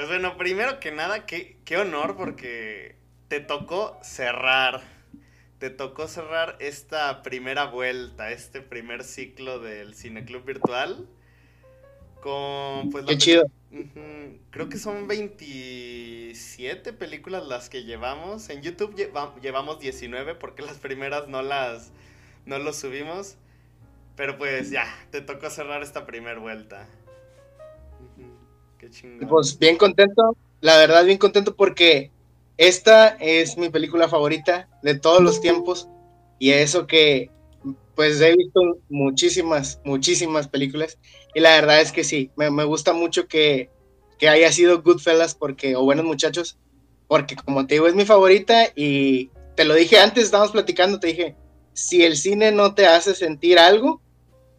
Pues 0.00 0.08
bueno, 0.08 0.38
primero 0.38 0.80
que 0.80 0.92
nada, 0.92 1.26
qué, 1.26 1.58
qué 1.66 1.76
honor 1.76 2.16
porque 2.16 2.96
te 3.28 3.40
tocó 3.40 3.98
cerrar. 4.02 4.80
Te 5.58 5.68
tocó 5.68 6.08
cerrar 6.08 6.56
esta 6.58 7.20
primera 7.20 7.66
vuelta, 7.66 8.30
este 8.30 8.62
primer 8.62 9.04
ciclo 9.04 9.58
del 9.58 9.94
Cineclub 9.94 10.42
Virtual. 10.42 11.06
Con, 12.22 12.88
pues, 12.88 13.04
Qué 13.04 13.18
chido. 13.18 13.44
Creo 14.50 14.70
que 14.70 14.78
son 14.78 15.06
27 15.06 16.94
películas 16.94 17.46
las 17.46 17.68
que 17.68 17.84
llevamos. 17.84 18.48
En 18.48 18.62
YouTube 18.62 18.96
llevamos 19.42 19.80
19 19.80 20.34
porque 20.34 20.62
las 20.62 20.78
primeras 20.78 21.28
no 21.28 21.42
las 21.42 21.92
no 22.46 22.58
los 22.58 22.76
subimos. 22.76 23.36
Pero 24.16 24.38
pues 24.38 24.70
ya, 24.70 24.86
te 25.10 25.20
tocó 25.20 25.50
cerrar 25.50 25.82
esta 25.82 26.06
primera 26.06 26.40
vuelta. 26.40 26.88
Qué 28.80 28.88
chingón. 28.88 29.28
Pues 29.28 29.58
bien 29.58 29.76
contento, 29.76 30.36
la 30.62 30.78
verdad 30.78 31.04
bien 31.04 31.18
contento 31.18 31.54
porque 31.54 32.10
esta 32.56 33.08
es 33.20 33.58
mi 33.58 33.68
película 33.68 34.08
favorita 34.08 34.70
de 34.82 34.98
todos 34.98 35.22
los 35.22 35.42
tiempos 35.42 35.86
y 36.38 36.52
eso 36.52 36.86
que 36.86 37.30
pues 37.94 38.18
he 38.22 38.34
visto 38.34 38.78
muchísimas, 38.88 39.80
muchísimas 39.84 40.48
películas 40.48 40.98
y 41.34 41.40
la 41.40 41.50
verdad 41.50 41.82
es 41.82 41.92
que 41.92 42.04
sí, 42.04 42.30
me, 42.36 42.64
gusta 42.64 42.94
mucho 42.94 43.28
que, 43.28 43.68
que, 44.18 44.30
haya 44.30 44.50
sido 44.50 44.82
Goodfellas 44.82 45.34
porque, 45.34 45.76
o 45.76 45.84
Buenos 45.84 46.06
Muchachos, 46.06 46.56
porque 47.06 47.36
como 47.36 47.66
te 47.66 47.74
digo 47.74 47.86
es 47.86 47.94
mi 47.94 48.06
favorita 48.06 48.68
y 48.74 49.30
te 49.56 49.66
lo 49.66 49.74
dije 49.74 49.98
antes, 49.98 50.24
estábamos 50.24 50.52
platicando, 50.52 50.98
te 50.98 51.08
dije, 51.08 51.36
si 51.74 52.02
el 52.02 52.16
cine 52.16 52.50
no 52.50 52.74
te 52.74 52.86
hace 52.86 53.14
sentir 53.14 53.58
algo, 53.58 54.00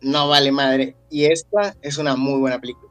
no 0.01 0.27
vale 0.27 0.51
madre. 0.51 0.95
Y 1.09 1.25
esta 1.25 1.75
es 1.81 1.97
una 1.97 2.15
muy 2.15 2.39
buena 2.39 2.59
película. 2.59 2.90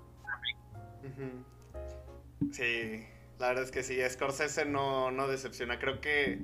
Sí, 2.52 3.06
la 3.38 3.48
verdad 3.48 3.64
es 3.64 3.70
que 3.70 3.82
sí, 3.82 3.98
Scorsese 4.08 4.64
no, 4.64 5.10
no 5.10 5.28
decepciona. 5.28 5.78
Creo 5.78 6.00
que. 6.00 6.38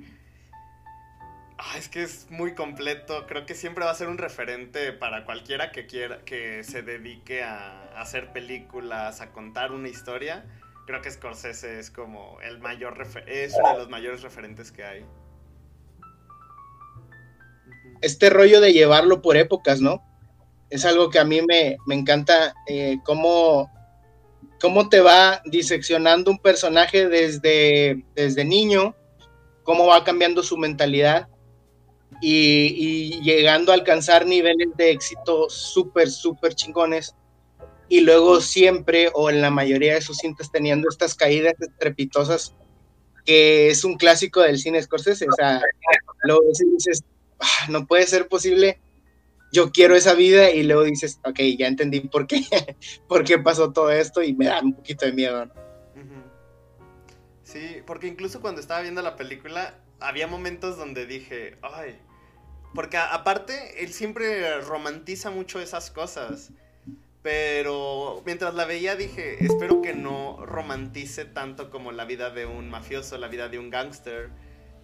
Ah, 1.57 1.75
es 1.77 1.89
que 1.89 2.03
es 2.03 2.27
muy 2.29 2.53
completo. 2.53 3.25
Creo 3.27 3.45
que 3.45 3.55
siempre 3.55 3.83
va 3.83 3.91
a 3.91 3.95
ser 3.95 4.07
un 4.07 4.17
referente 4.17 4.93
para 4.93 5.25
cualquiera 5.25 5.71
que 5.71 5.87
quiera, 5.87 6.23
que 6.23 6.63
se 6.63 6.83
dedique 6.83 7.43
a, 7.43 7.99
hacer 7.99 8.31
películas, 8.31 9.21
a 9.21 9.31
contar 9.31 9.71
una 9.71 9.89
historia. 9.89 10.45
Creo 10.85 11.01
que 11.01 11.11
Scorsese 11.11 11.79
es 11.79 11.89
como 11.91 12.39
el 12.41 12.59
mayor 12.59 12.95
es 13.25 13.55
uno 13.55 13.73
de 13.73 13.77
los 13.79 13.89
mayores 13.89 14.21
referentes 14.21 14.71
que 14.71 14.83
hay. 14.83 15.05
Este 18.01 18.29
rollo 18.29 18.61
de 18.61 18.73
llevarlo 18.73 19.21
por 19.21 19.35
épocas, 19.37 19.81
¿no? 19.81 20.03
Es 20.69 20.85
algo 20.85 21.09
que 21.09 21.19
a 21.19 21.25
mí 21.25 21.41
me, 21.41 21.77
encanta, 21.89 22.53
eh, 22.67 22.99
cómo 23.03 23.71
cómo 24.59 24.89
te 24.89 24.99
va 24.99 25.41
diseccionando 25.45 26.31
un 26.31 26.39
personaje 26.39 27.07
desde, 27.07 28.03
desde 28.15 28.45
niño, 28.45 28.95
cómo 29.63 29.87
va 29.87 30.03
cambiando 30.03 30.43
su 30.43 30.57
mentalidad 30.57 31.27
y, 32.21 33.21
llegando 33.21 33.71
a 33.71 33.75
alcanzar 33.75 34.25
niveles 34.25 34.69
de 34.77 34.91
éxito 34.91 35.49
súper, 35.49 36.09
súper 36.09 36.55
chingones. 36.55 37.15
Y 37.89 38.01
luego 38.01 38.41
siempre, 38.41 39.09
o 39.13 39.29
en 39.29 39.41
la 39.41 39.49
mayoría 39.49 39.93
de 39.93 40.01
sus 40.01 40.17
cintas, 40.17 40.51
teniendo 40.51 40.89
estas 40.89 41.15
caídas 41.15 41.53
estrepitosas, 41.59 42.53
que 43.25 43.69
es 43.69 43.83
un 43.83 43.95
clásico 43.95 44.41
del 44.41 44.57
cine 44.57 44.81
Scorsese. 44.81 45.25
O 45.29 45.33
sea, 45.33 45.61
luego 46.23 46.41
dices, 46.73 47.03
ah, 47.39 47.67
no 47.69 47.85
puede 47.85 48.05
ser 48.07 48.27
posible 48.27 48.79
yo 49.57 49.71
quiero 49.71 49.95
esa 49.95 50.13
vida 50.13 50.51
y 50.51 50.61
luego 50.61 50.83
dices, 50.83 51.19
ok, 51.23 51.39
ya 51.57 51.65
entendí 51.65 52.01
por 52.01 52.27
qué, 52.27 52.43
por 53.07 53.23
qué 53.23 53.39
pasó 53.39 53.73
todo 53.73 53.89
esto 53.89 54.21
y 54.21 54.35
me 54.35 54.45
da 54.45 54.61
un 54.61 54.73
poquito 54.73 55.05
de 55.05 55.13
miedo. 55.13 55.49
Sí, 57.41 57.81
porque 57.87 58.05
incluso 58.05 58.39
cuando 58.39 58.61
estaba 58.61 58.81
viendo 58.81 59.01
la 59.01 59.15
película, 59.15 59.79
había 59.99 60.27
momentos 60.27 60.77
donde 60.77 61.07
dije, 61.07 61.57
ay, 61.63 61.97
porque 62.75 62.97
aparte, 62.97 63.83
él 63.83 63.93
siempre 63.93 64.61
romantiza 64.61 65.31
mucho 65.31 65.59
esas 65.59 65.89
cosas. 65.89 66.51
Pero 67.23 68.21
mientras 68.25 68.53
la 68.53 68.65
veía 68.65 68.95
dije, 68.95 69.43
espero 69.43 69.81
que 69.81 69.95
no 69.95 70.45
romantice 70.45 71.25
tanto 71.25 71.71
como 71.71 71.91
la 71.91 72.05
vida 72.05 72.29
de 72.29 72.45
un 72.45 72.69
mafioso, 72.69 73.17
la 73.17 73.27
vida 73.27 73.49
de 73.49 73.57
un 73.57 73.71
gángster. 73.71 74.29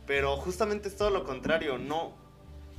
Pero 0.07 0.35
justamente 0.37 0.89
es 0.89 0.95
todo 0.95 1.11
lo 1.11 1.25
contrario, 1.25 1.77
no, 1.77 2.22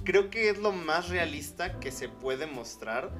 creo 0.04 0.30
que 0.30 0.50
es 0.50 0.58
lo 0.58 0.72
más 0.72 1.08
realista 1.08 1.80
que 1.80 1.90
se 1.90 2.08
puede 2.08 2.46
mostrar 2.46 3.10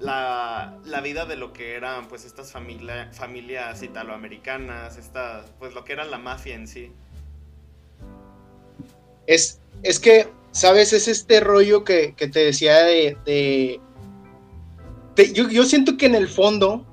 la, 0.00 0.80
vida 1.02 1.26
de 1.26 1.36
lo 1.36 1.52
que 1.52 1.74
eran 1.74 2.08
pues 2.08 2.24
estas 2.24 2.52
familia, 2.52 3.10
familias 3.12 3.82
italoamericanas, 3.82 4.96
esta, 4.96 5.44
pues 5.58 5.74
lo 5.74 5.84
que 5.84 5.92
era 5.92 6.04
la 6.04 6.18
mafia 6.18 6.54
en 6.54 6.66
sí. 6.66 6.92
Es, 9.26 9.60
es 9.82 10.00
que, 10.00 10.26
¿sabes? 10.52 10.92
Es 10.92 11.06
este 11.06 11.40
rollo 11.40 11.84
que, 11.84 12.14
te 12.16 12.40
decía 12.40 12.82
de... 12.82 13.80
yo, 15.34 15.48
yo 15.48 15.64
siento 15.64 15.96
que 15.96 16.06
en 16.06 16.14
el 16.14 16.28
fondo, 16.28 16.86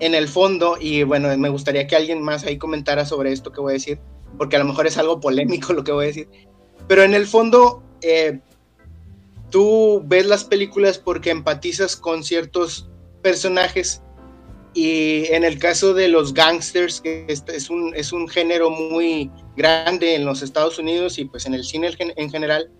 en 0.00 0.14
el 0.14 0.26
fondo, 0.26 0.78
y 0.80 1.02
bueno, 1.02 1.36
me 1.36 1.48
gustaría 1.50 1.86
que 1.86 1.96
alguien 1.96 2.22
más 2.22 2.44
ahí 2.44 2.56
comentara 2.56 3.04
sobre 3.04 3.32
esto 3.32 3.52
que 3.52 3.60
voy 3.60 3.72
a 3.72 3.74
decir, 3.74 4.00
porque 4.38 4.56
a 4.56 4.60
lo 4.60 4.64
mejor 4.64 4.86
es 4.86 4.96
algo 4.96 5.20
polémico 5.20 5.72
lo 5.72 5.84
que 5.84 5.92
voy 5.92 6.04
a 6.04 6.08
decir, 6.08 6.28
pero 6.86 7.02
en 7.02 7.14
el 7.14 7.26
fondo 7.26 7.82
eh, 8.00 8.40
tú 9.50 10.02
ves 10.04 10.26
las 10.26 10.44
películas 10.44 10.98
porque 10.98 11.30
empatizas 11.30 11.96
con 11.96 12.22
ciertos 12.24 12.88
personajes 13.22 14.02
y 14.74 15.26
en 15.32 15.44
el 15.44 15.58
caso 15.58 15.94
de 15.94 16.08
los 16.08 16.34
gangsters, 16.34 17.00
que 17.00 17.26
es 17.28 17.70
un, 17.70 17.94
es 17.96 18.12
un 18.12 18.28
género 18.28 18.70
muy 18.70 19.30
grande 19.56 20.14
en 20.14 20.24
los 20.24 20.42
Estados 20.42 20.78
Unidos 20.78 21.18
y 21.18 21.24
pues 21.24 21.46
en 21.46 21.54
el 21.54 21.64
cine 21.64 21.90
en 21.98 22.30
general, 22.30 22.70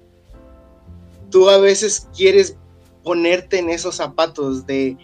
tú 1.31 1.49
a 1.49 1.59
veces 1.59 2.09
quieres 2.17 2.57
ponerte 3.03 3.59
en 3.59 3.71
esos 3.71 3.97
zapatos 3.97 4.67
de 4.67 4.97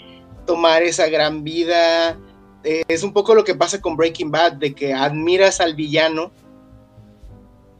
tomar 0.46 0.82
esa 0.82 1.08
gran 1.08 1.42
vida. 1.42 2.18
es 2.62 3.02
un 3.02 3.12
poco 3.12 3.34
lo 3.34 3.44
que 3.44 3.54
pasa 3.54 3.80
con 3.80 3.96
Breaking 3.96 4.30
Bad, 4.30 4.52
de 4.54 4.74
que 4.74 4.92
admiras 4.92 5.60
al 5.60 5.74
villano 5.74 6.30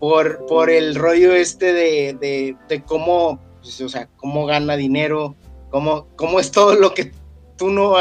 por, 0.01 0.45
por 0.47 0.71
el 0.71 0.95
rollo 0.95 1.35
este 1.35 1.73
de, 1.73 2.17
de, 2.21 2.57
de 2.69 2.83
cómo 2.83 3.39
pues, 3.65 3.81
o 3.81 3.89
sea, 3.89 4.09
cómo 4.19 4.45
gana 4.45 4.77
dinero, 4.77 5.35
cómo, 5.71 6.07
cómo 6.17 6.39
es 6.39 6.51
todo 6.51 6.75
lo 6.75 6.93
que 6.93 7.13
tú 7.57 7.71
no, 7.71 7.95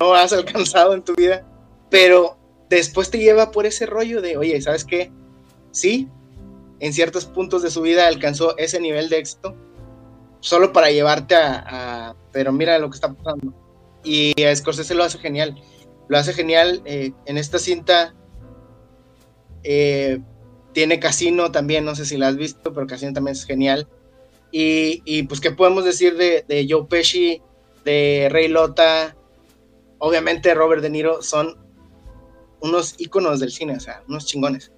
no 0.00 0.14
has 0.14 0.32
alcanzado 0.32 0.94
en 0.94 1.04
tu 1.04 1.14
vida, 1.14 1.46
pero 1.90 2.38
después 2.70 3.10
te 3.10 3.18
lleva 3.18 3.50
por 3.50 3.66
ese 3.66 3.84
rollo 3.84 4.22
de, 4.22 4.38
oye, 4.38 4.60
¿sabes 4.62 4.84
qué? 4.86 5.12
Sí, 5.70 6.08
en 6.80 6.94
ciertos 6.94 7.26
puntos 7.26 7.62
de 7.62 7.70
su 7.70 7.82
vida 7.82 8.08
alcanzó 8.08 8.56
ese 8.56 8.80
nivel 8.80 9.10
de 9.10 9.18
éxito, 9.18 9.54
solo 10.40 10.72
para 10.72 10.90
llevarte 10.90 11.34
a, 11.36 12.16
pero 12.32 12.50
mira 12.50 12.78
lo 12.78 12.88
que 12.88 12.94
está 12.94 13.12
pasando. 13.12 13.52
Y 14.02 14.42
a 14.42 14.56
Scorsese 14.56 14.94
lo 14.94 15.04
hace 15.04 15.18
genial, 15.18 15.62
lo 16.08 16.16
hace 16.16 16.32
genial 16.32 16.82
eh, 16.86 17.12
en 17.26 17.36
esta 17.36 17.58
cinta. 17.58 18.14
Eh, 19.62 20.18
tiene 20.72 20.98
Casino 20.98 21.52
también, 21.52 21.84
no 21.84 21.94
sé 21.94 22.06
si 22.06 22.16
la 22.16 22.28
has 22.28 22.36
visto, 22.36 22.72
pero 22.72 22.86
Casino 22.86 23.12
también 23.12 23.36
es 23.36 23.44
genial. 23.44 23.86
Y, 24.54 25.22
pues, 25.24 25.40
¿qué 25.40 25.50
podemos 25.50 25.84
decir 25.84 26.16
de, 26.16 26.44
de, 26.46 26.66
Joe 26.68 26.86
Pesci, 26.86 27.40
de 27.84 28.28
Ray 28.30 28.48
Lota? 28.48 29.16
Obviamente 29.98 30.52
Robert 30.54 30.82
De 30.82 30.90
Niro 30.90 31.22
son 31.22 31.56
unos 32.60 32.94
íconos 32.98 33.40
del 33.40 33.50
cine, 33.50 33.76
o 33.76 33.80
sea, 33.80 34.02
unos 34.08 34.26
chingones. 34.26 34.70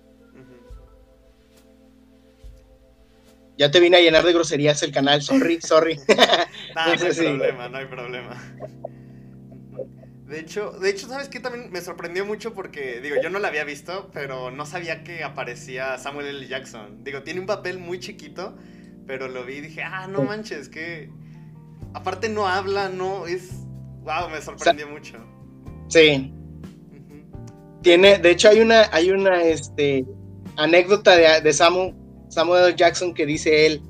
Ya 3.56 3.70
te 3.70 3.78
vine 3.80 3.96
a 3.96 4.00
llenar 4.00 4.24
de 4.24 4.32
groserías 4.32 4.82
el 4.82 4.92
canal, 4.92 5.22
sorry, 5.22 5.60
sorry. 5.62 5.96
no, 6.74 6.82
hay 6.82 6.96
problema, 6.96 7.68
no 7.68 7.78
hay 7.78 7.86
problema. 7.86 8.54
De 10.26 10.40
hecho, 10.40 10.72
de 10.72 10.90
hecho, 10.90 11.06
¿sabes 11.06 11.28
qué? 11.28 11.38
También 11.38 11.70
me 11.70 11.80
sorprendió 11.80 12.24
mucho 12.24 12.54
porque, 12.54 13.00
digo, 13.00 13.16
yo 13.22 13.30
no 13.30 13.38
la 13.38 13.48
había 13.48 13.64
visto, 13.64 14.10
pero 14.12 14.50
no 14.50 14.66
sabía 14.66 15.04
que 15.04 15.22
aparecía 15.22 15.98
Samuel 15.98 16.26
L. 16.26 16.46
Jackson. 16.48 17.04
Digo, 17.04 17.22
tiene 17.22 17.40
un 17.40 17.46
papel 17.46 17.78
muy 17.78 18.00
chiquito, 18.00 18.56
pero 19.06 19.28
lo 19.28 19.44
vi 19.44 19.54
y 19.54 19.60
dije, 19.62 19.82
ah, 19.82 20.06
no 20.08 20.22
manches, 20.22 20.68
que. 20.68 21.10
Aparte 21.92 22.28
no 22.28 22.48
habla, 22.48 22.88
no, 22.88 23.26
es. 23.26 23.50
Wow, 24.02 24.30
me 24.30 24.40
sorprendió 24.40 24.88
mucho. 24.88 25.16
Sí. 25.88 26.32
Tiene, 27.82 28.18
de 28.18 28.30
hecho, 28.30 28.48
hay 28.48 28.60
una, 28.60 28.88
hay 28.92 29.10
una 29.10 29.42
este, 29.42 30.06
anécdota 30.56 31.16
de, 31.16 31.40
de 31.40 31.52
Samuel, 31.52 31.94
Samuel 32.28 32.74
Jackson 32.74 33.14
que 33.14 33.26
dice 33.26 33.66
él 33.66 33.82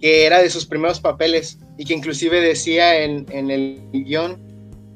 que 0.00 0.26
era 0.26 0.40
de 0.40 0.50
sus 0.50 0.66
primeros 0.66 1.00
papeles 1.00 1.58
y 1.76 1.84
que 1.84 1.94
inclusive 1.94 2.40
decía 2.40 3.02
en, 3.02 3.26
en 3.30 3.50
el 3.50 3.80
guion 3.92 4.40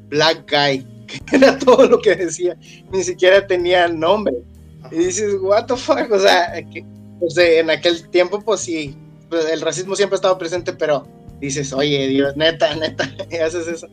Black 0.09 0.51
Guy, 0.51 0.87
que 1.27 1.37
era 1.37 1.59
todo 1.59 1.87
lo 1.87 1.99
que 2.01 2.15
decía, 2.15 2.57
ni 2.93 3.03
siquiera 3.03 3.47
tenía 3.47 3.89
nombre. 3.89 4.35
Y 4.91 4.97
dices, 4.97 5.35
what 5.41 5.67
the 5.67 5.77
fuck, 5.77 6.11
o 6.11 6.19
sea, 6.19 6.53
que, 6.71 6.85
pues, 7.19 7.37
en 7.39 7.71
aquel 7.71 8.09
tiempo 8.11 8.41
pues 8.41 8.61
sí, 8.61 8.97
el 9.33 9.61
racismo 9.61 9.97
siempre 9.97 10.15
ha 10.15 10.19
estado 10.19 10.39
presente, 10.39 10.73
pero 10.73 11.07
dices, 11.41 11.73
oye, 11.73 12.09
Dios, 12.09 12.37
neta, 12.37 12.75
neta, 12.77 13.11
y 13.31 13.37
haces 13.37 13.67
eso. 13.67 13.89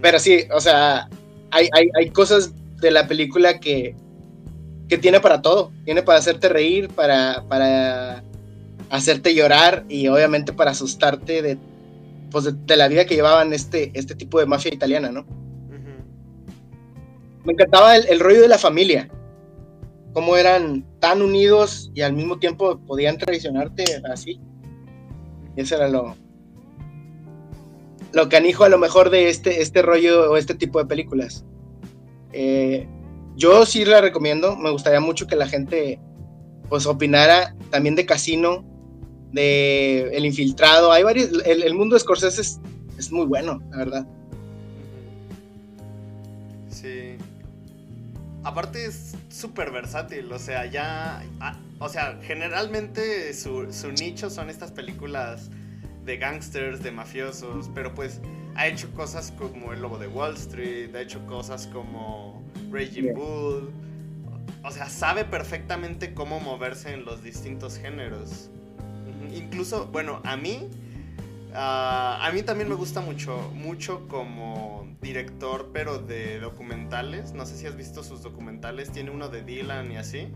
Pero 0.00 0.18
sí, 0.18 0.44
o 0.52 0.60
sea, 0.60 1.08
hay, 1.50 1.68
hay, 1.72 1.88
hay, 1.98 2.10
cosas 2.10 2.52
de 2.80 2.90
la 2.90 3.06
película 3.08 3.58
que, 3.58 3.96
que 4.88 4.98
tiene 4.98 5.20
para 5.20 5.42
todo. 5.42 5.72
Tiene 5.84 6.02
para 6.02 6.18
hacerte 6.18 6.48
reír, 6.48 6.88
para, 6.88 7.44
para 7.48 8.22
hacerte 8.90 9.34
llorar 9.34 9.84
y 9.88 10.08
obviamente 10.08 10.52
para 10.52 10.72
asustarte 10.72 11.42
de, 11.42 11.58
pues 12.30 12.44
de, 12.66 12.76
la 12.76 12.88
vida 12.88 13.04
que 13.06 13.14
llevaban 13.14 13.52
este, 13.52 13.90
este 13.94 14.14
tipo 14.14 14.38
de 14.38 14.46
mafia 14.46 14.74
italiana, 14.74 15.10
¿no? 15.10 15.24
Me 17.44 17.52
encantaba 17.52 17.96
el, 17.96 18.20
rollo 18.20 18.40
de 18.40 18.48
la 18.48 18.56
familia, 18.56 19.08
cómo 20.14 20.36
eran 20.36 20.84
tan 20.98 21.20
unidos 21.20 21.90
y 21.94 22.00
al 22.00 22.14
mismo 22.14 22.38
tiempo 22.38 22.78
podían 22.86 23.18
traicionarte 23.18 23.84
así. 24.10 24.40
Eso 25.56 25.76
era 25.76 25.88
lo, 25.88 26.16
lo 28.12 28.28
canijo 28.28 28.64
a 28.64 28.68
lo 28.68 28.78
mejor 28.78 29.10
de 29.10 29.28
este, 29.28 29.60
este 29.60 29.82
rollo 29.82 30.30
o 30.30 30.36
este 30.36 30.54
tipo 30.54 30.78
de 30.78 30.86
películas. 30.86 31.44
Eh, 32.32 32.88
yo 33.36 33.66
sí 33.66 33.84
la 33.84 34.00
recomiendo, 34.00 34.56
me 34.56 34.70
gustaría 34.70 35.00
mucho 35.00 35.26
que 35.26 35.36
la 35.36 35.48
gente 35.48 36.00
pues 36.68 36.86
opinara 36.86 37.54
también 37.70 37.94
de 37.94 38.06
Casino, 38.06 38.64
de 39.32 40.16
El 40.16 40.24
Infiltrado, 40.24 40.92
hay 40.92 41.02
varios, 41.02 41.30
el, 41.44 41.74
mundo 41.74 41.94
de 41.94 42.00
Scorsese 42.00 42.40
es, 42.40 42.60
es, 42.96 43.10
muy 43.10 43.26
bueno, 43.26 43.60
la 43.70 43.76
verdad. 43.76 44.06
Sí. 46.68 47.16
Aparte 48.44 48.86
es 48.86 49.16
súper 49.28 49.72
versátil, 49.72 50.30
o 50.32 50.38
sea, 50.38 50.66
ya, 50.66 51.24
ah, 51.40 51.58
o 51.78 51.88
sea, 51.88 52.18
generalmente 52.22 53.32
su, 53.34 53.72
su 53.72 53.92
nicho 53.92 54.30
son 54.30 54.50
estas 54.50 54.70
películas 54.70 55.50
de 56.04 56.16
gangsters, 56.16 56.82
de 56.82 56.92
mafiosos, 56.92 57.70
pero 57.74 57.94
pues 57.94 58.20
ha 58.56 58.66
hecho 58.66 58.90
cosas 58.92 59.32
como 59.32 59.72
El 59.72 59.82
Lobo 59.82 59.98
de 59.98 60.06
Wall 60.06 60.34
Street, 60.34 60.94
ha 60.94 61.00
hecho 61.00 61.24
cosas 61.26 61.66
como 61.66 62.42
Raging 62.70 63.14
Bull, 63.14 63.72
o 64.64 64.70
sea, 64.70 64.88
sabe 64.88 65.24
perfectamente 65.26 66.14
cómo 66.14 66.40
moverse 66.40 66.94
en 66.94 67.04
los 67.04 67.22
distintos 67.22 67.78
géneros. 67.78 68.48
Incluso, 69.34 69.86
bueno, 69.86 70.22
a 70.24 70.38
mí, 70.38 70.70
ah, 71.54 72.18
a 72.22 72.32
mí 72.32 72.42
también 72.42 72.70
me 72.70 72.74
gusta 72.74 73.02
mucho, 73.02 73.50
mucho 73.54 74.08
como 74.08 74.88
director, 75.02 75.68
pero 75.72 75.98
de 75.98 76.40
documentales. 76.40 77.34
No 77.34 77.44
sé 77.44 77.58
si 77.58 77.66
has 77.66 77.76
visto 77.76 78.02
sus 78.02 78.22
documentales, 78.22 78.90
tiene 78.90 79.10
uno 79.10 79.28
de 79.28 79.42
Dylan 79.42 79.92
y 79.92 79.96
así. 79.98 80.28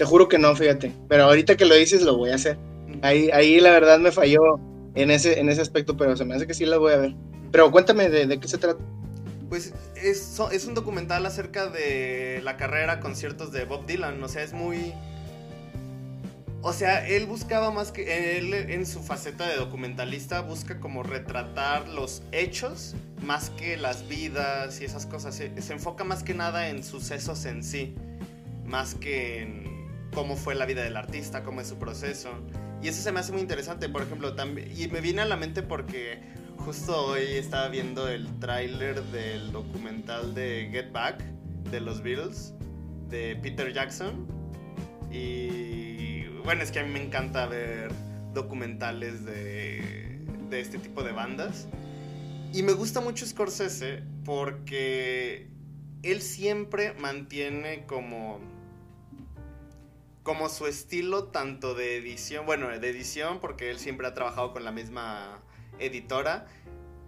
Te 0.00 0.06
juro 0.06 0.30
que 0.30 0.38
no, 0.38 0.56
fíjate, 0.56 0.94
pero 1.10 1.24
ahorita 1.24 1.58
que 1.58 1.66
lo 1.66 1.74
dices 1.74 2.00
lo 2.00 2.16
voy 2.16 2.30
a 2.30 2.36
hacer. 2.36 2.56
Ahí, 3.02 3.28
ahí 3.34 3.60
la 3.60 3.70
verdad 3.70 3.98
me 3.98 4.10
falló 4.10 4.58
en 4.94 5.10
ese, 5.10 5.38
en 5.38 5.50
ese 5.50 5.60
aspecto, 5.60 5.94
pero 5.98 6.16
se 6.16 6.24
me 6.24 6.34
hace 6.34 6.46
que 6.46 6.54
sí 6.54 6.64
la 6.64 6.78
voy 6.78 6.94
a 6.94 6.96
ver. 6.96 7.14
Pero 7.52 7.70
cuéntame 7.70 8.08
de, 8.08 8.40
qué 8.40 8.48
se 8.48 8.56
trata. 8.56 8.82
Pues 9.50 9.74
es, 9.96 10.40
es, 10.52 10.64
un 10.64 10.72
documental 10.72 11.26
acerca 11.26 11.68
de 11.68 12.40
la 12.42 12.56
carrera, 12.56 12.98
conciertos 13.00 13.52
de 13.52 13.66
Bob 13.66 13.84
Dylan. 13.84 14.24
O 14.24 14.28
sea, 14.28 14.42
es 14.42 14.54
muy. 14.54 14.94
O 16.62 16.72
sea, 16.72 17.06
él 17.06 17.26
buscaba 17.26 17.70
más 17.70 17.92
que. 17.92 18.38
Él 18.38 18.54
en 18.54 18.86
su 18.86 19.02
faceta 19.02 19.46
de 19.48 19.56
documentalista 19.56 20.40
busca 20.40 20.80
como 20.80 21.02
retratar 21.02 21.88
los 21.88 22.22
hechos 22.32 22.94
más 23.20 23.50
que 23.50 23.76
las 23.76 24.08
vidas 24.08 24.80
y 24.80 24.86
esas 24.86 25.04
cosas. 25.04 25.34
Se, 25.34 25.60
se 25.60 25.74
enfoca 25.74 26.04
más 26.04 26.22
que 26.22 26.32
nada 26.32 26.70
en 26.70 26.82
sucesos 26.82 27.44
en 27.44 27.62
sí. 27.62 27.94
Más 28.64 28.94
que 28.94 29.42
en 29.42 29.79
cómo 30.14 30.36
fue 30.36 30.54
la 30.54 30.66
vida 30.66 30.82
del 30.82 30.96
artista, 30.96 31.42
cómo 31.42 31.60
es 31.60 31.68
su 31.68 31.76
proceso. 31.76 32.30
Y 32.82 32.88
eso 32.88 33.02
se 33.02 33.12
me 33.12 33.20
hace 33.20 33.32
muy 33.32 33.40
interesante, 33.40 33.88
por 33.88 34.02
ejemplo, 34.02 34.34
y 34.74 34.88
me 34.88 35.00
viene 35.00 35.22
a 35.22 35.26
la 35.26 35.36
mente 35.36 35.62
porque 35.62 36.20
justo 36.56 37.06
hoy 37.06 37.24
estaba 37.24 37.68
viendo 37.68 38.08
el 38.08 38.38
tráiler 38.38 39.02
del 39.04 39.52
documental 39.52 40.34
de 40.34 40.68
Get 40.70 40.92
Back 40.92 41.22
de 41.70 41.80
los 41.80 42.02
Beatles, 42.02 42.54
de 43.08 43.36
Peter 43.42 43.72
Jackson. 43.72 44.26
Y 45.10 46.26
bueno, 46.44 46.62
es 46.62 46.70
que 46.70 46.80
a 46.80 46.84
mí 46.84 46.90
me 46.90 47.02
encanta 47.02 47.46
ver 47.46 47.90
documentales 48.32 49.24
de, 49.24 50.20
de 50.48 50.60
este 50.60 50.78
tipo 50.78 51.02
de 51.02 51.12
bandas. 51.12 51.66
Y 52.52 52.62
me 52.62 52.72
gusta 52.72 53.00
mucho 53.00 53.26
Scorsese 53.26 54.02
porque 54.24 55.48
él 56.02 56.20
siempre 56.20 56.94
mantiene 56.94 57.84
como 57.86 58.40
como 60.22 60.48
su 60.48 60.66
estilo 60.66 61.24
tanto 61.24 61.74
de 61.74 61.96
edición, 61.96 62.46
bueno, 62.46 62.68
de 62.68 62.88
edición 62.88 63.40
porque 63.40 63.70
él 63.70 63.78
siempre 63.78 64.06
ha 64.06 64.14
trabajado 64.14 64.52
con 64.52 64.64
la 64.64 64.72
misma 64.72 65.40
editora, 65.78 66.46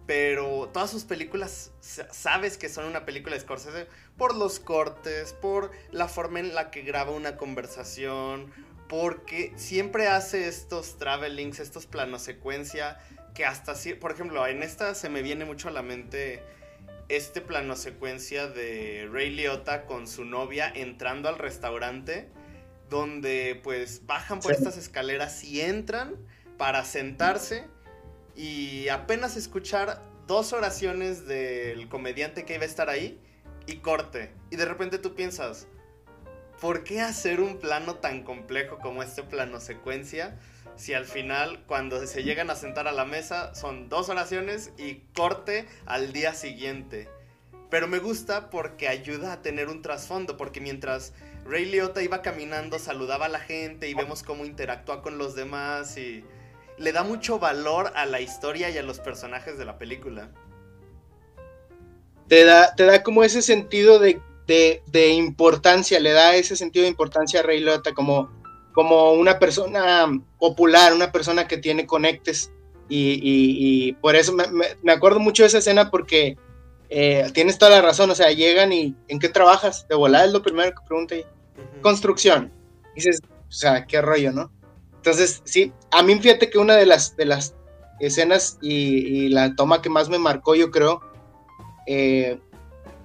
pero 0.06 0.70
todas 0.72 0.90
sus 0.90 1.04
películas 1.04 1.72
sabes 1.80 2.56
que 2.58 2.68
son 2.68 2.86
una 2.86 3.04
película 3.04 3.34
de 3.34 3.40
Scorsese 3.40 3.86
por 4.16 4.34
los 4.34 4.60
cortes, 4.60 5.32
por 5.34 5.70
la 5.90 6.08
forma 6.08 6.40
en 6.40 6.54
la 6.54 6.70
que 6.70 6.82
graba 6.82 7.12
una 7.12 7.36
conversación, 7.36 8.52
porque 8.88 9.52
siempre 9.56 10.08
hace 10.08 10.48
estos 10.48 10.98
travelings, 10.98 11.60
estos 11.60 11.86
planos 11.86 12.22
secuencia 12.22 12.98
que 13.34 13.46
hasta 13.46 13.74
por 14.00 14.12
ejemplo, 14.12 14.46
en 14.46 14.62
esta 14.62 14.94
se 14.94 15.08
me 15.08 15.22
viene 15.22 15.44
mucho 15.44 15.68
a 15.68 15.70
la 15.70 15.82
mente 15.82 16.42
este 17.08 17.40
plano 17.40 17.76
secuencia 17.76 18.46
de 18.46 19.08
Ray 19.10 19.30
Liotta 19.30 19.86
con 19.86 20.06
su 20.06 20.24
novia 20.24 20.70
entrando 20.74 21.28
al 21.28 21.38
restaurante 21.38 22.28
donde 22.92 23.58
pues 23.62 24.04
bajan 24.04 24.40
por 24.40 24.52
estas 24.52 24.76
escaleras 24.76 25.42
y 25.44 25.62
entran 25.62 26.14
para 26.58 26.84
sentarse 26.84 27.64
y 28.36 28.88
apenas 28.88 29.36
escuchar 29.38 30.02
dos 30.26 30.52
oraciones 30.52 31.26
del 31.26 31.88
comediante 31.88 32.44
que 32.44 32.54
iba 32.54 32.64
a 32.64 32.66
estar 32.66 32.90
ahí 32.90 33.18
y 33.66 33.76
corte. 33.76 34.34
Y 34.50 34.56
de 34.56 34.66
repente 34.66 34.98
tú 34.98 35.14
piensas, 35.14 35.68
¿por 36.60 36.84
qué 36.84 37.00
hacer 37.00 37.40
un 37.40 37.58
plano 37.58 37.94
tan 37.94 38.24
complejo 38.24 38.78
como 38.78 39.02
este 39.02 39.22
plano 39.22 39.58
secuencia? 39.58 40.38
Si 40.76 40.92
al 40.92 41.06
final, 41.06 41.64
cuando 41.66 42.06
se 42.06 42.22
llegan 42.24 42.50
a 42.50 42.56
sentar 42.56 42.88
a 42.88 42.92
la 42.92 43.06
mesa, 43.06 43.54
son 43.54 43.88
dos 43.88 44.10
oraciones 44.10 44.70
y 44.76 44.96
corte 45.14 45.66
al 45.86 46.12
día 46.12 46.34
siguiente. 46.34 47.08
Pero 47.70 47.88
me 47.88 48.00
gusta 48.00 48.50
porque 48.50 48.88
ayuda 48.88 49.32
a 49.32 49.40
tener 49.40 49.68
un 49.68 49.80
trasfondo, 49.80 50.36
porque 50.36 50.60
mientras 50.60 51.14
Ray 51.44 51.66
Liotta 51.66 52.02
iba 52.02 52.22
caminando, 52.22 52.78
saludaba 52.78 53.26
a 53.26 53.28
la 53.28 53.40
gente 53.40 53.88
y 53.88 53.94
vemos 53.94 54.22
cómo 54.22 54.44
interactúa 54.44 55.02
con 55.02 55.18
los 55.18 55.34
demás 55.34 55.96
y 55.96 56.24
le 56.78 56.92
da 56.92 57.02
mucho 57.02 57.38
valor 57.38 57.92
a 57.94 58.06
la 58.06 58.20
historia 58.20 58.70
y 58.70 58.78
a 58.78 58.82
los 58.82 59.00
personajes 59.00 59.58
de 59.58 59.64
la 59.64 59.78
película. 59.78 60.30
Te 62.28 62.44
da, 62.44 62.74
te 62.74 62.84
da 62.84 63.02
como 63.02 63.24
ese 63.24 63.42
sentido 63.42 63.98
de, 63.98 64.20
importancia, 65.08 66.00
le 66.00 66.12
da 66.12 66.34
ese 66.34 66.56
sentido 66.56 66.84
de 66.84 66.90
importancia 66.90 67.40
a 67.40 67.42
Ray 67.42 67.60
Liotta 67.60 67.92
como, 67.92 68.30
como 68.72 69.12
una 69.12 69.38
persona 69.38 70.06
popular, 70.38 70.94
una 70.94 71.12
persona 71.12 71.46
que 71.46 71.58
tiene 71.58 71.86
conectes. 71.86 72.50
Y, 72.88 73.94
por 74.02 74.16
eso 74.16 74.34
me, 74.34 74.92
acuerdo 74.92 75.18
mucho 75.18 75.42
de 75.42 75.46
esa 75.46 75.58
escena 75.58 75.90
porque 75.90 76.36
eh, 76.94 77.30
tienes 77.32 77.56
toda 77.56 77.70
la 77.70 77.80
razón, 77.80 78.10
o 78.10 78.14
sea, 78.14 78.32
llegan 78.32 78.70
y 78.70 78.94
¿en 79.08 79.18
qué 79.18 79.30
trabajas? 79.30 79.88
De 79.88 79.94
volar 79.94 80.26
es 80.26 80.32
lo 80.32 80.42
primero 80.42 80.72
que 80.72 80.86
pregunta. 80.86 81.14
Construcción. 81.80 82.52
dices, 82.94 83.18
o 83.24 83.50
sea, 83.50 83.86
qué 83.86 84.02
rollo, 84.02 84.30
¿no? 84.30 84.52
Entonces, 84.96 85.40
sí, 85.44 85.72
a 85.90 86.02
mí 86.02 86.14
fíjate 86.18 86.50
que 86.50 86.58
una 86.58 86.76
de 86.76 86.84
las, 86.84 87.16
de 87.16 87.24
las 87.24 87.54
escenas 87.98 88.58
y, 88.60 89.30
la 89.30 89.56
toma 89.56 89.80
que 89.80 89.88
más 89.88 90.10
me 90.10 90.18
marcó, 90.18 90.54
yo 90.54 90.70
creo, 90.70 91.00
eh, 91.86 92.38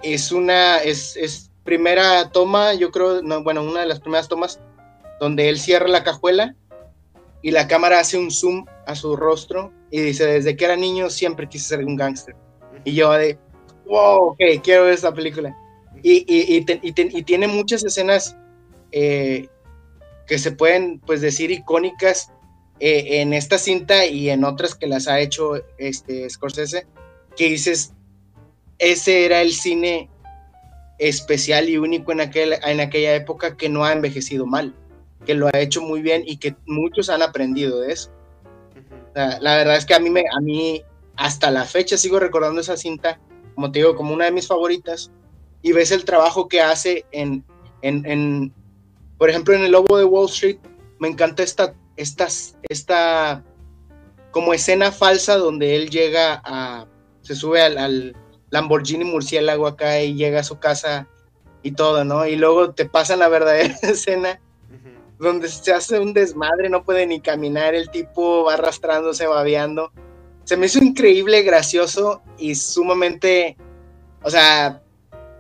es 0.04 0.34
una, 0.34 0.80
es, 0.80 1.16
es, 1.16 1.50
primera 1.64 2.30
toma, 2.32 2.74
yo 2.74 2.92
creo, 2.92 3.22
no, 3.22 3.42
bueno, 3.42 3.64
una 3.64 3.80
de 3.80 3.88
las 3.88 4.02
primeras 4.02 4.28
tomas 4.28 4.60
donde 5.22 5.48
él 5.48 5.60
cierra 5.60 5.88
la 5.88 6.04
cajuela 6.04 6.56
y 7.42 7.52
la 7.52 7.70
cámara 7.70 8.02
hace 8.02 8.18
un 8.18 8.32
zoom 8.32 8.66
a 8.86 8.96
su 8.96 9.16
rostro 9.16 9.72
y 9.92 10.02
dice, 10.02 10.26
desde 10.26 10.58
que 10.58 10.66
era 10.66 10.76
niño 10.76 11.10
siempre 11.10 11.48
quise 11.48 11.70
ser 11.70 11.86
un 11.86 11.96
gángster. 11.96 12.36
Y 12.84 12.94
yo 12.94 13.12
de, 13.12 13.38
wow, 13.88 14.30
ok, 14.30 14.40
quiero 14.64 14.84
ver 14.84 14.94
esta 14.94 15.14
película. 15.14 15.56
Y, 16.04 16.26
y, 16.28 16.66
y, 16.82 17.24
tiene 17.24 17.48
muchas 17.48 17.84
escenas 17.84 18.38
eh, 18.92 19.48
que 20.28 20.38
se 20.38 20.52
pueden 20.52 21.00
pues 21.00 21.22
decir 21.22 21.50
icónicas 21.50 22.32
eh, 22.80 23.22
en 23.22 23.34
esta 23.34 23.58
cinta 23.58 24.06
y 24.06 24.30
en 24.30 24.44
otras 24.44 24.76
que 24.76 24.86
las 24.86 25.08
ha 25.08 25.20
hecho 25.20 25.56
este 25.80 26.30
Scorsese, 26.30 26.86
que 27.36 27.50
dices, 27.50 27.94
ese 28.78 29.26
era 29.26 29.42
el 29.42 29.54
cine 29.54 30.10
especial 31.00 31.70
y 31.70 31.78
único 31.78 32.12
en, 32.12 32.22
aquel, 32.22 32.54
en 32.64 32.80
aquella 32.80 33.16
época 33.16 33.58
que 33.58 33.70
no 33.70 33.84
ha 33.84 33.94
envejecido 33.94 34.46
mal, 34.46 34.76
que 35.26 35.34
lo 35.34 35.48
ha 35.48 35.60
hecho 35.60 35.82
muy 35.82 36.02
bien 36.02 36.24
y 36.26 36.38
que 36.38 36.56
muchos 36.68 37.10
han 37.10 37.24
aprendido 37.24 37.80
de 37.82 37.94
eso. 37.94 38.12
la, 39.16 39.58
verdad 39.58 39.78
es 39.78 39.86
que 39.86 39.96
a 39.96 40.00
mí, 40.00 40.12
me, 40.12 40.22
a 40.32 40.40
mí 40.42 40.84
hasta 41.16 41.50
la 41.50 41.66
fecha 41.66 41.98
sigo 41.98 42.20
recordando 42.20 42.62
esa 42.62 42.78
cinta 42.78 43.20
como 43.58 43.72
te 43.72 43.80
digo, 43.80 43.96
como 43.96 44.14
una 44.14 44.26
de 44.26 44.32
mis 44.32 44.46
favoritas, 44.46 45.10
y 45.64 45.72
ves 45.72 45.90
el 45.90 46.06
trabajo 46.06 46.48
que 46.48 46.62
hace 46.62 47.08
en, 47.12 47.44
en, 47.82 48.54
por 49.18 49.32
ejemplo, 49.32 49.56
en 49.56 49.64
El 49.64 49.72
Lobo 49.72 49.98
de 49.98 50.06
Wall 50.06 50.30
Street, 50.30 50.60
me 51.00 51.08
encanta 51.08 51.42
esta, 51.42 51.74
esta, 51.96 52.28
esta 52.70 53.44
como 54.30 54.54
escena 54.54 54.92
falsa 54.92 55.38
donde 55.38 55.76
él 55.76 55.90
llega 55.90 56.40
a, 56.46 56.86
se 57.22 57.34
sube 57.34 57.64
al, 57.64 58.16
Lamborghini 58.52 59.06
murciélago 59.06 59.66
acá 59.66 60.02
y 60.02 60.14
llega 60.14 60.42
a 60.42 60.44
su 60.44 60.60
casa 60.60 61.08
y 61.64 61.72
todo, 61.72 62.06
¿no? 62.06 62.28
Y 62.28 62.36
luego 62.36 62.76
te 62.76 62.86
pasan 62.86 63.18
la 63.18 63.28
verdadera 63.28 63.74
escena 63.82 64.40
donde 65.18 65.50
se 65.50 65.74
hace 65.74 66.00
un 66.00 66.14
desmadre, 66.14 66.70
no 66.70 66.84
puede 66.84 67.08
ni 67.08 67.22
caminar, 67.22 67.74
el 67.74 67.90
tipo 67.90 68.44
va 68.44 68.54
arrastrándose, 68.54 69.26
babeando. 69.26 69.92
Se 70.48 70.56
me 70.56 70.68
hizo 70.68 70.82
increíble, 70.82 71.42
gracioso 71.42 72.22
y 72.38 72.56
sumamente, 72.56 73.58
o 74.24 74.30
sea, 74.30 74.82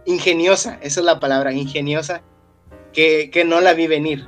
ingeniosa, 0.05 0.79
esa 0.81 0.99
es 0.99 1.05
la 1.05 1.21
palabra, 1.21 1.53
ingeniosa, 1.53 2.23
que, 2.91 3.29
que 3.31 3.45
no 3.45 3.61
la 3.61 3.73
vi 3.73 3.87
venir 3.87 4.27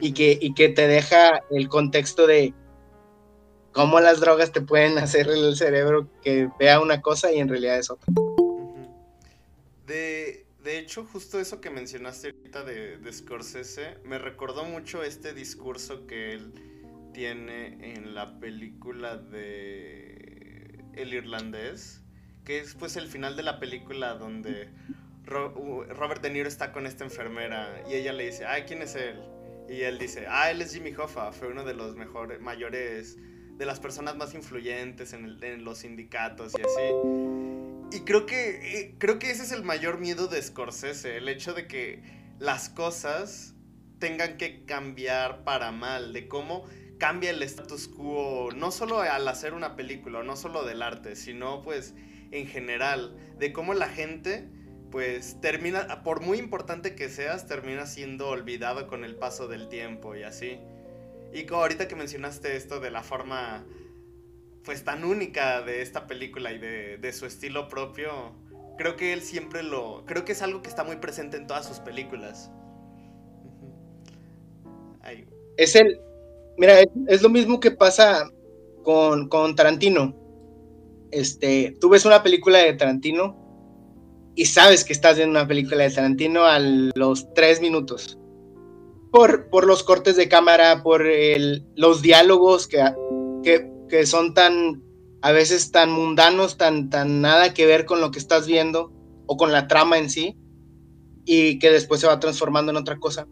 y 0.00 0.14
que, 0.14 0.38
y 0.40 0.54
que 0.54 0.70
te 0.70 0.88
deja 0.88 1.44
el 1.50 1.68
contexto 1.68 2.26
de 2.26 2.54
cómo 3.72 4.00
las 4.00 4.20
drogas 4.20 4.50
te 4.50 4.62
pueden 4.62 4.96
hacer 4.96 5.28
el 5.28 5.54
cerebro 5.54 6.08
que 6.22 6.48
vea 6.58 6.80
una 6.80 7.02
cosa 7.02 7.30
y 7.30 7.40
en 7.40 7.50
realidad 7.50 7.78
es 7.78 7.90
otra. 7.90 8.10
De, 9.86 10.46
de 10.64 10.78
hecho, 10.78 11.04
justo 11.04 11.38
eso 11.38 11.60
que 11.60 11.68
mencionaste 11.68 12.28
ahorita 12.28 12.64
de, 12.64 12.96
de 12.96 13.12
Scorsese, 13.12 13.98
me 14.04 14.18
recordó 14.18 14.64
mucho 14.64 15.02
este 15.02 15.34
discurso 15.34 16.06
que 16.06 16.32
él 16.32 16.67
tiene 17.12 17.94
en 17.94 18.14
la 18.14 18.38
película 18.38 19.16
de 19.16 20.84
El 20.94 21.14
Irlandés, 21.14 22.02
que 22.44 22.58
es 22.58 22.74
pues 22.74 22.96
el 22.96 23.06
final 23.08 23.36
de 23.36 23.42
la 23.42 23.58
película 23.60 24.14
donde 24.14 24.68
Robert 25.24 26.22
De 26.22 26.30
Niro 26.30 26.48
está 26.48 26.72
con 26.72 26.86
esta 26.86 27.04
enfermera 27.04 27.82
y 27.88 27.94
ella 27.94 28.12
le 28.12 28.26
dice, 28.26 28.46
ay, 28.46 28.62
¿quién 28.66 28.82
es 28.82 28.94
él? 28.94 29.20
Y 29.68 29.82
él 29.82 29.98
dice, 29.98 30.26
ah, 30.28 30.50
él 30.50 30.62
es 30.62 30.72
Jimmy 30.72 30.94
Hoffa, 30.94 31.32
fue 31.32 31.48
uno 31.48 31.64
de 31.64 31.74
los 31.74 31.94
mejores, 31.94 32.40
mayores, 32.40 33.18
de 33.58 33.66
las 33.66 33.80
personas 33.80 34.16
más 34.16 34.34
influyentes 34.34 35.12
en, 35.12 35.42
en 35.42 35.64
los 35.64 35.78
sindicatos 35.78 36.54
y 36.56 36.62
así. 36.62 37.96
Y 37.98 38.00
creo 38.04 38.24
que, 38.24 38.80
eh, 38.80 38.94
creo 38.98 39.18
que 39.18 39.30
ese 39.30 39.42
es 39.42 39.52
el 39.52 39.64
mayor 39.64 39.98
miedo 39.98 40.28
de 40.28 40.40
Scorsese, 40.40 41.16
el 41.16 41.28
hecho 41.28 41.52
de 41.52 41.66
que 41.66 42.02
las 42.38 42.68
cosas 42.68 43.54
tengan 43.98 44.36
que 44.36 44.64
cambiar 44.64 45.44
para 45.44 45.72
mal, 45.72 46.12
de 46.12 46.28
cómo 46.28 46.64
cambia 46.98 47.30
el 47.30 47.42
status 47.42 47.88
quo, 47.88 48.50
no 48.54 48.70
solo 48.70 49.00
al 49.00 49.26
hacer 49.28 49.54
una 49.54 49.76
película, 49.76 50.22
no 50.22 50.36
solo 50.36 50.64
del 50.64 50.82
arte, 50.82 51.16
sino 51.16 51.62
pues 51.62 51.94
en 52.30 52.46
general, 52.46 53.16
de 53.38 53.52
cómo 53.52 53.74
la 53.74 53.88
gente 53.88 54.48
pues 54.90 55.40
termina, 55.40 56.02
por 56.02 56.20
muy 56.20 56.38
importante 56.38 56.94
que 56.94 57.08
seas, 57.08 57.46
termina 57.46 57.86
siendo 57.86 58.28
olvidado 58.28 58.86
con 58.86 59.04
el 59.04 59.16
paso 59.16 59.46
del 59.46 59.68
tiempo 59.68 60.16
y 60.16 60.22
así. 60.22 60.58
Y 61.32 61.50
ahorita 61.52 61.88
que 61.88 61.94
mencionaste 61.94 62.56
esto 62.56 62.80
de 62.80 62.90
la 62.90 63.02
forma 63.02 63.64
pues 64.64 64.84
tan 64.84 65.04
única 65.04 65.62
de 65.62 65.82
esta 65.82 66.06
película 66.06 66.52
y 66.52 66.58
de, 66.58 67.12
su 67.12 67.26
estilo 67.26 67.68
propio, 67.68 68.34
creo 68.76 68.96
que 68.96 69.12
él 69.12 69.22
siempre 69.22 69.62
lo, 69.62 70.04
creo 70.06 70.24
que 70.24 70.32
es 70.32 70.42
algo 70.42 70.62
que 70.62 70.68
está 70.68 70.84
muy 70.84 70.96
presente 70.96 71.36
en 71.36 71.46
todas 71.46 71.66
sus 71.66 71.80
películas. 71.80 72.50
Es 75.56 75.74
el, 75.74 75.98
mira, 76.58 76.80
es, 77.06 77.22
lo 77.22 77.28
mismo 77.28 77.60
que 77.60 77.70
pasa 77.70 78.30
con, 78.82 79.28
con 79.28 79.54
Tarantino. 79.54 80.14
Este, 81.10 81.76
tú 81.80 81.88
ves 81.88 82.04
una 82.04 82.22
película 82.22 82.58
de 82.58 82.74
Tarantino 82.74 83.36
y 84.34 84.44
sabes 84.44 84.84
que 84.84 84.92
estás 84.92 85.16
viendo 85.16 85.38
una 85.38 85.48
película 85.48 85.84
de 85.84 85.90
Tarantino 85.90 86.44
a 86.44 86.58
los 86.58 87.32
tres 87.34 87.60
minutos. 87.60 88.18
Por, 89.10 89.48
por 89.48 89.66
los 89.66 89.82
cortes 89.82 90.16
de 90.16 90.28
cámara, 90.28 90.82
por 90.82 91.06
el, 91.06 91.64
los 91.76 92.02
diálogos 92.02 92.68
que, 92.68 92.84
que, 93.42 93.72
que, 93.88 94.04
son 94.04 94.34
tan, 94.34 94.82
a 95.22 95.32
veces 95.32 95.72
tan 95.72 95.90
mundanos, 95.90 96.58
tan, 96.58 96.90
tan 96.90 97.22
nada 97.22 97.54
que 97.54 97.64
ver 97.64 97.86
con 97.86 98.02
lo 98.02 98.10
que 98.10 98.18
estás 98.18 98.46
viendo 98.46 98.92
o 99.26 99.38
con 99.38 99.50
la 99.50 99.66
trama 99.66 99.96
en 99.96 100.10
sí, 100.10 100.36
y 101.24 101.58
que 101.58 101.70
después 101.70 102.00
se 102.00 102.06
va 102.06 102.20
transformando 102.20 102.70
en 102.70 102.76
otra 102.76 102.98
cosa. 102.98 103.26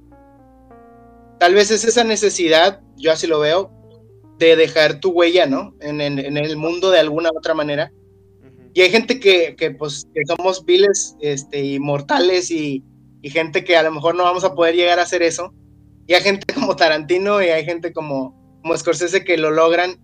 Tal 1.38 1.54
vez 1.54 1.70
es 1.70 1.84
esa 1.84 2.04
necesidad, 2.04 2.80
yo 2.96 3.12
así 3.12 3.26
lo 3.26 3.40
veo, 3.40 3.70
de 4.38 4.56
dejar 4.56 5.00
tu 5.00 5.10
huella, 5.10 5.46
¿no? 5.46 5.74
En, 5.80 6.00
en, 6.00 6.18
en 6.18 6.36
el 6.36 6.56
mundo 6.56 6.90
de 6.90 7.00
alguna 7.00 7.30
otra 7.34 7.54
manera 7.54 7.90
y 8.76 8.82
hay 8.82 8.90
gente 8.90 9.18
que, 9.18 9.56
que 9.56 9.70
pues, 9.70 10.06
que 10.14 10.20
somos 10.26 10.62
viles, 10.66 11.16
este, 11.22 11.64
inmortales 11.64 12.50
y, 12.50 12.84
y, 13.22 13.30
gente 13.30 13.64
que 13.64 13.74
a 13.74 13.82
lo 13.82 13.90
mejor 13.90 14.14
no 14.14 14.24
vamos 14.24 14.44
a 14.44 14.54
poder 14.54 14.74
llegar 14.74 14.98
a 14.98 15.04
hacer 15.04 15.22
eso. 15.22 15.54
Y 16.06 16.12
hay 16.12 16.20
gente 16.20 16.52
como 16.52 16.76
Tarantino 16.76 17.42
y 17.42 17.46
hay 17.46 17.64
gente 17.64 17.94
como, 17.94 18.38
como 18.60 18.76
Scorsese 18.76 19.24
que 19.24 19.38
lo 19.38 19.50
logran 19.50 19.98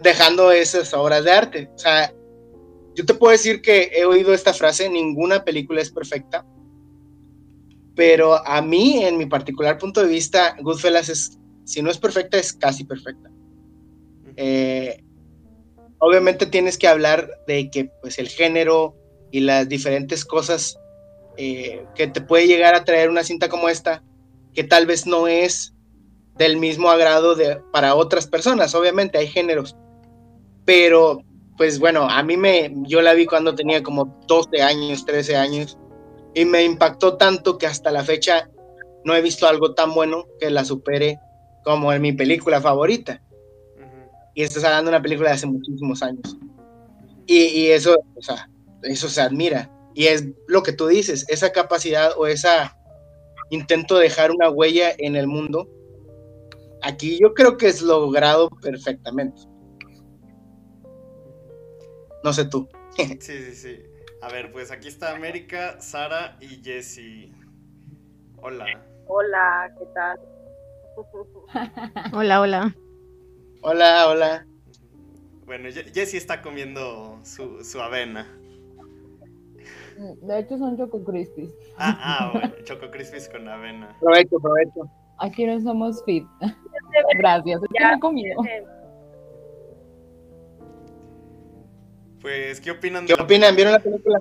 dejando 0.00 0.52
esas 0.52 0.94
obras 0.94 1.24
de 1.24 1.32
arte. 1.32 1.70
O 1.74 1.78
sea, 1.78 2.14
yo 2.94 3.04
te 3.04 3.14
puedo 3.14 3.32
decir 3.32 3.60
que 3.62 3.90
he 3.92 4.04
oído 4.04 4.32
esta 4.32 4.54
frase, 4.54 4.88
ninguna 4.88 5.42
película 5.42 5.80
es 5.80 5.90
perfecta, 5.90 6.46
pero 7.94 8.46
a 8.46 8.62
mí, 8.62 9.04
en 9.04 9.18
mi 9.18 9.26
particular 9.26 9.78
punto 9.78 10.02
de 10.02 10.08
vista, 10.08 10.56
Goodfellas 10.60 11.08
es, 11.08 11.38
si 11.64 11.82
no 11.82 11.90
es 11.90 11.98
perfecta, 11.98 12.38
es 12.38 12.52
casi 12.52 12.84
perfecta. 12.84 13.30
Eh, 14.36 15.02
obviamente 15.98 16.46
tienes 16.46 16.78
que 16.78 16.88
hablar 16.88 17.30
de 17.46 17.70
que 17.70 17.90
pues 18.00 18.18
el 18.18 18.28
género 18.28 18.96
y 19.30 19.40
las 19.40 19.68
diferentes 19.68 20.24
cosas 20.24 20.78
eh, 21.36 21.84
que 21.94 22.06
te 22.06 22.20
puede 22.20 22.46
llegar 22.46 22.74
a 22.74 22.84
traer 22.84 23.08
una 23.08 23.24
cinta 23.24 23.48
como 23.48 23.68
esta, 23.68 24.02
que 24.54 24.64
tal 24.64 24.86
vez 24.86 25.06
no 25.06 25.28
es 25.28 25.74
del 26.36 26.56
mismo 26.56 26.90
agrado 26.90 27.34
de, 27.34 27.60
para 27.72 27.94
otras 27.94 28.26
personas, 28.26 28.74
obviamente 28.74 29.18
hay 29.18 29.26
géneros, 29.26 29.76
pero 30.64 31.22
pues 31.56 31.78
bueno, 31.78 32.08
a 32.08 32.22
mí 32.22 32.36
me, 32.36 32.72
yo 32.86 33.02
la 33.02 33.14
vi 33.14 33.26
cuando 33.26 33.54
tenía 33.54 33.82
como 33.82 34.20
12 34.26 34.62
años, 34.62 35.04
13 35.04 35.36
años, 35.36 35.78
y 36.34 36.44
me 36.44 36.64
impactó 36.64 37.16
tanto 37.16 37.58
que 37.58 37.66
hasta 37.66 37.90
la 37.90 38.04
fecha 38.04 38.50
no 39.04 39.14
he 39.14 39.20
visto 39.20 39.46
algo 39.46 39.74
tan 39.74 39.94
bueno 39.94 40.26
que 40.38 40.50
la 40.50 40.64
supere 40.64 41.18
como 41.64 41.92
en 41.92 42.02
mi 42.02 42.12
película 42.12 42.60
favorita 42.60 43.20
y 44.34 44.42
estás 44.42 44.64
hablando 44.64 44.90
de 44.90 44.96
una 44.96 45.02
película 45.02 45.28
de 45.30 45.34
hace 45.34 45.46
muchísimos 45.46 46.02
años. 46.02 46.36
Y, 47.26 47.68
eso, 47.68 47.96
o 48.14 48.22
sea, 48.22 48.50
eso 48.82 49.08
se 49.08 49.20
admira. 49.20 49.70
Y 49.94 50.06
es 50.06 50.26
lo 50.48 50.62
que 50.62 50.72
tú 50.72 50.86
dices, 50.86 51.24
esa 51.28 51.52
capacidad 51.52 52.12
o 52.16 52.26
esa 52.26 52.76
intento 53.50 53.96
de 53.96 54.04
dejar 54.04 54.30
una 54.30 54.50
huella 54.50 54.94
en 54.98 55.16
el 55.16 55.26
mundo, 55.26 55.68
aquí 56.82 57.18
yo 57.20 57.34
creo 57.34 57.56
que 57.56 57.68
es 57.68 57.82
logrado 57.82 58.48
perfectamente. 58.62 59.42
No 62.24 62.32
sé 62.32 62.46
tú. 62.46 62.68
sí, 62.96 63.18
sí, 63.20 63.54
sí. 63.54 63.76
A 64.22 64.28
ver, 64.28 64.52
pues 64.52 64.70
aquí 64.70 64.86
está 64.86 65.16
América, 65.16 65.80
Sara 65.80 66.36
y 66.40 66.62
Jessie. 66.62 67.34
Hola. 68.40 68.66
Hola, 69.08 69.68
¿qué 69.76 69.84
tal? 69.94 70.20
hola, 72.12 72.40
hola. 72.40 72.74
Hola, 73.62 74.08
hola. 74.08 74.46
Bueno, 75.44 75.68
Jessie 75.92 76.18
está 76.18 76.40
comiendo 76.40 77.18
su, 77.24 77.64
su, 77.64 77.80
avena. 77.80 78.24
De 80.22 80.38
hecho 80.38 80.56
son 80.56 80.76
Choco 80.76 81.02
Crispies. 81.02 81.52
Ah, 81.76 81.98
ah, 82.00 82.30
bueno, 82.32 82.54
Choco 82.62 82.92
Crispies 82.92 83.28
con 83.28 83.48
avena. 83.48 83.96
Provecho, 83.98 84.38
provecho. 84.38 84.88
Aquí 85.18 85.44
no 85.46 85.60
somos 85.60 86.00
fit. 86.04 86.24
Gracias, 87.18 87.60
ya 87.76 87.94
he 87.94 87.98
comido. 87.98 88.40
Pues, 92.22 92.60
¿qué 92.60 92.70
opinan? 92.70 93.04
¿Qué 93.06 93.14
opinan? 93.14 93.54
¿Vieron 93.56 93.72
la 93.72 93.80
película? 93.80 94.20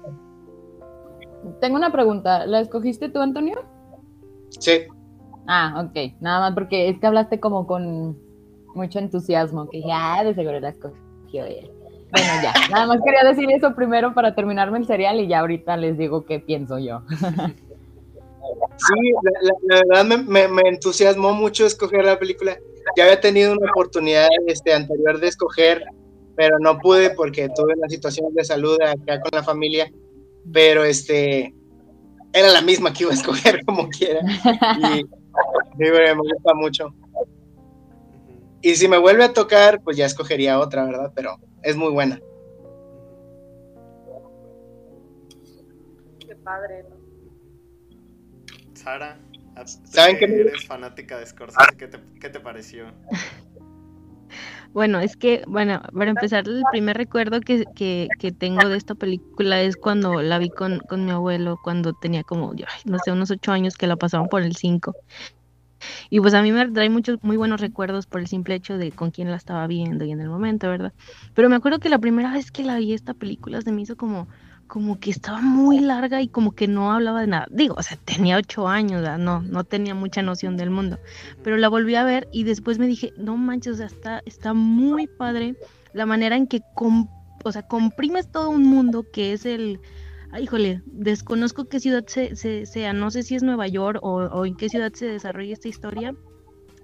Tengo 1.61 1.75
una 1.75 1.91
pregunta. 1.91 2.45
¿La 2.45 2.59
escogiste 2.59 3.09
tú, 3.09 3.19
Antonio? 3.19 3.63
Sí. 4.59 4.81
Ah, 5.47 5.85
ok. 5.85 6.13
Nada 6.19 6.39
más 6.39 6.53
porque 6.53 6.89
es 6.89 6.99
que 6.99 7.07
hablaste 7.07 7.39
como 7.39 7.67
con 7.67 8.17
mucho 8.73 8.99
entusiasmo, 8.99 9.69
que 9.69 9.81
ya 9.81 10.15
ah, 10.15 10.23
de 10.23 10.33
seguro 10.33 10.59
las 10.59 10.75
escogió 10.75 11.45
él. 11.45 11.71
Bueno, 12.11 12.27
ya, 12.43 12.53
nada 12.71 12.87
más 12.87 12.99
quería 13.03 13.23
decir 13.23 13.49
eso 13.51 13.73
primero 13.75 14.13
para 14.13 14.35
terminarme 14.35 14.79
el 14.79 14.87
serial 14.87 15.19
y 15.19 15.27
ya 15.27 15.39
ahorita 15.39 15.77
les 15.77 15.97
digo 15.97 16.25
qué 16.25 16.39
pienso 16.39 16.79
yo. 16.79 17.01
Sí, 18.77 19.13
la, 19.63 19.81
verdad 19.87 20.17
me, 20.27 20.47
me, 20.47 20.61
entusiasmó 20.67 21.33
mucho 21.33 21.65
escoger 21.65 22.03
la 22.03 22.17
película. 22.17 22.57
Ya 22.97 23.03
había 23.03 23.21
tenido 23.21 23.53
una 23.53 23.69
oportunidad 23.71 24.27
este, 24.47 24.73
anterior 24.73 25.19
de 25.19 25.27
escoger, 25.27 25.85
pero 26.41 26.57
no 26.57 26.79
pude 26.79 27.11
porque 27.11 27.49
tuve 27.49 27.75
una 27.77 27.87
situación 27.87 28.33
de 28.33 28.43
salud 28.43 28.75
acá 28.81 29.21
con 29.21 29.29
la 29.31 29.43
familia, 29.43 29.91
pero 30.51 30.83
este 30.83 31.53
era 32.33 32.49
la 32.49 32.63
misma 32.63 32.91
que 32.91 33.03
iba 33.03 33.11
a 33.11 33.13
escoger 33.13 33.63
como 33.67 33.87
quiera. 33.89 34.21
Y, 34.79 35.05
me 35.77 36.15
gusta 36.15 36.55
mucho. 36.55 36.95
Y 38.63 38.73
si 38.73 38.87
me 38.87 38.97
vuelve 38.97 39.23
a 39.23 39.33
tocar, 39.33 39.83
pues 39.83 39.97
ya 39.97 40.07
escogería 40.07 40.57
otra, 40.57 40.83
¿verdad? 40.83 41.11
Pero 41.13 41.37
es 41.61 41.75
muy 41.75 41.91
buena. 41.91 42.19
Qué 46.25 46.35
padre, 46.37 46.85
¿no? 46.89 46.95
Sara, 48.73 49.19
¿saben 49.83 50.17
que 50.17 50.25
eres 50.25 50.65
fanática 50.65 51.19
de 51.19 51.27
Scorsese? 51.27 51.77
¿Qué 51.77 51.87
te, 51.87 51.99
¿Qué 52.19 52.29
te 52.29 52.39
pareció? 52.39 52.85
Bueno, 54.73 54.99
es 54.99 55.17
que, 55.17 55.43
bueno, 55.47 55.81
para 55.93 56.11
empezar, 56.11 56.47
el 56.47 56.63
primer 56.71 56.97
recuerdo 56.97 57.41
que, 57.41 57.65
que, 57.75 58.07
que 58.19 58.31
tengo 58.31 58.69
de 58.69 58.77
esta 58.77 58.95
película 58.95 59.61
es 59.61 59.75
cuando 59.75 60.21
la 60.21 60.37
vi 60.37 60.49
con, 60.49 60.79
con 60.79 61.05
mi 61.05 61.11
abuelo, 61.11 61.59
cuando 61.63 61.93
tenía 61.93 62.23
como, 62.23 62.53
yo, 62.55 62.65
no 62.85 62.97
sé, 62.99 63.11
unos 63.11 63.31
ocho 63.31 63.51
años 63.51 63.75
que 63.75 63.87
la 63.87 63.95
pasaban 63.97 64.27
por 64.27 64.43
el 64.43 64.55
cinco. 64.55 64.95
Y 66.09 66.19
pues 66.19 66.33
a 66.33 66.41
mí 66.41 66.51
me 66.51 66.69
trae 66.69 66.89
muchos 66.89 67.23
muy 67.23 67.37
buenos 67.37 67.59
recuerdos 67.59 68.05
por 68.05 68.21
el 68.21 68.27
simple 68.27 68.55
hecho 68.55 68.77
de 68.77 68.91
con 68.91 69.11
quién 69.11 69.29
la 69.29 69.37
estaba 69.37 69.65
viendo 69.67 70.05
y 70.05 70.11
en 70.11 70.21
el 70.21 70.29
momento, 70.29 70.69
¿verdad? 70.69 70.93
Pero 71.33 71.49
me 71.49 71.55
acuerdo 71.55 71.79
que 71.79 71.89
la 71.89 71.99
primera 71.99 72.31
vez 72.31 72.51
que 72.51 72.63
la 72.63 72.77
vi 72.77 72.93
esta 72.93 73.13
película 73.13 73.61
se 73.61 73.71
me 73.71 73.81
hizo 73.81 73.97
como, 73.97 74.27
como 74.71 75.01
que 75.01 75.11
estaba 75.11 75.41
muy 75.41 75.79
larga 75.79 76.21
y 76.21 76.29
como 76.29 76.53
que 76.53 76.65
no 76.65 76.93
hablaba 76.93 77.19
de 77.19 77.27
nada. 77.27 77.45
Digo, 77.51 77.75
o 77.77 77.83
sea, 77.83 77.97
tenía 78.05 78.37
ocho 78.37 78.69
años, 78.69 79.03
no, 79.19 79.41
no 79.41 79.63
tenía 79.65 79.93
mucha 79.93 80.21
noción 80.21 80.55
del 80.55 80.69
mundo. 80.69 80.97
Pero 81.43 81.57
la 81.57 81.67
volví 81.67 81.95
a 81.95 82.05
ver 82.05 82.29
y 82.31 82.45
después 82.45 82.79
me 82.79 82.87
dije, 82.87 83.11
no 83.17 83.35
manches, 83.35 83.73
o 83.73 83.75
sea, 83.75 83.87
está, 83.87 84.21
está 84.25 84.53
muy 84.53 85.07
padre 85.07 85.57
la 85.91 86.05
manera 86.05 86.37
en 86.37 86.47
que, 86.47 86.61
o 87.43 87.51
sea, 87.51 87.67
comprimes 87.67 88.31
todo 88.31 88.49
un 88.49 88.63
mundo 88.63 89.05
que 89.11 89.33
es 89.33 89.45
el 89.45 89.81
Ay, 90.31 90.43
híjole, 90.43 90.81
desconozco 90.85 91.65
qué 91.65 91.81
ciudad 91.81 92.05
se, 92.07 92.37
sea, 92.65 92.93
no 92.93 93.11
sé 93.11 93.23
si 93.23 93.35
es 93.35 93.43
Nueva 93.43 93.67
York 93.67 93.99
o, 94.01 94.45
en 94.45 94.55
qué 94.55 94.69
ciudad 94.69 94.93
se 94.93 95.05
desarrolla 95.07 95.51
esta 95.51 95.67
historia, 95.67 96.15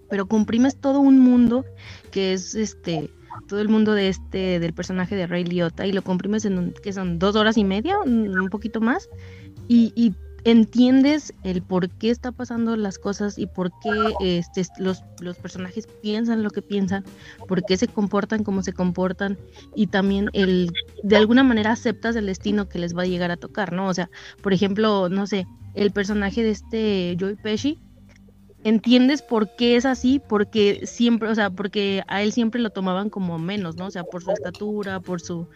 pero 0.10 0.28
comprimes 0.28 0.76
todo 0.76 1.00
un 1.00 1.20
mundo 1.20 1.64
que 2.12 2.34
es 2.34 2.54
este 2.54 3.10
todo 3.48 3.62
el 3.62 3.70
mundo 3.70 3.94
de 3.94 4.10
este 4.10 4.60
del 4.60 4.74
personaje 4.74 5.16
de 5.16 5.28
Ray 5.28 5.44
Liotta 5.44 5.86
y 5.86 5.92
lo 5.92 6.02
comprimes 6.02 6.46
en 6.46 6.74
que 6.82 6.94
son 6.94 7.20
dos 7.20 7.36
horas 7.36 7.58
y 7.58 7.64
media, 7.64 8.00
un, 8.00 8.50
poquito 8.50 8.82
más, 8.82 9.10
y, 9.68 9.92
y 9.96 10.14
entiendes 10.44 11.34
el 11.44 11.62
por 11.62 11.90
qué 11.90 12.10
está 12.10 12.32
pasando 12.32 12.78
las 12.78 13.00
cosas 13.00 13.38
y 13.38 13.48
por 13.48 13.72
qué 13.82 14.14
este, 14.22 14.64
los, 14.80 15.04
los, 15.20 15.38
personajes 15.38 15.88
piensan 16.02 16.44
lo 16.44 16.50
que 16.50 16.62
piensan, 16.62 17.04
por 17.48 17.64
qué 17.66 17.76
se 17.76 17.88
comportan 17.88 18.44
como 18.44 18.64
se 18.64 18.72
comportan 18.72 19.38
y 19.76 19.88
también 19.88 20.30
el 20.34 20.72
de 21.04 21.18
alguna 21.18 21.44
manera 21.44 21.74
aceptas 21.74 22.16
el 22.16 22.28
destino 22.28 22.70
que 22.70 22.80
les 22.80 22.96
va 22.96 23.02
a 23.02 23.08
llegar 23.08 23.32
a 23.32 23.38
tocar, 23.38 23.74
¿no? 23.74 23.88
O 23.88 23.94
sea, 23.94 24.10
por 24.42 24.54
ejemplo, 24.54 25.10
no 25.10 25.28
sé, 25.28 25.48
el 25.74 25.92
personaje 25.92 26.44
de 26.44 26.52
este 26.52 27.18
Joy 27.20 27.36
Pesci, 27.36 27.80
entiendes 28.68 29.22
por 29.22 29.56
qué 29.56 29.76
es 29.76 29.86
así, 29.86 30.20
porque 30.28 30.82
siempre, 30.86 31.30
o 31.30 31.36
sea, 31.36 31.50
porque 31.50 32.04
a 32.08 32.22
él 32.22 32.32
siempre 32.32 32.62
lo 32.62 32.70
tomaban 32.70 33.10
como 33.10 33.40
menos, 33.40 33.76
¿no? 33.76 33.88
O 33.88 33.92
sea, 33.92 34.04
por 34.04 34.24
su 34.24 34.32
estatura, 34.32 35.00
por 35.00 35.22
su, 35.22 35.48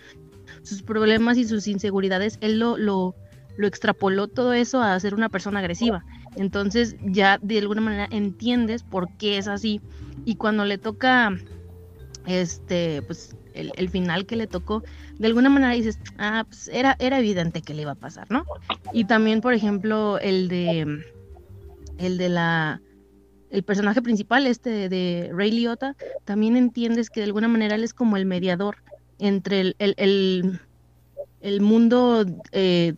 sus 0.64 0.82
problemas 0.82 1.38
y 1.38 1.46
sus 1.46 1.68
inseguridades, 1.68 2.38
él 2.42 2.60
lo, 2.60 2.78
lo 2.78 3.16
lo 3.58 3.68
extrapoló 3.68 4.28
todo 4.28 4.54
eso 4.54 4.82
a 4.82 5.00
ser 5.00 5.14
una 5.14 5.30
persona 5.30 5.60
agresiva. 5.60 6.04
Entonces 6.36 6.96
ya 7.04 7.38
de 7.42 7.60
alguna 7.60 7.82
manera 7.82 8.08
entiendes 8.12 8.84
por 8.84 9.10
qué 9.18 9.38
es 9.38 9.48
así. 9.48 9.82
Y 10.26 10.36
cuando 10.36 10.66
le 10.66 10.78
toca 10.78 11.38
este, 12.26 13.02
pues 13.04 13.36
el, 13.54 13.90
final 13.90 14.26
que 14.26 14.36
le 14.36 14.48
tocó, 14.48 14.84
de 15.18 15.28
alguna 15.28 15.50
manera 15.50 15.74
dices, 15.74 16.00
ah, 16.18 16.46
pues 16.48 16.70
era, 16.70 16.96
era 17.00 17.20
evidente 17.20 17.62
que 17.62 17.74
le 17.74 17.82
iba 17.84 17.92
a 17.92 17.96
pasar, 17.96 18.30
¿no? 18.32 18.46
Y 18.94 19.06
también, 19.06 19.42
por 19.42 19.54
ejemplo, 19.54 20.20
el 20.20 20.48
de 20.48 21.04
el 21.98 22.18
de 22.18 22.30
la 22.30 22.82
el 23.52 23.64
personaje 23.64 24.02
principal, 24.02 24.48
este 24.48 24.90
de 24.90 25.30
Ray 25.34 25.52
Liotta, 25.52 25.96
también 26.26 26.56
entiendes 26.56 27.10
que 27.10 27.20
de 27.20 27.26
alguna 27.26 27.48
manera 27.48 27.76
él 27.76 27.84
es 27.84 27.94
como 27.94 28.18
el 28.18 28.26
mediador 28.26 28.78
entre 29.20 29.60
el, 29.60 29.76
el, 29.78 30.60
el, 31.42 31.62
mundo 31.62 32.26
eh, 32.54 32.94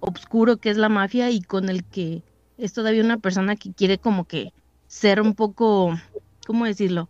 obscuro 0.00 0.56
que 0.56 0.70
es 0.70 0.76
la 0.78 0.88
mafia 0.88 1.30
y 1.30 1.40
con 1.42 1.68
el 1.68 1.84
que 1.84 2.22
es 2.58 2.72
todavía 2.72 3.04
una 3.04 3.18
persona 3.18 3.56
que 3.56 3.72
quiere 3.72 3.98
como 3.98 4.24
que 4.24 4.52
ser 4.88 5.20
un 5.20 5.34
poco, 5.34 5.94
¿cómo 6.46 6.64
decirlo? 6.64 7.08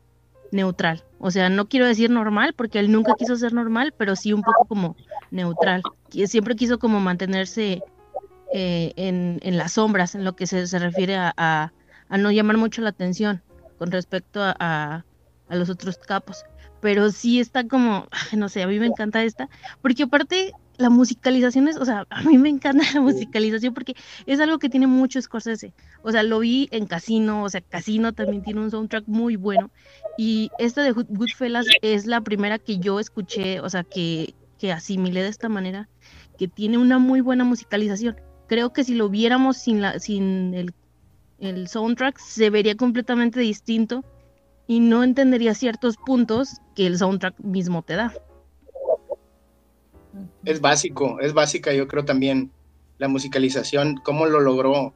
Neutral. 0.50 1.04
O 1.18 1.30
sea, 1.30 1.48
no 1.48 1.68
quiero 1.68 1.86
decir 1.86 2.10
normal, 2.10 2.54
porque 2.54 2.78
él 2.80 2.92
nunca 2.92 3.14
quiso 3.18 3.36
ser 3.36 3.54
normal, 3.54 3.94
pero 3.96 4.16
sí 4.16 4.32
un 4.32 4.42
poco 4.42 4.66
como 4.66 4.96
neutral. 5.30 5.82
Siempre 6.26 6.56
quiso 6.56 6.78
como 6.78 7.00
mantenerse 7.00 7.82
eh, 8.52 8.92
en, 8.96 9.38
en, 9.42 9.56
las 9.56 9.72
sombras, 9.72 10.14
en 10.14 10.24
lo 10.24 10.36
que 10.36 10.46
se, 10.46 10.66
se 10.66 10.78
refiere 10.78 11.16
a, 11.16 11.72
no 12.18 12.30
llamar 12.30 12.56
mucho 12.56 12.82
la 12.82 12.90
atención 12.90 13.42
con 13.78 13.90
respecto 13.90 14.42
a, 14.42 14.54
a, 14.58 15.04
a 15.48 15.56
los 15.56 15.70
otros 15.70 15.98
capos. 15.98 16.44
Pero 16.80 17.10
sí 17.10 17.38
está 17.40 17.66
como, 17.66 18.08
no 18.36 18.48
sé, 18.48 18.62
a 18.62 18.66
mí 18.66 18.78
me 18.78 18.86
encanta 18.86 19.22
esta, 19.22 19.48
porque 19.80 20.04
aparte 20.04 20.52
la 20.78 20.90
musicalización 20.90 21.68
es, 21.68 21.76
o 21.76 21.84
sea, 21.84 22.06
a 22.10 22.22
mí 22.22 22.38
me 22.38 22.48
encanta 22.48 22.84
la 22.94 23.00
musicalización 23.00 23.74
porque 23.74 23.94
es 24.26 24.40
algo 24.40 24.58
que 24.58 24.68
tiene 24.68 24.86
mucho 24.86 25.20
Scorsese. 25.20 25.72
O 26.02 26.10
sea, 26.10 26.22
lo 26.22 26.40
vi 26.40 26.68
en 26.70 26.86
Casino, 26.86 27.44
o 27.44 27.48
sea, 27.48 27.60
Casino 27.60 28.12
también 28.12 28.42
tiene 28.42 28.60
un 28.60 28.70
soundtrack 28.70 29.04
muy 29.06 29.36
bueno. 29.36 29.70
Y 30.18 30.50
esta 30.58 30.82
de 30.82 30.92
Goodfellas 30.92 31.66
es 31.82 32.06
la 32.06 32.20
primera 32.20 32.58
que 32.58 32.78
yo 32.78 33.00
escuché, 33.00 33.60
o 33.60 33.68
sea, 33.70 33.84
que, 33.84 34.34
que 34.58 34.72
asimilé 34.72 35.22
de 35.22 35.28
esta 35.28 35.48
manera, 35.48 35.88
que 36.38 36.48
tiene 36.48 36.78
una 36.78 36.98
muy 36.98 37.20
buena 37.20 37.44
musicalización. 37.44 38.16
Creo 38.48 38.72
que 38.72 38.84
si 38.84 38.94
lo 38.94 39.08
viéramos 39.08 39.56
sin, 39.56 39.80
la, 39.80 39.98
sin 39.98 40.52
el, 40.54 40.74
el 41.42 41.68
soundtrack, 41.68 42.18
se 42.18 42.50
vería 42.50 42.76
completamente 42.76 43.40
distinto 43.40 44.04
y 44.66 44.80
no 44.80 45.02
entendería 45.02 45.54
ciertos 45.54 45.96
puntos 45.96 46.60
que 46.76 46.86
el 46.86 46.96
soundtrack 46.96 47.38
mismo 47.40 47.82
te 47.82 47.96
da. 47.96 48.14
Es 50.44 50.60
básico, 50.60 51.18
es 51.20 51.32
básica, 51.32 51.72
yo 51.72 51.88
creo 51.88 52.04
también 52.04 52.52
la 52.98 53.08
musicalización, 53.08 53.96
cómo 54.04 54.26
lo 54.26 54.40
logró 54.40 54.94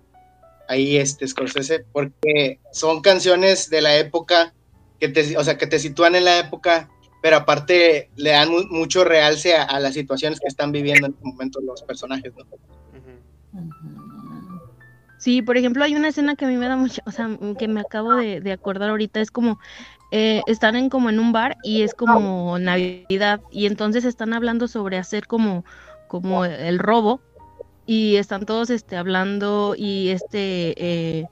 ahí 0.69 0.97
este 0.97 1.27
Scorsese, 1.27 1.85
porque 1.93 2.61
son 2.73 3.01
canciones 3.01 3.69
de 3.69 3.81
la 3.81 3.97
época 3.97 4.55
que 5.01 5.09
te, 5.09 5.37
o 5.37 5.43
sea, 5.43 5.59
que 5.59 5.67
te 5.67 5.81
sitúan 5.81 6.15
en 6.15 6.25
la 6.25 6.39
época, 6.39 6.89
pero 7.23 7.37
aparte 7.37 8.11
le 8.15 8.31
dan 8.31 8.51
mucho 8.71 9.05
realce 9.05 9.57
a, 9.57 9.81
las 9.81 9.95
situaciones 9.95 10.39
que 10.39 10.47
están 10.47 10.71
viviendo 10.71 11.07
en 11.07 11.13
este 11.13 11.25
momento 11.25 11.61
los 11.61 11.83
personajes, 11.83 12.33
¿no? 12.37 12.45
Sí, 15.27 15.43
por 15.43 15.57
ejemplo, 15.57 15.83
hay 15.83 15.97
una 15.97 16.07
escena 16.07 16.37
que 16.37 16.45
a 16.45 16.49
mí 16.49 16.57
me 16.57 16.69
da 16.69 16.77
mucho, 16.77 17.03
o 17.05 17.11
sea, 17.11 17.29
que 17.59 17.67
me 17.67 17.81
acabo 17.81 18.15
de, 18.15 18.53
acordar 18.53 18.91
ahorita, 18.91 19.21
es 19.21 19.33
como 19.33 19.59
eh, 20.13 20.41
están 20.47 20.77
en 20.77 20.89
como 20.89 21.11
en 21.11 21.19
un 21.19 21.33
bar 21.33 21.57
y 21.65 21.83
es 21.83 21.95
como 21.95 22.57
Navidad 22.61 23.41
y 23.51 23.67
entonces 23.67 24.05
están 24.05 24.35
hablando 24.35 24.69
sobre 24.69 24.99
hacer 24.99 25.27
como, 25.27 25.65
como 26.07 26.45
el 26.45 26.79
robo 26.79 27.21
y 27.87 28.19
están 28.19 28.47
todos 28.47 28.71
este, 28.71 28.97
hablando 28.97 29.75
y 29.77 30.11
este, 30.11 30.75
eh, 30.77 31.27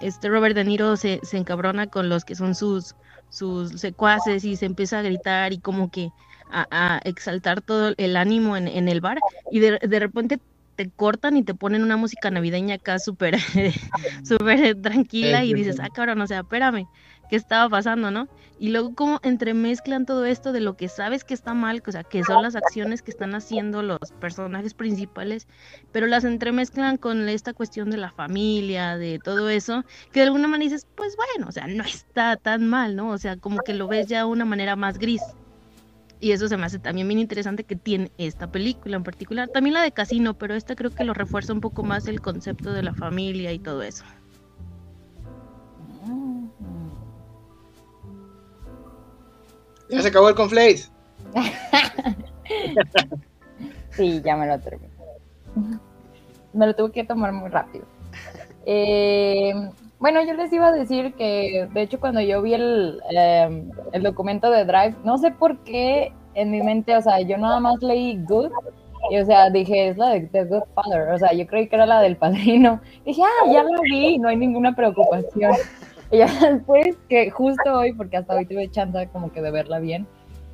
este 0.00 0.28
Robert 0.28 0.56
De 0.56 0.64
Niro 0.64 0.96
se, 0.96 1.20
se, 1.22 1.36
encabrona 1.36 1.86
con 1.86 2.08
los 2.08 2.24
que 2.24 2.34
son 2.34 2.56
sus, 2.56 2.96
sus 3.28 3.70
secuaces 3.80 4.44
y 4.44 4.56
se 4.56 4.66
empieza 4.66 4.98
a 4.98 5.02
gritar 5.02 5.52
y 5.52 5.58
como 5.58 5.88
que 5.92 6.10
a, 6.50 7.00
exaltar 7.04 7.60
todo 7.62 7.94
el 7.96 8.16
ánimo 8.16 8.56
en, 8.56 8.66
en 8.66 8.88
el 8.88 9.00
bar 9.00 9.20
y 9.52 9.60
de 9.60 10.00
repente 10.00 10.40
te 10.76 10.90
cortan 10.90 11.36
y 11.36 11.42
te 11.42 11.54
ponen 11.54 11.82
una 11.82 11.96
música 11.96 12.30
navideña 12.30 12.76
acá 12.76 12.98
súper 12.98 13.38
súper 14.24 14.80
tranquila 14.80 15.44
y 15.44 15.54
dices, 15.54 15.78
ah, 15.80 15.88
cabrón, 15.92 16.20
o 16.20 16.26
sea, 16.26 16.40
espérame 16.40 16.86
qué 17.28 17.36
estaba 17.36 17.68
pasando, 17.68 18.10
¿no? 18.10 18.28
Y 18.58 18.70
luego 18.70 18.94
cómo 18.94 19.20
entremezclan 19.22 20.06
todo 20.06 20.24
esto 20.24 20.52
de 20.52 20.60
lo 20.60 20.76
que 20.76 20.88
sabes 20.88 21.24
que 21.24 21.34
está 21.34 21.54
mal, 21.54 21.82
o 21.86 21.92
sea, 21.92 22.04
que 22.04 22.22
son 22.24 22.42
las 22.42 22.56
acciones 22.56 23.02
que 23.02 23.10
están 23.10 23.34
haciendo 23.34 23.82
los 23.82 23.98
personajes 24.20 24.74
principales, 24.74 25.46
pero 25.92 26.06
las 26.06 26.24
entremezclan 26.24 26.96
con 26.96 27.28
esta 27.28 27.52
cuestión 27.52 27.90
de 27.90 27.98
la 27.98 28.12
familia, 28.12 28.96
de 28.96 29.18
todo 29.18 29.50
eso, 29.50 29.84
que 30.12 30.20
de 30.20 30.26
alguna 30.26 30.48
manera 30.48 30.70
dices, 30.70 30.86
pues 30.94 31.16
bueno, 31.16 31.48
o 31.48 31.52
sea, 31.52 31.66
no 31.66 31.84
está 31.84 32.36
tan 32.36 32.66
mal, 32.66 32.96
¿no? 32.96 33.10
O 33.10 33.18
sea, 33.18 33.36
como 33.36 33.58
que 33.58 33.74
lo 33.74 33.88
ves 33.88 34.06
ya 34.06 34.18
de 34.18 34.24
una 34.24 34.44
manera 34.44 34.76
más 34.76 34.98
gris. 34.98 35.22
Y 36.18 36.32
eso 36.32 36.48
se 36.48 36.56
me 36.56 36.64
hace 36.64 36.78
también 36.78 37.08
bien 37.08 37.20
interesante 37.20 37.64
que 37.64 37.76
tiene 37.76 38.10
esta 38.16 38.50
película 38.50 38.96
en 38.96 39.04
particular. 39.04 39.48
También 39.48 39.74
la 39.74 39.82
de 39.82 39.92
Casino, 39.92 40.34
pero 40.34 40.54
esta 40.54 40.74
creo 40.74 40.90
que 40.90 41.04
lo 41.04 41.12
refuerza 41.12 41.52
un 41.52 41.60
poco 41.60 41.82
más 41.82 42.06
el 42.06 42.20
concepto 42.20 42.72
de 42.72 42.82
la 42.82 42.94
familia 42.94 43.52
y 43.52 43.58
todo 43.58 43.82
eso. 43.82 44.04
Ya 49.90 50.02
se 50.02 50.08
acabó 50.08 50.28
el 50.28 50.34
conflace. 50.34 50.88
sí, 53.90 54.20
ya 54.24 54.36
me 54.36 54.46
lo 54.46 54.58
terminé. 54.58 54.90
Me 56.52 56.66
lo 56.66 56.74
tuve 56.74 56.92
que 56.92 57.04
tomar 57.04 57.32
muy 57.32 57.50
rápido. 57.50 57.84
Eh, 58.64 59.52
bueno, 59.98 60.22
yo 60.24 60.34
les 60.34 60.52
iba 60.52 60.68
a 60.68 60.72
decir 60.72 61.14
que, 61.14 61.68
de 61.72 61.82
hecho, 61.82 61.98
cuando 62.00 62.20
yo 62.20 62.42
vi 62.42 62.54
el, 62.54 63.00
em, 63.10 63.70
el 63.92 64.02
documento 64.02 64.50
de 64.50 64.64
Drive, 64.64 64.94
no 65.04 65.18
sé 65.18 65.30
por 65.30 65.58
qué 65.60 66.12
en 66.34 66.50
mi 66.50 66.62
mente, 66.62 66.96
o 66.96 67.02
sea, 67.02 67.20
yo 67.20 67.38
nada 67.38 67.60
más 67.60 67.82
leí 67.82 68.22
Good 68.28 68.50
y, 69.10 69.18
o 69.18 69.24
sea, 69.24 69.50
dije, 69.50 69.88
es 69.88 69.96
la 69.96 70.10
de 70.10 70.20
The 70.22 70.44
Good 70.44 70.64
Father. 70.74 71.08
O 71.12 71.18
sea, 71.18 71.32
yo 71.32 71.46
creí 71.46 71.68
que 71.68 71.76
era 71.76 71.86
la 71.86 72.00
del 72.00 72.16
padrino. 72.16 72.80
dije, 73.04 73.22
ah, 73.22 73.50
ya 73.50 73.62
la 73.62 73.80
vi, 73.82 74.18
no 74.18 74.28
hay 74.28 74.36
ninguna 74.36 74.74
preocupación. 74.74 75.52
Y 76.10 76.18
ya 76.18 76.26
después, 76.52 76.96
que 77.08 77.30
justo 77.30 77.74
hoy, 77.74 77.92
porque 77.92 78.16
hasta 78.16 78.34
hoy 78.34 78.46
tuve 78.46 78.70
chance 78.70 79.08
como 79.12 79.32
que 79.32 79.42
de 79.42 79.50
verla 79.50 79.78
bien, 79.78 80.06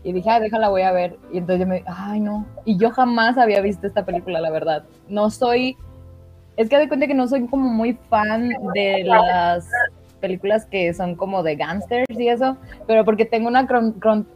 y 0.05 0.13
dije, 0.13 0.31
ay, 0.31 0.43
déjala, 0.43 0.69
voy 0.69 0.83
a 0.83 0.93
ver. 0.93 1.17
Y 1.33 1.39
entonces 1.39 1.61
yo 1.61 1.67
me 1.67 1.85
ay, 1.87 2.21
no. 2.21 2.45
Y 2.65 2.77
yo 2.77 2.91
jamás 2.91 3.39
había 3.39 3.61
visto 3.61 3.87
esta 3.87 4.05
película, 4.05 4.41
la 4.41 4.51
verdad. 4.51 4.85
No 5.09 5.31
soy, 5.31 5.77
es 6.57 6.69
que 6.69 6.79
de 6.79 6.88
cuenta 6.88 7.07
que 7.07 7.15
no 7.15 7.29
soy 7.29 7.47
como 7.47 7.69
muy 7.69 7.95
fan 8.09 8.51
de 8.75 9.05
las 9.05 9.67
películas 10.23 10.65
que 10.67 10.95
son 10.95 11.17
como 11.17 11.43
de 11.43 11.57
gangsters 11.57 12.19
y 12.19 12.29
eso, 12.29 12.57
pero 12.87 13.05
porque 13.05 13.27
tengo 13.27 13.49
una 13.49 13.67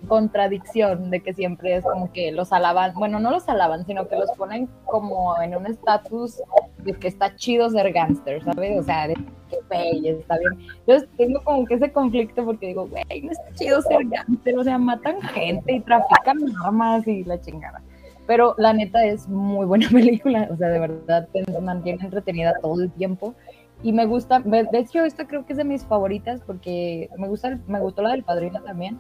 contradicción 0.09 1.11
de 1.11 1.21
que 1.21 1.33
siempre 1.33 1.77
es 1.77 1.85
como 1.85 2.13
que 2.13 2.33
los 2.33 2.53
alaban, 2.53 2.93
bueno, 2.95 3.21
no 3.21 3.31
los 3.31 3.49
alaban, 3.49 3.87
sino 3.87 4.09
que 4.09 4.17
los 4.17 4.31
ponen 4.33 4.69
como 4.85 5.41
en 5.41 5.57
un 5.57 5.67
estatus 5.67 6.43
de 6.79 6.93
que 6.93 7.09
está 7.09 7.35
chido 7.37 7.71
ser 7.71 7.93
gangster, 7.93 8.43
¿sabes? 8.43 8.81
O 8.81 8.83
sea, 8.83 9.09
de 9.09 9.15
que 9.15 9.59
güey, 9.69 10.09
está 10.09 10.37
bien. 10.39 10.69
Entonces 10.81 11.09
tengo 11.17 11.41
como 11.45 11.65
que 11.65 11.75
ese 11.75 11.93
conflicto 11.93 12.45
porque 12.45 12.67
digo, 12.67 12.89
güey, 12.89 13.23
no 13.23 13.31
está 13.31 13.55
chido 13.55 13.81
ser 13.83 14.05
gangster, 14.07 14.59
o 14.59 14.65
sea, 14.65 14.79
matan 14.79 15.23
gente 15.23 15.73
y 15.73 15.81
trafican 15.81 16.39
armas 16.65 17.07
y 17.07 17.23
la 17.25 17.41
chingada. 17.41 17.81
Pero 18.27 18.55
la 18.59 18.73
neta 18.73 19.05
es 19.05 19.29
muy 19.29 19.67
buena 19.67 19.89
película, 19.93 20.49
o 20.51 20.57
sea, 20.57 20.69
de 20.69 20.81
verdad 20.81 21.29
te 21.33 21.45
mantiene 21.61 22.05
entretenida 22.05 22.55
todo 22.61 22.83
el 22.83 22.91
tiempo. 22.93 23.35
Y 23.83 23.93
me 23.93 24.07
gusta, 24.07 24.41
de 24.41 24.67
hecho, 24.73 25.05
esta 25.05 25.27
creo 25.27 25.45
que 25.45 25.53
es 25.53 25.59
de 25.59 25.65
mis 25.65 25.85
favoritas 25.85 26.41
porque 26.47 27.11
me 27.19 27.29
gusta, 27.29 27.59
me 27.67 27.79
gustó 27.79 28.03
la 28.03 28.13
del 28.13 28.25
padrino 28.25 28.63
también, 28.63 28.99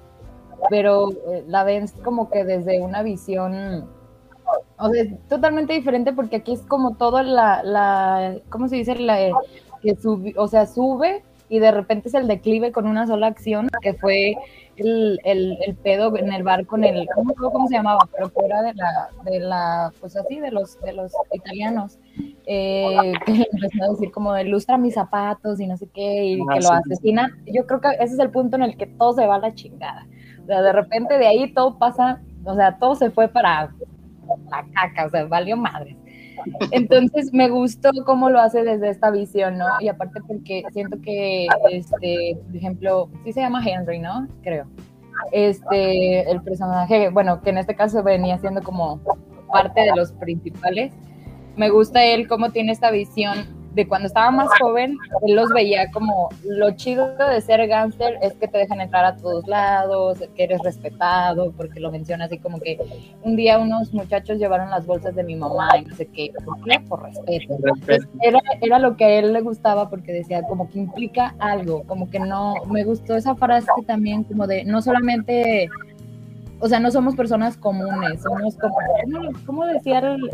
pero 0.68 1.10
eh, 1.10 1.44
la 1.46 1.64
ves 1.64 1.92
como 2.04 2.28
que 2.28 2.44
desde 2.44 2.80
una 2.82 3.02
visión, 3.02 3.88
o 4.78 4.90
sea, 4.90 5.02
es 5.02 5.28
totalmente 5.28 5.72
diferente 5.72 6.12
porque 6.12 6.36
aquí 6.36 6.52
es 6.52 6.60
como 6.62 6.96
todo 6.96 7.22
la, 7.22 7.62
la 7.62 8.36
¿cómo 8.50 8.68
se 8.68 8.76
dice? 8.76 8.96
La, 8.96 9.20
eh, 9.22 9.32
que 9.80 9.96
sube, 9.96 10.34
o 10.36 10.46
sea, 10.46 10.66
sube 10.66 11.24
y 11.48 11.58
de 11.60 11.70
repente 11.70 12.08
es 12.08 12.14
el 12.14 12.26
declive 12.26 12.72
con 12.72 12.86
una 12.86 13.06
sola 13.06 13.28
acción, 13.28 13.68
que 13.82 13.94
fue 13.94 14.34
el, 14.76 15.20
el, 15.24 15.56
el 15.64 15.74
pedo 15.76 16.16
en 16.16 16.32
el 16.32 16.42
bar 16.42 16.66
con 16.66 16.82
el, 16.84 17.06
no 17.16 17.30
acuerdo 17.30 17.52
cómo 17.52 17.68
se 17.68 17.74
llamaba, 17.74 18.00
pero 18.12 18.28
fuera 18.30 18.62
de 18.62 18.74
la, 18.74 19.08
de 19.24 19.40
la, 19.40 19.92
pues 20.00 20.16
así, 20.16 20.40
de 20.40 20.50
los, 20.50 20.78
de 20.80 20.92
los 20.92 21.12
italianos, 21.32 21.98
eh, 22.46 23.12
que 23.24 23.32
le 23.32 23.48
empezó 23.52 23.84
a 23.84 23.88
decir 23.90 24.10
como 24.10 24.32
de 24.32 24.44
lustra 24.44 24.76
mis 24.78 24.94
zapatos 24.94 25.60
y 25.60 25.66
no 25.66 25.76
sé 25.76 25.88
qué, 25.94 26.24
y 26.24 26.40
Ah, 26.40 26.54
que 26.54 26.60
lo 26.60 26.68
sí. 26.68 26.74
asesinan. 26.74 27.30
Yo 27.46 27.66
creo 27.66 27.80
que 27.80 27.88
ese 28.00 28.14
es 28.14 28.18
el 28.18 28.30
punto 28.30 28.56
en 28.56 28.62
el 28.62 28.76
que 28.76 28.86
todo 28.86 29.12
se 29.14 29.26
va 29.26 29.36
a 29.36 29.38
la 29.38 29.54
chingada. 29.54 30.06
O 30.42 30.46
sea, 30.46 30.62
de 30.62 30.72
repente 30.72 31.18
de 31.18 31.26
ahí 31.26 31.52
todo 31.52 31.78
pasa, 31.78 32.20
o 32.44 32.54
sea, 32.54 32.76
todo 32.78 32.94
se 32.94 33.10
fue 33.10 33.28
para 33.28 33.70
la 34.50 34.64
caca, 34.74 35.06
o 35.06 35.10
sea, 35.10 35.24
valió 35.26 35.56
madres. 35.56 35.96
Entonces 36.70 37.32
me 37.32 37.48
gustó 37.48 37.90
cómo 38.04 38.30
lo 38.30 38.40
hace 38.40 38.62
desde 38.62 38.90
esta 38.90 39.10
visión, 39.10 39.58
¿no? 39.58 39.66
Y 39.80 39.88
aparte 39.88 40.20
porque 40.26 40.62
siento 40.72 41.00
que, 41.00 41.46
este, 41.70 42.38
por 42.46 42.56
ejemplo, 42.56 43.10
sí 43.24 43.32
se 43.32 43.40
llama 43.40 43.62
Henry, 43.64 43.98
¿no? 43.98 44.28
Creo. 44.42 44.66
Este, 45.32 46.30
el 46.30 46.42
personaje, 46.42 47.08
bueno, 47.08 47.40
que 47.40 47.50
en 47.50 47.58
este 47.58 47.74
caso 47.74 48.02
venía 48.02 48.38
siendo 48.38 48.62
como 48.62 49.00
parte 49.50 49.80
de 49.82 49.96
los 49.96 50.12
principales. 50.12 50.92
Me 51.56 51.70
gusta 51.70 52.04
él 52.04 52.28
cómo 52.28 52.50
tiene 52.50 52.72
esta 52.72 52.90
visión 52.90 53.55
de 53.76 53.86
cuando 53.86 54.06
estaba 54.06 54.30
más 54.30 54.48
joven, 54.58 54.96
él 55.26 55.36
los 55.36 55.50
veía 55.50 55.90
como 55.92 56.30
lo 56.44 56.70
chido 56.72 57.14
de 57.14 57.40
ser 57.42 57.66
gángster 57.68 58.18
es 58.22 58.32
que 58.34 58.48
te 58.48 58.56
dejan 58.56 58.80
entrar 58.80 59.04
a 59.04 59.16
todos 59.16 59.46
lados, 59.46 60.18
que 60.34 60.44
eres 60.44 60.60
respetado, 60.62 61.52
porque 61.52 61.78
lo 61.78 61.92
menciona 61.92 62.24
así 62.24 62.38
como 62.38 62.58
que 62.58 62.78
un 63.22 63.36
día 63.36 63.58
unos 63.58 63.92
muchachos 63.92 64.38
llevaron 64.38 64.70
las 64.70 64.86
bolsas 64.86 65.14
de 65.14 65.22
mi 65.24 65.36
mamá 65.36 65.68
y 65.78 65.84
no 65.84 65.94
sé 65.94 66.06
qué, 66.06 66.32
¿por 66.42 66.58
qué? 66.64 66.80
Por 66.88 67.02
respeto. 67.02 67.54
Entonces, 67.54 68.08
era, 68.22 68.40
era 68.62 68.78
lo 68.78 68.96
que 68.96 69.04
a 69.04 69.18
él 69.18 69.34
le 69.34 69.42
gustaba 69.42 69.90
porque 69.90 70.10
decía 70.10 70.42
como 70.44 70.70
que 70.70 70.78
implica 70.78 71.34
algo, 71.38 71.82
como 71.82 72.08
que 72.08 72.18
no, 72.18 72.54
me 72.70 72.82
gustó 72.82 73.14
esa 73.14 73.34
frase 73.34 73.68
también 73.86 74.24
como 74.24 74.46
de 74.46 74.64
no 74.64 74.80
solamente, 74.80 75.68
o 76.58 76.68
sea, 76.68 76.80
no 76.80 76.90
somos 76.90 77.14
personas 77.14 77.56
comunes, 77.56 78.22
somos 78.22 78.56
como, 78.56 78.74
¿cómo, 79.44 79.66
decía 79.66 79.98
el, 79.98 80.30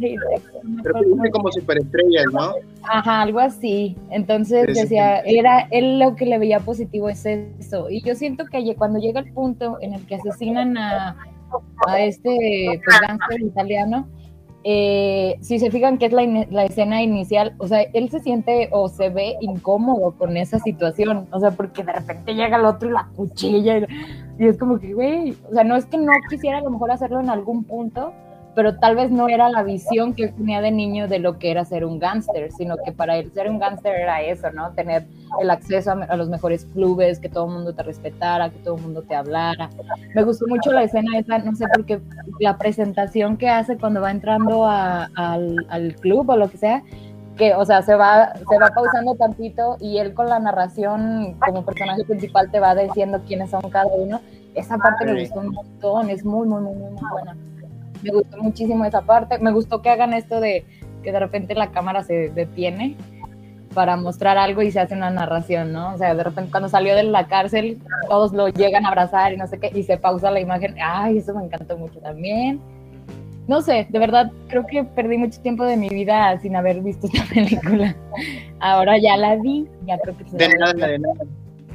el- 0.00 0.18
me 0.62 0.82
Pero 0.82 1.00
como 1.32 1.50
superestrellas, 1.52 2.26
¿no? 2.32 2.52
Ajá, 2.82 3.22
algo 3.22 3.40
así. 3.40 3.96
Entonces 4.10 4.66
Sí, 4.68 4.74
sí. 4.74 4.80
decía, 4.82 5.20
era 5.20 5.66
él 5.70 5.98
lo 5.98 6.16
que 6.16 6.26
le 6.26 6.38
veía 6.38 6.60
positivo 6.60 7.08
es 7.08 7.24
eso. 7.24 7.88
Y 7.88 8.02
yo 8.02 8.14
siento 8.14 8.44
que 8.46 8.74
cuando 8.76 8.98
llega 8.98 9.20
el 9.20 9.32
punto 9.32 9.78
en 9.80 9.94
el 9.94 10.06
que 10.06 10.16
asesinan 10.16 10.76
a, 10.76 11.16
a 11.86 12.00
este 12.00 12.80
pues, 12.84 13.40
italiano, 13.40 14.06
eh, 14.64 15.36
si 15.40 15.58
se 15.58 15.70
fijan 15.70 15.98
que 15.98 16.06
es 16.06 16.12
la, 16.12 16.24
la 16.50 16.64
escena 16.64 17.02
inicial, 17.02 17.54
o 17.58 17.68
sea, 17.68 17.82
él 17.82 18.08
se 18.08 18.20
siente 18.20 18.68
o 18.72 18.88
se 18.88 19.10
ve 19.10 19.36
incómodo 19.40 20.12
con 20.12 20.36
esa 20.36 20.58
situación, 20.58 21.28
o 21.30 21.38
sea, 21.38 21.50
porque 21.50 21.82
de 21.84 21.92
repente 21.92 22.34
llega 22.34 22.56
el 22.56 22.64
otro 22.64 22.88
y 22.88 22.92
la 22.92 23.08
cuchilla 23.14 23.78
y, 23.78 23.86
y 24.38 24.46
es 24.46 24.58
como 24.58 24.78
que, 24.78 24.94
güey, 24.94 25.36
o 25.50 25.52
sea, 25.52 25.64
no 25.64 25.76
es 25.76 25.84
que 25.84 25.98
no 25.98 26.12
quisiera 26.30 26.58
a 26.58 26.62
lo 26.62 26.70
mejor 26.70 26.90
hacerlo 26.90 27.20
en 27.20 27.28
algún 27.28 27.64
punto, 27.64 28.12
pero 28.54 28.76
tal 28.76 28.94
vez 28.96 29.10
no 29.10 29.28
era 29.28 29.48
la 29.48 29.62
visión 29.62 30.14
que 30.14 30.24
él 30.24 30.34
tenía 30.34 30.60
de 30.60 30.70
niño 30.70 31.08
de 31.08 31.18
lo 31.18 31.38
que 31.38 31.50
era 31.50 31.64
ser 31.64 31.84
un 31.84 31.98
gángster, 31.98 32.50
sino 32.52 32.76
que 32.84 32.92
para 32.92 33.16
él 33.16 33.30
ser 33.32 33.50
un 33.50 33.58
gángster 33.58 33.94
era 33.94 34.22
eso, 34.22 34.50
¿no? 34.52 34.70
Tener 34.72 35.04
el 35.40 35.50
acceso 35.50 35.90
a, 35.90 35.94
a 36.04 36.16
los 36.16 36.28
mejores 36.28 36.64
clubes, 36.72 37.18
que 37.18 37.28
todo 37.28 37.46
el 37.46 37.52
mundo 37.52 37.74
te 37.74 37.82
respetara, 37.82 38.50
que 38.50 38.58
todo 38.60 38.76
el 38.76 38.82
mundo 38.82 39.02
te 39.02 39.14
hablara. 39.14 39.70
Me 40.14 40.22
gustó 40.22 40.46
mucho 40.46 40.70
la 40.72 40.84
escena 40.84 41.18
esa, 41.18 41.38
no 41.38 41.54
sé 41.56 41.66
por 41.74 41.84
qué, 41.84 42.00
la 42.40 42.56
presentación 42.58 43.36
que 43.36 43.48
hace 43.48 43.76
cuando 43.76 44.00
va 44.00 44.10
entrando 44.10 44.64
a- 44.66 45.08
al, 45.16 45.56
al 45.68 45.96
club 45.96 46.30
o 46.30 46.36
lo 46.36 46.48
que 46.48 46.58
sea, 46.58 46.82
que, 47.36 47.52
o 47.54 47.64
sea, 47.64 47.82
se 47.82 47.96
va, 47.96 48.32
se 48.48 48.58
va 48.58 48.68
pausando 48.72 49.16
tantito 49.16 49.76
y 49.80 49.98
él 49.98 50.14
con 50.14 50.26
la 50.28 50.38
narración 50.38 51.34
como 51.44 51.64
personaje 51.64 52.04
principal 52.04 52.48
te 52.52 52.60
va 52.60 52.76
diciendo 52.76 53.20
quiénes 53.26 53.50
son 53.50 53.62
cada 53.70 53.86
uno. 53.86 54.20
Esa 54.54 54.78
parte 54.78 55.04
me 55.06 55.12
gustó 55.22 55.40
un 55.40 55.48
montón, 55.48 56.10
es 56.10 56.24
muy, 56.24 56.46
muy, 56.46 56.62
muy, 56.62 56.74
muy 56.76 57.10
buena. 57.10 57.36
Me 58.04 58.10
gustó 58.10 58.36
muchísimo 58.42 58.84
esa 58.84 59.02
parte. 59.02 59.38
Me 59.38 59.50
gustó 59.50 59.80
que 59.80 59.88
hagan 59.88 60.12
esto 60.12 60.40
de 60.40 60.64
que 61.02 61.10
de 61.10 61.18
repente 61.18 61.54
la 61.54 61.70
cámara 61.70 62.04
se 62.04 62.28
detiene 62.30 62.96
para 63.74 63.96
mostrar 63.96 64.38
algo 64.38 64.62
y 64.62 64.70
se 64.70 64.78
hace 64.78 64.94
una 64.94 65.10
narración, 65.10 65.72
¿no? 65.72 65.94
O 65.94 65.98
sea, 65.98 66.14
de 66.14 66.22
repente 66.22 66.50
cuando 66.50 66.68
salió 66.68 66.94
de 66.94 67.02
la 67.02 67.26
cárcel, 67.26 67.78
todos 68.08 68.32
lo 68.32 68.48
llegan 68.48 68.84
a 68.86 68.88
abrazar 68.88 69.32
y 69.32 69.36
no 69.36 69.46
sé 69.46 69.58
qué, 69.58 69.70
y 69.74 69.82
se 69.82 69.96
pausa 69.96 70.30
la 70.30 70.40
imagen. 70.40 70.76
Ay, 70.80 71.18
eso 71.18 71.34
me 71.34 71.44
encantó 71.44 71.76
mucho 71.76 71.98
también. 71.98 72.60
No 73.48 73.60
sé, 73.60 73.86
de 73.90 73.98
verdad, 73.98 74.30
creo 74.48 74.66
que 74.66 74.84
perdí 74.84 75.18
mucho 75.18 75.40
tiempo 75.40 75.64
de 75.64 75.76
mi 75.76 75.88
vida 75.88 76.38
sin 76.40 76.56
haber 76.56 76.80
visto 76.80 77.06
esta 77.06 77.24
película. 77.34 77.96
Ahora 78.60 78.98
ya 78.98 79.16
la 79.16 79.36
vi, 79.36 79.66
ya 79.86 79.98
creo 79.98 80.16
que 80.16 80.24
se 80.24 80.36
De 80.36 80.48
nada, 80.58 80.86
de 80.86 80.98
nada. 80.98 81.24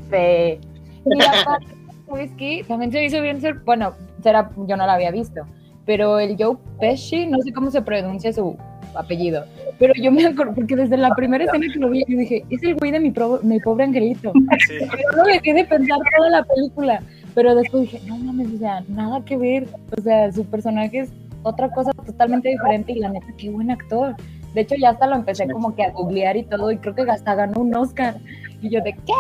Sí. 0.09 0.59
Y 1.05 1.23
aparte, 1.23 1.67
¿sabes 2.07 2.31
qué? 2.37 2.65
También 2.67 2.91
se 2.91 3.03
hizo 3.03 3.21
bien 3.21 3.39
ser, 3.41 3.55
bueno, 3.59 3.93
será, 4.23 4.49
yo 4.67 4.77
no 4.77 4.85
la 4.85 4.93
había 4.93 5.11
visto, 5.11 5.41
pero 5.89 6.19
el 6.19 6.35
Joe 6.37 6.55
Pesci, 6.79 7.25
no 7.25 7.39
sé 7.41 7.51
cómo 7.51 7.71
se 7.71 7.81
pronuncia 7.81 8.31
su 8.31 8.55
apellido, 8.93 9.43
pero 9.79 9.91
yo 9.99 10.11
me 10.11 10.23
acuerdo, 10.23 10.53
porque 10.53 10.75
desde 10.75 10.97
la 10.97 11.15
primera 11.15 11.45
escena 11.45 11.65
que 11.73 11.79
lo 11.79 11.89
vi, 11.89 12.03
yo 12.07 12.15
dije, 12.15 12.45
es 12.51 12.61
el 12.61 12.75
güey 12.75 12.91
de 12.91 12.99
mi, 12.99 13.09
pro- 13.09 13.39
mi 13.41 13.59
pobre 13.59 13.85
angelito. 13.85 14.31
Sí. 14.67 14.75
Pero 14.91 15.17
no 15.17 15.23
dejé 15.23 15.51
de 15.55 15.65
pensar 15.65 15.97
toda 16.15 16.29
la 16.29 16.43
película, 16.43 17.01
pero 17.33 17.55
después 17.55 17.81
dije, 17.89 18.01
no 18.07 18.17
mames, 18.19 18.53
o 18.53 18.57
sea, 18.59 18.83
nada 18.87 19.25
que 19.25 19.35
ver, 19.35 19.67
o 19.97 20.01
sea, 20.01 20.31
su 20.31 20.45
personaje 20.45 20.99
es 20.99 21.09
otra 21.41 21.71
cosa 21.71 21.91
totalmente 22.05 22.49
diferente 22.49 22.91
y 22.91 22.99
la 22.99 23.09
neta, 23.09 23.25
qué 23.39 23.49
buen 23.49 23.71
actor. 23.71 24.15
De 24.53 24.61
hecho, 24.61 24.75
ya 24.75 24.91
hasta 24.91 25.07
lo 25.07 25.15
empecé 25.15 25.47
como 25.49 25.73
que 25.75 25.83
a 25.83 25.89
googlear 25.89 26.37
y 26.37 26.43
todo, 26.43 26.69
y 26.71 26.77
creo 26.77 26.93
que 26.93 27.01
hasta 27.09 27.33
ganó 27.33 27.61
un 27.61 27.75
Oscar. 27.75 28.15
Y 28.61 28.69
yo 28.69 28.81
de, 28.81 28.93
¿qué? 28.93 29.13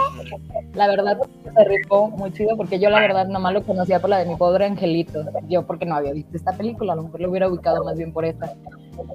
La 0.73 0.87
verdad, 0.87 1.17
se 1.55 1.63
rifó 1.63 2.09
muy 2.09 2.31
chido, 2.33 2.57
porque 2.57 2.79
yo 2.79 2.89
la 2.89 2.99
verdad 2.99 3.27
nomás 3.27 3.53
lo 3.53 3.63
conocía 3.63 3.99
por 3.99 4.09
la 4.09 4.17
de 4.19 4.25
mi 4.25 4.35
pobre 4.35 4.65
angelito. 4.65 5.23
Yo 5.47 5.65
porque 5.65 5.85
no 5.85 5.95
había 5.95 6.13
visto 6.13 6.35
esta 6.35 6.51
película, 6.53 6.93
a 6.93 6.95
lo 6.97 7.03
mejor 7.03 7.21
lo 7.21 7.29
hubiera 7.29 7.47
ubicado 7.47 7.83
más 7.83 7.97
bien 7.97 8.11
por 8.11 8.25
esta. 8.25 8.53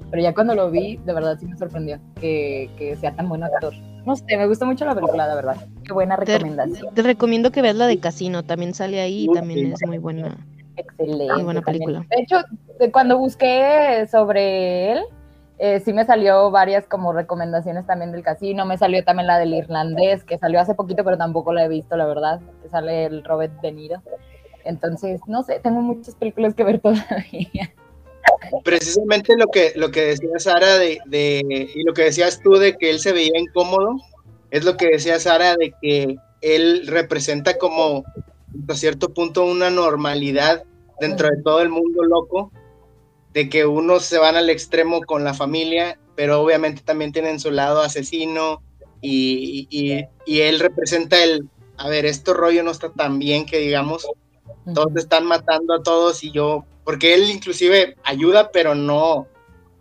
Pero 0.09 0.23
ya 0.23 0.33
cuando 0.33 0.55
lo 0.55 0.71
vi, 0.71 0.97
de 0.97 1.13
verdad 1.13 1.37
sí 1.39 1.45
me 1.45 1.55
sorprendió 1.57 1.99
que, 2.19 2.69
que 2.77 2.95
sea 2.95 3.15
tan 3.15 3.29
buen 3.29 3.43
actor. 3.43 3.73
No 4.05 4.15
sé, 4.15 4.37
me 4.37 4.47
gustó 4.47 4.65
mucho 4.65 4.85
la 4.85 4.95
película, 4.95 5.27
de 5.27 5.35
verdad. 5.35 5.57
Qué 5.83 5.93
buena 5.93 6.17
Te, 6.17 6.37
recomendación. 6.37 6.93
te 6.93 7.01
recomiendo 7.01 7.51
que 7.51 7.61
veas 7.61 7.75
la 7.75 7.87
de 7.87 7.99
Casino, 7.99 8.43
también 8.43 8.73
sale 8.73 8.99
ahí 9.01 9.25
y 9.29 9.33
también 9.33 9.73
es 9.73 9.79
muy 9.87 9.97
buena. 9.99 10.37
Excelente. 10.77 11.33
Muy 11.33 11.43
buena 11.43 11.61
también. 11.61 11.85
película. 11.85 12.05
De 12.09 12.21
hecho, 12.21 12.37
cuando 12.91 13.17
busqué 13.17 14.07
sobre 14.11 14.91
él, 14.91 14.99
eh, 15.57 15.79
sí 15.79 15.93
me 15.93 16.05
salió 16.05 16.51
varias 16.51 16.85
como 16.85 17.13
recomendaciones 17.13 17.85
también 17.85 18.11
del 18.11 18.23
casino. 18.23 18.65
Me 18.65 18.77
salió 18.77 19.03
también 19.03 19.27
la 19.27 19.39
del 19.39 19.53
irlandés, 19.53 20.23
que 20.23 20.37
salió 20.37 20.59
hace 20.59 20.75
poquito, 20.75 21.03
pero 21.03 21.17
tampoco 21.17 21.53
la 21.53 21.65
he 21.65 21.69
visto, 21.69 21.95
la 21.95 22.05
verdad. 22.05 22.41
Que 22.61 22.69
sale 22.69 23.05
el 23.05 23.23
Robert 23.23 23.53
De 23.61 23.71
Niro. 23.71 24.01
Entonces, 24.65 25.21
no 25.27 25.43
sé, 25.43 25.59
tengo 25.59 25.81
muchas 25.81 26.15
películas 26.15 26.53
que 26.55 26.63
ver 26.63 26.79
todavía. 26.81 27.73
Precisamente 28.63 29.35
lo 29.37 29.47
que, 29.47 29.73
lo 29.75 29.91
que 29.91 30.01
decía 30.01 30.39
Sara 30.39 30.77
de, 30.77 30.99
de- 31.05 31.69
y 31.73 31.83
lo 31.83 31.93
que 31.93 32.03
decías 32.03 32.41
tú 32.41 32.53
de 32.55 32.75
que 32.77 32.89
él 32.89 32.99
se 32.99 33.11
veía 33.13 33.37
incómodo, 33.37 33.95
es 34.51 34.65
lo 34.65 34.77
que 34.77 34.87
decía 34.89 35.19
Sara 35.19 35.55
de 35.55 35.73
que 35.81 36.17
él 36.41 36.87
representa 36.87 37.57
como 37.57 38.03
hasta 38.61 38.75
cierto 38.75 39.13
punto 39.13 39.45
una 39.45 39.69
normalidad 39.69 40.63
dentro 40.99 41.29
de 41.29 41.41
todo 41.43 41.61
el 41.61 41.69
mundo 41.69 42.03
loco, 42.03 42.51
de 43.35 43.49
que 43.49 43.65
unos 43.67 44.03
se 44.05 44.17
van 44.17 44.35
al 44.37 44.49
extremo 44.49 45.01
con 45.01 45.23
la 45.23 45.33
familia, 45.35 45.99
pero 46.15 46.41
obviamente 46.41 46.81
también 46.81 47.11
tienen 47.11 47.39
su 47.39 47.51
lado 47.51 47.81
asesino 47.81 48.63
y, 49.01 49.67
y- 49.69 50.05
y 50.25 50.39
él 50.41 50.59
representa 50.59 51.21
el, 51.23 51.47
a 51.77 51.89
ver, 51.89 52.05
esto 52.05 52.33
rollo 52.33 52.63
no 52.63 52.71
está 52.71 52.91
tan 52.93 53.19
bien 53.19 53.45
que 53.45 53.59
digamos, 53.59 54.07
todos 54.73 54.95
están 54.95 55.25
matando 55.25 55.73
a 55.75 55.83
todos 55.83 56.23
y 56.23 56.31
yo, 56.31 56.65
porque 56.85 57.13
él 57.13 57.29
inclusive 57.29 57.97
ayuda, 58.03 58.51
pero 58.51 58.73
no, 58.73 59.27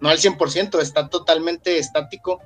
no 0.00 0.08
al 0.08 0.18
100%, 0.18 0.80
está 0.80 1.08
totalmente 1.08 1.78
estático 1.78 2.40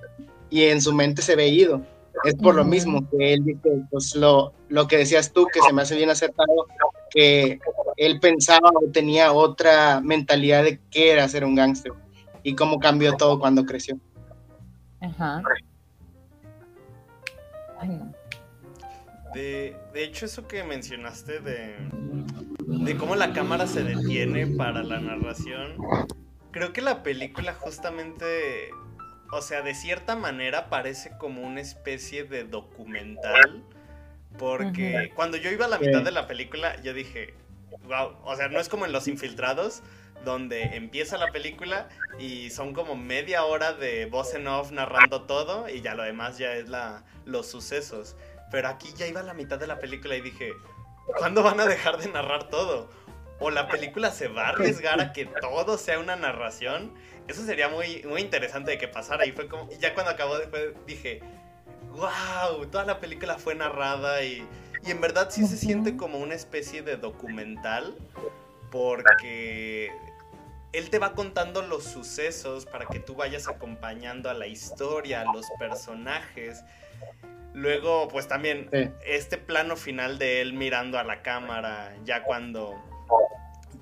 y 0.51 0.65
en 0.65 0.81
su 0.83 0.93
mente 0.93 1.23
se 1.23 1.37
ve 1.37 1.49
ido. 1.49 1.83
Es 2.25 2.35
por 2.37 2.55
lo 2.55 2.65
mismo 2.65 3.09
que 3.11 3.35
él 3.35 3.45
dice, 3.45 3.85
pues 3.91 4.15
lo, 4.15 4.53
lo 4.69 4.87
que 4.87 4.99
decías 4.99 5.33
tú, 5.33 5.47
que 5.53 5.61
se 5.61 5.73
me 5.73 5.83
hace 5.83 5.97
bien 5.97 6.11
acertado, 6.11 6.67
que 7.11 7.59
él 7.97 8.21
pensaba 8.21 8.71
o 8.75 8.91
tenía 8.91 9.33
otra 9.33 10.01
mentalidad 10.01 10.65
de 10.65 10.81
qué 10.91 11.13
era 11.13 11.29
ser 11.29 11.45
un 11.45 11.55
gángster 11.55 11.93
y 12.43 12.55
cómo 12.55 12.79
cambió 12.79 13.17
todo 13.17 13.39
cuando 13.39 13.65
creció. 13.65 13.99
Ajá. 15.01 15.43
Ay, 17.79 17.89
no. 17.89 18.13
De, 19.35 19.77
de 19.93 20.05
hecho, 20.05 20.27
eso 20.27 20.49
que 20.49 20.65
mencionaste 20.65 21.41
de, 21.41 21.77
de 22.67 22.97
cómo 22.97 23.15
la 23.15 23.33
cámara 23.33 23.67
se 23.67 23.85
detiene 23.85 24.47
para 24.47 24.83
la 24.83 25.01
narración, 25.01 25.77
creo 26.51 26.73
que 26.73 26.81
la 26.81 27.03
película 27.03 27.53
justamente, 27.55 28.71
o 29.31 29.43
sea, 29.43 29.63
de 29.63 29.75
cierta 29.75 30.17
manera 30.17 30.69
parece 30.69 31.17
como 31.19 31.43
una 31.43 31.61
especie 31.61 32.25
de 32.25 32.45
documental, 32.45 33.65
porque 34.39 35.13
cuando 35.15 35.37
yo 35.37 35.51
iba 35.51 35.67
a 35.67 35.69
la 35.69 35.79
mitad 35.79 36.03
de 36.03 36.13
la 36.13 36.27
película, 36.27 36.81
yo 36.83 36.95
dije, 36.95 37.35
wow, 37.85 38.17
o 38.25 38.37
sea, 38.37 38.49
no 38.49 38.61
es 38.61 38.69
como 38.69 38.87
en 38.87 38.93
Los 38.93 39.09
Infiltrados, 39.09 39.83
donde 40.25 40.77
empieza 40.77 41.17
la 41.17 41.29
película 41.29 41.89
y 42.19 42.51
son 42.51 42.73
como 42.75 42.97
media 42.97 43.45
hora 43.45 43.73
de 43.73 44.07
voz 44.07 44.35
en 44.35 44.47
off 44.49 44.73
narrando 44.73 45.23
todo 45.23 45.69
y 45.69 45.81
ya 45.81 45.95
lo 45.95 46.03
demás 46.03 46.39
ya 46.39 46.55
es 46.55 46.69
la, 46.69 47.05
los 47.25 47.47
sucesos. 47.47 48.17
Pero 48.51 48.69
aquí 48.69 48.93
ya 48.97 49.07
iba 49.07 49.21
a 49.21 49.25
la 49.25 49.35
mitad 49.35 49.59
de 49.59 49.67
la 49.67 49.79
película 49.79 50.17
y 50.17 50.21
dije, 50.21 50.53
¿cuándo 51.19 51.43
van 51.43 51.61
a 51.61 51.67
dejar 51.67 51.99
de 51.99 52.09
narrar 52.09 52.49
todo? 52.49 52.91
¿O 53.41 53.51
la 53.51 53.69
película 53.69 54.11
se 54.11 54.29
va 54.29 54.47
a 54.47 54.49
arriesgar 54.51 55.01
a 55.01 55.13
que 55.13 55.27
todo 55.27 55.79
sea 55.79 55.99
una 55.99 56.17
narración? 56.17 56.93
Eso 57.29 57.45
sería 57.45 57.69
muy, 57.69 58.03
muy 58.05 58.21
interesante 58.23 58.73
de 58.73 58.79
que 58.79 58.89
pasara. 58.89 59.27
Y 59.27 59.33
fue 59.33 59.47
como, 59.49 59.69
ya 59.79 59.95
cuando 59.95 60.13
acabó 60.13 60.39
después 60.39 60.73
dije, 60.87 61.21
wow, 61.93 62.67
toda 62.67 62.85
la 62.85 62.99
película 63.01 63.39
fue 63.39 63.55
narrada 63.55 64.23
y, 64.23 64.47
y 64.85 64.91
en 64.91 65.01
verdad 65.01 65.29
sí 65.31 65.47
se 65.47 65.57
siente 65.57 65.97
como 65.97 66.19
una 66.19 66.35
especie 66.35 66.83
de 66.83 66.97
documental 66.97 67.97
porque 68.71 69.91
él 70.73 70.91
te 70.91 70.99
va 70.99 71.15
contando 71.15 71.63
los 71.63 71.85
sucesos 71.85 72.67
para 72.67 72.87
que 72.87 73.01
tú 73.01 73.15
vayas 73.15 73.49
acompañando 73.49 74.29
a 74.31 74.35
la 74.35 74.47
historia, 74.47 75.23
a 75.23 75.33
los 75.33 75.47
personajes. 75.59 76.63
Luego, 77.55 78.09
pues 78.09 78.29
también 78.29 78.69
Sí. 78.73 78.91
este 79.07 79.39
plano 79.39 79.77
final 79.77 80.19
de 80.19 80.41
él 80.43 80.53
mirando 80.53 80.99
a 80.99 81.05
la 81.05 81.23
cámara, 81.23 81.95
ya 82.05 82.23
cuando 82.23 82.75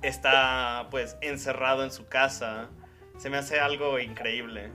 está 0.03 0.87
pues 0.91 1.17
encerrado 1.21 1.83
en 1.85 1.91
su 1.91 2.07
casa, 2.07 2.69
se 3.17 3.31
me 3.31 3.39
hace 3.39 3.59
algo 3.61 3.99
increíble. 3.99 4.71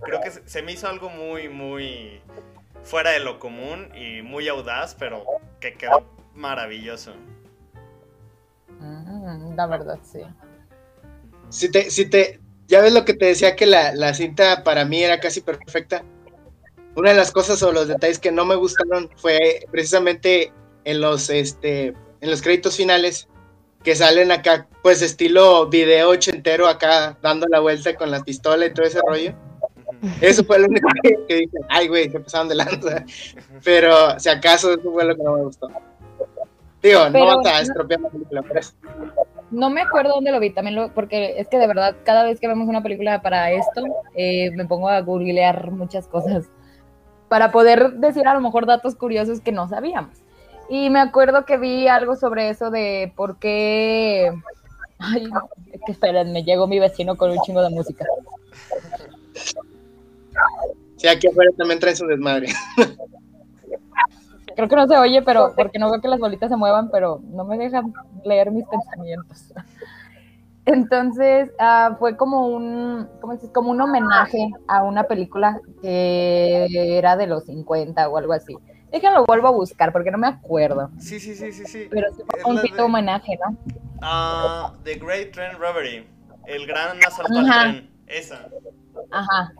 Creo 0.00 0.20
que 0.20 0.30
se 0.30 0.46
se 0.48 0.62
me 0.62 0.72
hizo 0.72 0.88
algo 0.88 1.08
muy, 1.10 1.48
muy 1.48 2.20
fuera 2.82 3.10
de 3.10 3.20
lo 3.20 3.38
común 3.38 3.88
y 3.94 4.22
muy 4.22 4.48
audaz, 4.48 4.96
pero 4.98 5.24
que 5.60 5.74
quedó 5.74 6.04
maravilloso. 6.34 7.12
Mm, 8.80 9.54
la 9.54 9.66
verdad, 9.66 9.98
sí. 10.02 10.20
Si 11.50 11.70
te, 11.70 11.90
si 11.90 12.06
te, 12.06 12.40
ya 12.66 12.80
ves 12.80 12.92
lo 12.92 13.04
que 13.04 13.14
te 13.14 13.26
decía 13.26 13.54
que 13.54 13.66
la, 13.66 13.94
la 13.94 14.14
cinta 14.14 14.64
para 14.64 14.84
mí 14.84 15.02
era 15.02 15.20
casi 15.20 15.40
perfecta. 15.40 16.02
Una 16.96 17.10
de 17.10 17.16
las 17.16 17.30
cosas 17.30 17.62
o 17.62 17.72
los 17.72 17.88
detalles 17.88 18.18
que 18.18 18.32
no 18.32 18.44
me 18.44 18.56
gustaron 18.56 19.08
fue 19.16 19.64
precisamente 19.70 20.52
en 20.84 21.00
los, 21.00 21.30
este, 21.30 21.94
en 22.20 22.30
los 22.30 22.42
créditos 22.42 22.76
finales 22.76 23.28
que 23.82 23.94
salen 23.94 24.30
acá, 24.32 24.66
pues 24.82 25.02
estilo 25.02 25.66
video 25.68 26.10
ochentero 26.10 26.66
acá 26.68 27.16
dando 27.22 27.46
la 27.48 27.60
vuelta 27.60 27.94
con 27.96 28.10
la 28.10 28.20
pistola 28.22 28.66
y 28.66 28.72
todo 28.74 28.86
ese 28.86 29.00
rollo. 29.06 29.32
Eso 30.20 30.42
fue 30.44 30.58
lo 30.58 30.66
único 30.66 30.88
que, 31.02 31.16
que 31.28 31.34
dije, 31.36 31.58
ay 31.68 31.88
güey, 31.88 32.10
se 32.10 32.18
pasaron 32.20 32.48
de 32.48 32.54
lanza. 32.56 33.04
Pero 33.64 34.18
si 34.18 34.28
acaso 34.28 34.72
eso 34.72 34.92
fue 34.92 35.04
lo 35.04 35.14
que 35.16 35.22
no 35.22 35.34
me 35.36 35.42
gustó. 35.42 35.68
Digo, 36.82 37.04
no 37.06 37.12
Pero- 37.12 37.26
vas 37.38 37.46
a 37.46 37.60
estropear 37.60 38.00
la 38.00 38.08
película, 38.08 38.42
pero 38.42 38.60
es- 38.60 38.74
No 39.52 39.68
me 39.70 39.82
acuerdo 39.82 40.14
dónde 40.14 40.32
lo 40.32 40.40
vi, 40.40 40.50
también 40.50 40.74
lo, 40.76 40.92
porque 40.94 41.34
es 41.38 41.46
que 41.48 41.58
de 41.58 41.66
verdad, 41.66 41.94
cada 42.04 42.24
vez 42.24 42.40
que 42.40 42.48
vemos 42.48 42.68
una 42.68 42.82
película 42.82 43.20
para 43.22 43.52
esto, 43.52 43.84
eh, 44.16 44.50
me 44.52 44.64
pongo 44.64 44.88
a 44.88 45.00
googlear 45.00 45.70
muchas 45.70 46.08
cosas 46.08 46.46
para 47.28 47.52
poder 47.52 47.92
decir 47.92 48.26
a 48.26 48.34
lo 48.34 48.40
mejor 48.40 48.66
datos 48.66 48.94
curiosos 48.96 49.40
que 49.40 49.52
no 49.52 49.68
sabíamos. 49.68 50.18
Y 50.72 50.88
me 50.88 51.00
acuerdo 51.00 51.44
que 51.44 51.58
vi 51.58 51.86
algo 51.86 52.16
sobre 52.16 52.48
eso 52.48 52.70
de 52.70 53.12
por 53.14 53.38
qué. 53.38 54.32
Ay, 54.98 55.28
que 55.84 55.92
esperen, 55.92 56.32
me 56.32 56.44
llegó 56.44 56.66
mi 56.66 56.78
vecino 56.78 57.14
con 57.14 57.30
un 57.30 57.36
chingo 57.42 57.60
de 57.60 57.68
música. 57.68 58.06
sí, 60.96 61.08
aquí 61.08 61.26
afuera 61.26 61.50
también 61.58 61.78
traen 61.78 61.94
su 61.94 62.06
desmadre. 62.06 62.46
Creo 64.56 64.66
que 64.66 64.76
no 64.76 64.88
se 64.88 64.96
oye, 64.96 65.20
pero 65.20 65.52
porque 65.54 65.78
no 65.78 65.90
veo 65.90 66.00
que 66.00 66.08
las 66.08 66.18
bolitas 66.18 66.48
se 66.48 66.56
muevan, 66.56 66.90
pero 66.90 67.20
no 67.22 67.44
me 67.44 67.58
dejan 67.58 67.92
leer 68.24 68.50
mis 68.50 68.66
pensamientos. 68.66 69.52
Entonces, 70.64 71.50
ah, 71.58 71.96
fue 71.98 72.16
como 72.16 72.46
un, 72.46 73.10
¿cómo 73.20 73.34
se 73.34 73.42
dice? 73.42 73.52
como 73.52 73.72
un 73.72 73.80
homenaje 73.82 74.48
a 74.68 74.84
una 74.84 75.02
película 75.02 75.60
que 75.82 76.96
era 76.96 77.18
de 77.18 77.26
los 77.26 77.44
50 77.44 78.08
o 78.08 78.16
algo 78.16 78.32
así. 78.32 78.56
Déjenlo, 78.92 79.24
vuelvo 79.26 79.48
a 79.48 79.52
buscar 79.52 79.90
porque 79.92 80.10
no 80.10 80.18
me 80.18 80.26
acuerdo. 80.28 80.90
Sí, 80.98 81.18
sí, 81.18 81.34
sí, 81.34 81.50
sí, 81.52 81.64
sí. 81.66 81.86
Pero 81.90 82.08
sí 82.14 82.22
fue 82.28 82.40
Es 82.40 82.44
un 82.46 82.56
de- 82.76 82.82
homenaje, 82.82 83.38
¿no? 83.44 83.56
Ah, 84.02 84.74
The 84.84 84.94
Great 84.96 85.32
Train 85.32 85.58
Robbery. 85.58 86.06
El 86.46 86.66
gran 86.66 86.98
asalto 87.06 87.38
al 87.38 87.48
Ajá. 87.48 87.62
tren. 87.70 87.90
Esa. 88.06 88.48
Ajá. 89.10 89.52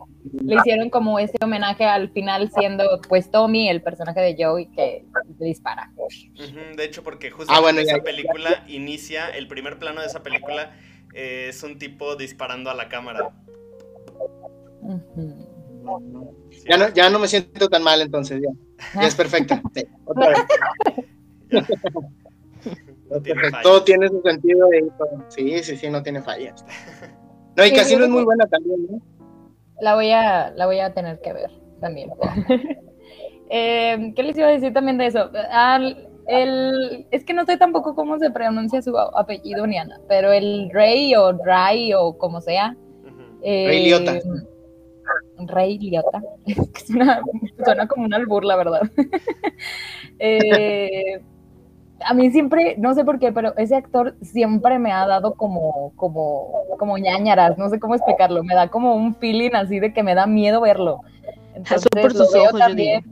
Le 0.43 0.55
hicieron 0.55 0.89
como 0.89 1.17
ese 1.17 1.35
homenaje 1.43 1.85
al 1.85 2.09
final 2.11 2.51
siendo 2.51 3.01
pues 3.09 3.31
Tommy, 3.31 3.69
el 3.69 3.81
personaje 3.81 4.19
de 4.21 4.35
Joey 4.43 4.67
que 4.67 5.05
dispara. 5.39 5.91
De 6.75 6.83
hecho, 6.83 7.03
porque 7.03 7.27
Ah, 7.27 7.31
justamente 7.35 7.61
bueno, 7.61 7.79
ya- 7.81 7.85
esa 7.87 7.97
ya- 7.97 8.03
película 8.03 8.63
inicia, 8.67 9.29
el 9.29 9.47
primer 9.47 9.79
plano 9.79 10.01
de 10.01 10.07
esa 10.07 10.21
película 10.21 10.71
eh, 11.15 11.47
es 11.49 11.61
un 11.63 11.77
tipo 11.79 12.15
disparando 12.15 12.69
a 12.69 12.73
la 12.75 12.89
cámara. 12.89 13.29
Sí. 15.15 16.65
Ya 16.69 16.77
no, 16.77 16.89
ya 16.89 17.09
no 17.09 17.19
me 17.19 17.27
siento 17.27 17.67
tan 17.69 17.83
mal 17.83 18.01
entonces, 18.01 18.41
ya. 18.41 18.49
Ya 18.95 19.07
es 19.07 19.15
perfecta. 19.15 19.61
Sí, 19.73 19.83
otra 20.05 20.29
vez. 20.29 20.37
No 23.09 23.21
tiene. 23.21 23.41
Todo 23.61 23.83
tiene 23.83 24.07
su 24.07 24.21
sentido 24.21 24.67
de. 24.69 24.89
Sí, 25.29 25.63
sí, 25.63 25.75
sí, 25.77 25.89
no 25.89 26.01
tiene 26.01 26.21
fallas. 26.21 26.65
No, 27.55 27.65
y 27.65 27.69
Sí, 27.69 27.75
Casino 27.75 28.05
es 28.05 28.09
muy 28.09 28.23
buena 28.23 28.47
también, 28.47 28.87
¿no? 28.89 29.01
La 29.81 29.95
voy 29.95 30.11
a, 30.11 30.51
la 30.51 30.65
voy 30.65 30.79
a 30.79 30.93
tener 30.93 31.19
que 31.21 31.33
ver 31.33 31.51
también. 31.79 32.09
Eh, 33.55 34.13
¿Qué 34.15 34.23
les 34.23 34.35
iba 34.35 34.47
a 34.47 34.51
decir 34.51 34.73
también 34.73 34.97
de 34.97 35.05
eso? 35.07 35.29
Al- 35.51 36.09
el, 36.27 37.05
es 37.11 37.23
que 37.23 37.33
no 37.35 37.45
sé 37.45 37.57
tampoco 37.57 37.93
cómo 37.93 38.17
se 38.17 38.31
pronuncia 38.31 38.81
su 38.81 38.97
apellido 38.97 39.67
ni 39.67 39.75
nada, 39.75 39.99
pero 40.07 40.31
el 40.31 40.71
Rey 40.71 41.13
o 41.13 41.33
Ray 41.33 41.93
o 41.93 42.17
como 42.17 42.41
sea. 42.41 42.75
Eh, 43.43 43.67
Rey 43.67 43.83
Liotta. 43.83 44.19
Rey 45.47 45.77
Liotta. 45.79 46.21
Es 46.45 46.89
una- 46.89 47.21
suena 47.63 47.87
como 47.87 48.05
un 48.05 48.13
albur, 48.13 48.43
la 48.45 48.55
verdad. 48.55 48.81
Eh, 50.19 51.21
a 52.05 52.13
mí 52.13 52.31
siempre, 52.31 52.75
no 52.77 52.93
sé 52.93 53.03
por 53.03 53.19
qué, 53.19 53.31
pero 53.31 53.55
ese 53.57 53.75
actor 53.75 54.15
siempre 54.21 54.79
me 54.79 54.91
ha 54.91 55.05
dado 55.07 55.33
como, 55.33 55.91
como, 55.95 56.51
como 56.77 56.97
ñañaras, 56.97 57.57
no 57.57 57.69
sé 57.69 57.79
cómo 57.79 57.95
explicarlo, 57.95 58.43
me 58.43 58.55
da 58.55 58.69
como 58.69 58.95
un 58.95 59.15
feeling 59.15 59.51
así 59.53 59.79
de 59.79 59.93
que 59.93 60.03
me 60.03 60.15
da 60.15 60.25
miedo 60.25 60.61
verlo. 60.61 61.01
Entonces, 61.55 61.87
por 61.91 62.13
lo 62.13 62.25
sus 62.25 62.33
veo 62.33 62.43
ojos, 62.43 62.59
también. 62.59 63.03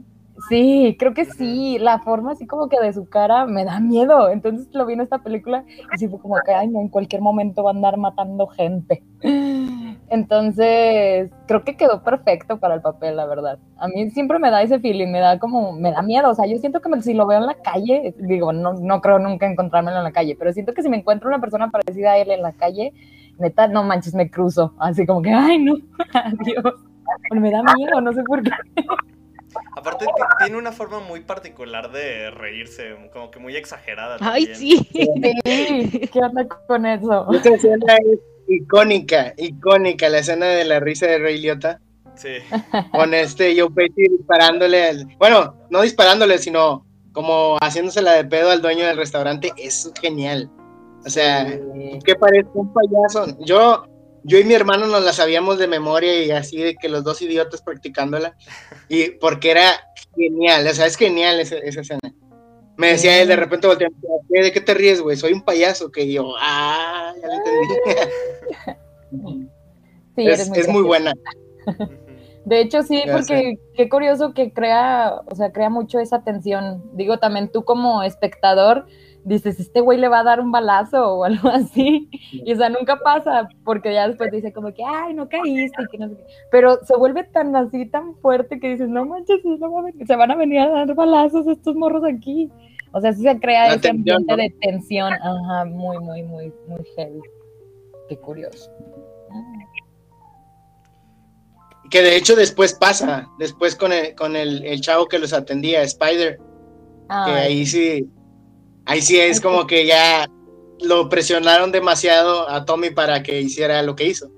Sí, 0.48 0.96
creo 0.98 1.14
que 1.14 1.24
sí, 1.24 1.78
la 1.78 2.00
forma 2.00 2.32
así 2.32 2.46
como 2.46 2.68
que 2.68 2.80
de 2.80 2.92
su 2.92 3.08
cara 3.08 3.46
me 3.46 3.64
da 3.64 3.78
miedo. 3.78 4.28
Entonces 4.30 4.68
lo 4.72 4.86
vi 4.86 4.94
en 4.94 5.00
esta 5.02 5.18
película 5.18 5.64
y 5.94 5.98
sí 5.98 6.08
fue 6.08 6.18
como 6.18 6.34
que, 6.44 6.52
ay, 6.52 6.68
no, 6.68 6.80
en 6.80 6.88
cualquier 6.88 7.20
momento 7.22 7.62
va 7.62 7.70
a 7.70 7.74
andar 7.74 7.96
matando 7.96 8.46
gente. 8.48 9.02
Entonces, 10.12 11.30
creo 11.46 11.64
que 11.64 11.74
quedó 11.76 12.02
perfecto 12.02 12.58
para 12.58 12.74
el 12.74 12.82
papel, 12.82 13.16
la 13.16 13.24
verdad. 13.26 13.58
A 13.78 13.88
mí 13.88 14.10
siempre 14.10 14.38
me 14.38 14.50
da 14.50 14.60
ese 14.62 14.78
feeling, 14.78 15.08
me 15.10 15.20
da 15.20 15.38
como, 15.38 15.72
me 15.72 15.90
da 15.90 16.02
miedo. 16.02 16.28
O 16.30 16.34
sea, 16.34 16.46
yo 16.46 16.58
siento 16.58 16.80
que 16.82 16.88
me- 16.90 17.00
si 17.00 17.14
lo 17.14 17.26
veo 17.26 17.38
en 17.38 17.46
la 17.46 17.54
calle, 17.54 18.14
digo, 18.18 18.52
no, 18.52 18.74
no 18.74 19.00
creo 19.00 19.18
nunca 19.18 19.46
encontrármelo 19.50 19.96
en 19.98 20.04
la 20.04 20.12
calle, 20.12 20.36
pero 20.38 20.52
siento 20.52 20.74
que 20.74 20.82
si 20.82 20.88
me 20.90 20.98
encuentro 20.98 21.28
una 21.28 21.40
persona 21.40 21.70
parecida 21.70 22.12
a 22.12 22.18
él 22.18 22.30
en 22.30 22.42
la 22.42 22.52
calle, 22.52 22.92
neta, 23.38 23.68
no 23.68 23.84
manches, 23.84 24.14
me 24.14 24.30
cruzo. 24.30 24.74
Así 24.78 25.06
como 25.06 25.22
que, 25.22 25.30
ay, 25.32 25.58
no, 25.58 25.76
adiós. 26.14 26.74
Me 27.30 27.50
da 27.50 27.62
miedo, 27.62 28.00
no 28.02 28.12
sé 28.12 28.22
por 28.24 28.42
qué. 28.42 28.50
Aparte, 29.76 30.04
ti- 30.06 30.22
tiene 30.44 30.56
una 30.58 30.72
forma 30.72 31.00
muy 31.00 31.20
particular 31.20 31.90
de 31.90 32.30
reírse, 32.30 32.94
como 33.12 33.30
que 33.30 33.38
muy 33.38 33.56
exagerada. 33.56 34.16
Ay, 34.20 34.46
también. 34.46 34.56
sí. 34.56 34.76
Sí, 34.92 36.00
¿qué 36.12 36.20
onda 36.20 36.46
con 36.66 36.84
eso? 36.86 37.26
Es 37.32 37.42
icónica, 38.48 39.34
icónica, 39.36 40.08
la 40.08 40.18
escena 40.18 40.46
de 40.46 40.64
la 40.64 40.80
risa 40.80 41.06
de 41.06 41.18
Rey 41.18 41.40
Liotta 41.40 41.80
Sí. 42.14 42.28
con 42.92 43.14
este 43.14 43.58
Joe 43.58 43.70
Pesci 43.70 44.08
disparándole, 44.08 44.84
al- 44.88 45.06
bueno, 45.18 45.54
no 45.70 45.80
disparándole, 45.82 46.36
sino 46.38 46.84
como 47.12 47.56
haciéndosela 47.60 48.12
de 48.12 48.24
pedo 48.24 48.50
al 48.50 48.60
dueño 48.62 48.86
del 48.86 48.96
restaurante, 48.96 49.52
es 49.56 49.90
genial. 50.00 50.50
O 51.04 51.10
sea, 51.10 51.46
que 52.04 52.14
parece 52.14 52.48
un 52.54 52.72
payaso. 52.72 53.36
Yo, 53.44 53.84
yo 54.24 54.38
y 54.38 54.44
mi 54.44 54.54
hermano 54.54 54.86
nos 54.86 55.02
la 55.02 55.12
sabíamos 55.12 55.58
de 55.58 55.66
memoria 55.66 56.22
y 56.22 56.30
así 56.30 56.58
de 56.58 56.74
que 56.76 56.88
los 56.88 57.02
dos 57.02 57.20
idiotas 57.22 57.60
practicándola. 57.62 58.36
Y 58.88 59.10
porque 59.12 59.50
era 59.50 59.72
genial, 60.16 60.66
o 60.66 60.74
sea, 60.74 60.86
es 60.86 60.96
genial 60.96 61.40
esa, 61.40 61.56
esa 61.56 61.80
escena. 61.80 62.00
Me 62.82 62.88
decía 62.88 63.22
él 63.22 63.28
de 63.28 63.36
repente 63.36 63.68
volteando, 63.68 63.96
¿de 64.28 64.50
qué 64.50 64.60
te 64.60 64.74
ríes, 64.74 65.00
güey? 65.00 65.16
Soy 65.16 65.32
un 65.32 65.44
payaso. 65.44 65.92
Que 65.92 66.12
yo, 66.12 66.34
ah, 66.40 67.14
ya 67.20 67.28
lo 67.28 67.34
entendí. 67.34 67.74
Sí, 70.14 70.26
es, 70.26 70.46
muy 70.48 70.58
es 70.58 70.68
muy 70.68 70.82
buena. 70.82 71.14
De 72.44 72.60
hecho, 72.60 72.82
sí, 72.82 73.02
porque 73.10 73.54
qué 73.76 73.88
curioso 73.88 74.34
que 74.34 74.52
crea, 74.52 75.22
o 75.24 75.34
sea, 75.34 75.52
crea 75.52 75.70
mucho 75.70 76.00
esa 76.00 76.22
tensión. 76.22 76.82
Digo, 76.92 77.18
también 77.18 77.50
tú 77.50 77.64
como 77.64 78.02
espectador 78.02 78.84
dices, 79.24 79.60
este 79.60 79.80
güey 79.80 79.98
le 79.98 80.08
va 80.08 80.20
a 80.20 80.24
dar 80.24 80.40
un 80.40 80.50
balazo 80.50 81.14
o 81.14 81.24
algo 81.24 81.48
así. 81.48 82.08
Y 82.32 82.52
o 82.52 82.56
sea, 82.56 82.68
nunca 82.68 82.98
pasa, 82.98 83.48
porque 83.64 83.94
ya 83.94 84.08
después 84.08 84.30
dice 84.30 84.52
como 84.52 84.72
que, 84.74 84.82
ay, 84.84 85.14
no 85.14 85.28
caíste, 85.28 85.84
que 85.90 85.98
no 85.98 86.08
sé 86.08 86.16
qué. 86.16 86.24
Pero 86.50 86.84
se 86.84 86.96
vuelve 86.96 87.24
tan 87.24 87.54
así, 87.56 87.86
tan 87.86 88.16
fuerte 88.16 88.58
que 88.58 88.70
dices, 88.70 88.88
no 88.88 89.06
manches, 89.06 89.44
no 89.44 89.70
mames, 89.70 89.94
se 90.06 90.16
van 90.16 90.30
a 90.30 90.36
venir 90.36 90.60
a 90.60 90.68
dar 90.68 90.94
balazos 90.94 91.46
estos 91.46 91.76
morros 91.76 92.04
aquí. 92.04 92.50
O 92.92 93.00
sea, 93.00 93.12
sí 93.12 93.22
se 93.22 93.38
crea 93.40 93.68
La 93.68 93.74
ese 93.74 93.80
tensión, 93.80 94.16
ambiente 94.16 94.32
¿no? 94.32 94.36
de 94.36 94.50
tensión, 94.60 95.12
ajá, 95.12 95.64
muy, 95.64 95.98
muy, 95.98 96.22
muy, 96.22 96.52
muy 96.68 96.84
heavy. 96.96 97.20
Qué 98.08 98.16
curioso. 98.18 98.70
Que 101.90 102.02
de 102.02 102.16
hecho 102.16 102.36
después 102.36 102.74
pasa, 102.74 103.28
después 103.38 103.76
con 103.76 103.92
el, 103.92 104.14
con 104.14 104.36
el, 104.36 104.64
el 104.64 104.80
chavo 104.80 105.06
que 105.06 105.18
los 105.18 105.32
atendía, 105.32 105.82
Spider, 105.82 106.36
que 106.36 106.44
Ay, 107.08 107.32
ahí 107.32 107.66
sí, 107.66 108.08
ahí 108.86 109.02
sí 109.02 109.18
es 109.18 109.40
como 109.40 109.66
que 109.66 109.86
ya 109.86 110.26
lo 110.80 111.08
presionaron 111.08 111.72
demasiado 111.72 112.48
a 112.48 112.64
Tommy 112.64 112.90
para 112.90 113.22
que 113.22 113.40
hiciera 113.40 113.82
lo 113.82 113.94
que 113.94 114.06
hizo. 114.06 114.30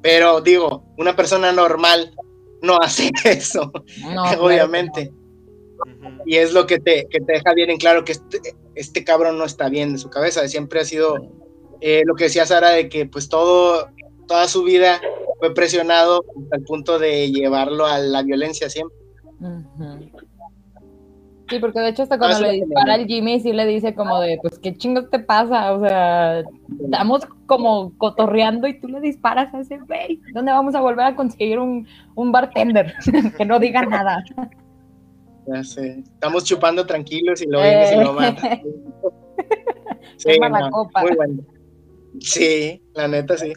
Pero 0.00 0.40
digo, 0.40 0.84
una 0.98 1.14
persona 1.14 1.52
normal 1.52 2.14
no 2.62 2.78
hace 2.82 3.10
eso, 3.24 3.72
no, 4.14 4.22
claro 4.22 4.68
que 4.68 5.12
Y 6.26 6.36
es 6.36 6.52
lo 6.52 6.66
que 6.66 6.78
te, 6.78 7.06
que 7.10 7.20
te 7.20 7.32
deja 7.34 7.54
bien 7.54 7.70
en 7.70 7.78
claro 7.78 8.04
que 8.04 8.12
este, 8.12 8.40
este 8.74 9.04
cabrón 9.04 9.38
no 9.38 9.44
está 9.44 9.68
bien 9.68 9.92
de 9.92 9.98
su 9.98 10.10
cabeza. 10.10 10.46
Siempre 10.48 10.80
ha 10.80 10.84
sido 10.84 11.16
eh, 11.80 12.02
lo 12.06 12.14
que 12.14 12.24
decía 12.24 12.46
Sara 12.46 12.70
de 12.70 12.88
que 12.88 13.06
pues 13.06 13.28
todo, 13.28 13.88
toda 14.28 14.48
su 14.48 14.62
vida 14.62 15.00
fue 15.38 15.52
presionado 15.54 16.24
hasta 16.42 16.56
el 16.56 16.64
punto 16.64 16.98
de 16.98 17.30
llevarlo 17.30 17.86
a 17.86 17.98
la 17.98 18.22
violencia 18.22 18.70
siempre. 18.70 18.96
Sí, 21.52 21.58
porque 21.58 21.80
de 21.80 21.88
hecho 21.90 22.04
hasta 22.04 22.16
cuando 22.16 22.38
Ah, 22.38 22.40
le 22.40 22.52
dispara 22.52 22.94
al 22.94 23.06
Jimmy 23.06 23.40
sí 23.40 23.52
le 23.52 23.66
dice 23.66 23.94
como 23.94 24.20
de, 24.20 24.38
pues, 24.40 24.58
¿qué 24.58 24.74
chingos 24.74 25.10
te 25.10 25.18
pasa? 25.18 25.72
O 25.72 25.80
sea, 25.80 26.44
estamos 26.82 27.26
como 27.46 27.92
cotorreando 27.98 28.68
y 28.68 28.80
tú 28.80 28.88
le 28.88 29.00
disparas 29.00 29.52
a 29.52 29.60
ese 29.60 29.78
güey. 29.78 30.20
¿Dónde 30.32 30.52
vamos 30.52 30.74
a 30.74 30.80
volver 30.80 31.04
a 31.04 31.16
conseguir 31.16 31.58
un, 31.58 31.86
un 32.14 32.32
bartender 32.32 32.94
que 33.36 33.44
no 33.44 33.58
diga 33.58 33.82
nada? 33.82 34.24
Ya 35.46 35.64
sé. 35.64 35.98
Estamos 36.00 36.44
chupando 36.44 36.86
tranquilos 36.86 37.42
y 37.42 37.46
lo 37.46 37.60
vienes 37.60 37.92
y 37.92 37.96
lo 37.96 38.12
matas. 38.12 38.60
Eh, 40.24 40.34
Sí, 40.34 40.38
no, 40.38 40.70
copa. 40.70 41.00
muy 41.02 41.16
bueno. 41.16 41.42
Sí, 42.20 42.80
la 42.94 43.08
neta 43.08 43.36
sí. 43.36 43.52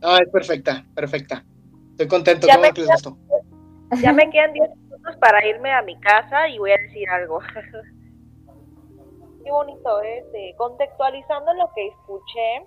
No, 0.00 0.16
es 0.16 0.28
perfecta, 0.30 0.86
perfecta. 0.94 1.44
Estoy 1.90 2.08
contento, 2.08 2.46
Ya 2.46 2.54
¿cómo 2.54 2.68
me 2.68 2.72
que 2.72 2.80
les 2.82 2.90
gustó? 2.90 3.18
Ya 4.02 4.12
me 4.14 4.30
quedan 4.30 4.54
10 4.54 4.70
minutos 4.76 5.16
para 5.20 5.44
irme 5.46 5.70
a 5.72 5.82
mi 5.82 5.98
casa 6.00 6.48
y 6.48 6.58
voy 6.58 6.70
a 6.72 6.78
decir 6.78 7.08
algo. 7.10 7.40
Qué 9.44 9.50
bonito 9.50 10.00
es, 10.00 10.24
eh, 10.34 10.54
contextualizando 10.56 11.52
lo 11.54 11.70
que 11.74 11.88
escuché. 11.88 12.64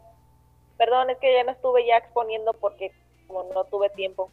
Perdón, 0.77 1.09
es 1.09 1.17
que 1.17 1.33
ya 1.33 1.43
me 1.43 1.53
estuve 1.53 1.87
ya 1.87 1.97
exponiendo 1.97 2.53
porque 2.53 2.91
como 3.27 3.51
no 3.51 3.63
tuve 3.65 3.89
tiempo. 3.91 4.29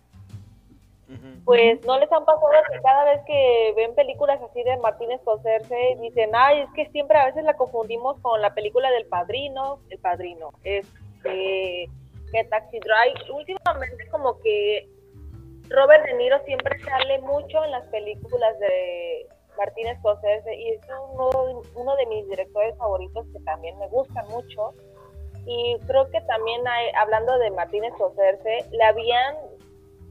Pues 1.45 1.85
no 1.85 1.99
les 1.99 2.11
han 2.11 2.25
pasado 2.25 2.51
que 2.73 2.81
cada 2.81 3.05
vez 3.05 3.21
que 3.27 3.75
ven 3.77 3.95
películas 3.95 4.40
así 4.40 4.62
de 4.62 4.77
Martínez 4.79 5.21
Scorsese 5.21 5.99
dicen, 6.01 6.31
ay, 6.33 6.61
es 6.61 6.71
que 6.75 6.90
siempre 6.90 7.19
a 7.19 7.27
veces 7.27 7.45
la 7.45 7.55
confundimos 7.55 8.19
con 8.21 8.40
la 8.40 8.55
película 8.55 8.90
del 8.90 9.07
Padrino, 9.07 9.81
el 9.90 9.99
Padrino, 9.99 10.53
este, 10.64 11.88
que 12.33 12.45
Taxi 12.45 12.79
Drive. 12.79 13.33
Últimamente 13.33 14.09
como 14.11 14.40
que 14.40 14.88
Robert 15.69 16.05
De 16.07 16.14
Niro 16.14 16.38
siempre 16.45 16.79
sale 16.81 17.19
mucho 17.21 17.62
en 17.64 17.71
las 17.71 17.87
películas 17.88 18.59
de 18.61 19.27
Martínez 19.59 19.99
Scorsese 19.99 20.55
y 20.55 20.71
es 20.71 20.81
uno, 21.12 21.31
uno 21.75 21.97
de 21.97 22.07
mis 22.07 22.29
directores 22.29 22.77
favoritos 22.77 23.27
que 23.33 23.40
también 23.40 23.79
me 23.79 23.88
gustan 23.88 24.27
mucho. 24.29 24.73
Y 25.47 25.77
creo 25.87 26.09
que 26.11 26.23
también 26.23 26.67
hay, 26.67 26.88
hablando 26.97 27.38
de 27.38 27.51
Martínez 27.51 27.93
Scorsese, 27.95 28.64
le 28.71 28.85
habían 28.85 29.37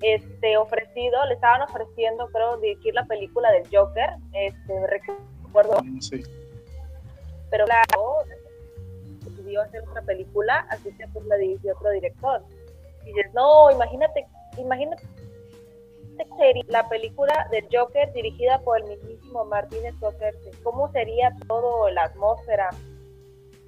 este 0.03 0.57
ofrecido, 0.57 1.25
le 1.25 1.35
estaban 1.35 1.61
ofreciendo, 1.61 2.27
creo, 2.27 2.57
dirigir 2.57 2.93
la 2.93 3.05
película 3.05 3.51
del 3.51 3.63
Joker, 3.71 4.09
este, 4.33 4.87
recuerdo, 4.87 5.77
Sí. 5.99 6.21
pero 7.49 7.65
claro, 7.65 8.17
decidió 9.25 9.61
hacer 9.61 9.81
otra 9.87 10.01
película, 10.01 10.65
así 10.69 10.95
que 10.97 11.07
pues 11.07 11.25
la 11.25 11.37
dirigió 11.37 11.73
otro 11.75 11.89
director. 11.91 12.43
Y 13.03 13.07
dices, 13.07 13.33
no, 13.33 13.71
imagínate, 13.71 14.25
imagínate 14.57 15.03
la 16.67 16.87
película 16.89 17.47
del 17.51 17.67
Joker 17.71 18.11
dirigida 18.13 18.59
por 18.59 18.79
el 18.79 18.85
mismísimo 18.85 19.45
Martínez 19.45 19.95
Scorsese. 19.95 20.51
¿Cómo 20.63 20.91
sería 20.91 21.35
todo 21.47 21.89
la 21.89 22.03
atmósfera? 22.03 22.69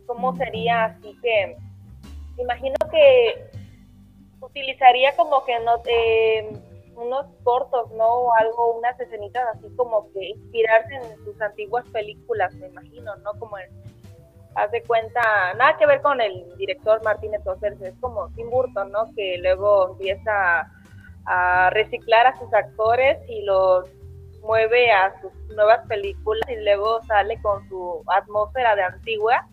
¿Cómo 0.05 0.35
sería 0.37 0.85
así 0.85 1.17
que 1.21 1.57
imagino 2.37 2.75
que 2.91 3.49
utilizaría 4.41 5.15
como 5.15 5.43
que 5.43 5.59
no 5.59 5.81
eh, 5.85 6.49
unos 6.95 7.25
cortos, 7.43 7.91
¿no? 7.91 8.33
Algo, 8.39 8.77
unas 8.77 8.99
escenitas 8.99 9.43
así 9.55 9.67
como 9.75 10.11
que 10.13 10.29
inspirarse 10.29 10.95
en 10.95 11.25
sus 11.25 11.39
antiguas 11.41 11.85
películas, 11.91 12.53
me 12.55 12.67
imagino, 12.67 13.15
¿no? 13.17 13.33
Como 13.39 13.57
en, 13.57 13.69
haz 14.55 14.71
de 14.71 14.81
cuenta, 14.83 15.53
nada 15.55 15.77
que 15.77 15.85
ver 15.85 16.01
con 16.01 16.21
el 16.21 16.55
director 16.57 17.03
Martínez 17.03 17.41
Scorsese, 17.41 17.89
es 17.89 17.99
como 17.99 18.29
Tim 18.35 18.49
Burton, 18.49 18.91
¿no? 18.91 19.05
Que 19.15 19.37
luego 19.39 19.91
empieza 19.91 20.71
a 21.25 21.69
reciclar 21.71 22.27
a 22.27 22.37
sus 22.37 22.53
actores 22.53 23.17
y 23.27 23.41
los 23.43 23.89
mueve 24.41 24.91
a 24.91 25.19
sus 25.21 25.33
nuevas 25.55 25.85
películas 25.87 26.47
y 26.49 26.63
luego 26.63 27.01
sale 27.03 27.41
con 27.41 27.67
su 27.67 28.03
atmósfera 28.07 28.75
de 28.75 28.83
antigua 28.83 29.47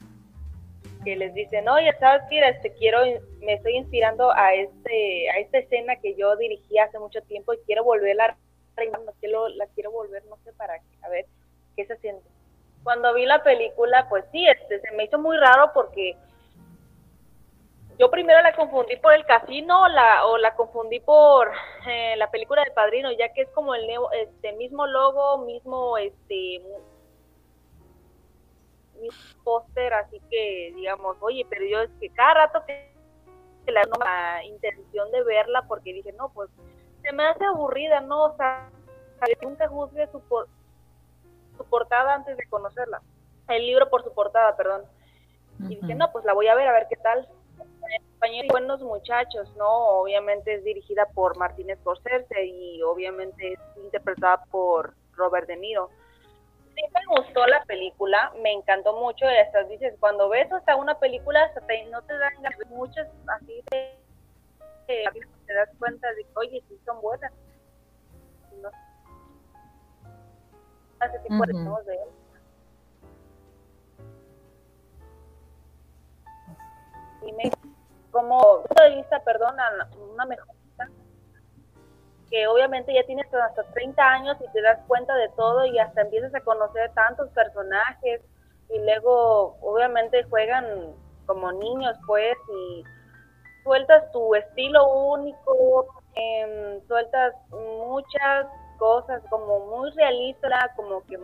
que 1.04 1.16
les 1.16 1.34
dicen, 1.34 1.68
oye, 1.68 1.92
¿sabes 1.98 2.22
qué? 2.30 2.40
Este, 2.40 2.72
quiero, 2.74 3.00
me 3.40 3.54
estoy 3.54 3.76
inspirando 3.76 4.30
a 4.32 4.54
este, 4.54 5.30
a 5.30 5.38
esta 5.38 5.58
escena 5.58 5.96
que 5.96 6.14
yo 6.14 6.36
dirigí 6.36 6.78
hace 6.78 6.98
mucho 6.98 7.22
tiempo 7.22 7.52
y 7.52 7.58
quiero 7.66 7.84
volverla 7.84 8.36
no 8.90 9.12
quiero, 9.20 9.48
la 9.48 9.66
quiero 9.74 9.90
volver, 9.90 10.24
no 10.26 10.36
sé 10.44 10.52
para 10.54 10.78
qué, 10.78 11.04
a 11.04 11.08
ver 11.08 11.26
qué 11.76 11.86
se 11.86 11.96
siente. 11.98 12.28
Cuando 12.82 13.14
vi 13.14 13.26
la 13.26 13.42
película, 13.42 14.08
pues 14.08 14.24
sí, 14.32 14.46
este, 14.46 14.80
se 14.80 14.90
me 14.92 15.04
hizo 15.04 15.18
muy 15.18 15.36
raro 15.36 15.70
porque 15.72 16.16
yo 17.98 18.10
primero 18.10 18.40
la 18.42 18.54
confundí 18.54 18.96
por 18.96 19.12
el 19.12 19.24
casino 19.24 19.86
la, 19.88 20.26
o 20.26 20.38
la 20.38 20.54
confundí 20.54 20.98
por 21.00 21.52
eh, 21.86 22.16
la 22.16 22.30
película 22.30 22.62
del 22.62 22.72
padrino, 22.72 23.12
ya 23.12 23.32
que 23.32 23.42
es 23.42 23.48
como 23.50 23.74
el 23.74 23.88
este 24.12 24.52
mismo 24.54 24.86
logo, 24.86 25.38
mismo 25.44 25.96
este 25.98 26.62
mismo 29.02 29.42
póster, 29.44 29.92
así 29.94 30.20
que 30.30 30.72
digamos, 30.74 31.16
oye, 31.20 31.46
pero 31.50 31.64
yo 31.66 31.80
es 31.82 31.90
que 32.00 32.08
cada 32.10 32.34
rato 32.46 32.64
que 32.66 32.90
la, 33.66 33.82
la 34.04 34.44
intención 34.44 35.10
de 35.12 35.22
verla 35.24 35.62
porque 35.68 35.92
dije, 35.92 36.12
no, 36.12 36.30
pues 36.32 36.48
se 37.02 37.12
me 37.12 37.24
hace 37.26 37.44
aburrida, 37.44 38.00
¿no? 38.00 38.24
O 38.24 38.36
sea, 38.36 38.70
que 39.26 39.46
nunca 39.46 39.68
juzgue 39.68 40.06
su, 40.10 40.20
por- 40.20 40.48
su 41.56 41.64
portada 41.64 42.14
antes 42.14 42.36
de 42.36 42.48
conocerla. 42.48 43.02
El 43.48 43.66
libro 43.66 43.88
por 43.90 44.02
su 44.02 44.12
portada, 44.12 44.56
perdón. 44.56 44.82
Y 45.60 45.76
dije, 45.76 45.94
no, 45.94 46.10
pues 46.10 46.24
la 46.24 46.32
voy 46.32 46.48
a 46.48 46.54
ver, 46.54 46.66
a 46.68 46.72
ver 46.72 46.86
qué 46.88 46.96
tal. 46.96 47.28
En 47.60 48.02
español, 48.02 48.46
Buenos 48.50 48.80
Muchachos, 48.80 49.52
¿no? 49.56 49.68
Obviamente 50.00 50.54
es 50.54 50.64
dirigida 50.64 51.06
por 51.14 51.36
Martínez 51.36 51.78
Scorsese 51.80 52.46
y 52.46 52.82
obviamente 52.82 53.52
es 53.52 53.60
interpretada 53.84 54.44
por 54.50 54.94
Robert 55.12 55.46
De 55.46 55.56
Niro. 55.56 55.90
Sí 56.74 56.82
me 56.94 57.16
gustó 57.16 57.46
la 57.46 57.62
película, 57.64 58.32
me 58.42 58.52
encantó 58.52 58.94
mucho 58.94 59.24
y 59.26 59.36
hasta 59.36 59.64
dices, 59.64 59.94
cuando 60.00 60.28
ves 60.28 60.50
hasta 60.52 60.76
una 60.76 60.98
película, 60.98 61.42
hasta 61.44 61.60
te- 61.66 61.84
no 61.86 62.00
te 62.02 62.16
dan 62.16 62.32
muchas 62.70 63.06
así 63.36 63.62
de, 63.70 63.98
de- 64.88 65.04
te 65.46 65.54
das 65.54 65.68
cuenta 65.78 66.08
de 66.14 66.24
que, 66.24 66.30
oye, 66.36 66.64
sí 66.68 66.80
son 66.86 67.00
buenas. 67.02 67.32
No, 68.62 68.70
ese 71.06 71.18
tipo 71.20 71.34
Ujú. 71.34 71.70
cosas 71.70 71.86
de 71.86 71.94
él. 71.94 72.08
y 77.24 77.32
me 77.34 77.50
como 78.10 78.62
punto 78.62 78.82
de 78.82 78.96
vista, 78.96 79.22
perdón, 79.24 79.56
una 80.12 80.26
mejor 80.26 80.46
que 82.32 82.46
obviamente 82.46 82.94
ya 82.94 83.04
tienes 83.04 83.26
hasta 83.34 83.62
30 83.74 84.02
años 84.02 84.38
y 84.40 84.50
te 84.52 84.62
das 84.62 84.78
cuenta 84.88 85.14
de 85.16 85.28
todo 85.36 85.66
y 85.66 85.78
hasta 85.78 86.00
empiezas 86.00 86.34
a 86.34 86.40
conocer 86.40 86.90
tantos 86.94 87.28
personajes 87.28 88.22
y 88.70 88.78
luego 88.78 89.58
obviamente 89.60 90.24
juegan 90.24 90.94
como 91.26 91.52
niños 91.52 91.94
pues 92.06 92.34
y 92.48 92.84
sueltas 93.64 94.10
tu 94.12 94.34
estilo 94.34 94.82
único, 95.12 95.86
em, 96.14 96.80
sueltas 96.88 97.34
muchas 97.50 98.46
cosas 98.78 99.22
como 99.28 99.66
muy 99.66 99.90
realista, 99.90 100.72
como 100.74 101.04
que 101.06 101.18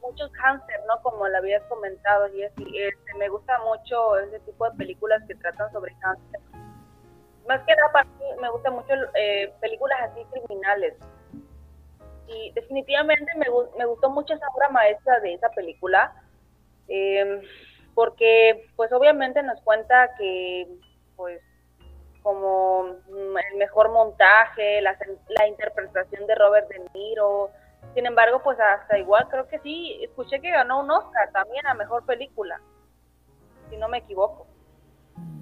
muchos 0.00 0.32
cáncer, 0.32 0.80
¿no? 0.88 1.00
Como 1.02 1.28
lo 1.28 1.36
habías 1.36 1.62
comentado, 1.64 2.26
y 2.28 2.42
este, 2.42 3.14
me 3.18 3.28
gusta 3.28 3.58
mucho 3.64 4.16
ese 4.18 4.40
tipo 4.40 4.64
de 4.64 4.76
películas 4.78 5.22
que 5.28 5.34
tratan 5.34 5.70
sobre 5.72 5.94
cáncer. 5.98 6.40
Más 7.46 7.60
que 7.66 7.74
nada 7.74 7.92
para 7.92 8.04
mí 8.04 8.24
me 8.40 8.50
gustan 8.50 8.74
mucho 8.74 8.92
eh, 9.14 9.52
películas 9.60 9.98
así 10.02 10.24
criminales. 10.32 10.94
Y 12.26 12.52
definitivamente 12.52 13.32
me, 13.36 13.46
me 13.76 13.84
gustó 13.86 14.08
mucho 14.10 14.34
esa 14.34 14.46
obra 14.54 14.68
maestra 14.68 15.18
de 15.20 15.34
esa 15.34 15.48
película, 15.50 16.14
em, 16.86 17.40
porque 17.94 18.68
pues 18.76 18.92
obviamente 18.92 19.42
nos 19.42 19.60
cuenta 19.62 20.14
que 20.16 20.68
pues 21.16 21.40
como 22.22 22.86
el 23.08 23.56
mejor 23.56 23.90
montaje, 23.90 24.80
la, 24.82 24.96
la 25.28 25.48
interpretación 25.48 26.26
de 26.26 26.34
Robert 26.34 26.68
De 26.68 26.80
Niro, 26.94 27.50
sin 27.94 28.06
embargo, 28.06 28.42
pues 28.42 28.58
hasta 28.60 28.98
igual 28.98 29.26
creo 29.28 29.48
que 29.48 29.58
sí, 29.60 29.98
escuché 30.02 30.40
que 30.40 30.50
ganó 30.50 30.80
un 30.80 30.90
Oscar 30.90 31.30
también 31.32 31.66
a 31.66 31.74
mejor 31.74 32.04
película, 32.06 32.60
si 33.68 33.76
no 33.76 33.88
me 33.88 33.98
equivoco. 33.98 34.46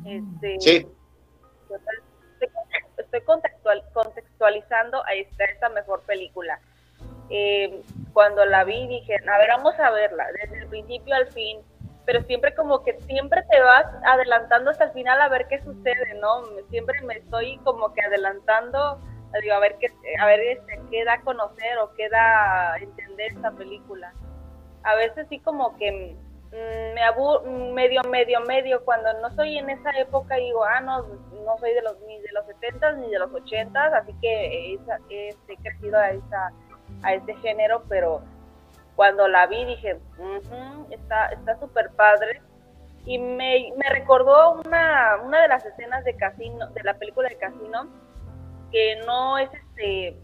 Este, 0.05 0.61
Sí. 0.61 0.88
Estoy 2.97 3.21
contextual, 3.23 3.83
contextualizando 3.93 5.05
a 5.05 5.12
esta, 5.14 5.45
esta 5.45 5.69
mejor 5.71 6.03
película. 6.03 6.61
Eh, 7.31 7.83
cuando 8.12 8.45
la 8.45 8.64
vi 8.64 8.87
dije, 8.87 9.16
a 9.16 9.39
ver, 9.39 9.49
vamos 9.49 9.79
a 9.79 9.91
verla, 9.91 10.27
desde 10.41 10.61
el 10.61 10.69
principio 10.69 11.14
al 11.14 11.27
fin, 11.29 11.61
pero 12.07 12.23
siempre 12.23 12.55
como 12.55 12.83
que 12.85 12.99
siempre 13.01 13.43
te 13.51 13.61
vas 13.61 13.87
adelantando 14.05 14.71
hasta 14.71 14.85
el 14.85 14.93
final 14.93 15.21
a 15.21 15.29
ver 15.29 15.47
qué 15.49 15.62
sucede, 15.62 16.14
¿no? 16.21 16.45
Siempre 16.71 17.01
me 17.03 17.19
estoy 17.19 17.59
como 17.59 17.93
que 17.93 18.03
adelantando 18.03 18.99
digo, 19.43 19.55
a 19.55 19.61
ver 19.61 19.77
qué, 19.79 19.89
a 20.19 20.27
ver 20.27 20.41
este, 20.41 20.81
qué 20.91 21.05
da 21.05 21.14
a 21.14 21.21
conocer 21.21 21.79
o 21.79 21.93
qué 21.95 22.09
da 22.09 22.73
a 22.73 22.79
entender 22.79 23.33
esta 23.33 23.51
película. 23.53 24.12
A 24.83 24.95
veces 24.95 25.27
sí 25.29 25.39
como 25.41 25.77
que 25.77 26.16
me 26.51 27.03
aburro, 27.03 27.42
medio, 27.42 28.03
medio, 28.05 28.40
medio, 28.42 28.84
cuando 28.84 29.12
no 29.20 29.30
soy 29.36 29.59
en 29.59 29.70
esa 29.70 29.90
época 29.99 30.36
digo, 30.36 30.64
ah, 30.64 30.80
no, 30.80 31.03
no 31.03 31.59
soy 31.59 31.72
de 31.74 31.82
los, 31.82 32.01
ni 32.07 32.18
de 32.20 32.32
los 32.32 32.46
70 32.46 32.92
ni 32.92 33.11
de 33.11 33.18
los 33.18 33.32
80 33.32 33.84
así 33.84 34.14
que 34.20 34.74
he, 34.74 34.78
he 35.11 35.57
crecido 35.59 35.99
a, 35.99 36.11
esa, 36.11 36.53
a 37.03 37.14
ese 37.14 37.34
género, 37.36 37.82
pero 37.88 38.22
cuando 38.96 39.28
la 39.28 39.46
vi 39.46 39.64
dije, 39.64 40.01
está 40.90 41.59
súper 41.61 41.90
padre. 41.90 42.42
Y 43.05 43.16
me, 43.16 43.72
me 43.76 43.88
recordó 43.90 44.61
una, 44.66 45.18
una 45.24 45.42
de 45.42 45.49
las 45.49 45.64
escenas 45.64 46.05
de 46.05 46.16
Casino, 46.16 46.66
de 46.70 46.82
la 46.82 46.94
película 46.94 47.28
de 47.28 47.36
Casino, 47.36 47.88
que 48.72 48.96
no 49.07 49.38
es 49.38 49.49
este, 49.55 50.18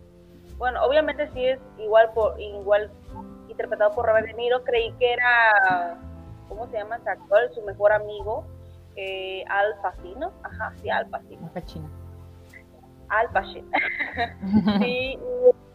bueno, 0.58 0.84
obviamente 0.84 1.28
sí 1.32 1.46
es 1.46 1.60
igual 1.78 2.10
por 2.14 2.38
igual 2.40 2.90
interpretado 3.48 3.92
por 3.92 4.06
Robert 4.06 4.26
De 4.26 4.34
Niro, 4.34 4.64
creí 4.64 4.92
que 4.98 5.12
era, 5.12 5.96
¿cómo 6.54 6.70
se 6.70 6.78
llama 6.78 6.96
ese 6.96 7.10
actor? 7.10 7.52
Su 7.54 7.62
mejor 7.62 7.92
amigo, 7.92 8.46
eh, 8.96 9.44
Al 9.48 9.74
Pacino, 9.82 10.32
ajá, 10.42 10.72
sí, 10.80 10.88
Al 10.88 11.08
Pacino. 11.08 11.46
Al 11.46 11.50
Pacino. 11.52 11.90
Al 13.08 13.30
Pacino. 13.30 13.68
sí, 14.80 15.18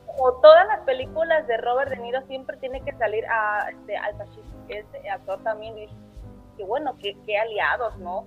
como 0.05 0.33
todas 0.41 0.67
las 0.67 0.79
películas 0.81 1.45
de 1.47 1.57
Robert 1.57 1.91
De 1.91 1.97
Niro 1.97 2.21
siempre 2.27 2.57
tiene 2.57 2.81
que 2.81 2.93
salir 2.93 3.25
a 3.27 3.69
este, 3.69 3.97
Al 3.97 4.15
Pacino, 4.15 4.47
ese 4.69 5.09
actor 5.09 5.43
también, 5.43 5.77
y 5.77 5.87
que 6.57 6.63
bueno, 6.63 6.95
qué, 6.99 7.17
qué 7.25 7.37
aliados, 7.37 7.97
¿no? 7.97 8.25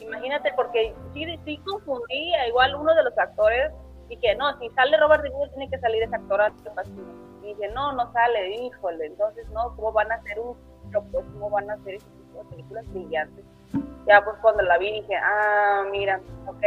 Imagínate, 0.00 0.52
porque 0.56 0.94
sí, 1.14 1.24
sí 1.44 1.56
confundí, 1.58 2.32
igual 2.48 2.74
uno 2.74 2.94
de 2.94 3.04
los 3.04 3.16
actores 3.16 3.72
dije, 4.08 4.34
no, 4.36 4.58
si 4.58 4.68
sale 4.70 4.98
Robert 4.98 5.22
De 5.22 5.30
Niro 5.30 5.48
tiene 5.50 5.70
que 5.70 5.78
salir 5.78 6.02
ese 6.02 6.14
actor 6.14 6.40
Y 7.42 7.46
dije, 7.46 7.68
no, 7.68 7.92
no 7.92 8.12
sale, 8.12 8.54
híjole, 8.56 9.06
entonces 9.06 9.48
no, 9.50 9.74
¿cómo 9.76 9.92
van 9.92 10.12
a 10.12 10.16
hacer 10.16 10.38
un 10.40 10.56
pues, 10.92 11.24
cómo 11.32 11.50
van 11.50 11.70
a 11.70 11.74
hacer 11.74 11.94
ese 11.94 12.06
tipo 12.06 12.42
de 12.42 12.50
películas 12.50 12.92
brillantes? 12.92 13.44
Ya 14.06 14.22
pues 14.22 14.36
cuando 14.42 14.62
la 14.62 14.78
vi 14.78 14.92
dije, 14.92 15.16
ah, 15.16 15.84
mira, 15.90 16.20
ok, 16.46 16.62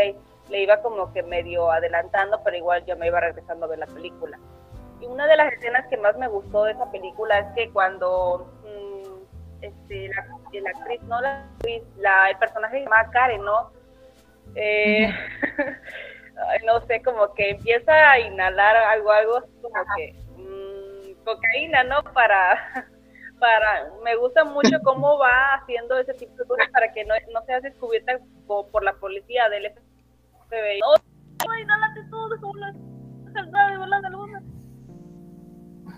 le 0.50 0.64
iba 0.64 0.82
como 0.82 1.12
que 1.14 1.24
medio 1.24 1.72
adelantando, 1.72 2.42
pero 2.44 2.58
igual 2.58 2.86
yo 2.86 2.96
me 2.98 3.08
iba 3.08 3.20
regresando 3.20 3.66
a 3.66 3.70
ver 3.70 3.80
la 3.80 3.86
película. 3.86 4.40
Y 5.00 5.06
una 5.06 5.28
de 5.28 5.38
las 5.38 5.54
escenas 5.54 5.86
que 5.88 5.98
más 5.98 6.18
me 6.18 6.28
gustó 6.28 6.64
de 6.64 6.72
esa 6.72 6.90
película 6.92 7.40
es 7.40 7.48
que 7.56 7.70
cuando 7.72 8.52
mm, 8.64 9.64
este, 9.64 10.10
la, 10.10 10.26
la, 10.60 10.70
actriz, 10.72 11.04
no 11.04 11.22
la 11.22 11.44
actriz, 11.44 11.84
la, 11.98 12.32
el 12.32 12.38
personaje 12.38 12.78
se 12.78 12.84
llama 12.84 13.10
Karen, 13.12 13.44
¿no? 13.44 13.72
Eh, 14.56 15.14
no 16.66 16.82
sé, 16.82 17.02
como 17.04 17.34
que 17.34 17.52
empieza 17.52 18.12
a 18.12 18.20
inhalar 18.20 18.76
algo, 18.76 19.12
algo 19.12 19.42
como 19.62 19.84
que 19.96 20.16
mmm, 20.38 21.24
cocaína, 21.24 21.84
¿no? 21.84 22.04
Para, 22.14 22.88
para, 23.40 23.92
me 24.04 24.16
gusta 24.16 24.44
mucho 24.44 24.80
cómo 24.84 25.18
va 25.18 25.56
haciendo 25.56 25.98
ese 25.98 26.14
tipo 26.14 26.36
de 26.36 26.46
cosas 26.46 26.68
para 26.72 26.92
que 26.92 27.06
no, 27.06 27.14
no 27.34 27.42
seas 27.46 27.64
descubierta 27.64 28.20
por 28.46 28.84
la 28.84 28.94
policía 28.94 29.50
del 29.50 29.72
FBI. 29.72 30.80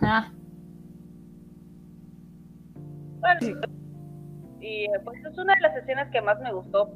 Ah. 0.02 0.32
Bueno, 3.20 3.62
y 4.62 4.88
pues 5.04 5.26
es 5.26 5.38
una 5.38 5.56
de 5.56 5.62
las 5.62 5.76
escenas 5.76 6.10
que 6.10 6.22
más 6.22 6.40
me 6.40 6.54
gustó 6.54 6.90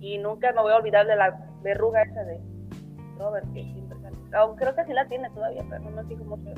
y 0.00 0.18
nunca 0.18 0.52
me 0.52 0.62
voy 0.62 0.72
a 0.72 0.76
olvidar 0.76 1.06
de 1.06 1.16
la 1.16 1.38
verruga 1.62 2.02
esa 2.02 2.24
de 2.24 2.40
Robert 3.18 3.46
que 3.52 3.62
siempre 3.64 3.98
sale. 4.00 4.16
creo 4.56 4.74
que 4.74 4.84
sí 4.84 4.92
la 4.92 5.06
tiene 5.06 5.30
todavía, 5.30 5.64
pero 5.68 5.82
no 5.84 5.90
me 5.90 6.04
fijo 6.04 6.24
mucho. 6.24 6.50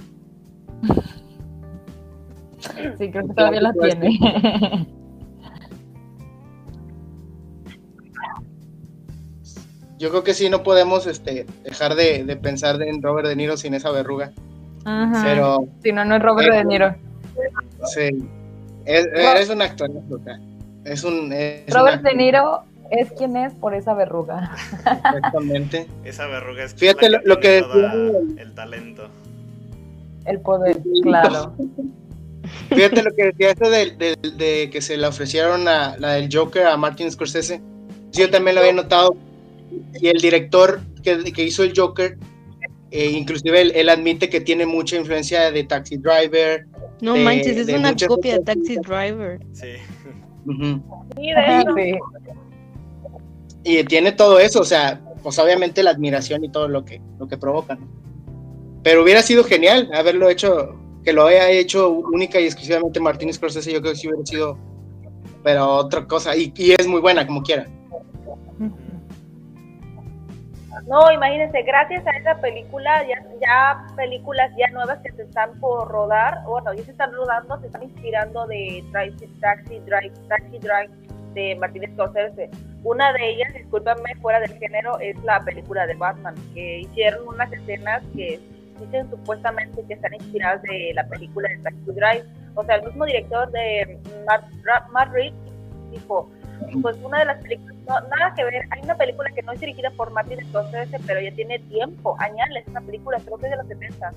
Sí, 2.98 3.10
creo 3.10 3.26
que 3.26 3.34
todavía 3.34 3.60
la 3.60 3.72
tiene. 3.72 4.86
Yo 9.98 10.10
creo 10.10 10.24
que 10.24 10.34
sí, 10.34 10.50
no 10.50 10.62
podemos 10.62 11.06
este, 11.06 11.46
dejar 11.62 11.94
de, 11.94 12.24
de 12.24 12.36
pensar 12.36 12.82
en 12.82 13.02
Robert 13.02 13.28
De 13.28 13.36
Niro 13.36 13.56
sin 13.56 13.74
esa 13.74 13.90
verruga. 13.92 14.32
Ajá. 14.84 15.22
Pero, 15.24 15.68
si 15.82 15.92
no, 15.92 16.04
no 16.04 16.16
es 16.16 16.22
Robert 16.22 16.52
De 16.52 16.64
Niro. 16.64 16.94
Sí. 17.84 18.10
Es, 18.84 19.06
es 19.14 19.50
un 19.50 19.62
actor. 19.62 19.90
Es 20.84 21.04
un. 21.04 21.32
Es 21.32 21.72
Robert 21.72 22.02
De 22.02 22.14
Niro 22.14 22.64
es 22.92 23.10
quien 23.12 23.36
es 23.36 23.54
por 23.54 23.74
esa 23.74 23.94
verruga. 23.94 24.54
Exactamente. 24.74 25.86
esa 26.04 26.26
verruga 26.26 26.64
es 26.64 26.74
Fíjate 26.74 27.08
lo, 27.08 27.40
que 27.40 27.48
decía 27.48 27.92
el 28.38 28.54
talento. 28.54 29.08
El 30.26 30.40
poder, 30.40 30.78
claro. 31.02 31.54
Fíjate 32.68 33.02
lo 33.02 33.10
que 33.12 33.26
decía 33.26 33.50
esto 33.50 33.70
de, 33.70 34.70
que 34.72 34.82
se 34.82 34.96
le 34.96 35.06
ofrecieron 35.06 35.68
a 35.68 35.96
la 35.98 36.14
del 36.14 36.28
Joker 36.32 36.66
a 36.66 36.76
Martin 36.76 37.10
Scorsese. 37.10 37.60
yo 38.12 38.30
también 38.30 38.56
lo 38.56 38.60
había 38.60 38.72
notado. 38.72 39.16
Y 40.00 40.08
el 40.08 40.20
director 40.20 40.80
que, 41.02 41.32
que 41.32 41.44
hizo 41.44 41.62
el 41.62 41.72
Joker, 41.74 42.18
eh, 42.90 43.10
inclusive 43.10 43.78
él, 43.78 43.88
admite 43.88 44.28
que 44.28 44.40
tiene 44.40 44.66
mucha 44.66 44.96
influencia 44.96 45.50
de 45.50 45.64
Taxi 45.64 45.96
Driver. 45.96 46.66
No 47.00 47.16
manches, 47.16 47.56
es 47.56 47.68
una 47.68 47.94
copia 48.06 48.38
de 48.38 48.44
Taxi 48.44 48.76
Driver. 48.76 49.40
Sí. 49.52 49.72
sí. 50.46 51.98
Y 53.64 53.84
tiene 53.84 54.12
todo 54.12 54.40
eso, 54.40 54.60
o 54.60 54.64
sea, 54.64 55.00
pues 55.22 55.38
obviamente 55.38 55.82
la 55.82 55.90
admiración 55.90 56.44
y 56.44 56.50
todo 56.50 56.68
lo 56.68 56.84
que, 56.84 57.00
lo 57.18 57.28
que 57.28 57.38
provocan. 57.38 57.78
Pero 58.82 59.02
hubiera 59.02 59.22
sido 59.22 59.44
genial 59.44 59.88
haberlo 59.94 60.28
hecho, 60.28 60.76
que 61.04 61.12
lo 61.12 61.26
haya 61.26 61.48
hecho 61.50 61.90
única 61.90 62.40
y 62.40 62.44
exclusivamente 62.44 63.00
Martínez 63.00 63.36
Scorsese, 63.36 63.72
yo 63.72 63.80
creo 63.80 63.92
que 63.92 63.98
sí 63.98 64.08
hubiera 64.08 64.24
sido, 64.24 64.58
pero 65.42 65.68
otra 65.68 66.06
cosa, 66.06 66.36
y, 66.36 66.52
y 66.56 66.72
es 66.72 66.86
muy 66.86 67.00
buena 67.00 67.26
como 67.26 67.42
quiera. 67.42 67.66
No, 70.86 71.12
imagínense, 71.12 71.62
gracias 71.62 72.04
a 72.06 72.10
esa 72.10 72.40
película, 72.40 73.06
ya, 73.06 73.24
ya 73.40 73.86
películas 73.96 74.50
ya 74.58 74.70
nuevas 74.72 74.98
que 74.98 75.12
se 75.12 75.22
están 75.22 75.58
por 75.60 75.88
rodar, 75.88 76.42
bueno, 76.46 76.74
ya 76.74 76.84
se 76.84 76.90
están 76.90 77.12
rodando, 77.12 77.58
se 77.60 77.66
están 77.66 77.84
inspirando 77.84 78.46
de 78.46 78.84
Taxi, 78.92 79.26
Taxi 79.40 79.78
Drive, 79.80 80.12
Taxi 80.28 80.58
Drive 80.58 80.90
de 81.34 81.56
Martínez 81.56 81.90
Scorsese 81.94 82.50
una 82.84 83.12
de 83.12 83.30
ellas, 83.30 83.54
discúlpame, 83.54 84.14
fuera 84.20 84.40
del 84.40 84.58
género, 84.58 84.98
es 84.98 85.16
la 85.22 85.40
película 85.44 85.86
de 85.86 85.94
Batman, 85.94 86.34
que 86.52 86.80
hicieron 86.80 87.28
unas 87.28 87.52
escenas 87.52 88.02
que 88.14 88.40
dicen 88.84 89.08
supuestamente 89.10 89.84
que 89.86 89.94
están 89.94 90.14
inspiradas 90.14 90.62
de 90.62 90.92
la 90.94 91.06
película 91.06 91.48
de 91.48 91.58
Taxi 91.58 91.92
Drive. 91.92 92.24
O 92.54 92.64
sea, 92.64 92.76
el 92.76 92.84
mismo 92.84 93.04
director 93.04 93.50
de 93.50 93.98
Matt, 94.26 95.12
Reeves 95.12 95.34
dijo, 95.90 96.28
pues 96.80 96.96
una 97.02 97.20
de 97.20 97.24
las 97.26 97.42
películas, 97.42 97.76
nada 97.86 98.34
que 98.34 98.44
ver, 98.44 98.64
hay 98.70 98.80
una 98.82 98.94
película 98.96 99.30
que 99.30 99.42
no 99.42 99.52
es 99.52 99.60
dirigida 99.60 99.90
por 99.96 100.10
Martin 100.10 100.40
Scorsese, 100.48 100.98
pero 101.06 101.20
ya 101.20 101.32
tiene 101.32 101.58
tiempo, 101.58 102.16
añales, 102.18 102.66
una 102.68 102.80
película, 102.80 103.18
creo 103.24 103.38
que 103.38 103.46
es 103.46 103.50
de 103.50 103.56
los 103.56 103.66
70. 103.66 104.12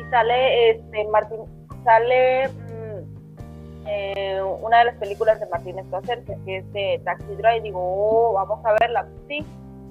Y 0.00 0.10
sale, 0.10 0.70
este, 0.70 1.08
Martin, 1.08 1.38
sale 1.84 2.48
mm, 2.48 3.86
eh, 3.86 4.42
una 4.62 4.78
de 4.78 4.84
las 4.84 4.94
películas 4.96 5.40
de 5.40 5.46
Martínez 5.46 5.86
Scorsese, 5.86 6.38
que 6.44 6.56
es 6.58 6.72
de 6.72 7.00
Taxi 7.04 7.34
Drive, 7.36 7.62
digo, 7.62 7.80
oh, 7.80 8.32
vamos 8.34 8.64
a 8.64 8.72
verla. 8.80 9.06
Sí, 9.28 9.44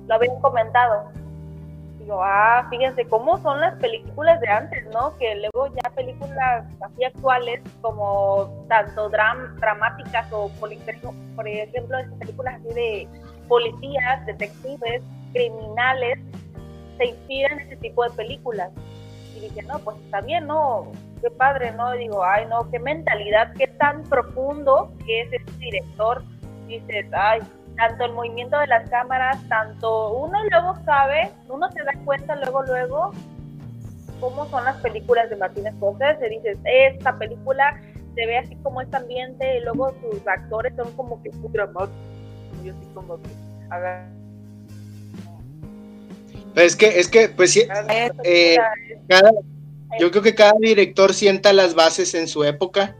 lo 0.07 0.15
habían 0.15 0.39
comentado. 0.39 1.11
Ah, 2.11 2.67
fíjense 2.69 3.05
cómo 3.05 3.37
son 3.39 3.61
las 3.61 3.75
películas 3.75 4.39
de 4.41 4.47
antes, 4.47 4.85
¿no? 4.93 5.15
Que 5.17 5.35
luego 5.35 5.73
ya 5.75 5.89
películas 5.91 6.65
así 6.81 7.03
actuales, 7.03 7.61
como 7.81 8.65
tanto 8.67 9.09
dram 9.09 9.55
dramáticas 9.59 10.27
o, 10.31 10.49
por 10.59 10.71
ejemplo, 10.71 11.13
películas 12.19 12.55
así 12.59 12.73
de 12.73 13.07
policías, 13.47 14.25
detectives, 14.25 15.01
criminales, 15.33 16.19
se 16.97 17.05
inspiran 17.05 17.59
en 17.59 17.67
ese 17.67 17.75
tipo 17.77 18.03
de 18.03 18.09
películas. 18.11 18.71
Y 19.35 19.41
dije, 19.41 19.61
no, 19.63 19.79
pues 19.79 19.97
está 19.97 20.21
bien, 20.21 20.47
¿no? 20.47 20.91
Qué 21.21 21.29
padre, 21.31 21.71
¿no? 21.71 21.93
Y 21.95 21.99
digo, 21.99 22.23
ay, 22.23 22.45
no, 22.47 22.69
qué 22.71 22.79
mentalidad, 22.79 23.53
qué 23.53 23.67
tan 23.67 24.03
profundo 24.03 24.91
que 25.05 25.21
es 25.21 25.33
este 25.33 25.51
director. 25.57 26.23
Dices, 26.67 27.05
ay, 27.13 27.41
tanto 27.79 28.05
el 28.05 28.13
movimiento 28.13 28.59
de 28.59 28.67
las 28.67 28.89
cámaras, 28.89 29.37
tanto 29.47 30.13
uno 30.13 30.37
luego 30.51 30.75
sabe, 30.83 31.31
uno 31.47 31.71
se 31.71 31.81
da 31.83 31.93
cuenta 32.03 32.35
luego, 32.35 32.63
luego, 32.63 33.11
cómo 34.19 34.45
son 34.49 34.65
las 34.65 34.75
películas 34.77 35.29
de 35.29 35.37
Martínez 35.37 35.73
Scorsese. 35.77 36.29
Dices, 36.29 36.57
esta 36.65 37.17
película 37.17 37.79
se 38.15 38.25
ve 38.25 38.37
así 38.37 38.55
como 38.57 38.81
este 38.81 38.97
ambiente 38.97 39.57
y 39.57 39.63
luego 39.63 39.93
sus 40.01 40.27
actores 40.27 40.73
son 40.75 40.91
como 40.93 41.23
que 41.23 41.31
muy 41.31 41.51
dramáticos. 41.51 41.95
Yo 42.63 42.73
así 42.73 42.87
como 42.93 43.21
que, 43.21 43.29
a 43.69 43.79
ver, 43.79 44.19
es 46.55 46.75
que, 46.75 46.99
es 46.99 47.07
que, 47.07 47.29
pues 47.29 47.53
sí, 47.53 47.63
eh, 48.23 48.57
yo 49.99 50.11
creo 50.11 50.23
que 50.23 50.35
cada 50.35 50.53
director 50.59 51.13
sienta 51.13 51.53
las 51.53 51.75
bases 51.75 52.13
en 52.13 52.27
su 52.27 52.43
época 52.43 52.95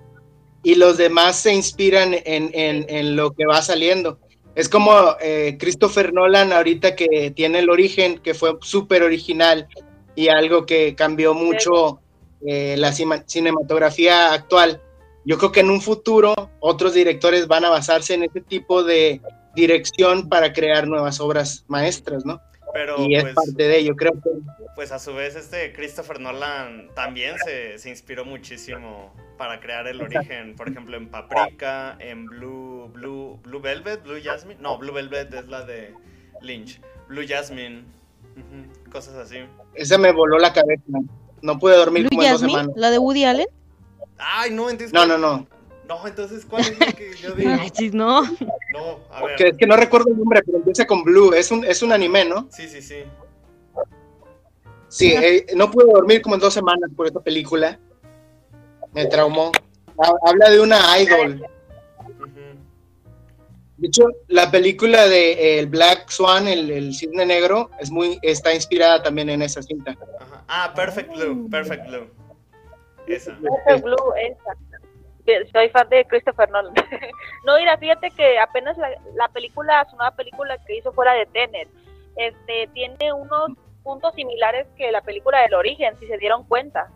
y 0.64 0.76
los 0.76 0.98
demás 0.98 1.38
se 1.38 1.54
inspiran 1.54 2.14
en, 2.14 3.16
lo 3.16 3.32
que 3.32 3.46
va 3.46 3.62
saliendo. 3.62 4.20
Es 4.60 4.68
como 4.68 5.16
eh, 5.22 5.56
Christopher 5.58 6.12
Nolan 6.12 6.52
ahorita 6.52 6.94
que 6.94 7.32
tiene 7.32 7.60
el 7.60 7.70
origen, 7.70 8.20
que 8.20 8.34
fue 8.34 8.58
súper 8.60 9.04
original 9.04 9.70
y 10.16 10.28
algo 10.28 10.66
que 10.66 10.96
cambió 10.96 11.34
mucho 11.34 12.02
eh, 12.46 12.76
la 12.78 12.92
cinematografía 12.92 14.34
actual. 14.34 14.82
Yo 15.24 15.38
creo 15.38 15.54
que 15.54 15.62
en 15.62 15.70
un 15.70 15.80
futuro 15.82 16.34
otros 16.60 16.94
directores 16.94 17.48
van 17.48 17.64
a 17.64 17.70
basarse 17.70 18.16
en 18.16 18.24
este 18.24 18.42
tipo 18.42 18.84
de 18.84 19.22
dirección 19.56 20.28
para 20.28 20.52
crear 20.52 20.90
nuevas 20.90 21.22
obras 21.22 21.64
maestras, 21.70 22.26
¿no? 22.26 22.42
Pero, 22.74 22.98
y 23.00 23.16
es 23.16 23.24
pues, 23.24 23.36
parte 23.36 23.64
de 23.64 23.78
ello, 23.78 23.96
creo 23.96 24.12
que... 24.12 24.30
Pues 24.76 24.92
a 24.92 25.00
su 25.00 25.14
vez 25.14 25.38
este 25.38 25.72
Christopher 25.72 26.20
Nolan 26.20 26.90
también 26.96 27.36
se, 27.46 27.78
se 27.78 27.90
inspiró 27.90 28.26
muchísimo 28.26 29.14
para 29.40 29.62
crear 29.62 29.88
el 29.88 30.02
origen, 30.02 30.54
por 30.58 30.68
ejemplo 30.68 30.98
en 30.98 31.08
Paprika, 31.08 31.96
en 32.00 32.26
Blue, 32.26 32.90
Blue, 32.94 33.40
Blue 33.42 33.62
Velvet, 33.62 34.04
Blue 34.04 34.20
Jasmine, 34.22 34.60
no, 34.62 34.78
Blue 34.78 34.92
Velvet 34.92 35.34
es 35.34 35.48
la 35.48 35.64
de 35.66 35.96
Lynch, 36.42 36.82
Blue 37.08 37.24
Jasmine, 37.26 37.86
cosas 38.92 39.16
así. 39.16 39.38
Esa 39.74 39.98
me 39.98 40.12
voló 40.12 40.38
la 40.38 40.52
cabeza, 40.52 40.84
no 41.42 41.58
pude 41.58 41.78
dormir 41.78 42.10
como 42.10 42.22
en 42.22 42.32
dos 42.32 42.42
semanas. 42.42 42.74
¿La 42.76 42.92
de 42.92 42.98
Woody 43.00 43.24
Allen? 43.24 43.48
Ay, 44.18 44.52
no, 44.52 44.70
entonces... 44.70 44.94
No, 44.94 45.08
no, 45.08 45.18
no. 45.18 45.48
No, 45.88 46.06
entonces, 46.06 46.46
¿cuál 46.46 46.64
es 46.64 46.78
la 46.78 46.92
que 46.92 47.16
yo 47.16 47.34
digo? 47.34 47.50
Ay, 47.58 47.72
no. 47.94 48.24
No, 48.24 49.00
a 49.10 49.24
ver. 49.24 49.36
Que, 49.38 49.48
es 49.48 49.58
que 49.58 49.66
no 49.66 49.78
recuerdo 49.78 50.10
el 50.10 50.18
nombre, 50.18 50.42
pero 50.46 50.58
empieza 50.58 50.86
con 50.86 51.04
Blue. 51.04 51.34
Es 51.34 51.50
un, 51.50 51.66
es 51.66 51.82
un 51.82 51.92
anime, 51.92 52.26
¿no? 52.26 52.48
Sí, 52.52 52.68
sí, 52.68 52.80
sí. 52.80 53.06
Sí, 54.88 55.14
eh, 55.14 55.48
no 55.56 55.72
pude 55.72 55.92
dormir 55.92 56.22
como 56.22 56.36
en 56.36 56.42
dos 56.42 56.54
semanas 56.54 56.92
por 56.96 57.08
esta 57.08 57.22
película. 57.22 57.80
Me 58.94 59.06
traumó. 59.06 59.52
Habla 60.26 60.50
de 60.50 60.60
una 60.60 61.00
idol. 61.00 61.46
De 63.78 63.88
hecho, 63.88 64.04
la 64.28 64.52
película 64.52 65.08
de 65.08 65.32
eh, 65.32 65.60
el 65.60 65.68
Black 65.68 66.10
Swan, 66.10 66.48
el, 66.48 66.70
el, 66.70 66.94
cisne 66.94 67.26
negro, 67.26 67.70
es 67.80 67.90
muy, 67.90 68.20
está 68.22 68.54
inspirada 68.54 69.02
también 69.02 69.30
en 69.30 69.42
esa 69.42 69.62
cinta. 69.62 69.96
Ah, 70.50 70.74
Perfect 70.76 71.14
Blue, 71.14 71.50
Perfect 71.50 71.88
Blue. 71.88 72.10
Esa. 73.08 73.38
Perfect 73.38 73.86
Blue, 73.86 74.14
esa 74.18 74.58
soy 75.52 75.70
fan 75.70 75.90
de 75.90 76.06
Christopher 76.06 76.50
Nolan. 76.50 76.74
no, 77.46 77.58
mira, 77.58 77.78
fíjate 77.78 78.12
que 78.12 78.40
apenas 78.40 78.78
la, 78.78 79.28
película, 79.30 79.86
su 79.90 79.96
nueva 79.96 80.16
película 80.16 80.58
que 80.66 80.78
hizo 80.78 80.92
fuera 80.92 81.14
de 81.14 81.26
Tenet, 81.28 81.70
este, 82.16 82.68
tiene 82.74 83.14
unos 83.14 83.52
puntos 83.84 84.14
similares 84.16 84.68
que 84.78 84.92
la 84.92 85.02
película 85.02 85.42
del 85.42 85.54
origen, 85.54 85.98
si 86.00 86.08
se 86.08 86.18
dieron 86.18 86.44
cuenta. 86.44 86.92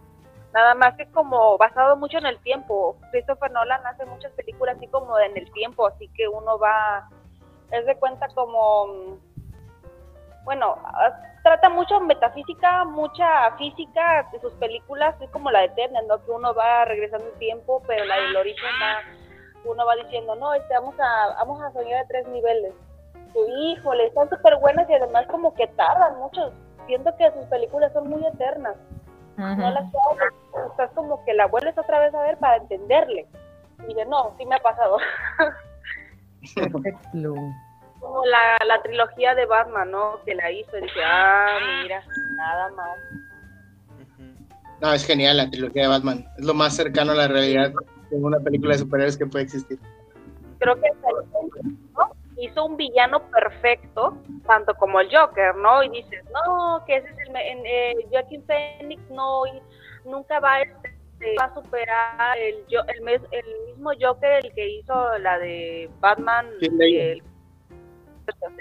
Nada 0.54 0.76
más 0.76 0.96
que 0.96 1.08
como 1.08 1.58
basado 1.58 1.96
mucho 1.96 2.20
en 2.20 2.28
el 2.28 2.40
tiempo. 2.44 2.96
Christopher 3.12 3.52
Nolan 3.52 3.86
hace 3.88 4.06
muchas 4.06 4.32
películas 4.34 4.78
así 4.78 4.88
como 4.88 5.18
en 5.20 5.36
el 5.36 5.52
tiempo, 5.52 5.88
así 5.88 6.08
que 6.10 6.28
uno 6.28 6.60
va, 6.60 7.10
es 7.72 7.86
de 7.86 7.96
cuenta 7.96 8.28
como, 8.36 9.18
bueno, 10.44 10.78
trata 11.42 11.70
mucho 11.70 12.00
metafísica, 12.02 12.86
mucha 12.86 13.52
física 13.58 14.30
de 14.32 14.40
sus 14.42 14.54
películas, 14.54 15.20
es 15.22 15.30
como 15.32 15.50
la 15.50 15.62
de 15.62 15.70
Tenet, 15.70 16.06
¿no? 16.08 16.24
Que 16.24 16.32
uno 16.32 16.54
va 16.54 16.86
regresando 16.86 17.26
el 17.26 17.40
tiempo, 17.40 17.82
pero 17.88 18.06
la 18.06 18.16
del 18.18 18.36
origen 18.36 18.70
uno 19.66 19.86
va 19.86 19.96
diciendo, 19.96 20.36
no, 20.36 20.54
este, 20.54 20.74
vamos 20.74 20.96
a, 21.00 21.36
vamos 21.36 21.62
a 21.62 21.72
soñar 21.72 22.02
de 22.02 22.08
tres 22.08 22.28
niveles. 22.28 22.74
Híjole, 23.58 24.08
están 24.08 24.30
súper 24.30 24.58
buenas 24.58 24.90
y 24.90 24.94
además 24.94 25.26
como 25.28 25.54
que 25.56 25.68
tardan 25.68 26.20
mucho. 26.20 26.52
Siento 26.86 27.16
que 27.18 27.32
sus 27.32 27.46
películas 27.46 27.92
son 27.94 28.10
muy 28.10 28.26
eternas. 28.26 28.76
No 29.38 29.72
las 29.72 29.86
estás 30.72 30.92
como 30.92 31.24
que 31.26 31.34
la 31.34 31.48
vuelves 31.48 31.78
otra 31.78 32.00
vez 32.00 32.14
a 32.14 32.22
ver 32.22 32.38
para 32.38 32.58
entenderle. 32.58 33.28
Y 33.88 33.94
de 33.94 34.06
no, 34.06 34.36
sí 34.38 34.46
me 34.46 34.56
ha 34.56 34.60
pasado. 34.60 34.98
Como 38.00 38.26
la, 38.26 38.58
la 38.66 38.82
trilogía 38.82 39.34
de 39.34 39.46
Batman, 39.46 39.90
¿no? 39.92 40.20
Que 40.26 40.36
la 40.36 40.52
hizo 40.52 40.78
y 40.78 40.82
dije, 40.82 41.00
ah, 41.06 41.58
mira, 41.82 42.04
nada 42.36 42.70
más. 42.72 42.98
No, 44.82 44.92
es 44.92 45.06
genial 45.06 45.38
la 45.38 45.50
trilogía 45.50 45.84
de 45.84 45.88
Batman. 45.88 46.28
Es 46.38 46.44
lo 46.44 46.54
más 46.54 46.76
cercano 46.76 47.14
a 47.14 47.16
la 47.16 47.30
realidad 47.30 47.72
de 48.10 48.18
una 48.18 48.40
película 48.42 48.74
de 48.74 48.80
superhéroes 48.80 49.18
que 49.18 49.26
puede 49.26 49.46
existir. 49.46 49.80
Creo 50.60 50.76
que 50.76 50.90
hizo 52.38 52.66
un 52.66 52.78
villano 52.78 53.22
perfecto, 53.30 54.18
tanto 54.46 54.74
como 54.76 55.00
el 55.00 55.16
Joker, 55.16 55.56
¿no? 55.56 55.84
Y 55.84 55.90
dices, 55.90 56.24
no, 56.32 56.84
que 56.86 56.98
ese 56.98 57.10
es 57.10 57.18
el. 57.28 57.36
Eh, 57.36 58.08
Joaquin 58.12 58.44
Phoenix 58.46 59.02
no, 59.10 59.44
nunca 60.06 60.40
va 60.40 60.56
a, 60.56 60.62
este, 60.62 61.36
va 61.40 61.46
a 61.46 61.54
superar 61.54 62.38
el, 62.38 62.66
el, 62.70 63.28
el, 63.32 63.46
mismo 63.68 63.92
Joker, 64.00 64.46
el 64.46 64.54
que 64.54 64.70
hizo 64.70 65.18
la 65.20 65.40
de 65.40 65.90
Batman, 66.00 66.50
el 66.60 67.22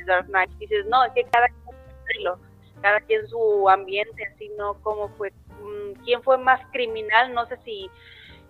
Dark 0.07 0.27
Knight, 0.27 0.51
dices, 0.59 0.87
no, 0.87 1.05
es 1.05 1.13
que 1.13 1.25
cada 1.25 1.47
quien, 1.47 2.33
cada 2.81 3.01
quien 3.01 3.27
su 3.29 3.69
ambiente, 3.69 4.27
así, 4.35 4.51
¿no? 4.59 4.75
¿Cómo 4.83 5.09
fue? 5.17 5.31
Mm, 5.31 6.03
¿Quién 6.05 6.23
fue 6.23 6.39
más 6.39 6.61
criminal? 6.73 7.33
No 7.33 7.47
sé 7.47 7.57
si 7.65 7.91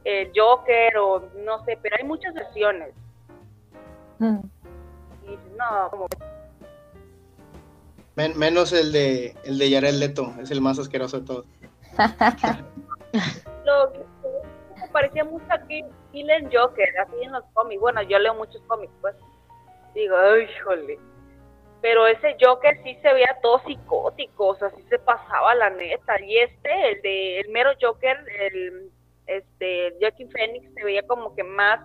el 0.05 0.33
Joker 0.35 0.97
o 0.99 1.29
no 1.45 1.64
sé, 1.64 1.79
pero 1.81 1.97
hay 1.99 2.05
muchas 2.05 2.35
versiones. 2.35 2.95
Mm. 4.18 4.41
No, 5.57 5.91
como... 5.91 6.07
menos 8.14 8.73
el 8.73 8.93
de 8.93 9.35
el 9.45 9.59
de 9.59 9.70
Jared 9.70 9.95
Leto, 9.95 10.35
es 10.41 10.51
el 10.51 10.61
más 10.61 10.79
asqueroso 10.79 11.20
de 11.20 11.27
todos. 11.27 11.47
Lo 13.64 13.93
que 13.93 14.01
parecía 14.93 15.25
mucho 15.25 15.47
aquí 15.51 15.85
Killer 16.12 16.45
Joker, 16.53 16.89
así 16.99 17.23
en 17.23 17.33
los 17.33 17.45
cómics. 17.55 17.81
Bueno, 17.81 18.03
yo 18.03 18.18
leo 18.18 18.35
muchos 18.35 18.61
cómics, 18.66 18.93
pues 19.01 19.16
digo, 19.95 20.16
ay, 20.16 20.45
híjole. 20.45 20.99
Pero 21.81 22.07
ese 22.07 22.37
Joker 22.41 22.79
sí 22.85 22.97
se 23.03 23.12
veía 23.12 23.37
todo 23.43 23.61
psicótico, 23.66 24.49
o 24.49 24.55
sea, 24.55 24.70
sí 24.70 24.85
se 24.89 24.99
pasaba 25.01 25.55
la 25.55 25.70
neta. 25.70 26.20
Y 26.20 26.39
este, 26.39 26.93
el 26.93 27.03
de 27.03 27.41
el 27.41 27.49
mero 27.49 27.70
Joker, 27.81 28.18
el 28.41 28.91
este 29.27 29.95
Joaquin 30.01 30.31
Phoenix 30.31 30.73
se 30.75 30.85
veía 30.85 31.03
como 31.07 31.35
que 31.35 31.43
más 31.43 31.81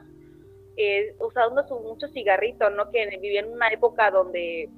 eh, 0.77 1.15
usando 1.19 1.67
su, 1.67 1.79
mucho 1.79 2.07
cigarrito, 2.09 2.69
¿no? 2.69 2.89
Que 2.91 3.07
vivía 3.19 3.41
en 3.41 3.51
una 3.51 3.67
época 3.69 4.11
donde 4.11 4.69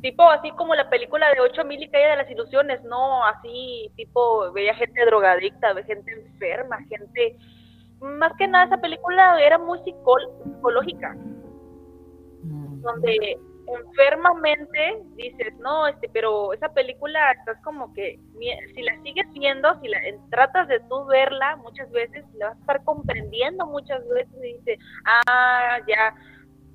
tipo 0.00 0.22
así 0.22 0.50
como 0.52 0.74
la 0.74 0.90
película 0.90 1.32
de 1.32 1.40
8000 1.40 1.82
y 1.82 1.88
calle 1.88 2.08
de 2.08 2.16
las 2.16 2.30
ilusiones, 2.30 2.82
no, 2.84 3.24
así 3.24 3.90
tipo 3.96 4.52
veía 4.52 4.74
gente 4.74 5.04
drogadicta, 5.06 5.72
veía 5.72 5.86
gente 5.86 6.12
enferma, 6.12 6.78
gente 6.88 7.38
más 8.00 8.32
que 8.36 8.46
nada 8.46 8.66
esa 8.66 8.80
película 8.80 9.40
era 9.42 9.58
muy 9.58 9.78
psicológica. 9.84 11.16
Donde 12.42 13.38
enfermamente 13.66 15.02
dices, 15.16 15.54
no, 15.58 15.86
este, 15.86 16.08
pero 16.12 16.52
esa 16.52 16.68
película 16.72 17.32
estás 17.32 17.60
como 17.62 17.92
que, 17.94 18.18
si 18.74 18.82
la 18.82 19.00
sigues 19.02 19.26
viendo, 19.32 19.80
si 19.80 19.88
la 19.88 19.98
tratas 20.30 20.68
de 20.68 20.80
tú 20.80 21.04
verla 21.06 21.56
muchas 21.56 21.90
veces, 21.90 22.24
la 22.34 22.48
vas 22.48 22.56
a 22.56 22.60
estar 22.60 22.84
comprendiendo 22.84 23.66
muchas 23.66 24.06
veces 24.08 24.34
y 24.42 24.54
dices, 24.54 24.78
ah, 25.04 25.78
ya, 25.86 26.14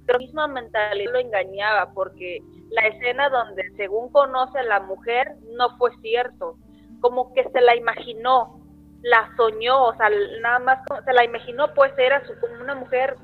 pero 0.06 0.20
misma 0.20 0.48
mentalidad 0.48 1.12
lo 1.12 1.20
engañaba, 1.20 1.94
porque 1.94 2.42
la 2.72 2.88
escena 2.88 3.30
donde 3.30 3.64
según 3.78 4.12
conoce 4.12 4.60
a 4.60 4.64
la 4.64 4.80
mujer 4.80 5.36
no 5.52 5.78
fue 5.78 5.92
cierto, 6.02 6.58
como 7.02 7.34
que 7.34 7.44
se 7.50 7.62
la 7.62 7.76
imaginó, 7.76 8.60
la 9.02 9.30
soñó, 9.38 9.86
o 9.86 9.96
sea, 9.96 10.10
nada 10.42 10.60
más 10.60 10.80
se 11.06 11.14
la 11.14 11.24
imaginó, 11.24 11.74
pues 11.74 11.94
era 11.98 12.26
su, 12.26 12.38
como 12.40 12.62
una 12.62 12.76
mujer 12.76 13.16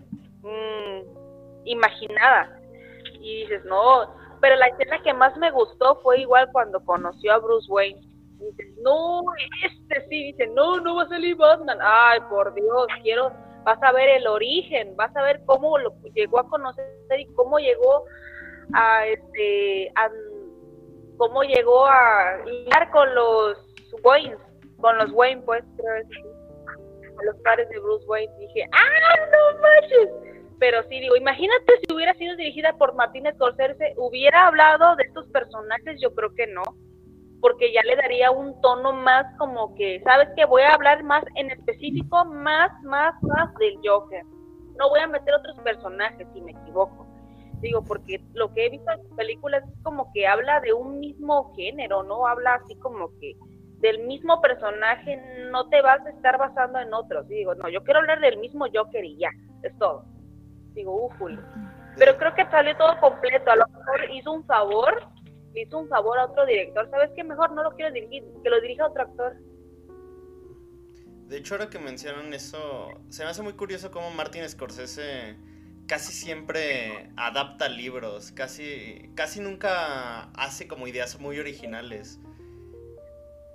mm, 0.43 1.65
imaginada. 1.65 2.59
Y 3.25 3.41
dices, 3.41 3.65
no, 3.65 4.13
pero 4.39 4.55
la 4.55 4.67
escena 4.67 5.01
que 5.01 5.11
más 5.11 5.35
me 5.37 5.49
gustó 5.49 5.99
fue 6.03 6.19
igual 6.19 6.47
cuando 6.51 6.79
conoció 6.85 7.33
a 7.33 7.39
Bruce 7.39 7.65
Wayne. 7.71 7.99
Dices, 8.37 8.67
no, 8.83 9.23
este 9.63 10.07
sí, 10.07 10.25
dice, 10.25 10.45
no, 10.45 10.79
no 10.81 10.97
va 10.97 11.03
a 11.03 11.09
salir 11.09 11.35
Batman. 11.35 11.79
Ay, 11.81 12.19
por 12.29 12.53
Dios, 12.53 12.85
quiero, 13.01 13.31
vas 13.63 13.81
a 13.81 13.91
ver 13.93 14.09
el 14.09 14.27
origen, 14.27 14.95
vas 14.95 15.15
a 15.15 15.23
ver 15.23 15.41
cómo 15.47 15.75
lo 15.79 15.91
llegó 16.13 16.39
a 16.39 16.47
conocer 16.47 16.85
y 17.17 17.25
cómo 17.33 17.57
llegó 17.57 18.05
a 18.73 19.07
este, 19.07 19.91
a, 19.95 20.07
cómo 21.17 21.41
llegó 21.41 21.87
a 21.87 22.37
lidiar 22.45 22.91
con 22.91 23.15
los 23.15 23.57
Wayne, 24.03 24.37
con 24.79 24.99
los 24.99 25.11
Wayne, 25.13 25.41
pues, 25.41 25.63
con 27.15 27.25
los 27.25 27.35
padres 27.37 27.67
de 27.69 27.79
Bruce 27.79 28.05
Wayne. 28.05 28.31
Dije, 28.37 28.69
¡ah, 28.71 29.15
no 29.31 29.61
manches! 29.61 30.34
Pero 30.59 30.83
sí, 30.83 30.99
digo, 30.99 31.15
imagínate 31.15 31.73
si 31.85 31.93
hubiera 31.93 32.13
sido 32.13 32.35
dirigida 32.35 32.73
por 32.77 32.95
Martínez 32.95 33.35
Scorsese, 33.35 33.93
¿hubiera 33.97 34.47
hablado 34.47 34.95
de 34.95 35.03
estos 35.03 35.27
personajes? 35.27 35.99
Yo 36.01 36.13
creo 36.13 36.33
que 36.33 36.47
no, 36.47 36.63
porque 37.41 37.73
ya 37.73 37.81
le 37.83 37.95
daría 37.95 38.31
un 38.31 38.59
tono 38.61 38.93
más 38.93 39.25
como 39.37 39.75
que, 39.75 40.01
¿sabes 40.03 40.29
qué? 40.35 40.45
Voy 40.45 40.61
a 40.61 40.73
hablar 40.73 41.03
más 41.03 41.23
en 41.35 41.51
específico, 41.51 42.23
más, 42.25 42.71
más, 42.83 43.21
más 43.23 43.53
del 43.55 43.77
Joker. 43.83 44.23
No 44.77 44.89
voy 44.89 45.01
a 45.01 45.07
meter 45.07 45.33
otros 45.33 45.57
personajes 45.59 46.27
si 46.33 46.41
me 46.41 46.51
equivoco. 46.51 47.05
Digo, 47.61 47.83
porque 47.83 48.21
lo 48.33 48.53
que 48.53 48.65
he 48.65 48.69
visto 48.69 48.91
en 48.91 49.01
sus 49.01 49.15
películas 49.15 49.63
es 49.63 49.83
como 49.83 50.11
que 50.13 50.27
habla 50.27 50.59
de 50.61 50.73
un 50.73 50.99
mismo 50.99 51.53
género, 51.55 52.03
¿no? 52.03 52.27
Habla 52.27 52.55
así 52.55 52.75
como 52.79 53.09
que 53.19 53.35
del 53.79 53.99
mismo 53.99 54.41
personaje, 54.41 55.21
no 55.51 55.67
te 55.69 55.81
vas 55.81 56.05
a 56.05 56.09
estar 56.09 56.37
basando 56.37 56.79
en 56.79 56.93
otros. 56.93 57.27
Digo, 57.27 57.55
no, 57.55 57.69
yo 57.69 57.83
quiero 57.83 57.99
hablar 57.99 58.19
del 58.21 58.37
mismo 58.37 58.65
Joker 58.73 59.03
y 59.03 59.17
ya, 59.17 59.29
es 59.63 59.77
todo 59.77 60.05
digo, 60.75 61.07
uful. 61.07 61.43
Pero 61.97 62.17
creo 62.17 62.35
que 62.35 62.45
salió 62.49 62.75
todo 62.77 62.99
completo. 62.99 63.51
A 63.51 63.55
lo 63.55 63.67
mejor 63.67 64.11
hizo 64.11 64.31
un 64.31 64.45
favor, 64.45 65.07
hizo 65.55 65.79
un 65.79 65.87
favor 65.89 66.19
a 66.19 66.25
otro 66.25 66.45
director. 66.45 66.89
¿Sabes 66.91 67.11
qué? 67.15 67.23
Mejor 67.23 67.51
no 67.53 67.63
lo 67.63 67.71
quiero 67.71 67.93
dirigir, 67.93 68.23
que 68.43 68.49
lo 68.49 68.61
dirija 68.61 68.87
otro 68.87 69.03
actor. 69.03 69.35
De 71.27 71.37
hecho, 71.37 71.55
ahora 71.55 71.69
que 71.69 71.79
mencionan 71.79 72.33
eso, 72.33 72.89
se 73.09 73.23
me 73.23 73.29
hace 73.29 73.41
muy 73.41 73.53
curioso 73.53 73.89
cómo 73.89 74.11
Martin 74.11 74.47
Scorsese 74.47 75.35
casi 75.87 76.13
siempre 76.13 77.11
adapta 77.15 77.67
libros, 77.69 78.31
casi, 78.31 79.11
casi 79.15 79.39
nunca 79.39 80.29
hace 80.33 80.67
como 80.67 80.87
ideas 80.87 81.19
muy 81.19 81.39
originales. 81.39 82.19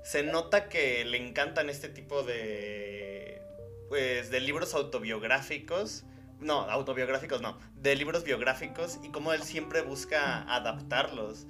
Se 0.03 0.23
nota 0.23 0.69
que 0.69 1.05
le 1.05 1.19
encantan 1.19 1.69
este 1.69 1.89
tipo 1.89 2.23
de, 2.23 3.43
pues, 3.89 4.31
de 4.31 4.41
libros 4.41 4.75
autobiográficos 4.75 6.05
no, 6.41 6.61
autobiográficos 6.63 7.41
no, 7.43 7.59
de 7.77 7.97
libros 7.97 8.25
biográficos 8.25 8.99
y 9.03 9.11
cómo 9.11 9.33
él 9.33 9.43
siempre 9.43 9.83
busca 9.83 10.43
adaptarlos. 10.55 11.47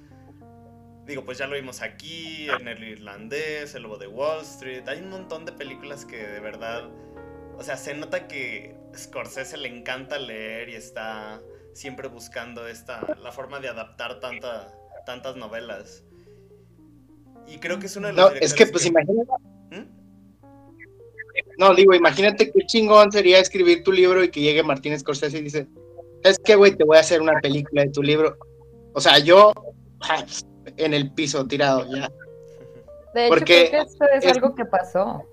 Digo, 1.05 1.25
pues 1.25 1.37
ya 1.37 1.47
lo 1.47 1.55
vimos 1.55 1.81
aquí, 1.81 2.47
en 2.49 2.67
El 2.67 2.83
Irlandés, 2.83 3.73
El 3.73 3.83
Lobo 3.83 3.97
de 3.97 4.07
Wall 4.07 4.41
Street. 4.41 4.87
Hay 4.87 4.99
un 4.99 5.09
montón 5.09 5.45
de 5.45 5.51
películas 5.51 6.05
que 6.05 6.17
de 6.17 6.39
verdad. 6.39 6.89
O 7.57 7.63
sea, 7.63 7.75
se 7.75 7.93
nota 7.93 8.27
que 8.27 8.75
Scorsese 8.95 9.57
le 9.57 9.67
encanta 9.67 10.19
leer 10.19 10.69
y 10.69 10.75
está 10.75 11.41
siempre 11.73 12.07
buscando 12.07 12.67
esta. 12.67 13.01
la 13.21 13.31
forma 13.31 13.59
de 13.59 13.69
adaptar 13.69 14.19
tanta, 14.19 14.71
tantas 15.05 15.35
novelas. 15.35 16.03
Y 17.47 17.57
creo 17.57 17.79
que 17.79 17.87
es 17.87 17.95
una 17.95 18.09
de 18.09 18.13
las. 18.13 18.31
No, 18.31 18.37
es 18.39 18.53
que, 18.53 18.67
pues 18.67 18.85
imagínate. 18.85 19.31
No, 21.57 21.73
digo, 21.73 21.93
imagínate 21.93 22.51
qué 22.51 22.65
chingón 22.65 23.11
sería 23.11 23.39
escribir 23.39 23.83
tu 23.83 23.91
libro 23.91 24.23
y 24.23 24.29
que 24.29 24.41
llegue 24.41 24.63
Martínez 24.63 25.01
Scorsese 25.01 25.39
y 25.39 25.43
dice, 25.43 25.67
es 26.23 26.37
que, 26.39 26.55
güey, 26.55 26.75
te 26.75 26.83
voy 26.83 26.97
a 26.97 27.01
hacer 27.01 27.21
una 27.21 27.39
película 27.41 27.83
de 27.83 27.89
tu 27.89 28.03
libro. 28.03 28.37
O 28.93 29.01
sea, 29.01 29.19
yo 29.19 29.53
en 30.77 30.93
el 30.93 31.11
piso 31.11 31.45
tirado 31.47 31.85
ya. 31.93 32.09
De 33.13 33.25
hecho, 33.25 33.35
Porque 33.35 33.67
creo 33.69 33.85
que 33.85 33.89
eso 33.89 34.05
es, 34.13 34.25
algo 34.35 34.55
que 34.55 34.65
pasó. 34.65 35.23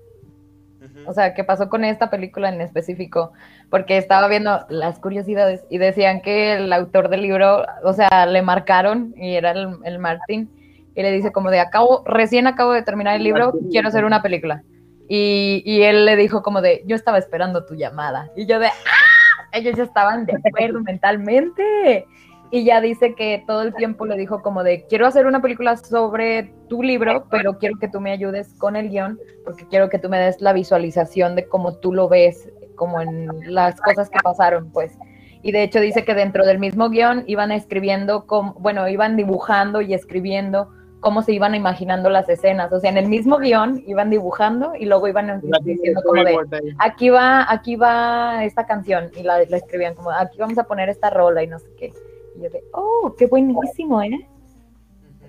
O 1.05 1.13
sea, 1.13 1.33
que 1.33 1.43
pasó 1.43 1.69
con 1.69 1.83
esta 1.83 2.09
película 2.09 2.49
en 2.49 2.61
específico, 2.61 3.31
porque 3.69 3.97
estaba 3.97 4.27
viendo 4.27 4.65
las 4.69 4.99
curiosidades 4.99 5.65
y 5.69 5.77
decían 5.77 6.21
que 6.21 6.53
el 6.53 6.71
autor 6.71 7.09
del 7.09 7.21
libro, 7.21 7.65
o 7.83 7.93
sea, 7.93 8.25
le 8.25 8.41
marcaron 8.41 9.13
y 9.17 9.35
era 9.35 9.51
el, 9.51 9.77
el 9.83 9.99
Martín, 9.99 10.49
y 10.95 11.01
le 11.01 11.11
dice 11.11 11.31
como 11.31 11.51
de 11.51 11.59
acabo, 11.59 12.03
recién 12.05 12.47
acabo 12.47 12.73
de 12.73 12.83
terminar 12.83 13.15
el 13.15 13.23
libro, 13.23 13.53
quiero 13.71 13.87
hacer 13.87 14.05
una 14.05 14.21
película. 14.21 14.63
Y, 15.11 15.81
él 15.81 16.05
le 16.05 16.15
dijo 16.15 16.43
como 16.43 16.61
de, 16.61 16.83
yo 16.85 16.95
estaba 16.95 17.17
esperando 17.17 17.65
tu 17.65 17.73
llamada. 17.73 18.31
Y 18.35 18.45
yo 18.45 18.59
de, 18.59 18.67
¡ah! 18.67 19.47
Ellos 19.51 19.75
ya 19.75 19.83
estaban 19.83 20.25
de 20.27 20.33
acuerdo 20.33 20.79
mentalmente. 20.83 22.05
Y 22.51 22.63
ya 22.63 22.79
dice 22.79 23.15
que 23.15 23.43
todo 23.45 23.63
el 23.63 23.73
tiempo 23.73 24.05
le 24.05 24.17
dijo 24.17 24.41
como 24.41 24.63
de, 24.63 24.85
quiero 24.87 25.07
hacer 25.07 25.25
una 25.25 25.41
película 25.41 25.77
sobre 25.77 26.53
tu 26.67 26.83
libro, 26.83 27.27
pero 27.29 27.57
quiero 27.57 27.77
que 27.79 27.87
tú 27.87 27.99
me 28.01 28.11
ayudes 28.11 28.53
con 28.55 28.75
el 28.75 28.89
guion, 28.89 29.19
porque 29.45 29.67
quiero 29.67 29.89
que 29.89 29.99
tú 29.99 30.09
me 30.09 30.19
des 30.19 30.41
la 30.41 30.53
visualización 30.53 31.35
de 31.35 31.47
cómo 31.47 31.77
tú 31.77 31.93
lo 31.93 32.07
ves, 32.07 32.49
como 32.75 33.01
en 33.01 33.29
las 33.53 33.79
cosas 33.81 34.09
que 34.09 34.19
pasaron, 34.23 34.71
pues. 34.71 34.97
Y 35.41 35.51
de 35.51 35.63
hecho 35.63 35.79
dice 35.79 36.03
que 36.05 36.13
dentro 36.13 36.45
del 36.45 36.59
mismo 36.59 36.89
guion 36.89 37.23
iban 37.27 37.51
escribiendo, 37.51 38.25
como, 38.25 38.53
bueno, 38.55 38.87
iban 38.87 39.15
dibujando 39.15 39.81
y 39.81 39.93
escribiendo 39.93 40.69
cómo 40.99 41.21
se 41.21 41.33
iban 41.33 41.55
imaginando 41.55 42.09
las 42.09 42.27
escenas. 42.29 42.71
O 42.71 42.79
sea, 42.79 42.89
en 42.89 42.97
el 42.97 43.07
mismo 43.07 43.37
guion 43.37 43.83
iban 43.87 44.09
dibujando 44.09 44.73
y 44.75 44.85
luego 44.85 45.07
iban 45.07 45.41
diciendo 45.63 46.01
como 46.05 46.23
de, 46.23 46.37
aquí 46.77 47.09
va, 47.09 47.51
aquí 47.51 47.75
va 47.75 48.43
esta 48.43 48.65
canción 48.65 49.11
y 49.15 49.23
la, 49.23 49.41
escribían 49.41 49.95
como, 49.95 50.11
aquí 50.11 50.37
vamos 50.37 50.57
a 50.57 50.63
poner 50.63 50.89
esta 50.89 51.09
rola 51.09 51.43
y 51.43 51.47
no 51.47 51.59
sé 51.59 51.67
qué. 51.77 51.93
Y 52.37 52.43
yo 52.43 52.49
de, 52.49 52.63
oh, 52.73 53.15
qué 53.17 53.27
buenísimo, 53.27 54.01
¿eh? 54.01 54.27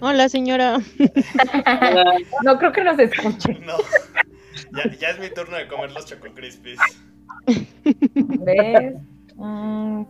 Hola, 0.00 0.28
señora. 0.28 0.78
no 2.44 2.58
creo 2.58 2.72
que 2.72 2.84
nos 2.84 2.98
escuche. 2.98 3.58
No. 3.60 3.76
Ya, 4.98 5.10
es 5.10 5.18
mi 5.18 5.30
turno 5.30 5.56
de 5.56 5.68
comer 5.68 5.92
los 5.92 6.06
Choco 6.06 6.28
Crispies. 6.34 6.78
¿Ves? 8.14 8.94
Mm. 9.36 10.04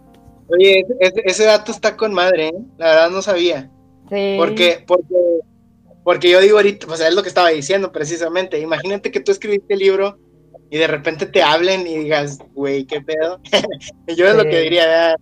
Oye, 0.49 0.87
ese, 1.01 1.23
ese, 1.25 1.45
dato 1.45 1.73
está 1.73 1.97
con 1.97 2.13
madre, 2.13 2.49
¿eh? 2.49 2.55
La 2.77 2.87
verdad 2.87 3.11
no 3.11 3.23
sabía. 3.23 3.71
Sí. 4.11 4.37
Porque, 4.39 4.85
porque 4.87 5.41
porque 6.11 6.29
yo 6.29 6.41
digo 6.41 6.57
ahorita, 6.57 6.89
pues 6.89 6.99
es 6.99 7.15
lo 7.15 7.23
que 7.23 7.29
estaba 7.29 7.51
diciendo 7.51 7.93
precisamente. 7.93 8.59
Imagínate 8.59 9.13
que 9.13 9.21
tú 9.21 9.31
escribiste 9.31 9.75
el 9.75 9.79
libro 9.79 10.19
y 10.69 10.77
de 10.77 10.89
repente 10.89 11.25
te 11.25 11.41
hablen 11.41 11.87
y 11.87 11.99
digas, 11.99 12.41
güey, 12.53 12.85
qué 12.85 13.01
pedo. 13.01 13.41
y 14.09 14.17
yo 14.17 14.27
es 14.27 14.35
lo 14.35 14.43
que 14.43 14.59
diría, 14.59 15.15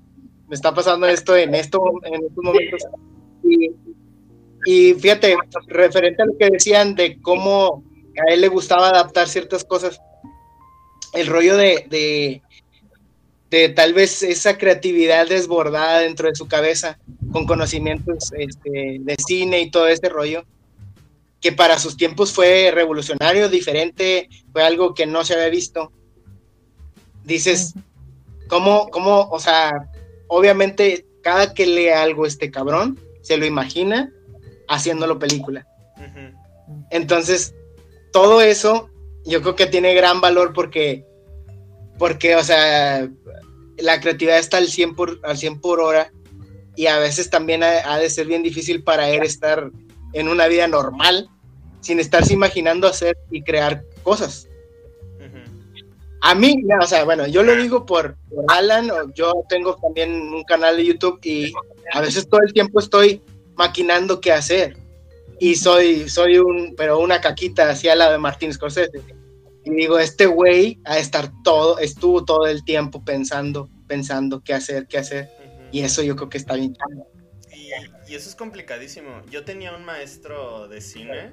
me 0.49 0.55
está 0.55 0.73
pasando 0.73 1.07
esto 1.07 1.37
en, 1.37 1.55
esto, 1.55 1.79
en 2.05 2.15
estos 2.15 2.43
momentos. 2.43 2.83
Y, 4.65 4.95
fíjate, 4.95 5.37
referente 5.67 6.23
a 6.23 6.25
lo 6.25 6.39
que 6.39 6.49
decían 6.49 6.95
de 6.95 7.21
cómo 7.21 7.85
a 8.27 8.33
él 8.33 8.41
le 8.41 8.49
gustaba 8.49 8.89
adaptar 8.89 9.29
ciertas 9.29 9.65
cosas, 9.65 10.01
el 11.13 11.27
rollo 11.27 11.55
de, 11.59 11.85
de, 11.91 12.41
de 13.51 13.69
tal 13.69 13.93
vez 13.93 14.23
esa 14.23 14.57
creatividad 14.57 15.29
desbordada 15.29 15.99
dentro 15.99 16.31
de 16.31 16.35
su 16.35 16.49
cabeza, 16.49 16.99
con 17.31 17.45
conocimientos 17.45 18.33
este, 18.39 18.97
de 19.01 19.17
cine 19.27 19.61
y 19.61 19.71
todo 19.71 19.87
ese 19.87 20.09
rollo 20.09 20.47
que 21.41 21.53
para 21.53 21.79
sus 21.79 21.97
tiempos 21.97 22.33
fue 22.33 22.71
revolucionario, 22.73 23.49
diferente, 23.49 24.29
fue 24.53 24.63
algo 24.63 24.95
que 24.95 25.07
no 25.07 25.25
se 25.25 25.35
había 25.35 25.49
visto. 25.49 25.93
Dices, 27.25 27.75
¿cómo, 28.49 28.89
cómo, 28.91 29.29
o 29.31 29.39
sea, 29.39 29.89
obviamente 30.27 31.07
cada 31.23 31.55
que 31.55 31.67
lee 31.67 31.89
algo 31.89 32.27
este 32.27 32.51
cabrón, 32.51 32.99
se 33.23 33.37
lo 33.37 33.47
imagina 33.47 34.13
haciéndolo 34.69 35.19
película. 35.19 35.67
Entonces, 36.91 37.55
todo 38.13 38.41
eso 38.41 38.91
yo 39.25 39.43
creo 39.43 39.57
que 39.57 39.67
tiene 39.67 39.95
gran 39.95 40.21
valor 40.21 40.53
porque, 40.53 41.05
porque, 41.99 42.35
o 42.37 42.43
sea, 42.43 43.09
la 43.77 44.01
creatividad 44.01 44.39
está 44.39 44.57
al 44.57 44.69
100 44.69 44.95
por, 44.95 45.21
al 45.23 45.37
100 45.37 45.61
por 45.61 45.81
hora 45.81 46.13
y 46.77 46.87
a 46.87 46.99
veces 46.99 47.29
también 47.31 47.63
ha 47.63 47.99
de 47.99 48.09
ser 48.09 48.27
bien 48.27 48.43
difícil 48.43 48.83
para 48.83 49.11
él 49.11 49.23
estar 49.23 49.71
en 50.13 50.29
una 50.29 50.47
vida 50.47 50.67
normal 50.67 51.29
sin 51.81 52.01
estarse 52.01 52.33
imaginando 52.33 52.87
hacer 52.87 53.17
y 53.31 53.43
crear 53.43 53.85
cosas. 54.03 54.49
A 56.21 56.35
mí, 56.35 56.57
o 56.83 56.87
sea, 56.87 57.05
bueno, 57.05 57.27
yo 57.29 57.45
lo 57.45 57.55
digo 57.55 57.87
por, 57.87 58.17
Alan, 58.49 58.91
yo 59.15 59.33
tengo 59.49 59.77
también 59.77 60.11
un 60.11 60.43
canal 60.45 60.77
de 60.77 60.87
YouTube 60.87 61.21
y 61.23 61.53
a 61.93 62.01
veces 62.01 62.29
todo 62.29 62.41
el 62.45 62.53
tiempo 62.53 62.81
estoy 62.81 63.23
maquinando 63.55 64.21
qué 64.21 64.33
hacer. 64.33 64.77
Y 65.39 65.55
soy, 65.55 66.09
soy 66.09 66.39
un, 66.39 66.75
pero 66.77 66.99
una 66.99 67.21
caquita 67.21 67.71
hacia 67.71 67.95
la 67.95 68.11
de 68.11 68.19
Martín 68.19 68.53
Scorsese. 68.53 69.01
Y 69.65 69.71
digo, 69.71 69.99
este 69.99 70.27
güey 70.27 70.81
a 70.85 70.99
estar 70.99 71.31
todo, 71.45 71.79
estuvo 71.79 72.25
todo 72.25 72.47
el 72.47 72.65
tiempo 72.65 73.05
pensando, 73.05 73.69
pensando 73.87 74.41
qué 74.41 74.55
hacer, 74.55 74.89
qué 74.89 74.99
hacer. 74.99 75.29
Y 75.71 75.83
eso 75.83 76.03
yo 76.03 76.17
creo 76.17 76.29
que 76.29 76.39
está 76.39 76.55
bien. 76.55 76.77
Y 78.09 78.15
eso 78.15 78.29
es 78.29 78.35
complicadísimo. 78.35 79.23
Yo 79.31 79.45
tenía 79.45 79.73
un 79.73 79.85
maestro 79.85 80.69
de 80.69 80.81
cine 80.81 81.33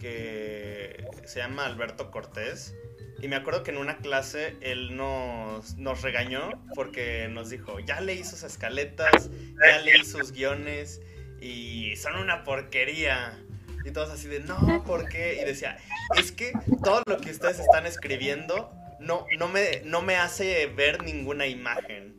que 0.00 1.04
se 1.26 1.40
llama 1.40 1.66
Alberto 1.66 2.10
Cortés 2.10 2.74
Y 3.20 3.28
me 3.28 3.36
acuerdo 3.36 3.62
que 3.62 3.70
en 3.70 3.76
una 3.76 3.98
clase 3.98 4.56
él 4.62 4.96
nos, 4.96 5.76
nos 5.76 6.00
regañó 6.02 6.50
porque 6.74 7.28
nos 7.28 7.50
dijo, 7.50 7.78
ya 7.80 8.00
leí 8.00 8.24
sus 8.24 8.42
escaletas, 8.42 9.30
ya 9.62 9.78
leí 9.80 10.04
sus 10.04 10.32
guiones 10.32 11.02
y 11.40 11.96
son 11.96 12.16
una 12.16 12.44
porquería. 12.44 13.38
Y 13.84 13.90
todos 13.92 14.10
así 14.10 14.28
de, 14.28 14.40
no, 14.40 14.84
¿por 14.86 15.08
qué? 15.08 15.38
Y 15.40 15.44
decía, 15.44 15.78
es 16.18 16.32
que 16.32 16.52
todo 16.82 17.02
lo 17.06 17.18
que 17.18 17.30
ustedes 17.30 17.60
están 17.60 17.86
escribiendo 17.86 18.70
no, 19.00 19.26
no, 19.38 19.48
me, 19.48 19.80
no 19.84 20.02
me 20.02 20.16
hace 20.16 20.66
ver 20.66 21.02
ninguna 21.02 21.46
imagen. 21.46 22.14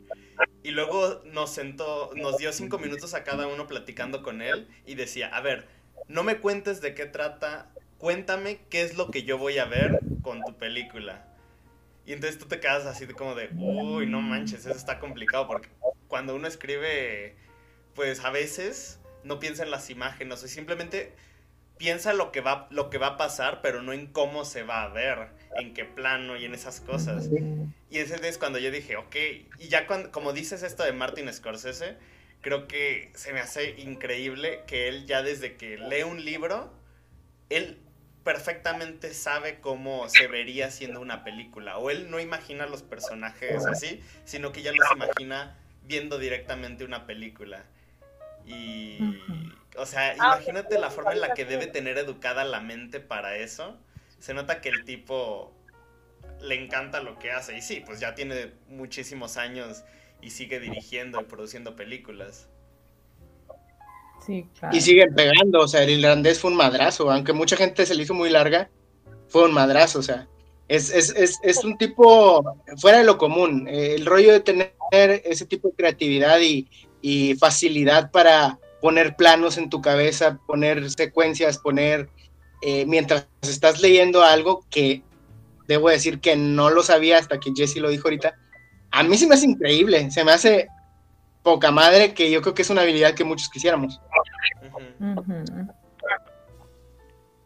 Y 0.63 0.71
luego 0.71 1.21
nos 1.25 1.51
sentó, 1.51 2.11
nos 2.15 2.37
dio 2.37 2.53
cinco 2.53 2.77
minutos 2.77 3.13
a 3.13 3.23
cada 3.23 3.47
uno 3.47 3.67
platicando 3.67 4.21
con 4.21 4.41
él 4.41 4.67
y 4.85 4.95
decía, 4.95 5.35
a 5.35 5.41
ver, 5.41 5.67
no 6.07 6.23
me 6.23 6.37
cuentes 6.37 6.81
de 6.81 6.93
qué 6.93 7.05
trata, 7.05 7.71
cuéntame 7.97 8.59
qué 8.69 8.83
es 8.83 8.95
lo 8.95 9.09
que 9.09 9.23
yo 9.23 9.37
voy 9.37 9.57
a 9.57 9.65
ver 9.65 9.99
con 10.21 10.41
tu 10.43 10.55
película. 10.57 11.25
Y 12.05 12.13
entonces 12.13 12.39
tú 12.39 12.45
te 12.45 12.59
quedas 12.59 12.85
así 12.85 13.05
como 13.07 13.35
de, 13.35 13.49
uy, 13.57 14.05
no 14.05 14.21
manches, 14.21 14.65
eso 14.65 14.75
está 14.75 14.99
complicado 14.99 15.47
porque 15.47 15.69
cuando 16.07 16.35
uno 16.35 16.47
escribe, 16.47 17.35
pues 17.95 18.23
a 18.23 18.29
veces 18.31 18.99
no 19.23 19.39
piensa 19.39 19.63
en 19.63 19.71
las 19.71 19.89
imágenes, 19.89 20.43
o 20.43 20.47
simplemente 20.47 21.13
piensa 21.77 22.13
lo 22.13 22.31
que 22.31 22.41
va 22.41 22.67
lo 22.69 22.89
que 22.89 22.97
va 22.97 23.07
a 23.07 23.17
pasar, 23.17 23.61
pero 23.61 23.81
no 23.81 23.93
en 23.93 24.07
cómo 24.07 24.45
se 24.45 24.63
va 24.63 24.83
a 24.83 24.89
ver, 24.89 25.29
en 25.55 25.73
qué 25.73 25.85
plano 25.85 26.37
y 26.37 26.45
en 26.45 26.53
esas 26.53 26.79
cosas. 26.81 27.29
Y 27.89 27.97
ese 27.97 28.27
es 28.27 28.37
cuando 28.37 28.59
yo 28.59 28.71
dije, 28.71 28.95
ok, 28.95 29.15
y 29.59 29.67
ya 29.67 29.87
cuando, 29.87 30.11
como 30.11 30.33
dices 30.33 30.63
esto 30.63 30.83
de 30.83 30.93
Martin 30.93 31.31
Scorsese, 31.31 31.97
creo 32.41 32.67
que 32.67 33.11
se 33.15 33.33
me 33.33 33.39
hace 33.39 33.79
increíble 33.81 34.63
que 34.67 34.87
él 34.87 35.05
ya 35.05 35.21
desde 35.21 35.55
que 35.57 35.77
lee 35.77 36.03
un 36.03 36.23
libro, 36.23 36.73
él 37.49 37.79
perfectamente 38.23 39.13
sabe 39.13 39.59
cómo 39.59 40.07
se 40.09 40.27
vería 40.27 40.69
siendo 40.71 41.01
una 41.01 41.23
película. 41.23 41.77
O 41.77 41.89
él 41.89 42.09
no 42.09 42.19
imagina 42.19 42.65
los 42.65 42.83
personajes 42.83 43.65
así, 43.65 44.01
sino 44.25 44.51
que 44.51 44.61
ya 44.61 44.71
los 44.71 44.91
imagina 44.91 45.57
viendo 45.83 46.19
directamente 46.19 46.83
una 46.85 47.05
película. 47.05 47.63
Y, 48.45 48.99
o 49.75 49.85
sea, 49.85 50.15
Ah, 50.19 50.35
imagínate 50.35 50.79
la 50.79 50.89
forma 50.89 51.13
en 51.13 51.21
la 51.21 51.33
que 51.33 51.45
debe 51.45 51.67
tener 51.67 51.97
educada 51.97 52.43
la 52.43 52.59
mente 52.61 52.99
para 52.99 53.37
eso. 53.37 53.77
Se 54.21 54.33
nota 54.33 54.61
que 54.61 54.69
el 54.69 54.85
tipo 54.85 55.51
le 56.41 56.63
encanta 56.63 57.01
lo 57.01 57.19
que 57.19 57.31
hace. 57.31 57.57
Y 57.57 57.61
sí, 57.61 57.83
pues 57.85 57.99
ya 57.99 58.15
tiene 58.15 58.53
muchísimos 58.69 59.35
años 59.35 59.83
y 60.21 60.29
sigue 60.29 60.59
dirigiendo 60.59 61.19
y 61.19 61.25
produciendo 61.25 61.75
películas. 61.75 62.47
Sí, 64.25 64.47
claro. 64.57 64.77
Y 64.77 64.81
siguen 64.81 65.13
pegando, 65.15 65.61
o 65.61 65.67
sea, 65.67 65.83
el 65.83 65.89
irlandés 65.89 66.39
fue 66.39 66.51
un 66.51 66.57
madrazo, 66.57 67.11
aunque 67.11 67.33
mucha 67.33 67.57
gente 67.57 67.85
se 67.85 67.95
le 67.95 68.03
hizo 68.03 68.13
muy 68.13 68.29
larga, 68.29 68.69
fue 69.27 69.45
un 69.45 69.53
madrazo, 69.53 69.97
o 69.97 70.03
sea, 70.03 70.27
es, 70.67 70.91
es, 70.91 71.09
es, 71.15 71.39
es 71.41 71.63
un 71.63 71.75
tipo 71.77 72.43
fuera 72.77 72.99
de 72.99 73.03
lo 73.03 73.17
común, 73.17 73.67
eh, 73.67 73.95
el 73.95 74.05
rollo 74.05 74.31
de 74.31 74.39
tener 74.39 74.71
ese 74.93 75.47
tipo 75.47 75.69
de 75.69 75.75
creatividad 75.75 76.39
y, 76.39 76.69
y 77.01 77.33
facilidad 77.35 78.11
para 78.11 78.59
poner 78.79 79.15
planos 79.15 79.57
en 79.57 79.69
tu 79.69 79.81
cabeza, 79.81 80.39
poner 80.45 80.89
secuencias, 80.91 81.57
poner, 81.57 82.09
eh, 82.61 82.85
mientras 82.85 83.27
estás 83.41 83.81
leyendo 83.81 84.23
algo 84.23 84.65
que 84.69 85.03
debo 85.67 85.89
decir 85.89 86.19
que 86.19 86.35
no 86.35 86.69
lo 86.69 86.83
sabía 86.83 87.17
hasta 87.17 87.39
que 87.39 87.53
Jesse 87.55 87.77
lo 87.77 87.89
dijo 87.89 88.07
ahorita, 88.07 88.35
a 88.91 89.03
mí 89.03 89.17
se 89.17 89.27
me 89.27 89.35
hace 89.35 89.45
increíble, 89.45 90.11
se 90.11 90.23
me 90.23 90.31
hace 90.31 90.67
poca 91.43 91.71
madre 91.71 92.13
que 92.13 92.29
yo 92.29 92.41
creo 92.41 92.53
que 92.53 92.61
es 92.61 92.69
una 92.69 92.81
habilidad 92.81 93.13
que 93.15 93.23
muchos 93.23 93.49
quisiéramos. 93.49 93.99
Ujú. 94.99 95.71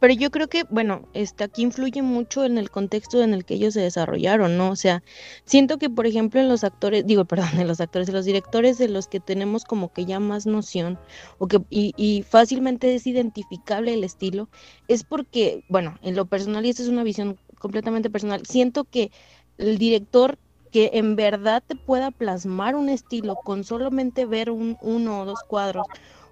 Pero 0.05 0.19
yo 0.19 0.29
creo 0.29 0.47
que, 0.47 0.65
bueno, 0.69 1.09
este, 1.15 1.43
aquí 1.43 1.63
influye 1.63 2.03
mucho 2.03 2.45
en 2.45 2.59
el 2.59 2.69
contexto 2.69 3.23
en 3.23 3.33
el 3.33 3.43
que 3.43 3.55
ellos 3.55 3.73
se 3.73 3.81
desarrollaron, 3.81 4.55
¿no? 4.55 4.69
O 4.69 4.75
sea, 4.75 5.01
siento 5.45 5.79
que, 5.79 5.89
por 5.89 6.05
ejemplo, 6.05 6.39
en 6.39 6.47
los 6.47 6.63
actores, 6.63 7.07
digo, 7.07 7.25
perdón, 7.25 7.59
en 7.59 7.67
los 7.67 7.81
actores, 7.81 8.07
en 8.09 8.13
los 8.13 8.25
directores 8.25 8.77
de 8.77 8.87
los 8.87 9.07
que 9.07 9.19
tenemos 9.19 9.63
como 9.63 9.91
que 9.91 10.05
ya 10.05 10.19
más 10.19 10.45
noción, 10.45 10.99
o 11.39 11.47
que, 11.47 11.59
y, 11.71 11.95
y 11.97 12.21
fácilmente 12.21 12.93
es 12.93 13.07
identificable 13.07 13.95
el 13.95 14.03
estilo, 14.03 14.47
es 14.87 15.03
porque, 15.03 15.63
bueno, 15.69 15.97
en 16.03 16.15
lo 16.15 16.27
personal, 16.27 16.63
y 16.67 16.69
esta 16.69 16.83
es 16.83 16.89
una 16.89 17.03
visión 17.03 17.39
completamente 17.57 18.11
personal, 18.11 18.45
siento 18.45 18.83
que 18.83 19.09
el 19.57 19.79
director 19.79 20.37
que 20.71 20.91
en 20.93 21.15
verdad 21.15 21.63
te 21.65 21.75
pueda 21.75 22.11
plasmar 22.11 22.75
un 22.75 22.89
estilo 22.89 23.37
con 23.37 23.63
solamente 23.63 24.27
ver 24.27 24.51
un, 24.51 24.77
uno 24.81 25.21
o 25.21 25.25
dos 25.25 25.39
cuadros 25.47 25.87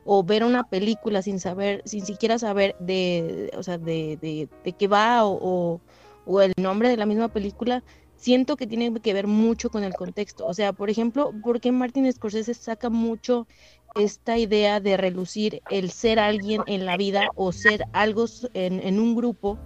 o 0.05 0.23
ver 0.23 0.43
una 0.43 0.63
película 0.63 1.21
sin 1.21 1.39
saber, 1.39 1.81
sin 1.85 2.05
siquiera 2.05 2.37
saber 2.39 2.75
de, 2.79 3.51
o 3.57 3.63
sea, 3.63 3.77
de, 3.77 4.17
de, 4.21 4.49
de 4.63 4.71
qué 4.73 4.87
va 4.87 5.25
o, 5.25 5.37
o, 5.41 5.81
o 6.25 6.41
el 6.41 6.53
nombre 6.57 6.89
de 6.89 6.97
la 6.97 7.05
misma 7.05 7.29
película, 7.29 7.83
siento 8.23 8.55
que 8.55 8.67
tiene 8.67 8.93
que 9.01 9.13
ver 9.13 9.27
mucho 9.27 9.69
con 9.69 9.83
el 9.83 9.93
contexto. 9.93 10.45
O 10.45 10.53
sea, 10.53 10.71
por 10.71 10.89
ejemplo, 10.89 11.33
¿por 11.43 11.59
qué 11.59 11.71
Martin 11.71 12.11
Scorsese 12.11 12.53
saca 12.53 12.89
mucho 12.89 13.47
esta 13.95 14.37
idea 14.37 14.79
de 14.79 14.97
relucir 14.97 15.61
el 15.69 15.91
ser 15.91 16.19
alguien 16.19 16.61
en 16.67 16.85
la 16.85 16.97
vida 16.97 17.27
o 17.35 17.51
ser 17.51 17.83
algo 17.91 18.25
en, 18.53 18.79
en 18.79 18.99
un 18.99 19.15
grupo 19.15 19.59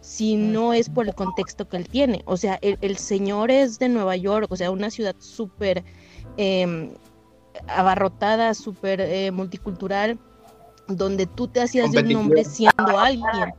si 0.00 0.36
no 0.36 0.72
es 0.72 0.88
por 0.88 1.06
el 1.06 1.14
contexto 1.14 1.68
que 1.68 1.76
él 1.76 1.88
tiene? 1.88 2.22
O 2.24 2.36
sea, 2.36 2.58
el, 2.62 2.78
el 2.80 2.96
señor 2.96 3.50
es 3.50 3.78
de 3.78 3.90
Nueva 3.90 4.16
York, 4.16 4.50
o 4.50 4.56
sea, 4.56 4.70
una 4.70 4.90
ciudad 4.90 5.14
súper 5.18 5.84
em, 6.38 6.94
abarrotada, 7.66 8.54
súper 8.54 9.00
eh, 9.00 9.30
multicultural, 9.30 10.18
donde 10.88 11.26
tú 11.26 11.48
te 11.48 11.60
hacías 11.60 11.92
de 11.92 12.00
un 12.00 12.08
nombre 12.08 12.44
siendo 12.44 12.98
alguien. 12.98 13.52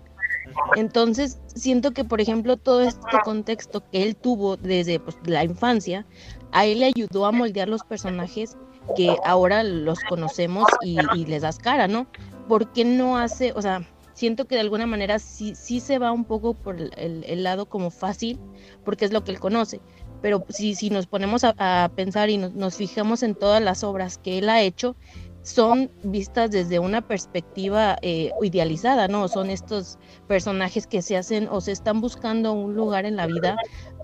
Entonces, 0.76 1.39
siento 1.54 1.91
que, 1.91 2.04
por 2.04 2.22
ejemplo, 2.22 2.58
todo 2.58 2.82
este 2.82 3.18
contexto 3.24 3.84
que 3.91 4.04
él 4.04 4.16
tuvo 4.16 4.58
desde 4.58 5.00
pues, 5.00 5.18
la 5.26 5.43
infancia, 5.43 6.06
a 6.52 6.66
él 6.66 6.80
le 6.80 6.86
ayudó 6.88 7.26
a 7.26 7.32
moldear 7.32 7.70
los 7.70 7.84
personajes 7.84 8.58
que 8.95 9.16
ahora 9.24 9.64
los 9.64 10.00
conocemos 10.10 10.68
y, 10.82 10.97
y 11.16 11.26
les 11.26 11.43
das 11.43 11.60
cara, 11.60 11.88
¿no? 11.88 12.08
¿Por 12.47 12.72
qué 12.72 12.84
no 12.84 13.18
hace, 13.18 13.54
o 13.54 13.62
sea, 13.62 13.88
siento 14.20 14.47
que 14.47 14.56
de 14.56 14.62
alguna 14.62 14.88
manera 14.88 15.20
sí, 15.20 15.54
sí 15.56 15.80
se 15.80 16.00
va 16.00 16.12
un 16.12 16.26
poco 16.26 16.54
por 16.54 16.76
el 16.78 17.43
lado 17.43 17.68
como 17.68 17.91
fácil, 17.91 18.39
porque 18.84 19.06
es 19.06 19.14
lo 19.14 19.24
que 19.24 19.32
él 19.32 19.39
conoce, 19.39 19.80
pero 20.22 20.45
si, 20.49 20.76
si 20.76 20.89
nos 20.89 21.07
ponemos 21.07 21.43
a, 21.43 21.91
pensar 21.95 22.30
y 22.30 22.38
nos, 22.38 22.53
nos 22.53 22.76
fijamos 22.76 23.24
en 23.24 23.36
todas 23.36 23.61
las 23.61 23.84
obras 23.84 24.17
que 24.17 24.38
él 24.38 24.49
ha 24.49 24.61
hecho, 24.61 24.95
son 25.41 25.89
vistas 26.03 26.51
desde 26.51 26.80
una 26.80 27.01
perspectiva 27.01 27.97
eh, 28.01 28.32
idealizada, 28.41 29.07
¿no? 29.07 29.28
Son 29.28 29.49
estos 29.49 29.97
personajes 30.28 30.86
que 30.86 31.01
se 31.01 31.17
hacen 31.17 31.47
o 31.49 31.61
se 31.61 31.72
están 31.72 32.01
buscando 32.01 32.53
un 32.53 32.76
lugar 32.76 33.05
en 33.05 33.15
la 33.15 33.26
vida 33.26 33.55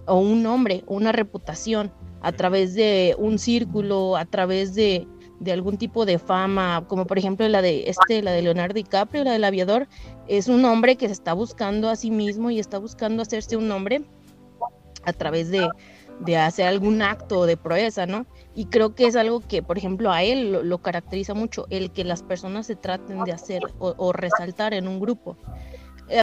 o 0.07 0.16
un 0.20 0.43
nombre, 0.43 0.84
una 0.88 1.11
reputación 1.11 1.91
a 2.22 2.32
través 2.32 2.74
de 2.74 3.16
un 3.20 3.38
círculo, 3.38 4.18
a 4.18 4.26
través 4.26 4.74
de, 4.76 5.07
de 5.39 5.51
algún 5.51 5.78
tipo 5.78 6.05
de 6.05 6.18
fama, 6.18 6.86
como 6.88 7.05
por 7.05 7.18
ejemplo 7.18 7.47
la 7.47 7.61
de 7.61 7.89
este, 7.89 8.22
la 8.22 8.32
de 8.32 8.41
Leonardo 8.41 8.74
DiCaprio, 8.74 9.24
la 9.24 9.34
del 9.34 9.43
aviador, 9.43 9.88
es 10.28 10.47
un 10.47 10.63
hombre 10.66 10.95
que 10.95 11.07
se 11.07 11.13
está 11.13 11.34
buscando 11.34 11.89
a 11.89 11.95
sí 11.95 12.11
mismo 12.11 12.49
y 12.49 12.59
está 12.59 12.80
buscando 12.80 13.22
hacerse 13.22 13.57
un 13.57 13.68
nombre 13.68 14.03
a 15.03 15.13
través 15.13 15.51
de, 15.51 15.68
de 16.20 16.38
hacer 16.38 16.68
algún 16.68 17.01
acto 17.01 17.45
de 17.45 17.57
proeza, 17.57 18.05
¿no? 18.05 18.26
Y 18.55 18.66
creo 18.66 18.95
que 18.95 19.05
es 19.05 19.16
algo 19.16 19.41
que, 19.41 19.61
por 19.61 19.78
ejemplo, 19.78 20.11
a 20.11 20.24
él 20.24 20.51
lo, 20.51 20.63
lo 20.63 20.78
caracteriza 20.78 21.34
mucho, 21.34 21.68
el 21.70 21.91
que 21.91 22.03
las 22.03 22.24
personas 22.24 22.68
se 22.68 22.76
traten 22.76 23.24
de 23.26 23.34
hacer 23.34 23.61
o, 23.80 23.93
o 23.97 24.13
resaltar 24.13 24.74
en 24.74 24.88
un 24.88 24.99
grupo. 24.99 25.38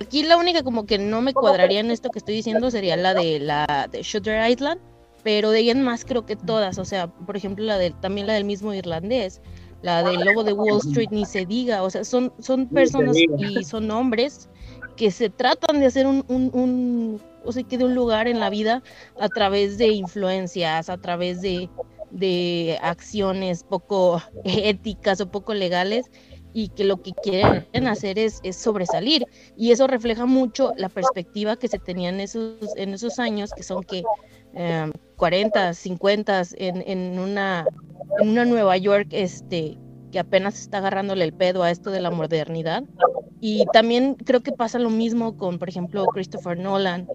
Aquí 0.01 0.23
la 0.23 0.37
única 0.37 0.63
como 0.63 0.87
que 0.87 0.99
no 0.99 1.21
me 1.23 1.35
cuadraría 1.35 1.81
en 1.81 1.91
esto 1.91 2.11
que 2.11 2.21
estoy 2.21 2.37
diciendo 2.37 2.71
sería 2.71 2.97
la 2.97 3.15
de 3.15 3.41
la 3.41 3.89
de 3.91 4.03
Shutter 4.03 4.49
Island, 4.49 4.81
pero 5.25 5.51
de 5.51 5.59
ahí 5.59 5.71
en 5.71 5.83
más 5.83 6.05
creo 6.05 6.25
que 6.25 6.37
todas, 6.37 6.79
o 6.79 6.85
sea, 6.85 7.09
por 7.09 7.37
ejemplo 7.37 7.65
la 7.65 7.79
del 7.79 7.95
también 7.99 8.29
la 8.29 8.35
del 8.35 8.45
mismo 8.45 8.73
irlandés, 8.73 9.41
la 9.83 10.05
del 10.05 10.21
lobo 10.21 10.45
de 10.45 10.53
Wall 10.53 10.79
Street 10.79 11.09
ni 11.11 11.25
se 11.25 11.47
diga, 11.47 11.83
o 11.83 11.91
sea, 11.91 12.05
son 12.05 12.33
son 12.39 12.69
personas 12.69 13.17
y 13.17 13.65
son 13.65 13.91
hombres 13.91 14.49
que 14.97 15.11
se 15.11 15.31
tratan 15.31 15.81
de 15.81 15.87
hacer 15.87 16.07
un, 16.07 16.25
un, 16.29 16.51
un 16.53 17.21
o 17.45 17.53
sea, 17.53 17.63
que 17.63 17.79
de 17.79 17.85
un 17.85 17.95
lugar 17.95 18.29
en 18.29 18.41
la 18.41 18.51
vida 18.51 18.83
a 19.21 19.29
través 19.29 19.79
de 19.79 19.89
influencias, 19.89 20.89
a 20.89 20.99
través 20.99 21.41
de, 21.41 21.69
de 22.11 22.79
acciones 22.83 23.65
poco 23.65 24.23
éticas 24.45 25.21
o 25.21 25.31
poco 25.31 25.55
legales 25.55 26.11
y 26.55 26.69
que 26.69 26.85
lo 26.85 27.03
que 27.03 27.13
quieren 27.13 27.87
hacer 27.87 28.19
es, 28.19 28.41
es 28.43 28.57
sobresalir. 28.57 29.27
Y 29.57 29.73
eso 29.73 29.87
refleja 29.87 30.27
mucho 30.27 30.73
la 30.77 30.89
perspectiva 30.89 31.57
que 31.57 31.69
se 31.69 31.79
tenía 31.79 32.11
en 32.11 32.21
esos, 32.21 32.77
en 32.77 32.95
esos 32.95 33.19
años, 33.19 33.53
que 33.57 33.63
son 33.63 33.83
que 33.83 34.03
eh, 34.55 34.91
40, 35.17 35.75
50 35.75 36.43
en, 36.57 36.83
en, 36.87 37.19
una, 37.19 37.67
en 38.21 38.29
una 38.29 38.45
Nueva 38.45 38.77
York 38.77 39.09
este, 39.13 39.79
que 40.11 40.19
apenas 40.19 40.61
está 40.61 40.79
agarrándole 40.79 41.25
el 41.25 41.33
pedo 41.33 41.63
a 41.63 41.71
esto 41.71 41.91
de 41.91 42.01
la 42.01 42.11
modernidad. 42.11 42.85
Y 43.41 43.65
también 43.73 44.15
creo 44.15 44.41
que 44.41 44.53
pasa 44.53 44.79
lo 44.79 44.91
mismo 44.91 45.37
con, 45.37 45.59
por 45.59 45.69
ejemplo, 45.69 46.05
Christopher 46.07 46.59
Nolan, 46.59 47.09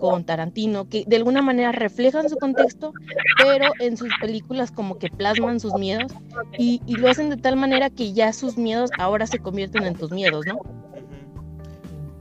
con 0.00 0.24
Tarantino, 0.24 0.88
que 0.88 1.04
de 1.06 1.16
alguna 1.16 1.42
manera 1.42 1.70
reflejan 1.70 2.28
su 2.28 2.36
contexto, 2.36 2.92
pero 3.36 3.72
en 3.78 3.96
sus 3.96 4.10
películas 4.20 4.72
como 4.72 4.98
que 4.98 5.08
plasman 5.08 5.60
sus 5.60 5.74
miedos 5.74 6.12
y, 6.58 6.80
lo 6.96 7.08
hacen 7.08 7.30
de 7.30 7.36
tal 7.36 7.56
manera 7.56 7.90
que 7.90 8.12
ya 8.12 8.32
sus 8.32 8.58
miedos 8.58 8.90
ahora 8.98 9.26
se 9.26 9.38
convierten 9.38 9.84
en 9.84 9.94
tus 9.94 10.10
miedos, 10.10 10.44
¿no? 10.46 10.58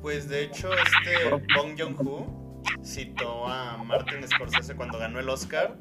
Pues 0.02 0.30
de 0.30 0.44
hecho, 0.44 0.70
este 0.74 1.30
Bong 1.56 1.78
Joon-ho 1.78 2.62
citó 2.84 3.48
a 3.48 3.78
Martin 3.84 4.28
Scorsese 4.28 4.76
cuando 4.76 5.00
ganó 5.00 5.20
el 5.20 5.30
Oscar, 5.30 5.78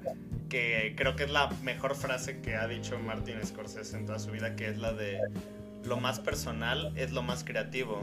que 0.48 0.94
creo 0.96 1.14
que 1.16 1.24
es 1.24 1.30
la 1.30 1.50
mejor 1.62 1.94
frase 1.94 2.40
que 2.40 2.56
ha 2.56 2.66
dicho 2.66 2.98
Martin 2.98 3.44
Scorsese 3.44 3.96
en 3.96 4.06
toda 4.06 4.18
su 4.18 4.30
vida, 4.30 4.56
que 4.56 4.68
es 4.68 4.78
la 4.78 4.92
de 4.92 5.20
lo 5.84 5.96
más 5.98 6.20
personal 6.20 6.92
es 6.96 7.12
lo 7.12 7.22
más 7.22 7.44
creativo. 7.44 8.02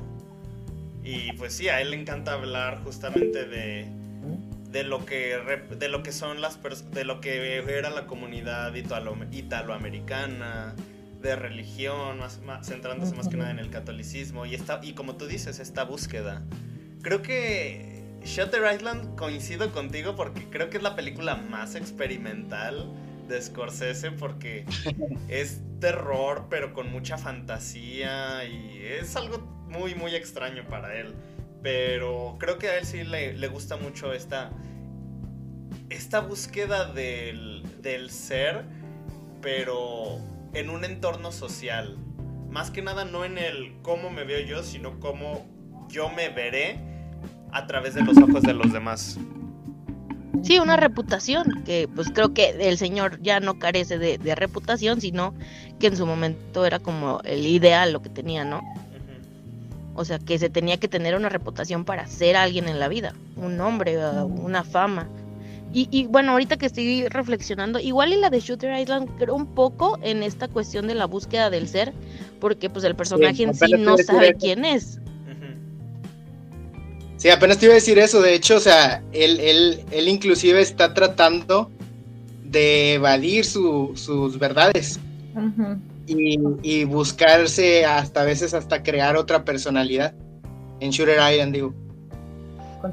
Y 1.06 1.34
pues 1.34 1.54
sí, 1.54 1.70
a 1.70 1.80
él 1.82 1.92
le 1.92 2.02
encanta 2.02 2.34
hablar 2.34 2.84
justamente 2.84 3.46
de, 3.46 3.86
de 4.72 4.84
lo 4.84 5.06
que 5.06 5.38
de 5.78 5.88
lo 5.88 6.02
que 6.02 6.12
son 6.12 6.42
las 6.42 6.60
de 6.92 7.06
lo 7.06 7.22
que 7.22 7.60
era 7.60 7.92
la 7.92 8.08
comunidad 8.08 8.74
italo, 8.74 9.16
italoamericana, 9.32 10.74
de 11.22 11.36
religión, 11.36 12.18
más, 12.18 12.68
centrándose 12.68 13.16
más 13.16 13.28
que 13.28 13.38
nada 13.38 13.52
en 13.52 13.60
el 13.60 13.70
catolicismo 13.70 14.46
y 14.46 14.56
esta, 14.56 14.80
y 14.84 14.94
como 14.94 15.16
tú 15.16 15.28
dices, 15.28 15.60
esta 15.60 15.84
búsqueda. 15.84 16.44
Creo 17.02 17.22
que 17.22 18.04
Shutter 18.24 18.64
Island 18.74 19.16
coincido 19.16 19.72
contigo 19.72 20.16
porque 20.16 20.46
creo 20.50 20.70
que 20.70 20.78
es 20.78 20.84
la 20.84 20.96
película 20.96 21.36
más 21.36 21.76
experimental 21.76 22.92
de 23.28 23.42
Scorsese 23.42 24.12
porque 24.12 24.66
es 25.28 25.62
terror 25.80 26.48
pero 26.50 26.74
con 26.74 26.92
mucha 26.92 27.18
fantasía 27.18 28.46
y 28.46 28.82
es 28.84 29.16
algo 29.16 29.40
muy 29.68 29.96
muy 29.96 30.16
extraño 30.16 30.68
para 30.68 30.96
él. 30.96 31.16
Pero 31.62 32.38
creo 32.40 32.60
que 32.60 32.70
a 32.70 32.78
él 32.78 32.86
sí 32.86 33.04
le, 33.04 33.34
le 33.34 33.48
gusta 33.48 33.76
mucho 33.76 34.14
esta, 34.14 34.52
esta 35.90 36.20
búsqueda 36.20 36.92
del, 36.94 37.64
del 37.82 38.12
ser, 38.12 38.66
pero 39.42 40.20
en 40.54 40.70
un 40.70 40.86
entorno 40.86 41.32
social. 41.32 41.98
Más 42.50 42.70
que 42.70 42.82
nada 42.82 43.04
no 43.04 43.26
en 43.26 43.38
el 43.40 43.76
cómo 43.82 44.12
me 44.12 44.24
veo 44.24 44.46
yo, 44.46 44.62
sino 44.62 45.00
cómo 45.00 45.46
yo 45.90 46.10
me 46.10 46.30
veré 46.30 46.80
a 47.52 47.68
través 47.68 47.96
de 47.96 48.04
los 48.04 48.18
ojos 48.18 48.44
de 48.44 48.54
los 48.54 48.72
demás. 48.72 49.18
Sí, 50.44 50.60
una 50.60 50.78
reputación, 50.78 51.64
que 51.66 51.88
pues 51.94 52.10
creo 52.14 52.34
que 52.34 52.50
el 52.60 52.78
señor 52.78 53.20
ya 53.22 53.40
no 53.40 53.60
carece 53.60 53.98
de, 53.98 54.36
reputación, 54.36 55.02
sino 55.02 55.34
que 55.80 55.88
en 55.88 55.98
su 55.98 56.06
momento 56.06 56.66
era 56.66 56.80
como 56.80 57.22
el 57.24 57.46
ideal 57.46 57.94
lo 57.94 58.02
que 58.02 58.10
tenía, 58.10 58.46
¿no? 58.46 58.62
O 59.96 60.04
sea, 60.04 60.20
que 60.20 60.38
se 60.38 60.50
tenía 60.50 60.78
que 60.78 60.88
tener 60.88 61.16
una 61.16 61.30
reputación 61.30 61.86
para 61.86 62.06
ser 62.08 62.36
alguien 62.36 62.68
en 62.68 62.80
la 62.80 62.88
vida, 62.88 63.14
un 63.38 63.56
nombre, 63.58 63.98
uh, 63.98 64.26
una 64.26 64.64
fama. 64.64 65.08
Y, 65.78 66.08
bueno, 66.08 66.32
ahorita 66.32 66.56
que 66.56 66.68
estoy 66.68 67.06
reflexionando, 67.10 67.80
igual 67.80 68.14
y 68.14 68.16
la 68.16 68.30
de 68.30 68.40
Shooter 68.40 68.80
Island 68.80 69.10
creo 69.18 69.36
un 69.36 69.46
poco 69.46 70.00
en 70.02 70.24
esta 70.24 70.48
cuestión 70.48 70.88
de 70.88 70.96
la 70.96 71.04
búsqueda 71.04 71.50
del 71.50 71.68
ser, 71.68 71.92
porque 72.40 72.70
pues 72.70 72.86
el 72.86 72.96
personaje 72.96 73.44
en 73.44 73.54
sí 73.54 73.74
no 73.78 73.98
sabe 73.98 74.36
quién 74.36 74.64
es. 74.64 75.02
Sí, 77.26 77.32
apenas 77.32 77.58
te 77.58 77.66
iba 77.66 77.72
a 77.72 77.82
decir 77.82 77.98
eso, 77.98 78.22
de 78.22 78.36
hecho, 78.36 78.58
o 78.58 78.60
sea, 78.60 79.02
él, 79.12 79.40
él, 79.40 79.84
él 79.90 80.08
inclusive 80.08 80.62
está 80.62 80.94
tratando 80.94 81.72
de 82.44 82.94
evadir 82.94 83.46
sus 83.46 84.38
verdades. 84.38 85.00
Y, 86.06 86.38
y, 86.62 86.84
buscarse 86.84 87.84
hasta 87.84 88.22
a 88.22 88.26
veces 88.26 88.54
hasta 88.54 88.84
crear 88.84 89.18
otra 89.18 89.44
personalidad 89.44 90.14
en 90.80 90.92
Shooter 90.92 91.18
Island, 91.34 91.56
digo. 91.56 91.74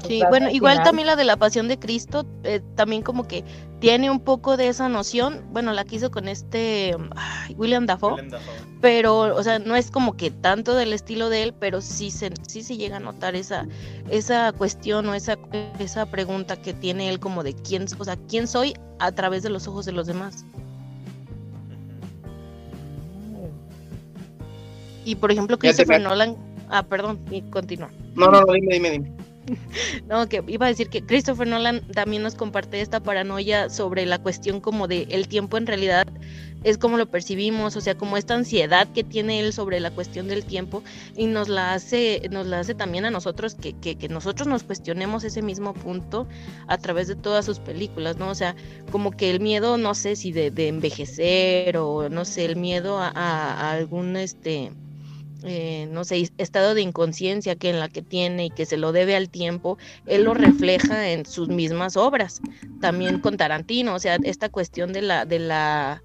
Sí, 0.07 0.23
bueno, 0.27 0.49
igual 0.49 0.81
también 0.81 1.05
la 1.05 1.15
de 1.15 1.25
la 1.25 1.37
pasión 1.37 1.67
de 1.67 1.77
Cristo, 1.77 2.25
eh, 2.43 2.59
también 2.73 3.03
como 3.03 3.27
que 3.27 3.43
tiene 3.83 4.09
un 4.09 4.21
poco 4.21 4.55
de 4.55 4.69
esa 4.69 4.87
noción, 4.87 5.41
bueno, 5.51 5.73
la 5.73 5.83
quiso 5.83 6.09
con 6.09 6.29
este 6.29 6.95
William, 7.57 7.85
Dafoe, 7.85 8.29
pero, 8.79 9.35
o 9.35 9.43
sea, 9.43 9.59
no 9.59 9.75
es 9.75 9.91
como 9.91 10.15
que 10.15 10.31
tanto 10.31 10.73
del 10.73 10.93
estilo 10.93 11.27
de 11.27 11.43
él, 11.43 11.53
pero 11.59 11.81
sí 11.81 12.09
se, 12.09 12.31
sí 12.47 12.63
se 12.63 12.77
llega 12.77 12.95
a 12.95 12.99
notar 13.01 13.35
esa, 13.35 13.67
esa 14.09 14.53
cuestión 14.53 15.09
o 15.09 15.13
esa, 15.13 15.37
esa 15.79 16.05
pregunta 16.05 16.55
que 16.55 16.73
tiene 16.73 17.09
él 17.09 17.19
como 17.19 17.43
de 17.43 17.55
quién, 17.55 17.85
o 17.99 18.05
sea, 18.05 18.15
quién 18.29 18.47
soy 18.47 18.73
a 18.99 19.11
través 19.11 19.43
de 19.43 19.49
los 19.49 19.67
ojos 19.67 19.85
de 19.85 19.91
los 19.91 20.07
demás. 20.07 20.45
Y 25.03 25.15
por 25.15 25.29
ejemplo, 25.29 25.59
Christopher 25.59 25.99
Nolan, 25.99 26.37
ah, 26.69 26.83
perdón, 26.83 27.19
y 27.29 27.41
continúa. 27.41 27.91
No, 28.15 28.27
no, 28.27 28.45
no, 28.45 28.53
dime, 28.53 28.75
dime, 28.75 28.91
dime. 28.91 29.22
No, 30.07 30.27
que 30.27 30.43
iba 30.47 30.65
a 30.65 30.69
decir 30.69 30.89
que 30.89 31.05
Christopher 31.05 31.47
Nolan 31.47 31.81
también 31.87 32.23
nos 32.23 32.35
comparte 32.35 32.81
esta 32.81 33.01
paranoia 33.01 33.69
sobre 33.69 34.05
la 34.05 34.19
cuestión 34.19 34.61
como 34.61 34.87
de 34.87 35.07
el 35.09 35.27
tiempo 35.27 35.57
en 35.57 35.67
realidad 35.67 36.07
es 36.63 36.77
como 36.77 36.97
lo 36.97 37.07
percibimos, 37.07 37.75
o 37.75 37.81
sea, 37.81 37.95
como 37.95 38.17
esta 38.17 38.35
ansiedad 38.35 38.87
que 38.93 39.03
tiene 39.03 39.41
él 39.41 39.53
sobre 39.53 39.79
la 39.79 39.91
cuestión 39.91 40.27
del 40.27 40.45
tiempo 40.45 40.81
y 41.15 41.27
nos 41.27 41.49
la 41.49 41.73
hace, 41.73 42.21
nos 42.31 42.47
la 42.47 42.59
hace 42.59 42.73
también 42.73 43.05
a 43.05 43.11
nosotros 43.11 43.55
que, 43.55 43.73
que, 43.73 44.07
nosotros 44.07 44.47
nos 44.47 44.63
cuestionemos 44.63 45.23
ese 45.23 45.41
mismo 45.41 45.73
punto 45.73 46.27
a 46.67 46.77
través 46.77 47.07
de 47.07 47.15
todas 47.15 47.45
sus 47.45 47.59
películas, 47.59 48.17
¿no? 48.17 48.29
O 48.29 48.35
sea, 48.35 48.55
como 48.91 49.11
que 49.11 49.29
el 49.29 49.39
miedo, 49.41 49.77
no 49.77 49.93
sé 49.93 50.15
si 50.15 50.31
de, 50.31 50.53
envejecer 50.67 51.77
o 51.77 52.07
no 52.09 52.23
sé, 52.23 52.45
el 52.45 52.55
miedo 52.55 52.97
a 52.97 53.71
algún 53.71 54.15
este 54.15 54.71
eh, 55.43 55.87
no 55.91 56.03
sé, 56.03 56.29
estado 56.37 56.73
de 56.73 56.81
inconsciencia 56.81 57.55
que 57.55 57.69
en 57.69 57.79
la 57.79 57.89
que 57.89 58.01
tiene 58.01 58.45
y 58.45 58.49
que 58.49 58.65
se 58.65 58.77
lo 58.77 58.91
debe 58.91 59.15
al 59.15 59.29
tiempo, 59.29 59.77
él 60.05 60.23
lo 60.23 60.33
refleja 60.33 61.09
en 61.09 61.25
sus 61.25 61.49
mismas 61.49 61.97
obras. 61.97 62.41
También 62.81 63.19
con 63.19 63.37
Tarantino, 63.37 63.95
o 63.95 63.99
sea, 63.99 64.17
esta 64.23 64.49
cuestión 64.49 64.93
de 64.93 65.01
la, 65.01 65.25
de 65.25 65.39
la 65.39 66.03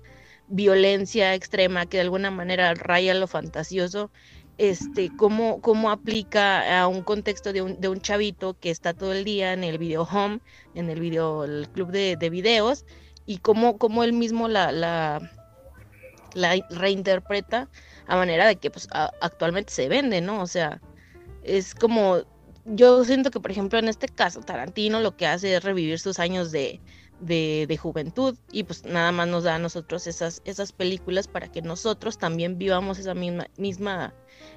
violencia 0.49 1.35
extrema 1.35 1.87
que 1.87 1.99
de 1.99 2.03
alguna 2.03 2.31
manera 2.31 2.75
raya 2.75 3.15
lo 3.15 3.27
fantasioso, 3.27 4.11
este, 4.57 5.11
cómo, 5.17 5.61
cómo 5.61 5.91
aplica 5.91 6.81
a 6.81 6.89
un 6.89 7.03
contexto 7.03 7.53
de 7.53 7.63
un, 7.63 7.81
de 7.81 7.89
un, 7.89 8.01
chavito 8.01 8.59
que 8.59 8.71
está 8.71 8.93
todo 8.93 9.13
el 9.13 9.25
día 9.25 9.53
en 9.53 9.63
el 9.63 9.79
video 9.79 10.03
home, 10.03 10.41
en 10.75 10.91
el 10.91 10.99
video, 10.99 11.45
el 11.45 11.69
club 11.69 11.93
de, 11.93 12.17
de 12.17 12.29
videos, 12.29 12.85
y 13.25 13.39
cómo, 13.39 13.79
cómo 13.79 14.03
él 14.03 14.13
mismo 14.13 14.49
la, 14.49 14.73
la, 14.73 15.31
la 16.35 16.57
reinterpreta 16.71 17.69
a 18.09 18.17
manera 18.17 18.47
de 18.47 18.57
que 18.57 18.71
pues 18.71 18.89
actualmente 18.93 19.73
se 19.73 19.89
vende, 19.89 20.21
¿no? 20.21 20.41
O 20.43 20.47
sea, 20.47 20.81
es 21.43 21.75
como, 21.75 22.23
yo 22.65 23.05
siento 23.05 23.31
que 23.31 23.39
por 23.39 23.51
ejemplo 23.51 23.79
en 23.79 23.89
este 23.89 24.09
caso 24.09 24.41
Tarantino 24.41 25.01
lo 25.01 25.17
que 25.17 25.27
hace 25.27 25.55
es 25.55 25.63
revivir 25.63 25.99
sus 25.99 26.19
años 26.19 26.51
de, 26.51 26.81
de, 27.21 27.79
juventud 27.81 28.37
y 28.51 28.65
pues 28.65 28.85
nada 28.85 29.13
más 29.13 29.29
nos 29.29 29.45
da 29.45 29.57
a 29.57 29.59
nosotros 29.59 30.07
esas, 30.07 30.41
esas 30.45 30.73
películas 30.73 31.29
para 31.29 31.51
que 31.53 31.63
nosotros 31.63 32.19
también 32.19 32.59
vivamos 32.59 32.99
esa 32.99 33.15
misma, 33.15 33.47
misma 33.57 34.15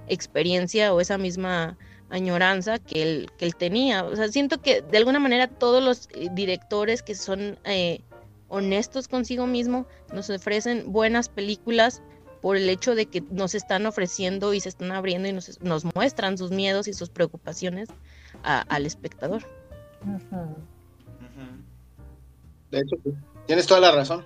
experiencia 0.08 0.93
o 0.93 1.02
esa 1.02 1.18
misma 1.18 1.78
añoranza 2.10 2.80
que 2.80 3.02
él, 3.04 3.30
que 3.38 3.45
él 3.45 3.56
tenía. 3.56 4.04
O 4.04 4.16
sea, 4.16 4.28
siento 4.28 4.62
que 4.62 4.82
de 4.82 4.97
alguna 4.97 5.20
manera 5.20 5.47
todos 5.47 5.84
los 5.84 6.08
eh, 6.14 6.30
directores 6.34 7.02
que 7.02 7.16
son 7.16 7.58
eh, 7.64 8.02
honestos 8.47 9.08
consigo 9.08 9.47
mismo 9.47 9.88
nos 10.14 10.30
ofrecen 10.30 10.91
buenas 10.91 11.30
películas 11.30 12.02
por 12.42 12.58
el 12.58 12.70
hecho 12.70 12.96
de 12.96 13.06
que 13.06 13.22
nos 13.30 13.56
están 13.56 13.86
ofreciendo 13.86 14.54
y 14.54 14.60
se 14.60 14.70
están 14.70 14.92
abriendo 14.92 15.28
y 15.28 15.34
nos, 15.34 15.62
nos 15.62 15.86
muestran 15.96 16.38
sus 16.38 16.52
miedos 16.52 16.88
y 16.88 16.94
sus 16.94 17.10
preocupaciones 17.10 17.89
al 18.44 18.86
espectador. 18.86 19.44
De 22.72 22.80
hecho, 22.80 22.96
tienes 23.46 23.68
toda 23.68 23.82
la 23.82 23.92
razón. 23.92 24.26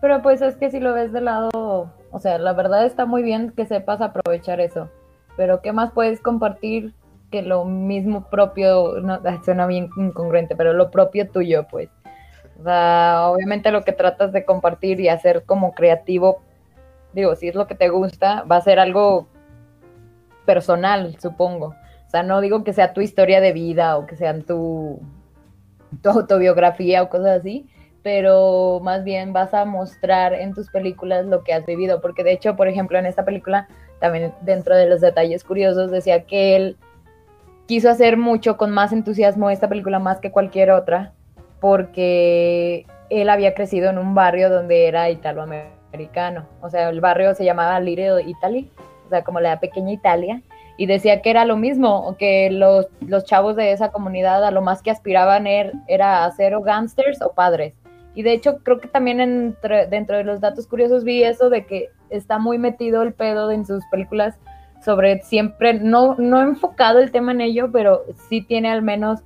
Pero 0.00 0.20
pues 0.20 0.42
es 0.42 0.56
que 0.56 0.70
si 0.70 0.80
lo 0.80 0.92
ves 0.92 1.12
de 1.12 1.20
lado, 1.20 1.92
o 2.10 2.18
sea, 2.18 2.38
la 2.38 2.52
verdad 2.52 2.84
está 2.84 3.06
muy 3.06 3.22
bien 3.22 3.52
que 3.52 3.66
sepas 3.66 4.00
aprovechar 4.00 4.60
eso, 4.60 4.90
pero 5.36 5.62
¿qué 5.62 5.72
más 5.72 5.92
puedes 5.92 6.20
compartir 6.20 6.92
que 7.30 7.42
lo 7.42 7.64
mismo 7.64 8.28
propio, 8.28 9.00
no, 9.00 9.20
suena 9.44 9.66
bien 9.66 9.90
incongruente, 9.96 10.56
pero 10.56 10.72
lo 10.72 10.90
propio 10.90 11.28
tuyo, 11.30 11.66
pues? 11.70 11.88
O 12.62 12.64
sea, 12.64 13.24
obviamente 13.28 13.72
lo 13.72 13.82
que 13.82 13.90
tratas 13.90 14.30
de 14.30 14.44
compartir 14.44 15.00
y 15.00 15.08
hacer 15.08 15.42
como 15.44 15.72
creativo, 15.72 16.42
digo, 17.12 17.34
si 17.34 17.48
es 17.48 17.56
lo 17.56 17.66
que 17.66 17.74
te 17.74 17.88
gusta, 17.88 18.44
va 18.44 18.54
a 18.54 18.60
ser 18.60 18.78
algo 18.78 19.26
personal, 20.46 21.16
supongo. 21.18 21.74
O 22.06 22.10
sea, 22.10 22.22
no 22.22 22.40
digo 22.40 22.62
que 22.62 22.72
sea 22.72 22.92
tu 22.92 23.00
historia 23.00 23.40
de 23.40 23.52
vida 23.52 23.98
o 23.98 24.06
que 24.06 24.14
sean 24.14 24.44
tu, 24.44 25.00
autobiografía 26.04 27.02
o 27.02 27.08
cosas 27.08 27.40
así, 27.40 27.68
pero 28.04 28.78
más 28.80 29.02
bien 29.02 29.32
vas 29.32 29.54
a 29.54 29.64
mostrar 29.64 30.32
en 30.32 30.54
tus 30.54 30.70
películas 30.70 31.26
lo 31.26 31.42
que 31.42 31.54
has 31.54 31.66
vivido, 31.66 32.00
porque 32.00 32.22
de 32.22 32.30
hecho, 32.30 32.54
por 32.54 32.68
ejemplo, 32.68 32.96
en 32.96 33.06
esta 33.06 33.24
película, 33.24 33.66
también 33.98 34.34
dentro 34.42 34.76
de 34.76 34.86
los 34.86 35.00
detalles 35.00 35.42
curiosos, 35.42 35.90
decía 35.90 36.26
que 36.26 36.54
él 36.54 36.76
quiso 37.66 37.90
hacer 37.90 38.16
mucho 38.18 38.56
con 38.56 38.70
más 38.70 38.92
entusiasmo 38.92 39.50
esta 39.50 39.68
película 39.68 39.98
más 39.98 40.20
que 40.20 40.30
cualquier 40.30 40.70
otra, 40.70 41.12
porque 41.62 42.86
él 43.08 43.30
había 43.30 43.54
crecido 43.54 43.88
en 43.88 43.96
un 43.96 44.16
barrio 44.16 44.50
donde 44.50 44.88
era 44.88 45.08
italoamericano. 45.10 46.44
O 46.60 46.68
sea, 46.68 46.88
el 46.88 47.00
barrio 47.00 47.36
se 47.36 47.44
llamaba 47.44 47.78
Little 47.78 48.20
Italy, 48.26 48.68
o 49.06 49.08
sea, 49.10 49.22
como 49.22 49.38
la 49.38 49.60
pequeña 49.60 49.92
Italia. 49.92 50.42
Y 50.76 50.86
decía 50.86 51.22
que 51.22 51.30
era 51.30 51.44
lo 51.44 51.56
mismo, 51.56 52.16
que 52.18 52.50
los, 52.50 52.88
los 53.06 53.24
chavos 53.24 53.54
de 53.54 53.70
esa 53.70 53.92
comunidad 53.92 54.44
a 54.44 54.50
lo 54.50 54.60
más 54.60 54.82
que 54.82 54.90
aspiraban 54.90 55.46
er, 55.46 55.72
era 55.86 56.24
a 56.24 56.30
ser 56.32 56.56
o 56.56 56.62
gangsters 56.62 57.22
o 57.22 57.32
padres. 57.32 57.74
Y 58.16 58.24
de 58.24 58.32
hecho 58.32 58.58
creo 58.64 58.80
que 58.80 58.88
también 58.88 59.20
entre, 59.20 59.86
dentro 59.86 60.16
de 60.16 60.24
los 60.24 60.40
datos 60.40 60.66
curiosos 60.66 61.04
vi 61.04 61.22
eso 61.22 61.48
de 61.48 61.64
que 61.64 61.90
está 62.10 62.40
muy 62.40 62.58
metido 62.58 63.02
el 63.02 63.12
pedo 63.12 63.52
en 63.52 63.64
sus 63.64 63.84
películas 63.86 64.36
sobre 64.84 65.20
siempre, 65.20 65.74
no, 65.74 66.16
no 66.18 66.40
enfocado 66.40 66.98
el 66.98 67.12
tema 67.12 67.30
en 67.30 67.40
ello, 67.40 67.70
pero 67.70 68.02
sí 68.28 68.42
tiene 68.42 68.68
al 68.68 68.82
menos 68.82 69.20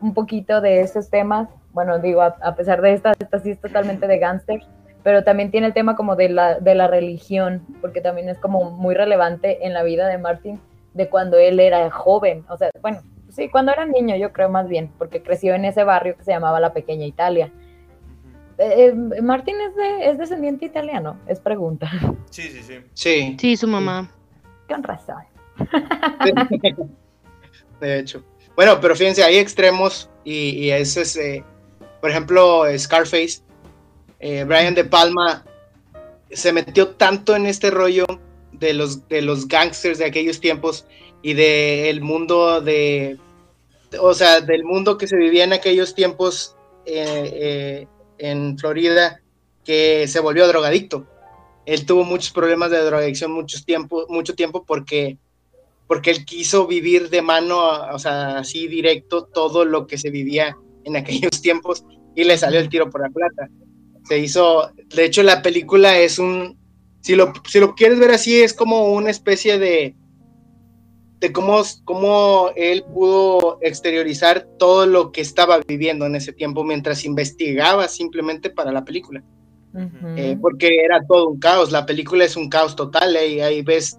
un 0.00 0.14
poquito 0.14 0.62
de 0.62 0.80
esos 0.80 1.10
temas. 1.10 1.50
Bueno, 1.74 1.98
digo, 1.98 2.22
a, 2.22 2.54
pesar 2.54 2.80
de 2.80 2.94
esta, 2.94 3.12
esta 3.18 3.40
sí 3.40 3.50
es 3.50 3.60
totalmente 3.60 4.06
de 4.06 4.18
gángster, 4.18 4.62
pero 5.02 5.24
también 5.24 5.50
tiene 5.50 5.66
el 5.66 5.74
tema 5.74 5.96
como 5.96 6.14
de 6.14 6.28
la, 6.28 6.60
de 6.60 6.74
la 6.76 6.86
religión, 6.86 7.66
porque 7.80 8.00
también 8.00 8.28
es 8.28 8.38
como 8.38 8.70
muy 8.70 8.94
relevante 8.94 9.66
en 9.66 9.74
la 9.74 9.82
vida 9.82 10.06
de 10.06 10.16
Martin 10.16 10.60
de 10.94 11.08
cuando 11.08 11.36
él 11.36 11.58
era 11.58 11.90
joven, 11.90 12.44
o 12.48 12.56
sea, 12.56 12.70
bueno, 12.80 13.02
sí, 13.28 13.48
cuando 13.48 13.72
era 13.72 13.84
niño 13.84 14.16
yo 14.16 14.32
creo 14.32 14.48
más 14.48 14.68
bien, 14.68 14.92
porque 14.96 15.20
creció 15.20 15.54
en 15.54 15.64
ese 15.64 15.82
barrio 15.82 16.16
que 16.16 16.22
se 16.22 16.30
llamaba 16.30 16.60
la 16.60 16.72
Pequeña 16.72 17.04
Italia. 17.04 17.52
Eh, 18.56 18.94
eh, 19.16 19.20
Martín 19.20 19.56
es, 19.60 19.74
de, 19.74 20.10
es 20.10 20.18
descendiente 20.18 20.64
italiano, 20.64 21.18
es 21.26 21.40
pregunta. 21.40 21.90
Sí, 22.30 22.42
sí, 22.42 22.62
sí. 22.62 22.74
Sí. 22.94 23.36
Sí, 23.40 23.56
su 23.56 23.66
mamá. 23.66 24.08
Con 24.68 24.84
razón. 24.84 25.24
De 27.80 27.98
hecho. 27.98 28.22
Bueno, 28.54 28.78
pero 28.80 28.94
fíjense, 28.94 29.24
hay 29.24 29.38
extremos 29.38 30.08
y, 30.22 30.50
y 30.50 30.70
ese 30.70 31.02
es, 31.02 31.16
eh, 31.16 31.44
por 32.04 32.10
ejemplo, 32.10 32.64
Scarface. 32.76 33.40
Brian 34.20 34.74
De 34.74 34.84
Palma 34.84 35.42
se 36.30 36.52
metió 36.52 36.88
tanto 36.88 37.34
en 37.34 37.46
este 37.46 37.70
rollo 37.70 38.04
de 38.52 38.74
los, 38.74 39.08
de 39.08 39.22
los 39.22 39.48
gangsters 39.48 39.96
de 39.96 40.04
aquellos 40.04 40.38
tiempos 40.38 40.84
y 41.22 41.32
del 41.32 42.02
mundo 42.02 42.60
de, 42.60 43.18
o 43.98 44.12
sea, 44.12 44.42
del 44.42 44.64
mundo 44.64 44.98
que 44.98 45.06
se 45.06 45.16
vivía 45.16 45.44
en 45.44 45.54
aquellos 45.54 45.94
tiempos 45.94 46.54
en 46.84 48.58
Florida 48.58 49.22
que 49.64 50.06
se 50.06 50.20
volvió 50.20 50.46
drogadicto. 50.46 51.06
Él 51.64 51.86
tuvo 51.86 52.04
muchos 52.04 52.32
problemas 52.32 52.70
de 52.70 52.84
drogadicción 52.84 53.32
mucho 53.32 53.64
tiempo, 53.64 54.04
mucho 54.10 54.34
tiempo 54.34 54.66
porque, 54.66 55.16
porque 55.86 56.10
él 56.10 56.26
quiso 56.26 56.66
vivir 56.66 57.08
de 57.08 57.22
mano, 57.22 57.56
o 57.94 57.98
sea, 57.98 58.40
así 58.40 58.68
directo 58.68 59.24
todo 59.24 59.64
lo 59.64 59.86
que 59.86 59.96
se 59.96 60.10
vivía 60.10 60.58
en 60.84 60.96
aquellos 60.96 61.40
tiempos 61.42 61.84
y 62.14 62.24
le 62.24 62.38
salió 62.38 62.60
el 62.60 62.68
tiro 62.68 62.90
por 62.90 63.00
la 63.00 63.10
plata. 63.10 63.48
Se 64.04 64.18
hizo, 64.18 64.70
de 64.94 65.04
hecho 65.04 65.22
la 65.22 65.42
película 65.42 65.98
es 65.98 66.18
un, 66.18 66.58
si 67.00 67.14
lo, 67.16 67.32
si 67.48 67.60
lo 67.60 67.74
quieres 67.74 67.98
ver 67.98 68.10
así, 68.10 68.42
es 68.42 68.54
como 68.54 68.92
una 68.92 69.10
especie 69.10 69.58
de, 69.58 69.94
de 71.20 71.32
cómo, 71.32 71.62
cómo 71.84 72.50
él 72.54 72.84
pudo 72.92 73.58
exteriorizar 73.62 74.46
todo 74.58 74.86
lo 74.86 75.10
que 75.10 75.22
estaba 75.22 75.58
viviendo 75.66 76.06
en 76.06 76.16
ese 76.16 76.32
tiempo 76.32 76.64
mientras 76.64 77.04
investigaba 77.04 77.88
simplemente 77.88 78.50
para 78.50 78.72
la 78.72 78.84
película. 78.84 79.22
Eh, 80.16 80.38
porque 80.40 80.84
era 80.84 81.04
todo 81.04 81.28
un 81.30 81.40
caos, 81.40 81.72
la 81.72 81.84
película 81.84 82.24
es 82.24 82.36
un 82.36 82.48
caos 82.48 82.76
total, 82.76 83.16
y 83.16 83.40
ahí 83.40 83.62
ves, 83.62 83.98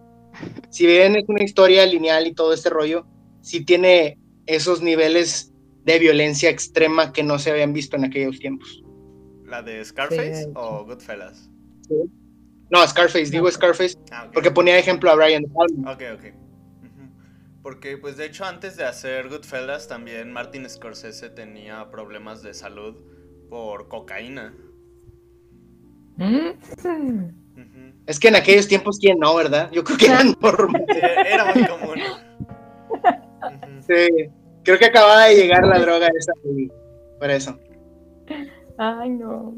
si 0.70 0.86
bien 0.86 1.18
es 1.18 1.26
una 1.28 1.44
historia 1.44 1.86
lineal 1.86 2.28
y 2.28 2.34
todo 2.34 2.54
este 2.54 2.70
rollo, 2.70 3.06
sí 3.42 3.66
tiene 3.66 4.18
esos 4.46 4.82
niveles 4.82 5.52
de 5.86 6.00
violencia 6.00 6.50
extrema 6.50 7.14
que 7.14 7.24
no 7.24 7.40
se 7.40 7.52
habían 7.52 7.72
visto 7.72 7.96
en 7.96 8.06
aquellos 8.06 8.40
tiempos. 8.40 8.84
¿La 9.46 9.62
de 9.62 9.84
Scarface 9.86 10.50
o 10.56 10.84
Goodfellas? 10.84 11.50
No, 12.72 12.86
Scarface, 12.88 13.30
digo 13.30 13.50
Scarface, 13.50 13.96
ah, 14.12 14.30
porque 14.34 14.50
ponía 14.50 14.78
ejemplo 14.78 15.12
a 15.12 15.16
Brian 15.16 15.44
Palmer. 15.44 15.88
Ok, 15.88 16.20
ok. 16.20 16.34
Porque, 17.62 17.98
pues, 17.98 18.18
de 18.18 18.26
hecho, 18.26 18.46
antes 18.46 18.78
de 18.78 18.86
hacer 18.86 19.30
Goodfellas, 19.30 19.88
también 19.88 20.32
Martin 20.32 20.70
Scorsese 20.70 21.30
tenía 21.30 21.90
problemas 21.90 22.44
de 22.44 22.54
salud 22.54 22.96
por 23.50 23.88
cocaína. 23.88 24.54
Mm. 26.18 26.50
Es 28.06 28.20
que 28.20 28.28
en 28.28 28.36
aquellos 28.36 28.68
tiempos, 28.68 29.00
¿quién 29.00 29.18
no, 29.20 29.34
verdad? 29.36 29.72
Yo 29.72 29.84
creo 29.84 29.98
que 29.98 30.06
era 30.06 30.24
normal. 30.24 30.86
era 30.90 31.54
muy 31.54 31.66
común. 31.66 32.00
Sí, 33.88 34.32
creo 34.66 34.78
que 34.78 34.86
acababa 34.86 35.26
de 35.28 35.36
llegar 35.36 35.66
la 35.66 35.80
droga 35.80 36.08
esa 36.08 36.34
por 37.20 37.32
eso. 37.32 37.58
Ay, 38.78 39.10
no. 39.12 39.56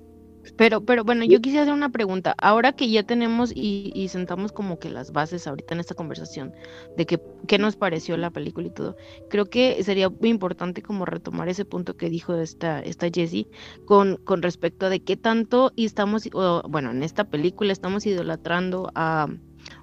Pero, 0.57 0.85
pero 0.85 1.03
bueno, 1.03 1.25
yo 1.25 1.41
quisiera 1.41 1.63
hacer 1.63 1.75
una 1.75 1.89
pregunta. 1.89 2.35
Ahora 2.39 2.73
que 2.73 2.91
ya 2.91 3.03
tenemos 3.03 3.53
y, 3.55 4.07
sentamos 4.09 4.53
como 4.53 4.79
que 4.79 4.91
las 4.91 5.13
bases 5.13 5.47
ahorita 5.47 5.75
en 5.75 5.81
esta 5.81 5.95
conversación 5.95 6.53
de 6.97 7.07
que 7.07 7.21
qué 7.49 7.59
nos 7.59 7.77
pareció 7.77 8.17
la 8.17 8.31
película 8.31 8.67
y 8.67 8.71
todo, 8.71 8.97
creo 9.31 9.47
que 9.47 9.83
sería 9.83 10.11
muy 10.11 10.29
importante 10.29 10.83
como 10.83 11.07
retomar 11.07 11.49
ese 11.49 11.65
punto 11.65 11.97
que 11.97 12.11
dijo 12.11 12.35
esta, 12.35 12.81
esta 12.81 13.09
Jessie 13.13 13.49
con, 13.87 14.19
con 14.19 14.43
respecto 14.43 14.91
de 14.91 15.03
qué 15.03 15.17
tanto 15.17 15.73
y 15.75 15.87
estamos, 15.87 16.29
bueno, 16.69 16.91
en 16.91 17.03
esta 17.03 17.25
película 17.25 17.73
estamos 17.73 18.05
idolatrando 18.05 18.91
a 18.95 19.29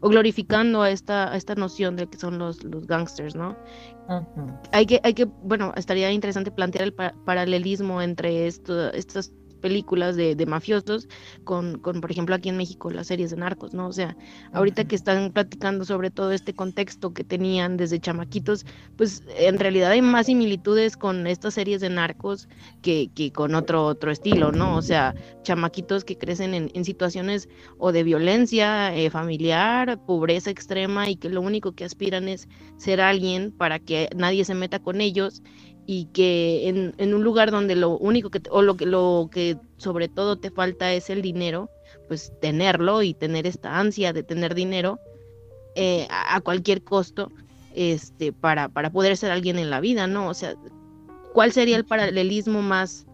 o 0.02 0.10
glorificando 0.10 0.82
a 0.82 0.92
esta, 0.92 1.32
a 1.32 1.36
esta 1.36 1.56
noción 1.56 1.96
de 1.96 2.08
que 2.08 2.18
son 2.18 2.38
los, 2.38 2.64
los 2.64 2.88
gangsters, 2.88 3.36
¿no? 3.36 3.56
Hay 4.72 4.86
que, 4.86 5.00
hay 5.04 5.14
que, 5.14 5.26
bueno, 5.26 5.74
estaría 5.76 6.12
interesante 6.12 6.52
plantear 6.52 6.86
el 6.86 6.94
paralelismo 6.94 8.02
entre 8.02 8.48
esto, 8.48 8.92
estas 8.94 9.32
películas 9.60 10.16
de, 10.16 10.36
de 10.36 10.46
mafiosos 10.46 11.08
con, 11.44 11.78
con, 11.80 12.02
por 12.02 12.12
ejemplo, 12.12 12.36
aquí 12.36 12.50
en 12.50 12.58
México 12.58 12.90
las 12.90 13.08
series 13.08 13.32
de 13.32 13.38
narcos, 13.38 13.74
¿no? 13.74 13.88
O 13.88 13.94
sea, 13.94 14.16
ahorita 14.54 14.86
que 14.86 14.96
están 14.96 15.32
platicando 15.32 15.86
sobre 15.86 16.12
todo 16.12 16.32
este 16.32 16.54
contexto 16.54 17.14
que 17.14 17.24
tenían 17.24 17.78
desde 17.78 18.00
chamaquitos, 18.00 18.66
pues 18.98 19.24
en 19.38 19.60
realidad 19.60 19.92
hay 19.92 20.02
más 20.02 20.26
similitudes 20.28 20.98
con 20.98 21.28
estas 21.28 21.54
series 21.54 21.82
de 21.82 21.90
narcos 21.90 22.48
que, 22.82 23.10
que 23.14 23.32
con 23.32 23.56
otro, 23.56 23.86
otro 23.86 24.12
estilo, 24.12 24.52
¿no? 24.52 24.76
O 24.76 24.82
sea, 24.82 25.14
chamaquitos 25.44 26.04
que 26.04 26.18
crecen 26.18 26.54
en, 26.54 26.72
en 26.74 26.86
situaciones 26.86 27.50
o 27.78 27.92
de 27.92 28.04
violencia 28.04 28.96
eh, 28.96 29.10
familiar, 29.10 30.00
pobreza 30.06 30.50
extrema 30.50 31.10
y 31.10 31.16
que 31.16 31.30
lo 31.30 31.42
único 31.42 31.74
que 31.74 31.86
aspiran 31.86 32.28
es 32.28 32.48
ser 32.78 33.02
alguien 33.02 33.52
para 33.52 33.80
que 33.80 34.10
nadie 34.16 34.46
se 34.46 34.56
meta 34.56 34.80
con 34.80 35.02
ellos 35.02 35.42
y 35.92 36.06
que 36.14 36.70
en, 36.70 36.94
en, 37.00 37.16
un 37.16 37.24
lugar 37.24 37.50
donde 37.50 37.76
lo 37.76 37.98
único 37.98 38.30
que, 38.30 38.44
o 38.52 38.62
lo 38.62 38.78
que, 38.78 38.86
lo 38.86 39.28
que 39.32 39.58
sobre 39.78 40.08
todo 40.08 40.36
te 40.38 40.52
falta 40.52 40.94
es 40.94 41.10
el 41.10 41.24
dinero, 41.24 41.72
pues 42.08 42.32
tenerlo 42.40 43.02
y 43.02 43.16
tener 43.16 43.48
esta 43.48 43.80
ansia 43.80 44.14
de 44.14 44.22
tener 44.22 44.54
dinero 44.54 45.00
eh, 45.74 46.08
a, 46.12 46.42
cualquier 46.42 46.84
costo 46.84 47.32
este, 47.74 48.32
para, 48.32 48.70
para 48.70 48.92
poder 48.92 49.18
ser 49.18 49.32
alguien 49.32 49.58
en 49.58 49.72
la 49.72 49.80
vida, 49.80 50.06
¿no? 50.06 50.30
O 50.30 50.36
sea, 50.36 50.54
¿cuál 51.34 51.54
sería 51.54 51.78
el 51.78 51.86
paralelismo 51.86 52.62
más, 52.62 53.08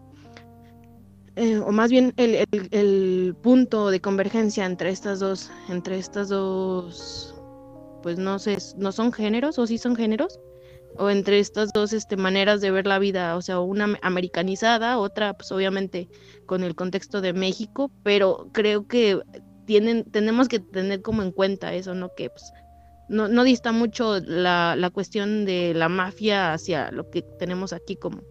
eh, 1.36 1.56
o 1.56 1.72
más 1.72 1.90
bien 1.90 2.12
el, 2.18 2.34
el, 2.34 2.68
el, 2.72 3.36
punto 3.40 3.88
de 3.88 4.02
convergencia 4.02 4.66
entre 4.66 4.90
estas 4.90 5.20
dos, 5.20 5.50
entre 5.70 5.96
estas 5.98 6.28
dos, 6.28 7.34
pues 8.02 8.18
no 8.18 8.38
sé, 8.38 8.58
no 8.76 8.92
son 8.92 9.14
géneros 9.14 9.58
o 9.58 9.66
sí 9.66 9.78
son 9.78 9.96
géneros? 9.96 10.38
O 10.98 11.10
entre 11.10 11.38
estas 11.38 11.72
dos 11.72 11.92
este, 11.92 12.16
maneras 12.16 12.60
de 12.60 12.70
ver 12.70 12.86
la 12.86 12.98
vida, 12.98 13.36
o 13.36 13.42
sea, 13.42 13.60
una 13.60 13.98
americanizada, 14.02 14.98
otra 14.98 15.34
pues 15.34 15.52
obviamente 15.52 16.08
con 16.46 16.62
el 16.62 16.74
contexto 16.74 17.20
de 17.20 17.32
México, 17.32 17.90
pero 18.02 18.48
creo 18.52 18.86
que 18.86 19.20
tienen, 19.66 20.04
tenemos 20.04 20.48
que 20.48 20.60
tener 20.60 21.02
como 21.02 21.22
en 21.22 21.32
cuenta 21.32 21.74
eso, 21.74 21.94
¿no? 21.94 22.10
Que 22.16 22.30
pues, 22.30 22.52
no, 23.08 23.28
no 23.28 23.44
dista 23.44 23.72
mucho 23.72 24.20
la, 24.20 24.74
la, 24.76 24.90
cuestión 24.90 25.44
de 25.44 25.74
la 25.74 25.88
mafia 25.88 26.52
hacia 26.52 26.90
lo 26.90 27.10
que 27.10 27.22
tenemos 27.38 27.72
aquí 27.72 27.96
como 27.96 28.22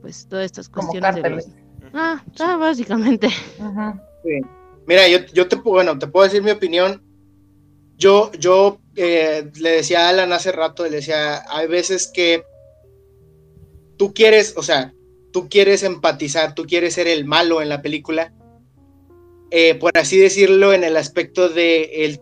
pues 0.00 0.28
todas 0.28 0.44
estas 0.44 0.68
cuestiones 0.68 1.14
de 1.14 1.44
Ah, 1.94 2.22
ah, 2.40 2.56
básicamente. 2.56 3.28
Mira, 4.86 5.08
yo, 5.08 5.18
yo 5.32 5.48
te, 5.48 5.56
bueno, 5.56 5.98
te 5.98 6.08
puedo 6.08 6.24
decir 6.24 6.42
mi 6.42 6.50
opinión 6.50 7.02
yo, 7.96 8.30
yo 8.38 8.78
eh, 8.96 9.50
le 9.56 9.70
decía 9.70 10.06
a 10.06 10.08
Alan 10.10 10.32
hace 10.32 10.52
rato, 10.52 10.84
le 10.84 10.90
decía, 10.90 11.42
hay 11.48 11.66
veces 11.66 12.10
que 12.12 12.44
tú 13.96 14.12
quieres, 14.14 14.54
o 14.56 14.62
sea, 14.62 14.92
tú 15.32 15.48
quieres 15.48 15.82
empatizar, 15.82 16.54
tú 16.54 16.64
quieres 16.64 16.94
ser 16.94 17.08
el 17.08 17.24
malo 17.24 17.62
en 17.62 17.68
la 17.68 17.82
película, 17.82 18.32
eh, 19.50 19.74
por 19.76 19.96
así 19.96 20.18
decirlo, 20.18 20.72
en 20.72 20.84
el 20.84 20.96
aspecto 20.96 21.48
de 21.48 22.04
el, 22.04 22.20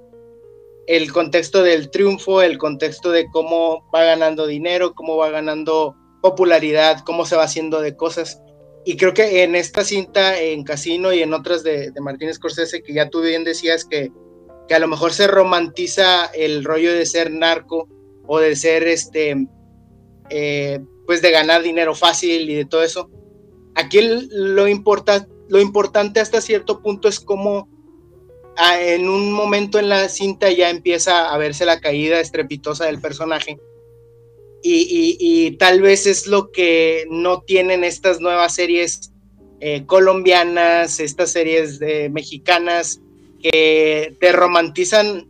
el, 0.86 1.12
contexto 1.12 1.62
del 1.62 1.90
triunfo, 1.90 2.42
el 2.42 2.58
contexto 2.58 3.10
de 3.10 3.26
cómo 3.30 3.88
va 3.94 4.04
ganando 4.04 4.46
dinero, 4.46 4.94
cómo 4.94 5.16
va 5.16 5.30
ganando 5.30 5.96
popularidad, 6.20 7.02
cómo 7.04 7.24
se 7.24 7.36
va 7.36 7.44
haciendo 7.44 7.80
de 7.80 7.96
cosas. 7.96 8.40
Y 8.84 8.96
creo 8.96 9.14
que 9.14 9.44
en 9.44 9.54
esta 9.54 9.84
cinta, 9.84 10.38
en 10.38 10.64
Casino 10.64 11.12
y 11.12 11.22
en 11.22 11.32
otras 11.32 11.62
de, 11.62 11.90
de 11.90 12.00
Martínez 12.00 12.36
Scorsese, 12.36 12.82
que 12.82 12.92
ya 12.92 13.08
tú 13.08 13.22
bien 13.22 13.44
decías 13.44 13.84
que 13.84 14.10
que 14.72 14.76
a 14.76 14.78
lo 14.78 14.88
mejor 14.88 15.12
se 15.12 15.26
romantiza 15.26 16.24
el 16.32 16.64
rollo 16.64 16.94
de 16.94 17.04
ser 17.04 17.30
narco 17.30 17.90
o 18.26 18.38
de 18.38 18.56
ser 18.56 18.88
este, 18.88 19.36
eh, 20.30 20.80
pues 21.06 21.20
de 21.20 21.30
ganar 21.30 21.62
dinero 21.62 21.94
fácil 21.94 22.48
y 22.48 22.54
de 22.54 22.64
todo 22.64 22.82
eso. 22.82 23.10
Aquí 23.74 24.00
lo, 24.30 24.66
importa, 24.66 25.28
lo 25.50 25.60
importante 25.60 26.20
hasta 26.20 26.40
cierto 26.40 26.80
punto 26.80 27.06
es 27.06 27.20
como 27.20 27.68
ah, 28.56 28.80
en 28.80 29.10
un 29.10 29.30
momento 29.30 29.78
en 29.78 29.90
la 29.90 30.08
cinta 30.08 30.50
ya 30.50 30.70
empieza 30.70 31.30
a 31.30 31.36
verse 31.36 31.66
la 31.66 31.78
caída 31.78 32.18
estrepitosa 32.18 32.86
del 32.86 32.98
personaje. 32.98 33.60
Y, 34.62 35.54
tal 35.58 35.82
vez 35.82 36.06
es 36.06 36.26
lo 36.26 36.50
que 36.50 37.04
no 37.10 37.42
tienen 37.42 37.84
estas 37.84 38.20
nuevas 38.20 38.54
series 38.54 39.12
eh, 39.60 39.84
colombianas, 39.84 40.98
estas 40.98 41.30
series 41.30 41.78
de, 41.78 42.08
mexicanas, 42.08 43.01
que 43.42 44.16
te 44.20 44.32
romantizan 44.32 45.28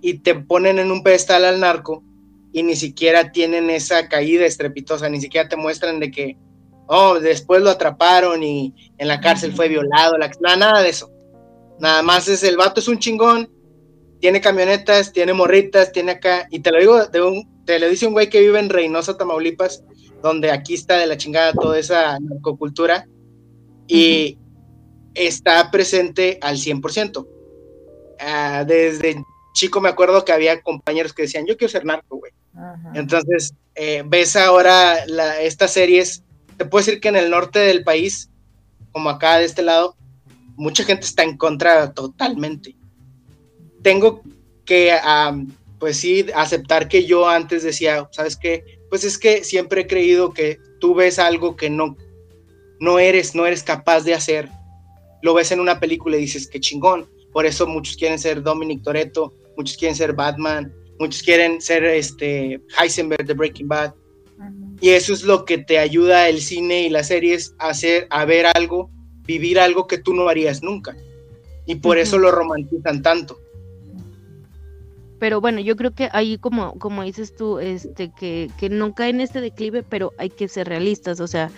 y 0.00 0.18
te 0.18 0.34
ponen 0.34 0.78
en 0.78 0.92
un 0.92 1.02
pedestal 1.02 1.44
al 1.44 1.60
narco 1.60 2.04
y 2.52 2.62
ni 2.62 2.76
siquiera 2.76 3.32
tienen 3.32 3.70
esa 3.70 4.08
caída 4.08 4.44
estrepitosa, 4.44 5.08
ni 5.08 5.20
siquiera 5.20 5.48
te 5.48 5.56
muestran 5.56 6.00
de 6.00 6.10
que, 6.10 6.36
oh, 6.86 7.18
después 7.18 7.62
lo 7.62 7.70
atraparon 7.70 8.42
y 8.42 8.74
en 8.98 9.08
la 9.08 9.20
cárcel 9.20 9.54
fue 9.54 9.68
violado, 9.68 10.18
la, 10.18 10.30
nada, 10.40 10.56
nada 10.56 10.82
de 10.82 10.90
eso. 10.90 11.10
Nada 11.80 12.02
más 12.02 12.28
es 12.28 12.42
el 12.42 12.58
vato 12.58 12.80
es 12.80 12.88
un 12.88 12.98
chingón, 12.98 13.50
tiene 14.20 14.40
camionetas, 14.40 15.12
tiene 15.12 15.32
morritas, 15.32 15.92
tiene 15.92 16.12
acá, 16.12 16.46
y 16.50 16.60
te 16.60 16.70
lo 16.70 16.78
digo, 16.78 17.06
de 17.06 17.22
un, 17.22 17.64
te 17.64 17.78
lo 17.78 17.88
dice 17.88 18.06
un 18.06 18.12
güey 18.12 18.28
que 18.28 18.40
vive 18.40 18.60
en 18.60 18.68
Reynosa, 18.68 19.16
Tamaulipas, 19.16 19.82
donde 20.22 20.50
aquí 20.50 20.74
está 20.74 20.98
de 20.98 21.06
la 21.06 21.16
chingada 21.16 21.52
toda 21.54 21.78
esa 21.78 22.18
narcocultura, 22.20 23.08
y 23.88 24.38
está 25.14 25.70
presente 25.70 26.38
al 26.40 26.56
100%. 26.56 27.26
Ah, 28.20 28.64
desde 28.66 29.22
chico 29.52 29.80
me 29.80 29.88
acuerdo 29.88 30.24
que 30.24 30.32
había 30.32 30.62
compañeros 30.62 31.12
que 31.12 31.22
decían, 31.22 31.46
yo 31.46 31.56
quiero 31.56 31.70
ser 31.70 31.84
narco, 31.84 32.18
güey. 32.18 32.32
Entonces, 32.94 33.54
eh, 33.74 34.02
ves 34.06 34.36
ahora 34.36 35.06
la, 35.06 35.40
estas 35.40 35.72
series, 35.72 36.22
te 36.56 36.64
puedo 36.64 36.84
decir 36.84 37.00
que 37.00 37.08
en 37.08 37.16
el 37.16 37.30
norte 37.30 37.58
del 37.58 37.82
país, 37.82 38.30
como 38.92 39.08
acá 39.08 39.38
de 39.38 39.44
este 39.44 39.62
lado, 39.62 39.96
mucha 40.56 40.84
gente 40.84 41.06
está 41.06 41.22
en 41.22 41.36
contra 41.36 41.92
totalmente. 41.92 42.76
Tengo 43.82 44.22
que, 44.64 44.94
pues 45.78 45.98
sí, 45.98 46.26
aceptar 46.34 46.88
que 46.88 47.04
yo 47.04 47.28
antes 47.28 47.62
decía, 47.62 48.08
¿sabes 48.12 48.36
qué? 48.36 48.64
Pues 48.88 49.04
es 49.04 49.18
que 49.18 49.44
siempre 49.44 49.82
he 49.82 49.86
creído 49.86 50.32
que 50.32 50.60
tú 50.78 50.94
ves 50.94 51.18
algo 51.18 51.56
que 51.56 51.70
no, 51.70 51.96
no 52.78 52.98
eres, 52.98 53.34
no 53.34 53.46
eres 53.46 53.62
capaz 53.62 54.02
de 54.02 54.14
hacer. 54.14 54.48
Lo 55.22 55.34
ves 55.34 55.52
en 55.52 55.60
una 55.60 55.80
película 55.80 56.16
y 56.16 56.22
dices, 56.22 56.48
qué 56.48 56.60
chingón. 56.60 57.08
Por 57.32 57.46
eso 57.46 57.66
muchos 57.66 57.96
quieren 57.96 58.18
ser 58.18 58.42
Dominic 58.42 58.82
Toretto, 58.82 59.32
muchos 59.56 59.76
quieren 59.76 59.96
ser 59.96 60.12
Batman, 60.12 60.72
muchos 60.98 61.22
quieren 61.22 61.60
ser 61.60 61.84
este 61.84 62.60
Heisenberg 62.78 63.26
de 63.26 63.34
Breaking 63.34 63.68
Bad. 63.68 63.94
Y 64.80 64.90
eso 64.90 65.12
es 65.12 65.22
lo 65.22 65.44
que 65.44 65.58
te 65.58 65.78
ayuda 65.78 66.28
el 66.28 66.40
cine 66.40 66.82
y 66.82 66.90
las 66.90 67.08
series 67.08 67.54
a 67.58 67.68
hacer, 67.68 68.06
a 68.10 68.24
ver 68.24 68.46
algo, 68.54 68.90
vivir 69.24 69.60
algo 69.60 69.86
que 69.86 69.98
tú 69.98 70.12
no 70.12 70.28
harías 70.28 70.62
nunca. 70.62 70.96
Y 71.66 71.76
por 71.76 71.98
eso 71.98 72.18
lo 72.18 72.32
romantizan 72.32 73.00
tanto. 73.00 73.38
Pero 75.20 75.40
bueno, 75.40 75.60
yo 75.60 75.76
creo 75.76 75.92
que 75.92 76.08
ahí 76.12 76.36
como, 76.36 76.76
como 76.80 77.04
dices 77.04 77.36
tú, 77.36 77.60
este, 77.60 78.10
que, 78.18 78.50
que 78.58 78.68
no 78.68 78.92
cae 78.92 79.10
en 79.10 79.20
este 79.20 79.40
declive, 79.40 79.84
pero 79.84 80.12
hay 80.18 80.30
que 80.30 80.48
ser 80.48 80.66
realistas. 80.66 81.20
O 81.20 81.28
sea, 81.28 81.52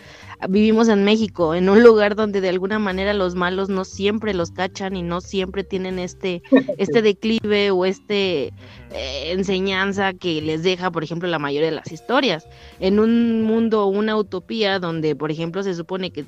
vivimos 0.49 0.89
en 0.89 1.05
México, 1.05 1.55
en 1.55 1.69
un 1.69 1.83
lugar 1.83 2.17
donde 2.17 2.41
de 2.41 2.49
alguna 2.49 2.79
manera 2.79 3.15
los 3.15 3.35
malos 3.35 3.69
no 3.69 3.85
siempre 3.85 4.35
los 4.35 4.51
cachan 4.51 4.97
y 4.97 5.03
no 5.03 5.21
siempre 5.21 5.65
tienen 5.65 5.99
este, 5.99 6.43
este 6.79 7.03
declive 7.03 7.71
o 7.71 7.85
este 7.85 8.53
eh, 8.93 9.33
enseñanza 9.33 10.13
que 10.13 10.41
les 10.41 10.63
deja, 10.63 10.91
por 10.91 11.05
ejemplo, 11.05 11.29
la 11.29 11.39
mayoría 11.39 11.71
de 11.71 11.77
las 11.77 11.93
historias. 11.93 12.47
En 12.81 12.99
un 12.99 13.43
mundo, 13.43 13.87
una 13.87 14.17
utopía 14.17 14.79
donde, 14.79 15.17
por 15.17 15.31
ejemplo, 15.31 15.63
se 15.63 15.75
supone 15.75 16.11
que, 16.11 16.25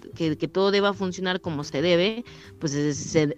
todo 0.49 0.71
deba 0.71 0.93
funcionar 0.93 1.41
como 1.41 1.65
se 1.65 1.83
debe, 1.83 2.25
pues 2.59 2.73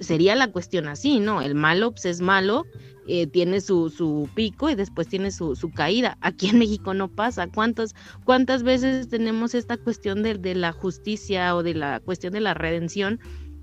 sería 0.00 0.34
la 0.34 0.52
cuestión 0.52 0.88
así, 0.88 1.20
¿no? 1.20 1.42
El 1.42 1.54
malo 1.54 1.90
pues, 1.90 2.04
es 2.04 2.20
malo 2.20 2.64
eh, 3.10 3.26
tiene 3.26 3.62
su, 3.62 3.88
su, 3.88 4.28
pico 4.34 4.68
y 4.68 4.74
después 4.74 5.08
tiene 5.08 5.30
su, 5.30 5.56
su, 5.56 5.70
caída. 5.70 6.18
Aquí 6.20 6.50
en 6.50 6.58
México 6.58 6.92
no 6.92 7.08
pasa. 7.08 7.46
¿Cuántas, 7.46 7.94
cuántas 8.24 8.62
veces 8.62 9.08
tenemos 9.08 9.54
esta 9.54 9.78
cuestión 9.78 10.22
de, 10.22 10.34
de, 10.34 10.54
la 10.59 10.72
justicia 10.72 11.56
o 11.56 11.62
de 11.62 11.74
la 11.74 12.00
cuestión 12.00 12.32
de 12.32 12.40
la 12.40 12.54
redención? 12.54 13.20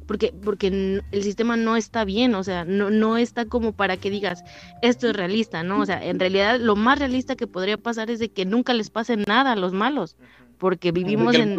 Porque, 0.07 0.33
porque 0.43 1.01
el 1.11 1.23
sistema 1.23 1.57
no 1.57 1.75
está 1.75 2.05
bien, 2.05 2.35
o 2.35 2.43
sea, 2.43 2.63
no, 2.63 2.91
no 2.91 3.17
está 3.17 3.45
como 3.45 3.73
para 3.73 3.97
que 3.97 4.11
digas, 4.11 4.43
esto 4.81 5.09
es 5.09 5.15
realista, 5.15 5.63
¿no? 5.63 5.79
O 5.79 5.85
sea, 5.85 6.03
en 6.03 6.19
realidad 6.19 6.59
lo 6.59 6.75
más 6.75 6.99
realista 6.99 7.35
que 7.35 7.47
podría 7.47 7.77
pasar 7.77 8.11
es 8.11 8.19
de 8.19 8.29
que 8.29 8.45
nunca 8.45 8.73
les 8.73 8.91
pase 8.91 9.17
nada 9.17 9.53
a 9.53 9.55
los 9.55 9.73
malos, 9.73 10.15
porque 10.57 10.91
vivimos 10.91 11.35
en... 11.35 11.57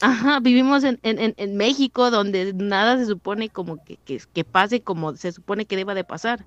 Ajá, 0.00 0.40
vivimos 0.40 0.82
en, 0.82 0.98
en, 1.04 1.34
en, 1.36 1.56
México 1.56 2.10
donde 2.10 2.52
nada 2.54 2.98
se 2.98 3.06
supone 3.06 3.48
como 3.48 3.82
que, 3.84 3.98
que, 4.04 4.20
que, 4.32 4.42
pase 4.42 4.80
como 4.80 5.14
se 5.14 5.30
supone 5.30 5.64
que 5.64 5.76
deba 5.76 5.94
de 5.94 6.02
pasar. 6.02 6.44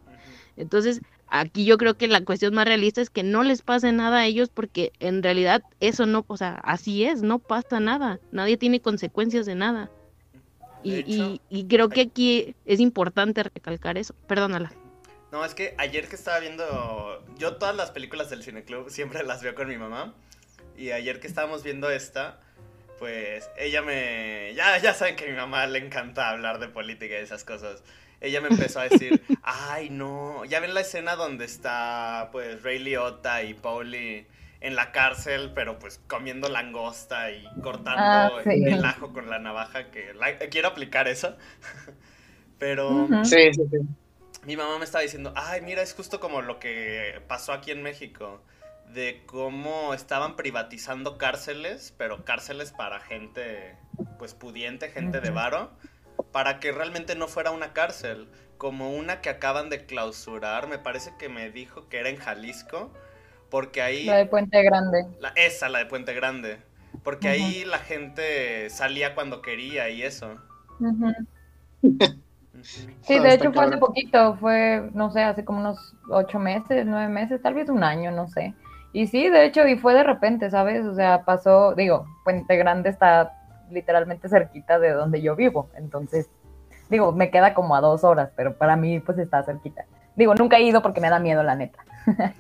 Entonces, 0.57 0.99
aquí 1.27 1.65
yo 1.65 1.77
creo 1.77 1.95
que 1.97 2.07
la 2.07 2.23
cuestión 2.23 2.53
más 2.53 2.65
realista 2.65 3.01
es 3.01 3.09
que 3.09 3.23
no 3.23 3.43
les 3.43 3.61
pase 3.61 3.91
nada 3.91 4.19
a 4.19 4.25
ellos 4.25 4.49
porque 4.49 4.91
en 4.99 5.23
realidad 5.23 5.63
eso 5.79 6.05
no, 6.05 6.25
o 6.27 6.37
sea, 6.37 6.55
así 6.63 7.05
es, 7.05 7.21
no 7.21 7.39
pasa 7.39 7.79
nada, 7.79 8.19
nadie 8.31 8.57
tiene 8.57 8.79
consecuencias 8.81 9.45
de 9.45 9.55
nada. 9.55 9.89
Y, 10.83 11.41
y, 11.49 11.65
creo 11.65 11.89
que 11.89 12.01
aquí 12.01 12.55
es 12.65 12.79
importante 12.79 13.41
recalcar 13.41 13.97
eso. 13.97 14.13
Perdónala. 14.27 14.71
No, 15.31 15.43
es 15.43 15.55
que 15.55 15.73
ayer 15.79 16.07
que 16.07 16.15
estaba 16.15 16.39
viendo, 16.39 17.25
yo 17.39 17.55
todas 17.55 17.75
las 17.75 17.89
películas 17.89 18.29
del 18.29 18.43
Cineclub 18.43 18.91
siempre 18.91 19.23
las 19.23 19.41
veo 19.41 19.55
con 19.55 19.67
mi 19.67 19.77
mamá. 19.77 20.13
Y 20.77 20.91
ayer 20.91 21.19
que 21.19 21.25
estábamos 21.25 21.63
viendo 21.63 21.89
esta, 21.89 22.39
pues 22.99 23.49
ella 23.57 23.81
me... 23.81 24.53
Ya, 24.55 24.77
ya 24.77 24.93
saben 24.93 25.15
que 25.15 25.25
a 25.25 25.29
mi 25.29 25.35
mamá 25.35 25.65
le 25.65 25.79
encanta 25.79 26.29
hablar 26.29 26.59
de 26.59 26.67
política 26.67 27.15
y 27.15 27.23
esas 27.23 27.43
cosas 27.43 27.81
ella 28.25 28.41
me 28.41 28.49
empezó 28.49 28.79
a 28.79 28.83
decir, 28.83 29.21
ay 29.43 29.89
no, 29.89 30.45
ya 30.45 30.59
ven 30.59 30.73
la 30.73 30.81
escena 30.81 31.15
donde 31.15 31.45
está 31.45 32.29
pues 32.31 32.63
Ray 32.63 32.79
Liotta 32.79 33.43
y 33.43 33.53
Pauli 33.53 34.25
en 34.61 34.75
la 34.75 34.91
cárcel, 34.91 35.51
pero 35.53 35.77
pues 35.77 36.01
comiendo 36.07 36.49
langosta 36.49 37.31
y 37.31 37.45
cortando 37.61 38.01
ah, 38.01 38.31
el 38.45 38.83
ajo 38.83 39.13
con 39.13 39.29
la 39.29 39.37
navaja, 39.37 39.91
que 39.91 40.13
quiero 40.49 40.69
aplicar 40.69 41.07
eso. 41.07 41.35
pero 42.57 43.07
sí, 43.23 43.53
sí, 43.53 43.61
sí. 43.69 43.77
mi 44.45 44.57
mamá 44.57 44.79
me 44.79 44.85
estaba 44.85 45.03
diciendo, 45.03 45.33
ay 45.35 45.61
mira, 45.61 45.81
es 45.81 45.93
justo 45.93 46.19
como 46.19 46.41
lo 46.41 46.59
que 46.59 47.21
pasó 47.27 47.53
aquí 47.53 47.71
en 47.71 47.83
México 47.83 48.41
de 48.93 49.23
cómo 49.25 49.93
estaban 49.93 50.35
privatizando 50.35 51.17
cárceles, 51.17 51.93
pero 51.97 52.23
cárceles 52.23 52.71
para 52.71 52.99
gente 52.99 53.75
pues 54.17 54.33
pudiente, 54.33 54.89
gente 54.89 55.21
de 55.21 55.29
varo 55.29 55.71
para 56.31 56.59
que 56.59 56.71
realmente 56.71 57.15
no 57.15 57.27
fuera 57.27 57.51
una 57.51 57.73
cárcel, 57.73 58.27
como 58.57 58.91
una 58.91 59.21
que 59.21 59.29
acaban 59.29 59.69
de 59.69 59.85
clausurar, 59.85 60.67
me 60.67 60.79
parece 60.79 61.13
que 61.19 61.29
me 61.29 61.51
dijo 61.51 61.87
que 61.89 61.99
era 61.99 62.09
en 62.09 62.17
Jalisco, 62.17 62.91
porque 63.49 63.81
ahí... 63.81 64.05
La 64.05 64.17
de 64.17 64.25
Puente 64.25 64.61
Grande. 64.63 65.05
La, 65.19 65.29
esa, 65.35 65.69
la 65.69 65.79
de 65.79 65.85
Puente 65.85 66.13
Grande, 66.13 66.59
porque 67.03 67.27
ahí 67.27 67.65
la 67.65 67.79
gente 67.79 68.69
salía 68.69 69.15
cuando 69.15 69.41
quería 69.41 69.89
y 69.89 70.03
eso. 70.03 70.37
Sí, 73.01 73.19
de 73.19 73.33
hecho 73.33 73.51
fue 73.53 73.65
hace 73.65 73.77
poquito, 73.77 74.35
fue, 74.37 74.89
no 74.93 75.11
sé, 75.11 75.21
hace 75.21 75.45
como 75.45 75.59
unos 75.59 75.95
ocho 76.09 76.39
meses, 76.39 76.85
nueve 76.85 77.09
meses, 77.09 77.41
tal 77.41 77.53
vez 77.53 77.69
un 77.69 77.83
año, 77.83 78.11
no 78.11 78.27
sé. 78.27 78.55
Y 78.93 79.07
sí, 79.07 79.29
de 79.29 79.45
hecho, 79.45 79.67
y 79.67 79.77
fue 79.77 79.93
de 79.93 80.03
repente, 80.03 80.49
¿sabes? 80.49 80.85
O 80.85 80.95
sea, 80.95 81.25
pasó, 81.25 81.75
digo, 81.75 82.07
Puente 82.23 82.55
Grande 82.55 82.89
está 82.89 83.33
literalmente 83.69 84.29
cerquita 84.29 84.79
de 84.79 84.91
donde 84.91 85.21
yo 85.21 85.35
vivo. 85.35 85.69
Entonces, 85.75 86.29
digo, 86.89 87.11
me 87.11 87.29
queda 87.29 87.53
como 87.53 87.75
a 87.75 87.81
dos 87.81 88.03
horas, 88.03 88.31
pero 88.35 88.57
para 88.57 88.75
mí 88.75 88.99
pues 88.99 89.17
está 89.17 89.43
cerquita. 89.43 89.85
Digo, 90.15 90.35
nunca 90.35 90.57
he 90.57 90.63
ido 90.63 90.81
porque 90.81 91.01
me 91.01 91.09
da 91.09 91.19
miedo, 91.19 91.43
la 91.43 91.55
neta. 91.55 91.79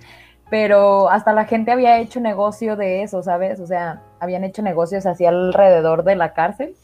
pero 0.49 1.09
hasta 1.09 1.33
la 1.33 1.45
gente 1.45 1.71
había 1.71 1.99
hecho 1.99 2.19
negocio 2.19 2.75
de 2.75 3.03
eso, 3.03 3.23
¿sabes? 3.23 3.59
O 3.59 3.67
sea, 3.67 4.01
habían 4.19 4.43
hecho 4.43 4.61
negocios 4.61 5.05
así 5.05 5.25
alrededor 5.25 6.03
de 6.03 6.15
la 6.15 6.33
cárcel 6.33 6.75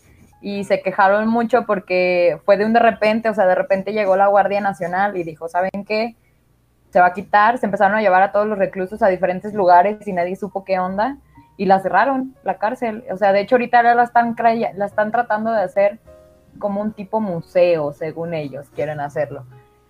y 0.41 0.63
se 0.63 0.81
quejaron 0.81 1.27
mucho 1.27 1.65
porque 1.65 2.39
fue 2.45 2.57
de 2.57 2.65
un 2.65 2.73
de 2.73 2.79
repente, 2.79 3.29
o 3.29 3.33
sea, 3.33 3.45
de 3.45 3.55
repente 3.55 3.93
llegó 3.93 4.15
la 4.15 4.27
Guardia 4.27 4.59
Nacional 4.59 5.15
y 5.15 5.23
dijo, 5.23 5.47
¿saben 5.47 5.85
qué? 5.85 6.15
Se 6.89 6.99
va 6.99 7.07
a 7.07 7.13
quitar, 7.13 7.57
se 7.59 7.67
empezaron 7.67 7.95
a 7.95 8.01
llevar 8.01 8.23
a 8.23 8.31
todos 8.31 8.47
los 8.47 8.57
reclusos 8.57 9.01
a 9.03 9.07
diferentes 9.07 9.53
lugares 9.53 10.05
y 10.07 10.13
nadie 10.13 10.35
supo 10.35 10.65
qué 10.65 10.79
onda 10.79 11.17
y 11.61 11.65
la 11.65 11.79
cerraron, 11.79 12.35
la 12.43 12.57
cárcel. 12.57 13.03
O 13.11 13.17
sea, 13.17 13.33
de 13.33 13.41
hecho 13.41 13.53
ahorita 13.53 13.83
la 13.83 14.01
están, 14.01 14.35
la 14.35 14.85
están 14.87 15.11
tratando 15.11 15.51
de 15.51 15.61
hacer 15.61 15.99
como 16.57 16.81
un 16.81 16.91
tipo 16.91 17.21
museo, 17.21 17.93
según 17.93 18.33
ellos 18.33 18.65
quieren 18.73 18.99
hacerlo. 18.99 19.45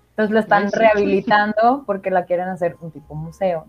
Entonces 0.10 0.34
lo 0.34 0.40
están 0.42 0.70
rehabilitando 0.70 1.84
porque 1.86 2.12
la 2.12 2.26
quieren 2.26 2.50
hacer 2.50 2.76
un 2.82 2.92
tipo 2.92 3.16
museo. 3.16 3.68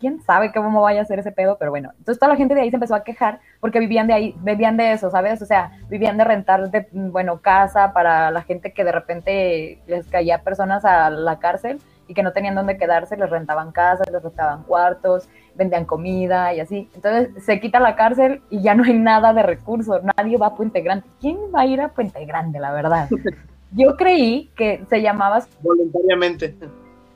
Quién 0.00 0.22
sabe 0.22 0.52
cómo 0.54 0.80
vaya 0.80 1.02
a 1.02 1.04
ser 1.04 1.18
ese 1.18 1.32
pedo, 1.32 1.58
pero 1.58 1.70
bueno. 1.70 1.90
Entonces 1.98 2.18
toda 2.18 2.32
la 2.32 2.38
gente 2.38 2.54
de 2.54 2.62
ahí 2.62 2.70
se 2.70 2.76
empezó 2.76 2.94
a 2.94 3.04
quejar 3.04 3.40
porque 3.60 3.78
vivían 3.78 4.06
de 4.06 4.14
ahí, 4.14 4.34
vivían 4.38 4.78
de 4.78 4.92
eso, 4.92 5.10
¿sabes? 5.10 5.42
O 5.42 5.44
sea, 5.44 5.72
vivían 5.90 6.16
de 6.16 6.24
rentar 6.24 6.70
de, 6.70 6.88
bueno, 6.92 7.42
casa 7.42 7.92
para 7.92 8.30
la 8.30 8.40
gente 8.40 8.72
que 8.72 8.84
de 8.84 8.92
repente 8.92 9.82
les 9.86 10.06
caía 10.06 10.42
personas 10.42 10.86
a 10.86 11.10
la 11.10 11.38
cárcel 11.40 11.78
y 12.08 12.14
que 12.14 12.22
no 12.22 12.32
tenían 12.32 12.54
dónde 12.54 12.78
quedarse, 12.78 13.18
les 13.18 13.28
rentaban 13.28 13.72
casas, 13.72 14.08
les 14.10 14.22
rentaban 14.22 14.62
cuartos, 14.62 15.28
vendían 15.56 15.84
comida 15.84 16.54
y 16.54 16.60
así. 16.60 16.88
Entonces 16.94 17.44
se 17.44 17.60
quita 17.60 17.80
la 17.80 17.96
cárcel 17.96 18.42
y 18.50 18.60
ya 18.62 18.74
no 18.74 18.84
hay 18.84 18.94
nada 18.94 19.32
de 19.32 19.42
recursos, 19.42 20.02
nadie 20.16 20.36
va 20.36 20.48
a 20.48 20.54
Puente 20.54 20.80
Grande. 20.80 21.06
¿Quién 21.20 21.36
va 21.54 21.62
a 21.62 21.66
ir 21.66 21.80
a 21.80 21.88
Puente 21.88 22.24
Grande, 22.24 22.60
la 22.60 22.72
verdad? 22.72 23.08
Yo 23.72 23.96
creí 23.96 24.50
que 24.56 24.84
se 24.88 25.02
llamaba 25.02 25.40
voluntariamente. 25.62 26.54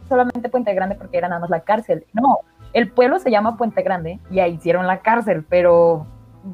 Solamente 0.09 0.49
Puente 0.49 0.75
Grande 0.75 0.97
porque 0.97 1.17
era 1.17 1.29
nada 1.29 1.41
más 1.41 1.51
la 1.51 1.61
cárcel. 1.61 2.05
No, 2.13 2.41
el 2.73 2.91
pueblo 2.91 3.19
se 3.19 3.31
llama 3.31 3.57
Puente 3.57 3.83
Grande 3.83 4.19
y 4.31 4.41
ahí 4.41 4.55
hicieron 4.55 4.87
la 4.87 4.99
cárcel, 4.99 5.45
pero 5.49 6.07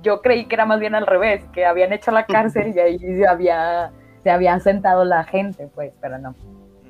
yo 0.02 0.20
creí 0.20 0.46
que 0.46 0.54
era 0.54 0.66
más 0.66 0.80
bien 0.80 0.94
al 0.94 1.06
revés, 1.06 1.44
que 1.52 1.64
habían 1.64 1.92
hecho 1.92 2.10
la 2.10 2.26
cárcel 2.26 2.72
y 2.74 2.80
ahí 2.80 2.98
se 2.98 3.26
había, 3.26 3.92
se 4.22 4.30
había 4.30 4.58
sentado 4.60 5.04
la 5.04 5.24
gente, 5.24 5.68
pues, 5.74 5.92
pero 6.00 6.18
no. 6.18 6.34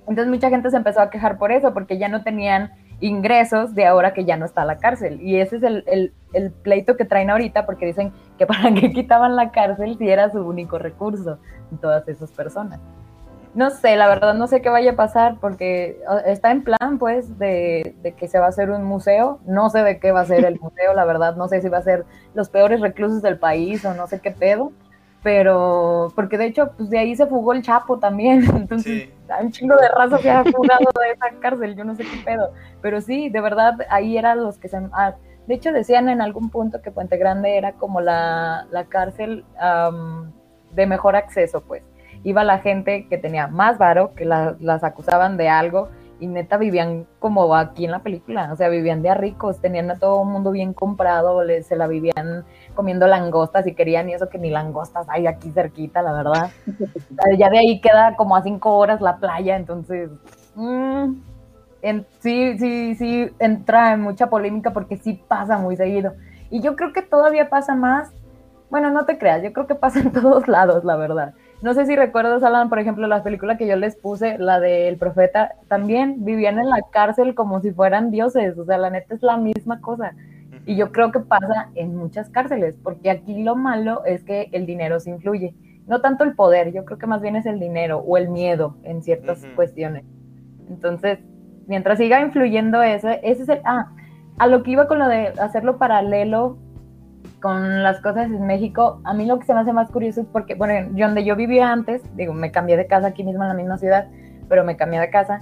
Entonces 0.09 0.29
mucha 0.29 0.51
gente 0.51 0.71
se 0.71 0.77
empezó 0.77 1.01
a 1.01 1.11
quejar 1.11 1.39
por 1.39 1.53
eso, 1.53 1.75
porque 1.75 1.99
ya 1.99 2.09
no 2.09 2.23
tenían 2.23 2.73
ingresos 3.01 3.75
de 3.75 3.87
ahora 3.87 4.15
que 4.15 4.25
ya 4.25 4.37
no 4.37 4.47
está 4.47 4.65
la 4.65 4.79
cárcel. 4.79 5.21
Y 5.21 5.37
ese 5.41 5.57
es 5.57 5.63
el, 5.63 5.85
el, 5.87 6.13
el 6.33 6.51
pleito 6.51 6.97
que 6.97 7.05
traen 7.05 7.31
ahorita, 7.31 7.67
porque 7.67 7.87
dicen 7.87 8.13
que 8.39 8.47
para 8.47 8.73
qué 8.75 8.93
quitaban 8.93 9.37
la 9.37 9.51
cárcel 9.51 9.97
si 9.99 10.09
era 10.09 10.31
su 10.31 10.41
único 10.41 10.79
recurso, 10.79 11.39
todas 11.81 12.07
esas 12.09 12.31
personas. 12.33 12.81
No 13.55 13.71
sé, 13.71 13.97
la 13.97 14.07
verdad 14.07 14.35
no 14.35 14.49
sé 14.49 14.61
qué 14.61 14.69
vaya 14.69 14.91
a 14.91 14.97
pasar 14.97 15.39
porque 15.41 15.99
está 16.27 16.51
en 16.51 16.63
plan 16.63 16.99
pues 16.99 17.39
de, 17.39 17.97
de, 18.03 18.13
que 18.13 18.29
se 18.29 18.39
va 18.39 18.45
a 18.45 18.49
hacer 18.51 18.71
un 18.71 18.85
museo. 18.85 19.39
No 19.47 19.71
sé 19.71 19.83
de 19.83 19.99
qué 19.99 20.13
va 20.13 20.21
a 20.21 20.27
ser 20.27 20.45
el 20.45 20.61
museo, 20.61 20.93
la 20.93 21.07
verdad 21.07 21.37
no 21.37 21.49
sé 21.49 21.63
si 21.63 21.71
va 21.71 21.79
a 21.79 21.83
ser 21.83 22.05
los 22.35 22.51
peores 22.51 22.83
reclusos 22.83 23.23
del 23.23 23.39
país 23.39 23.83
o 23.87 23.95
no 23.95 24.07
sé 24.09 24.21
qué 24.21 24.31
pedo. 24.31 24.73
Pero, 25.27 26.13
porque 26.15 26.39
de 26.39 26.47
hecho, 26.47 26.71
pues 26.77 26.89
de 26.89 27.01
ahí 27.01 27.17
se 27.17 27.27
fugó 27.27 27.53
el 27.53 27.61
Chapo 27.61 27.99
también. 27.99 28.45
Entonces, 28.57 29.09
sí. 29.09 29.13
hay 29.29 29.47
un 29.47 29.51
chingo 29.51 29.75
de 29.75 29.89
raza 29.89 30.19
que 30.19 30.31
ha 30.31 30.45
fugado 30.45 30.87
de 31.01 31.11
esa 31.11 31.41
cárcel, 31.41 31.75
yo 31.75 31.83
no 31.83 31.97
sé 31.97 32.05
qué 32.05 32.23
pedo. 32.25 32.53
Pero 32.81 33.01
sí, 33.01 33.29
de 33.29 33.41
verdad, 33.41 33.75
ahí 33.91 34.17
eran 34.17 34.45
los 34.45 34.57
que 34.57 34.69
se... 34.69 34.77
Ah, 34.93 35.17
de 35.49 35.55
hecho, 35.55 35.73
decían 35.73 36.09
en 36.09 36.21
algún 36.21 36.49
punto 36.49 36.81
que 36.81 36.93
Puente 36.93 37.17
Grande 37.17 37.57
era 37.57 37.73
como 37.73 38.01
la, 38.01 38.69
la 38.71 38.85
cárcel 38.85 39.45
um, 39.61 40.31
de 40.71 40.87
mejor 40.87 41.17
acceso, 41.17 41.61
pues 41.61 41.83
iba 42.23 42.45
la 42.45 42.61
gente 42.61 43.09
que 43.09 43.19
tenía 43.19 43.49
más 43.49 43.79
varo, 43.79 44.15
que 44.15 44.27
la, 44.27 44.55
las 44.61 44.85
acusaban 44.85 45.37
de 45.37 45.49
algo 45.49 45.89
y 46.19 46.27
neta 46.29 46.57
vivían 46.57 47.07
como 47.19 47.55
aquí 47.55 47.85
en 47.85 47.91
la 47.91 47.99
película, 48.03 48.53
o 48.53 48.57
sea, 48.57 48.69
vivían 48.69 49.03
de 49.03 49.11
a 49.11 49.15
ricos, 49.15 49.61
tenían 49.61 49.91
a 49.91 49.99
todo 49.99 50.23
el 50.23 50.29
mundo 50.29 50.51
bien 50.51 50.73
comprado, 50.73 51.45
les, 51.45 51.67
se 51.67 51.77
la 51.77 51.87
vivían 51.87 52.45
comiendo 52.77 53.09
langostas 53.09 53.67
y 53.67 53.75
querían 53.75 54.09
y 54.09 54.15
eso 54.15 54.29
que 54.29 54.39
ni 54.39 54.51
langostas 54.51 55.09
hay 55.09 55.27
aquí 55.27 55.51
cerquita, 55.51 56.03
la 56.03 56.13
verdad. 56.13 56.51
ya 57.37 57.51
de 57.51 57.59
ahí 57.59 57.81
queda 57.81 58.15
como 58.15 58.37
a 58.37 58.43
cinco 58.43 58.77
horas 58.77 59.01
la 59.01 59.17
playa, 59.17 59.57
entonces 59.57 60.11
mmm, 60.55 61.15
en, 61.83 62.07
sí, 62.21 62.59
sí, 62.59 62.95
sí 62.95 63.31
entra 63.39 63.93
en 63.93 64.01
mucha 64.01 64.29
polémica 64.29 64.73
porque 64.73 64.97
sí 64.97 65.21
pasa 65.29 65.59
muy 65.59 65.77
seguido. 65.77 66.15
Y 66.51 66.61
yo 66.61 66.77
creo 66.77 66.93
que 66.93 67.03
todavía 67.03 67.49
pasa 67.49 67.75
más, 67.75 68.13
bueno, 68.71 68.91
no 68.91 69.05
te 69.05 69.19
creas, 69.19 69.43
yo 69.43 69.53
creo 69.53 69.67
que 69.67 69.75
pasa 69.75 70.01
en 70.01 70.13
todos 70.13 70.49
lados, 70.49 70.85
la 70.85 70.97
verdad. 70.97 71.35
No 71.63 71.73
sé 71.73 71.87
si 71.87 71.97
recuerdas, 71.97 72.43
Alan, 72.43 72.69
por 72.69 72.79
ejemplo, 72.79 73.07
la 73.07 73.23
película 73.23 73.57
que 73.57 73.67
yo 73.67 73.77
les 73.77 73.97
puse, 73.97 74.37
la 74.39 74.61
del 74.61 74.99
profeta, 74.99 75.55
también 75.69 76.25
vivían 76.25 76.59
en 76.59 76.69
la 76.69 76.81
cárcel 76.91 77.35
como 77.35 77.61
si 77.61 77.73
fueran 77.73 78.11
dioses, 78.11 78.59
o 78.59 78.65
sea, 78.65 78.77
la 78.77 78.91
neta 78.91 79.15
es 79.15 79.23
la 79.23 79.37
misma 79.39 79.81
cosa. 79.81 80.13
Y 80.67 80.77
yo 80.77 80.93
creo 80.93 81.13
que 81.13 81.21
pasa 81.21 81.71
en 81.75 81.97
muchas 81.97 82.29
cárceles, 82.29 82.77
porque 82.83 83.09
aquí 83.09 83.43
lo 83.43 83.57
malo 83.57 84.05
es 84.05 84.25
que 84.25 84.51
el 84.53 84.67
dinero 84.67 85.01
se 85.01 85.11
influye. 85.11 85.55
No 85.87 86.01
tanto 86.01 86.25
el 86.25 86.35
poder, 86.35 86.73
yo 86.73 86.85
creo 86.85 86.99
que 86.99 87.07
más 87.07 87.23
bien 87.23 87.37
es 87.37 87.47
el 87.47 87.61
dinero 87.61 87.99
o 87.99 88.17
el 88.17 88.29
miedo 88.29 88.77
en 88.83 89.03
ciertas 89.03 89.45
uh 89.45 89.47
-huh. 89.47 89.55
cuestiones. 89.55 90.05
Entonces, 90.69 91.21
mientras 91.69 91.99
siga 91.99 92.21
influyendo 92.21 92.83
eso, 92.83 93.09
ese 93.09 93.45
es 93.45 93.49
el... 93.49 93.61
Ah, 93.65 93.93
a 94.39 94.47
lo 94.49 94.63
que 94.63 94.73
iba 94.73 94.87
con 94.87 94.99
lo 94.99 95.09
de 95.09 95.29
hacerlo 95.41 95.79
paralelo 95.79 96.59
con 97.41 97.83
las 97.83 98.01
cosas 98.01 98.27
en 98.27 98.47
México, 98.47 99.01
a 99.05 99.15
mí 99.15 99.25
lo 99.25 99.39
que 99.39 99.47
se 99.47 99.55
me 99.55 99.61
hace 99.61 99.73
más 99.73 99.91
curioso 99.91 100.23
es 100.23 100.27
porque, 100.27 100.55
bueno, 100.55 100.91
yo 100.95 101.07
donde 101.07 101.25
yo 101.25 101.37
vivía 101.37 101.71
antes, 101.71 102.03
digo, 102.17 102.33
me 102.33 102.51
cambié 102.51 102.77
de 102.77 102.87
casa 102.87 103.09
aquí 103.09 103.25
mismo 103.25 103.43
en 103.45 103.49
la 103.49 103.55
misma 103.55 103.79
ciudad, 103.79 104.09
pero 104.49 104.65
me 104.65 104.77
cambié 104.77 105.01
de 105.01 105.11
casa, 105.11 105.41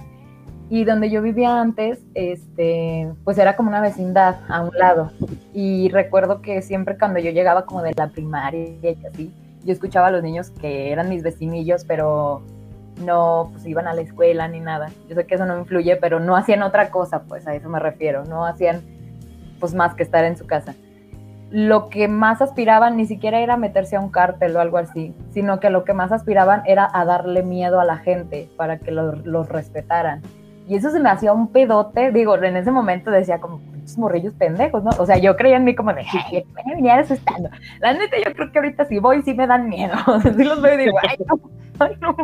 y 0.69 0.83
donde 0.83 1.09
yo 1.09 1.21
vivía 1.21 1.61
antes, 1.61 1.99
este, 2.13 3.11
pues 3.23 3.37
era 3.37 3.55
como 3.55 3.69
una 3.69 3.81
vecindad 3.81 4.37
a 4.47 4.61
un 4.61 4.71
lado, 4.77 5.11
y 5.53 5.89
recuerdo 5.89 6.41
que 6.41 6.61
siempre 6.61 6.97
cuando 6.97 7.19
yo 7.19 7.31
llegaba 7.31 7.65
como 7.65 7.81
de 7.81 7.93
la 7.95 8.07
primaria 8.07 8.75
y 8.81 9.05
así, 9.05 9.33
yo 9.63 9.73
escuchaba 9.73 10.07
a 10.07 10.11
los 10.11 10.23
niños 10.23 10.49
que 10.49 10.91
eran 10.91 11.09
mis 11.09 11.23
vecinillos, 11.23 11.85
pero 11.85 12.41
no 13.03 13.49
pues 13.51 13.65
iban 13.65 13.87
a 13.87 13.93
la 13.93 14.01
escuela 14.01 14.47
ni 14.47 14.59
nada. 14.59 14.89
Yo 15.09 15.15
sé 15.15 15.25
que 15.25 15.35
eso 15.35 15.45
no 15.45 15.57
influye, 15.57 15.95
pero 15.97 16.19
no 16.19 16.35
hacían 16.35 16.61
otra 16.61 16.91
cosa, 16.91 17.23
pues 17.23 17.47
a 17.47 17.55
eso 17.55 17.67
me 17.67 17.79
refiero, 17.79 18.23
no 18.25 18.45
hacían 18.45 18.81
pues 19.59 19.73
más 19.73 19.95
que 19.95 20.03
estar 20.03 20.23
en 20.23 20.37
su 20.37 20.45
casa 20.45 20.75
lo 21.51 21.89
que 21.89 22.07
más 22.07 22.41
aspiraban 22.41 22.97
ni 22.97 23.05
siquiera 23.05 23.39
era 23.39 23.55
meterse 23.55 23.95
a 23.95 23.99
un 23.99 24.09
cártel 24.09 24.55
o 24.55 24.59
algo 24.59 24.77
así, 24.77 25.15
sino 25.31 25.59
que 25.59 25.69
lo 25.69 25.83
que 25.83 25.93
más 25.93 26.11
aspiraban 26.11 26.63
era 26.65 26.89
a 26.91 27.05
darle 27.05 27.43
miedo 27.43 27.79
a 27.79 27.85
la 27.85 27.97
gente 27.97 28.49
para 28.57 28.79
que 28.79 28.91
los, 28.91 29.25
los 29.25 29.47
respetaran. 29.47 30.21
Y 30.67 30.75
eso 30.75 30.89
se 30.89 30.99
me 30.99 31.09
hacía 31.09 31.31
un 31.33 31.49
pedote, 31.49 32.11
digo, 32.11 32.35
en 32.43 32.57
ese 32.57 32.71
momento 32.71 33.11
decía 33.11 33.39
como, 33.39 33.59
pinches 33.59 33.97
morrillos 33.97 34.33
pendejos, 34.33 34.83
¿no? 34.83 34.91
O 34.97 35.05
sea, 35.05 35.17
yo 35.17 35.35
creía 35.35 35.57
en 35.57 35.63
mí 35.63 35.75
como 35.75 35.93
de, 35.93 36.01
ay, 36.01 36.45
me 36.65 36.75
venía 36.75 36.99
asustando. 36.99 37.49
La 37.79 37.93
neta, 37.93 38.17
yo 38.17 38.33
creo 38.33 38.51
que 38.51 38.59
ahorita 38.59 38.85
si 38.85 38.99
voy 38.99 39.21
sí 39.21 39.33
me 39.33 39.47
dan 39.47 39.69
miedo. 39.69 39.93
sí 40.37 40.43
los 40.43 40.61
veo 40.61 40.75
y 40.75 40.85
digo, 40.85 40.97
ay, 41.07 41.17
no, 41.27 41.39
ay, 41.79 41.97
no. 42.01 42.15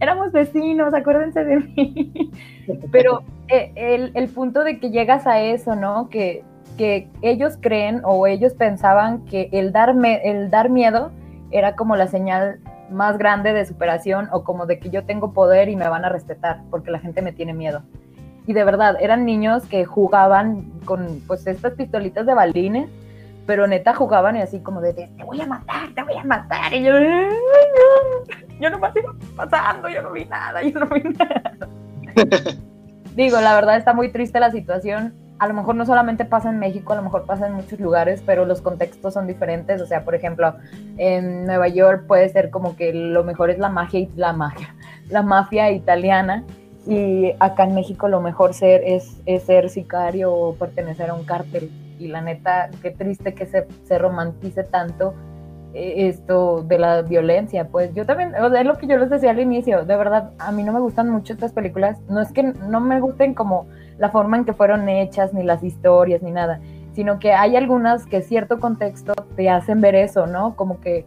Éramos 0.00 0.32
vecinos, 0.32 0.94
acuérdense 0.94 1.44
de 1.44 1.58
mí. 1.58 2.32
Pero 2.90 3.22
eh, 3.48 3.72
el, 3.76 4.12
el 4.14 4.28
punto 4.28 4.64
de 4.64 4.80
que 4.80 4.90
llegas 4.90 5.26
a 5.26 5.40
eso, 5.40 5.76
¿no? 5.76 6.08
Que 6.08 6.42
que 6.78 7.08
ellos 7.20 7.58
creen 7.60 8.00
o 8.04 8.26
ellos 8.26 8.54
pensaban 8.54 9.24
que 9.26 9.50
el 9.52 9.72
dar, 9.72 9.94
el 10.04 10.48
dar 10.48 10.70
miedo 10.70 11.10
era 11.50 11.76
como 11.76 11.96
la 11.96 12.06
señal 12.06 12.60
más 12.90 13.18
grande 13.18 13.52
de 13.52 13.64
superación 13.66 14.28
o 14.32 14.44
como 14.44 14.66
de 14.66 14.78
que 14.78 14.90
yo 14.90 15.04
tengo 15.04 15.32
poder 15.32 15.68
y 15.68 15.76
me 15.76 15.88
van 15.88 16.04
a 16.04 16.08
respetar 16.08 16.60
porque 16.70 16.90
la 16.90 16.98
gente 16.98 17.22
me 17.22 17.32
tiene 17.32 17.54
miedo. 17.54 17.82
Y 18.46 18.54
de 18.54 18.64
verdad, 18.64 18.96
eran 19.00 19.26
niños 19.26 19.66
que 19.66 19.84
jugaban 19.84 20.64
con 20.84 21.20
pues 21.26 21.46
estas 21.46 21.74
pistolitas 21.74 22.24
de 22.24 22.34
balines, 22.34 22.88
pero 23.46 23.66
neta 23.66 23.94
jugaban 23.94 24.36
y 24.36 24.40
así 24.40 24.60
como 24.60 24.80
de, 24.80 24.94
te 24.94 25.24
voy 25.24 25.40
a 25.40 25.46
matar, 25.46 25.90
te 25.94 26.02
voy 26.02 26.16
a 26.16 26.24
matar. 26.24 26.72
Y 26.72 26.82
yo, 26.82 26.98
no, 26.98 27.28
yo 28.60 28.70
no 28.70 28.78
me 28.78 28.88
iba 28.94 29.14
pasando, 29.36 29.88
yo 29.88 30.02
no 30.02 30.12
vi 30.12 30.24
nada, 30.24 30.62
yo 30.62 30.80
no 30.80 30.86
vi 30.86 31.02
nada. 31.02 31.68
Digo, 33.14 33.40
la 33.40 33.54
verdad 33.54 33.76
está 33.76 33.92
muy 33.92 34.10
triste 34.10 34.40
la 34.40 34.50
situación 34.50 35.12
a 35.38 35.46
lo 35.46 35.54
mejor 35.54 35.76
no 35.76 35.86
solamente 35.86 36.24
pasa 36.24 36.50
en 36.50 36.58
México, 36.58 36.92
a 36.92 36.96
lo 36.96 37.02
mejor 37.02 37.24
pasa 37.24 37.46
en 37.46 37.54
muchos 37.54 37.78
lugares, 37.78 38.22
pero 38.24 38.44
los 38.44 38.60
contextos 38.60 39.14
son 39.14 39.26
diferentes. 39.26 39.80
O 39.80 39.86
sea, 39.86 40.04
por 40.04 40.14
ejemplo, 40.14 40.54
en 40.96 41.46
Nueva 41.46 41.68
York 41.68 42.04
puede 42.06 42.28
ser 42.28 42.50
como 42.50 42.76
que 42.76 42.92
lo 42.92 43.24
mejor 43.24 43.50
es 43.50 43.58
la 43.58 43.68
magia, 43.68 44.08
la 44.16 44.32
magia, 44.32 44.74
la 45.08 45.22
mafia 45.22 45.70
italiana, 45.70 46.44
y 46.86 47.32
acá 47.38 47.64
en 47.64 47.74
México 47.74 48.08
lo 48.08 48.20
mejor 48.20 48.54
ser 48.54 48.82
es, 48.84 49.20
ser 49.44 49.68
sicario 49.68 50.32
o 50.32 50.54
pertenecer 50.54 51.10
a 51.10 51.14
un 51.14 51.24
cártel. 51.24 51.70
Y 51.98 52.08
la 52.08 52.20
neta, 52.20 52.70
qué 52.80 52.90
triste 52.90 53.34
que 53.34 53.46
se, 53.46 53.66
se 53.84 53.98
romantice 53.98 54.64
tanto 54.64 55.14
esto 55.74 56.62
de 56.62 56.78
la 56.78 57.02
violencia. 57.02 57.68
Pues 57.68 57.94
yo 57.94 58.06
también, 58.06 58.34
o 58.34 58.50
sea, 58.50 58.60
es 58.60 58.66
lo 58.66 58.76
que 58.78 58.86
yo 58.86 58.96
les 58.96 59.10
decía 59.10 59.30
al 59.30 59.40
inicio, 59.40 59.84
de 59.84 59.96
verdad, 59.96 60.30
a 60.38 60.50
mí 60.50 60.62
no 60.62 60.72
me 60.72 60.80
gustan 60.80 61.10
mucho 61.10 61.32
estas 61.32 61.52
películas. 61.52 62.00
No 62.08 62.20
es 62.20 62.32
que 62.32 62.42
no 62.42 62.80
me 62.80 63.00
gusten 63.00 63.34
como 63.34 63.66
la 63.98 64.10
forma 64.10 64.36
en 64.36 64.44
que 64.44 64.52
fueron 64.52 64.88
hechas, 64.88 65.34
ni 65.34 65.42
las 65.42 65.62
historias, 65.62 66.22
ni 66.22 66.30
nada, 66.30 66.60
sino 66.94 67.18
que 67.18 67.32
hay 67.32 67.56
algunas 67.56 68.06
que 68.06 68.22
cierto 68.22 68.58
contexto 68.58 69.14
te 69.36 69.50
hacen 69.50 69.80
ver 69.80 69.94
eso, 69.94 70.26
¿no? 70.26 70.56
Como 70.56 70.80
que 70.80 71.04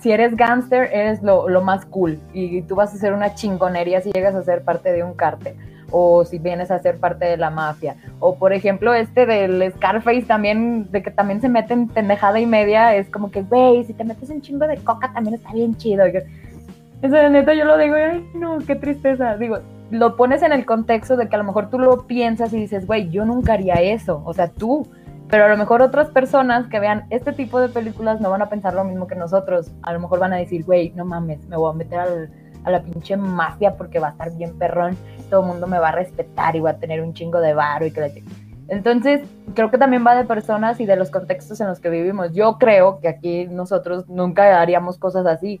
si 0.00 0.12
eres 0.12 0.36
gángster, 0.36 0.90
eres 0.92 1.22
lo, 1.22 1.48
lo, 1.48 1.62
más 1.62 1.86
cool 1.86 2.18
y 2.34 2.60
tú 2.62 2.74
vas 2.74 2.92
a 2.92 2.96
hacer 2.96 3.12
una 3.14 3.34
chingonería 3.34 4.02
si 4.02 4.12
llegas 4.12 4.34
a 4.34 4.42
ser 4.42 4.62
parte 4.62 4.92
de 4.92 5.02
un 5.02 5.14
cártel 5.14 5.56
o 5.96 6.24
si 6.24 6.38
vienes 6.38 6.72
a 6.72 6.78
ser 6.80 6.98
parte 6.98 7.24
de 7.24 7.36
la 7.36 7.50
mafia. 7.50 7.96
O 8.18 8.36
por 8.36 8.52
ejemplo, 8.52 8.92
este 8.92 9.26
del 9.26 9.72
Scarface 9.76 10.22
también, 10.22 10.90
de 10.90 11.02
que 11.02 11.10
también 11.10 11.40
se 11.40 11.48
meten 11.48 11.88
pendejada 11.88 12.40
y 12.40 12.46
media, 12.46 12.94
es 12.96 13.08
como 13.08 13.30
que, 13.30 13.42
güey, 13.42 13.84
si 13.84 13.94
te 13.94 14.02
metes 14.02 14.28
un 14.30 14.40
chingo 14.40 14.66
de 14.66 14.76
coca 14.78 15.12
también 15.12 15.34
está 15.34 15.52
bien 15.52 15.76
chido. 15.76 16.04
Eso 16.04 17.14
de 17.14 17.30
neta 17.30 17.54
yo 17.54 17.64
lo 17.64 17.78
digo, 17.78 17.94
ay, 17.94 18.28
no, 18.34 18.58
qué 18.66 18.74
tristeza. 18.74 19.36
Digo, 19.36 19.58
lo 19.94 20.16
pones 20.16 20.42
en 20.42 20.52
el 20.52 20.66
contexto 20.66 21.16
de 21.16 21.28
que 21.28 21.36
a 21.36 21.38
lo 21.38 21.44
mejor 21.44 21.70
tú 21.70 21.78
lo 21.78 22.06
piensas 22.08 22.52
y 22.52 22.58
dices, 22.58 22.84
güey, 22.84 23.10
yo 23.10 23.24
nunca 23.24 23.52
haría 23.52 23.74
eso, 23.74 24.22
o 24.24 24.34
sea, 24.34 24.48
tú, 24.48 24.88
pero 25.28 25.44
a 25.44 25.48
lo 25.48 25.56
mejor 25.56 25.82
otras 25.82 26.10
personas 26.10 26.66
que 26.66 26.80
vean 26.80 27.06
este 27.10 27.32
tipo 27.32 27.60
de 27.60 27.68
películas 27.68 28.20
no 28.20 28.28
van 28.28 28.42
a 28.42 28.48
pensar 28.48 28.74
lo 28.74 28.82
mismo 28.82 29.06
que 29.06 29.14
nosotros, 29.14 29.70
a 29.82 29.92
lo 29.92 30.00
mejor 30.00 30.18
van 30.18 30.32
a 30.32 30.36
decir, 30.36 30.64
güey, 30.64 30.90
no 30.96 31.04
mames, 31.04 31.46
me 31.46 31.56
voy 31.56 31.72
a 31.72 31.76
meter 31.76 32.00
al, 32.00 32.30
a 32.64 32.70
la 32.72 32.82
pinche 32.82 33.16
mafia 33.16 33.76
porque 33.76 34.00
va 34.00 34.08
a 34.08 34.10
estar 34.10 34.36
bien 34.36 34.58
perrón, 34.58 34.96
todo 35.30 35.42
el 35.42 35.46
mundo 35.46 35.68
me 35.68 35.78
va 35.78 35.90
a 35.90 35.92
respetar 35.92 36.56
y 36.56 36.60
va 36.60 36.70
a 36.70 36.78
tener 36.78 37.00
un 37.00 37.14
chingo 37.14 37.40
de 37.40 37.54
varo 37.54 37.86
y 37.86 37.92
que 37.92 38.24
entonces, 38.68 39.20
creo 39.54 39.70
que 39.70 39.78
también 39.78 40.06
va 40.06 40.16
de 40.16 40.24
personas 40.24 40.80
y 40.80 40.86
de 40.86 40.96
los 40.96 41.10
contextos 41.10 41.60
en 41.60 41.66
los 41.66 41.80
que 41.80 41.90
vivimos. 41.90 42.32
Yo 42.32 42.56
creo 42.58 42.98
que 42.98 43.08
aquí 43.08 43.46
nosotros 43.46 44.08
nunca 44.08 44.60
haríamos 44.60 44.98
cosas 44.98 45.26
así 45.26 45.60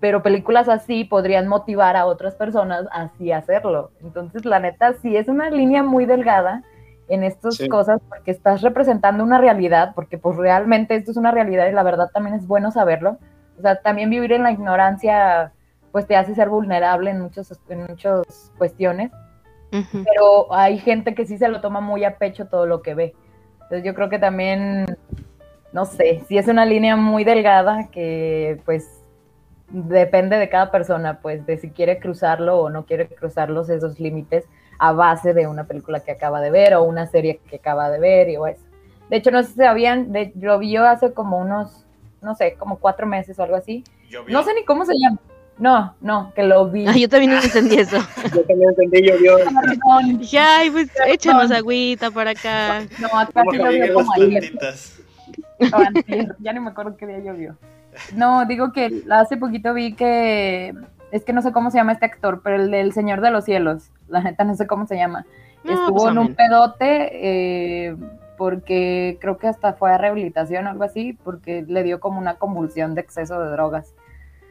pero 0.00 0.22
películas 0.22 0.68
así 0.68 1.04
podrían 1.04 1.46
motivar 1.46 1.96
a 1.96 2.06
otras 2.06 2.34
personas 2.34 2.86
a 2.90 3.02
así 3.02 3.32
hacerlo. 3.32 3.92
Entonces, 4.02 4.44
la 4.44 4.58
neta, 4.58 4.94
sí 4.94 5.16
es 5.16 5.28
una 5.28 5.50
línea 5.50 5.82
muy 5.82 6.06
delgada 6.06 6.64
en 7.08 7.22
estas 7.22 7.56
sí. 7.56 7.68
cosas 7.68 8.00
porque 8.08 8.30
estás 8.30 8.62
representando 8.62 9.22
una 9.22 9.38
realidad, 9.38 9.92
porque 9.94 10.16
pues 10.16 10.36
realmente 10.36 10.94
esto 10.94 11.10
es 11.10 11.16
una 11.16 11.32
realidad 11.32 11.68
y 11.68 11.72
la 11.72 11.82
verdad 11.82 12.10
también 12.12 12.36
es 12.36 12.46
bueno 12.46 12.70
saberlo. 12.70 13.18
O 13.58 13.62
sea, 13.62 13.82
también 13.82 14.08
vivir 14.08 14.32
en 14.32 14.42
la 14.42 14.52
ignorancia 14.52 15.52
pues 15.92 16.06
te 16.06 16.16
hace 16.16 16.34
ser 16.34 16.48
vulnerable 16.48 17.10
en, 17.10 17.20
muchos, 17.20 17.52
en 17.68 17.82
muchas 17.82 18.52
cuestiones, 18.56 19.10
uh 19.72 19.78
-huh. 19.78 20.04
pero 20.04 20.54
hay 20.54 20.78
gente 20.78 21.16
que 21.16 21.26
sí 21.26 21.36
se 21.36 21.48
lo 21.48 21.60
toma 21.60 21.80
muy 21.80 22.04
a 22.04 22.16
pecho 22.16 22.46
todo 22.46 22.64
lo 22.64 22.80
que 22.80 22.94
ve. 22.94 23.14
Entonces 23.62 23.84
yo 23.84 23.94
creo 23.94 24.08
que 24.08 24.20
también, 24.20 24.86
no 25.72 25.84
sé, 25.84 26.22
sí 26.28 26.38
es 26.38 26.46
una 26.46 26.64
línea 26.64 26.94
muy 26.94 27.24
delgada 27.24 27.88
que 27.90 28.60
pues 28.64 28.99
depende 29.70 30.36
de 30.36 30.48
cada 30.48 30.70
persona, 30.70 31.20
pues, 31.20 31.46
de 31.46 31.58
si 31.58 31.70
quiere 31.70 31.98
cruzarlo 31.98 32.58
o 32.58 32.70
no 32.70 32.84
quiere 32.84 33.08
cruzarlos 33.08 33.68
esos 33.70 33.98
límites 34.00 34.44
a 34.78 34.92
base 34.92 35.34
de 35.34 35.46
una 35.46 35.64
película 35.64 36.00
que 36.00 36.12
acaba 36.12 36.40
de 36.40 36.50
ver 36.50 36.74
o 36.74 36.82
una 36.82 37.06
serie 37.06 37.40
que 37.48 37.56
acaba 37.56 37.90
de 37.90 38.00
ver 38.00 38.28
y 38.30 38.36
o 38.36 38.46
eso. 38.46 38.64
De 39.08 39.16
hecho, 39.16 39.30
no 39.30 39.42
sé 39.42 39.50
si 39.50 39.54
sabían, 39.56 40.12
de, 40.12 40.32
lo 40.40 40.58
vio 40.58 40.86
hace 40.86 41.12
como 41.12 41.38
unos, 41.38 41.84
no 42.22 42.34
sé, 42.34 42.54
como 42.54 42.78
cuatro 42.78 43.06
meses 43.06 43.38
o 43.38 43.42
algo 43.42 43.56
así. 43.56 43.84
Llovió. 44.08 44.32
No 44.32 44.44
sé 44.44 44.54
ni 44.54 44.64
cómo 44.64 44.84
se 44.84 44.94
llama. 44.98 45.18
No, 45.58 45.94
no, 46.00 46.32
que 46.34 46.42
lo 46.42 46.70
vi. 46.70 46.86
Ah, 46.86 46.96
yo 46.96 47.08
también 47.08 47.32
entendí 47.42 47.76
eso. 47.76 47.98
Yo 48.34 48.42
también 48.44 48.70
entendí, 48.70 49.02
llovió. 49.02 49.36
Perdón. 49.36 50.18
Dije, 50.18 50.38
ay, 50.38 50.70
pues 50.70 50.88
échanos 51.06 51.50
agüita 51.50 52.10
para 52.10 52.30
acá. 52.30 52.82
No, 52.98 53.08
acá 53.18 53.44
sí 53.50 53.58
llovió 53.58 53.84
aguas 53.84 54.06
como 54.06 54.24
ayer. 54.24 54.52
ya 56.38 56.52
ni 56.54 56.60
me 56.60 56.70
acuerdo 56.70 56.96
qué 56.96 57.06
día 57.06 57.18
llovió. 57.18 57.56
No, 58.14 58.44
digo 58.46 58.72
que 58.72 59.02
hace 59.10 59.36
poquito 59.36 59.74
vi 59.74 59.94
que 59.94 60.74
es 61.10 61.24
que 61.24 61.32
no 61.32 61.42
sé 61.42 61.52
cómo 61.52 61.70
se 61.70 61.78
llama 61.78 61.92
este 61.92 62.06
actor, 62.06 62.40
pero 62.42 62.56
el 62.56 62.70
del 62.70 62.92
Señor 62.92 63.20
de 63.20 63.30
los 63.30 63.44
Cielos, 63.44 63.90
la 64.08 64.22
neta 64.22 64.44
no 64.44 64.54
sé 64.54 64.66
cómo 64.66 64.86
se 64.86 64.96
llama. 64.96 65.26
No, 65.64 65.72
Estuvo 65.72 65.96
pues, 66.04 66.12
en 66.12 66.18
un 66.18 66.34
pedote 66.34 67.10
eh, 67.12 67.96
porque 68.38 69.18
creo 69.20 69.36
que 69.36 69.48
hasta 69.48 69.74
fue 69.74 69.92
a 69.92 69.98
rehabilitación 69.98 70.66
o 70.66 70.70
algo 70.70 70.84
así, 70.84 71.18
porque 71.24 71.64
le 71.66 71.82
dio 71.82 72.00
como 72.00 72.18
una 72.18 72.36
convulsión 72.36 72.94
de 72.94 73.02
exceso 73.02 73.38
de 73.40 73.50
drogas. 73.50 73.92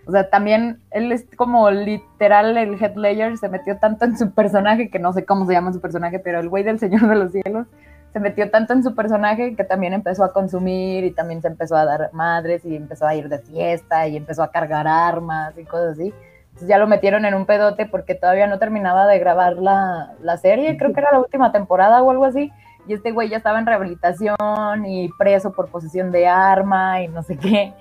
O 0.06 0.12
sea, 0.12 0.30
también 0.30 0.80
él 0.92 1.12
es 1.12 1.26
como 1.36 1.70
literal 1.72 2.58
el 2.58 2.82
Head 2.82 2.96
Ledger 2.96 3.38
se 3.38 3.50
metió 3.50 3.78
tanto 3.78 4.06
en 4.06 4.18
su 4.18 4.32
personaje, 4.32 4.90
que 4.90 5.00
no 5.00 5.14
sé 5.14 5.26
cómo 5.26 5.46
se 5.46 5.54
llama 5.54 5.74
su 5.74 5.82
personaje, 5.82 6.20
pero 6.20 6.40
el 6.40 6.50
güey 6.50 6.64
del 6.64 6.80
Señor 6.80 7.08
de 7.08 7.16
los 7.16 7.32
Cielos 7.32 7.68
se 8.12 8.20
metió 8.20 8.50
tanto 8.50 8.74
en 8.74 8.84
su 8.84 8.96
personaje 8.96 9.56
que 9.56 9.64
también 9.64 9.94
empezó 9.94 10.24
a 10.24 10.34
consumir 10.34 11.04
y 11.04 11.12
también 11.12 11.42
se 11.42 11.48
empezó 11.48 11.76
a 11.76 11.86
dar 11.86 12.10
madres 12.14 12.66
y 12.66 12.76
empezó 12.76 13.06
a 13.06 13.16
ir 13.16 13.30
de 13.30 13.40
fiesta 13.40 14.08
y 14.08 14.18
empezó 14.18 14.44
a 14.44 14.52
cargar 14.52 14.88
armas 14.88 15.58
y 15.58 15.64
cosas 15.64 15.94
así. 15.94 16.14
Entonces 16.48 16.68
ya 16.68 16.78
lo 16.78 16.88
metieron 16.88 17.26
en 17.26 17.36
un 17.36 17.46
pedote 17.46 17.86
porque 17.86 18.16
todavía 18.16 18.48
no 18.48 18.58
terminaba 18.58 19.06
de 19.08 19.20
grabar 19.20 19.58
la, 19.58 20.14
la 20.22 20.38
serie, 20.38 20.78
creo 20.78 20.94
que 20.94 21.00
era 21.00 21.12
la 21.12 21.20
última 21.20 21.52
temporada 21.52 22.02
o 22.02 22.10
algo 22.10 22.26
así. 22.26 22.52
Y 22.88 22.94
este 22.94 23.12
güey 23.12 23.30
ya 23.30 23.38
estaba 23.38 23.60
en 23.60 23.68
rehabilitación 23.68 24.86
y 24.88 25.10
preso 25.18 25.52
por 25.52 25.70
posesión 25.70 26.12
de 26.12 26.28
arma 26.28 27.04
y 27.04 27.08
no 27.08 27.22
sé 27.22 27.38
qué. 27.38 27.74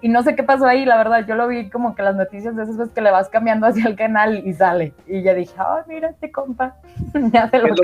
Y 0.00 0.08
no 0.08 0.22
sé 0.22 0.36
qué 0.36 0.42
pasó 0.42 0.66
ahí, 0.66 0.84
la 0.84 0.96
verdad, 0.96 1.26
yo 1.26 1.34
lo 1.34 1.48
vi 1.48 1.70
como 1.70 1.94
que 1.94 2.02
las 2.02 2.14
noticias 2.14 2.54
de 2.54 2.62
esas 2.62 2.76
veces 2.76 2.94
que 2.94 3.00
le 3.00 3.10
vas 3.10 3.30
cambiando 3.30 3.66
hacia 3.66 3.88
el 3.88 3.96
canal 3.96 4.46
y 4.46 4.52
sale. 4.52 4.92
Y 5.06 5.22
ya 5.22 5.34
dije, 5.34 5.54
oh, 5.58 5.80
mira 5.88 6.10
este 6.10 6.30
compa, 6.30 6.76
ya 7.32 7.48
se 7.48 7.58
lo 7.58 7.74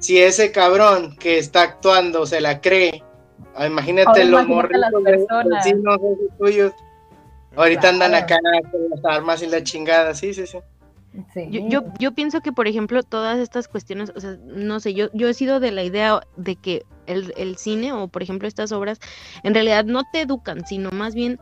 Si 0.00 0.18
ese 0.18 0.50
cabrón 0.50 1.16
que 1.16 1.38
está 1.38 1.62
actuando 1.62 2.26
se 2.26 2.40
la 2.40 2.60
cree, 2.60 3.04
ah, 3.54 3.66
imagínate 3.66 4.24
los 4.24 4.46
morritos 4.46 4.80
vecinos 5.44 5.98
tuyos. 6.38 6.72
Ahorita 7.56 7.90
andan 7.90 8.10
Claro. 8.10 8.24
acá 8.24 8.38
con 8.70 8.80
las 8.90 9.04
armas 9.04 9.42
y 9.42 9.46
la 9.46 9.62
chingada, 9.62 10.14
sí, 10.14 10.32
sí, 10.34 10.46
sí. 10.46 10.58
Sí. 11.34 11.48
Yo, 11.50 11.68
yo, 11.68 11.84
yo 11.98 12.12
pienso 12.12 12.40
que, 12.40 12.52
por 12.52 12.68
ejemplo, 12.68 13.02
todas 13.02 13.38
estas 13.40 13.66
cuestiones, 13.66 14.12
o 14.14 14.20
sea, 14.20 14.36
no 14.46 14.78
sé, 14.78 14.94
yo, 14.94 15.08
yo 15.12 15.28
he 15.28 15.34
sido 15.34 15.58
de 15.58 15.72
la 15.72 15.82
idea 15.82 16.20
de 16.36 16.54
que 16.54 16.84
el, 17.06 17.34
el 17.36 17.56
cine 17.56 17.92
o, 17.92 18.06
por 18.06 18.22
ejemplo, 18.22 18.46
estas 18.46 18.70
obras, 18.70 19.00
en 19.42 19.52
realidad 19.52 19.84
no 19.84 20.02
te 20.12 20.20
educan, 20.20 20.64
sino 20.64 20.90
más 20.92 21.16
bien 21.16 21.40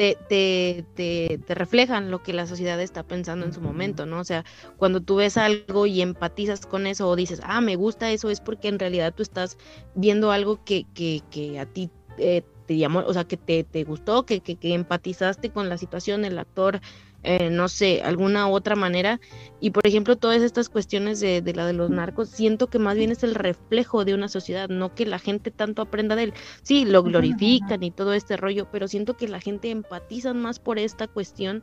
te, 0.00 0.16
te, 0.30 0.86
te, 0.94 1.38
te 1.46 1.54
reflejan 1.54 2.10
lo 2.10 2.22
que 2.22 2.32
la 2.32 2.46
sociedad 2.46 2.80
está 2.80 3.02
pensando 3.02 3.44
en 3.44 3.52
su 3.52 3.60
momento, 3.60 4.06
¿no? 4.06 4.18
O 4.18 4.24
sea, 4.24 4.46
cuando 4.78 5.02
tú 5.02 5.16
ves 5.16 5.36
algo 5.36 5.84
y 5.84 6.00
empatizas 6.00 6.64
con 6.64 6.86
eso 6.86 7.06
o 7.06 7.16
dices, 7.16 7.42
ah, 7.44 7.60
me 7.60 7.76
gusta 7.76 8.10
eso, 8.10 8.30
es 8.30 8.40
porque 8.40 8.68
en 8.68 8.78
realidad 8.78 9.12
tú 9.14 9.22
estás 9.22 9.58
viendo 9.94 10.32
algo 10.32 10.64
que, 10.64 10.86
que, 10.94 11.20
que 11.30 11.60
a 11.60 11.66
ti 11.66 11.90
eh, 12.16 12.40
te 12.64 12.78
llamó, 12.78 13.00
o 13.00 13.12
sea, 13.12 13.24
que 13.24 13.36
te, 13.36 13.62
te 13.62 13.84
gustó, 13.84 14.24
que, 14.24 14.40
que, 14.40 14.56
que 14.56 14.72
empatizaste 14.72 15.50
con 15.50 15.68
la 15.68 15.76
situación, 15.76 16.24
el 16.24 16.38
actor, 16.38 16.80
eh, 17.22 17.50
no 17.50 17.68
sé, 17.68 18.02
alguna 18.02 18.48
otra 18.48 18.76
manera. 18.76 19.20
Y 19.60 19.70
por 19.70 19.86
ejemplo, 19.86 20.16
todas 20.16 20.42
estas 20.42 20.68
cuestiones 20.68 21.20
de, 21.20 21.42
de 21.42 21.54
la 21.54 21.66
de 21.66 21.72
los 21.72 21.90
narcos, 21.90 22.30
siento 22.30 22.68
que 22.68 22.78
más 22.78 22.96
bien 22.96 23.10
es 23.10 23.22
el 23.22 23.34
reflejo 23.34 24.04
de 24.04 24.14
una 24.14 24.28
sociedad, 24.28 24.68
no 24.68 24.94
que 24.94 25.06
la 25.06 25.18
gente 25.18 25.50
tanto 25.50 25.82
aprenda 25.82 26.16
de 26.16 26.24
él. 26.24 26.34
Sí, 26.62 26.84
lo 26.84 27.02
glorifican 27.02 27.82
y 27.82 27.90
todo 27.90 28.12
este 28.14 28.36
rollo, 28.36 28.68
pero 28.70 28.88
siento 28.88 29.16
que 29.16 29.28
la 29.28 29.40
gente 29.40 29.70
empatiza 29.70 30.32
más 30.34 30.58
por 30.58 30.78
esta 30.78 31.06
cuestión 31.08 31.62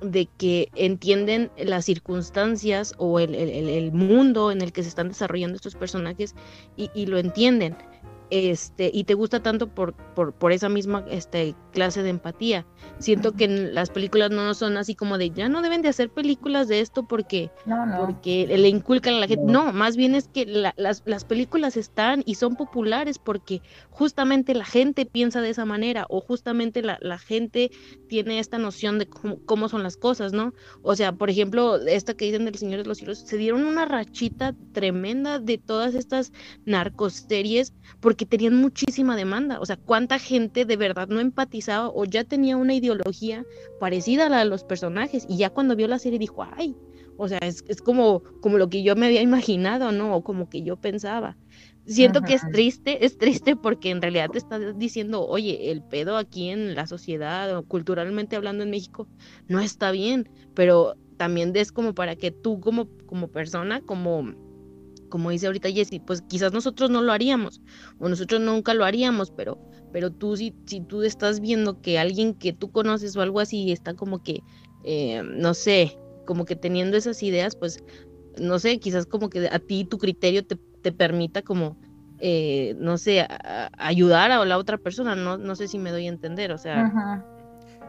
de 0.00 0.28
que 0.38 0.68
entienden 0.76 1.50
las 1.56 1.84
circunstancias 1.84 2.94
o 2.98 3.18
el- 3.18 3.34
el 3.34 3.92
mundo 3.92 4.52
en 4.52 4.62
el 4.62 4.72
que 4.72 4.84
se 4.84 4.88
están 4.90 5.08
desarrollando 5.08 5.56
estos 5.56 5.74
personajes 5.74 6.34
y, 6.76 6.88
y 6.94 7.06
lo 7.06 7.18
entienden. 7.18 7.76
Este, 8.30 8.90
y 8.92 9.04
te 9.04 9.14
gusta 9.14 9.42
tanto 9.42 9.68
por, 9.68 9.94
por, 10.14 10.34
por 10.34 10.52
esa 10.52 10.68
misma 10.68 11.04
este, 11.10 11.54
clase 11.72 12.02
de 12.02 12.10
empatía. 12.10 12.66
Siento 12.98 13.32
que 13.32 13.48
las 13.48 13.88
películas 13.90 14.30
no 14.30 14.52
son 14.54 14.76
así 14.76 14.94
como 14.94 15.16
de 15.16 15.30
ya 15.30 15.48
no 15.48 15.62
deben 15.62 15.80
de 15.82 15.88
hacer 15.88 16.10
películas 16.10 16.68
de 16.68 16.80
esto 16.80 17.06
porque 17.08 17.50
No, 17.64 17.86
no. 17.86 18.00
porque 18.04 18.46
le 18.46 18.68
inculcan 18.68 19.14
a 19.14 19.20
la 19.20 19.28
gente. 19.28 19.50
No, 19.50 19.72
más 19.72 19.96
bien 19.96 20.14
es 20.14 20.28
que 20.28 20.44
la- 20.46 20.74
las, 20.76 21.02
las 21.06 21.24
películas 21.24 21.76
están 21.78 22.22
y 22.26 22.34
son 22.34 22.56
populares 22.56 23.18
porque 23.18 23.62
justamente 23.90 24.54
la 24.54 24.64
gente 24.66 25.06
piensa 25.06 25.40
de 25.40 25.50
esa 25.50 25.64
manera 25.64 26.04
o 26.10 26.20
justamente 26.20 26.82
la, 26.82 26.98
la 27.00 27.18
gente 27.18 27.70
tiene 28.08 28.38
esta 28.40 28.58
noción 28.58 28.98
de 28.98 29.06
cómo, 29.08 29.38
cómo 29.46 29.68
son 29.68 29.82
las 29.82 29.96
cosas, 29.96 30.32
¿no? 30.32 30.52
O 30.82 30.94
sea, 30.96 31.12
por 31.12 31.30
ejemplo, 31.30 31.76
esta 31.76 32.14
que 32.14 32.26
dicen 32.26 32.44
del 32.44 32.56
Señor 32.56 32.82
de 32.82 32.88
los 32.88 32.98
Cielos, 32.98 33.20
se 33.20 33.36
dieron 33.38 33.64
una 33.64 33.86
rachita 33.86 34.54
tremenda 34.72 35.38
de 35.38 35.56
todas 35.58 35.94
estas 35.94 36.32
narcoseries 36.66 37.72
porque 38.00 38.17
tenían 38.26 38.54
muchísima 38.54 39.16
demanda. 39.16 39.60
O 39.60 39.66
sea, 39.66 39.76
cuánta 39.76 40.18
gente 40.18 40.64
de 40.64 40.76
verdad 40.76 41.08
no 41.08 41.20
empatizaba 41.20 41.88
o 41.88 42.04
ya 42.04 42.24
tenía 42.24 42.56
una 42.56 42.74
ideología 42.74 43.44
parecida 43.80 44.26
a 44.26 44.28
la 44.28 44.38
de 44.38 44.44
los 44.46 44.64
personajes 44.64 45.26
y 45.28 45.36
ya 45.36 45.50
cuando 45.50 45.76
vio 45.76 45.88
la 45.88 45.98
serie 45.98 46.18
dijo, 46.18 46.44
ay, 46.56 46.76
o 47.16 47.28
sea, 47.28 47.38
es, 47.38 47.64
es 47.66 47.82
como, 47.82 48.22
como 48.40 48.58
lo 48.58 48.68
que 48.68 48.82
yo 48.82 48.94
me 48.94 49.06
había 49.06 49.22
imaginado, 49.22 49.90
¿no? 49.90 50.14
O 50.14 50.22
como 50.22 50.48
que 50.48 50.62
yo 50.62 50.76
pensaba. 50.76 51.36
Siento 51.84 52.20
que 52.20 52.34
es 52.34 52.42
triste, 52.52 53.06
es 53.06 53.16
triste 53.16 53.56
porque 53.56 53.90
en 53.90 54.02
realidad 54.02 54.28
te 54.30 54.38
está 54.38 54.58
diciendo, 54.72 55.26
oye, 55.26 55.70
el 55.70 55.82
pedo 55.82 56.18
aquí 56.18 56.50
en 56.50 56.74
la 56.74 56.86
sociedad 56.86 57.56
o 57.56 57.64
culturalmente 57.64 58.36
hablando 58.36 58.62
en 58.62 58.70
México 58.70 59.08
no 59.48 59.58
está 59.58 59.90
bien, 59.90 60.28
pero 60.54 60.96
también 61.16 61.52
es 61.56 61.72
como 61.72 61.94
para 61.94 62.14
que 62.14 62.30
tú 62.30 62.60
como, 62.60 62.88
como 63.06 63.28
persona, 63.28 63.80
como, 63.80 64.34
como 65.08 65.30
dice 65.30 65.46
ahorita 65.46 65.70
Jessy, 65.70 66.00
pues 66.00 66.22
quizás 66.22 66.52
nosotros 66.52 66.90
no 66.90 67.02
lo 67.02 67.12
haríamos 67.12 67.60
o 67.98 68.08
nosotros 68.08 68.40
nunca 68.40 68.74
lo 68.74 68.84
haríamos, 68.84 69.30
pero, 69.30 69.58
pero 69.92 70.10
tú 70.10 70.36
si, 70.36 70.54
si 70.66 70.80
tú 70.80 71.02
estás 71.02 71.40
viendo 71.40 71.80
que 71.80 71.98
alguien 71.98 72.34
que 72.34 72.52
tú 72.52 72.70
conoces 72.70 73.16
o 73.16 73.22
algo 73.22 73.40
así 73.40 73.72
está 73.72 73.94
como 73.94 74.22
que, 74.22 74.40
eh, 74.84 75.22
no 75.24 75.54
sé, 75.54 75.96
como 76.26 76.44
que 76.44 76.56
teniendo 76.56 76.96
esas 76.96 77.22
ideas, 77.22 77.56
pues, 77.56 77.82
no 78.38 78.58
sé, 78.58 78.78
quizás 78.78 79.06
como 79.06 79.30
que 79.30 79.48
a 79.50 79.58
ti 79.58 79.84
tu 79.84 79.98
criterio 79.98 80.44
te, 80.44 80.58
te 80.82 80.92
permita 80.92 81.42
como, 81.42 81.76
eh, 82.20 82.74
no 82.78 82.98
sé, 82.98 83.26
ayudar 83.78 84.30
a 84.30 84.44
la 84.44 84.58
otra 84.58 84.78
persona, 84.78 85.16
no, 85.16 85.38
no 85.38 85.56
sé 85.56 85.68
si 85.68 85.78
me 85.78 85.90
doy 85.90 86.06
a 86.06 86.10
entender, 86.10 86.52
o 86.52 86.58
sea. 86.58 86.92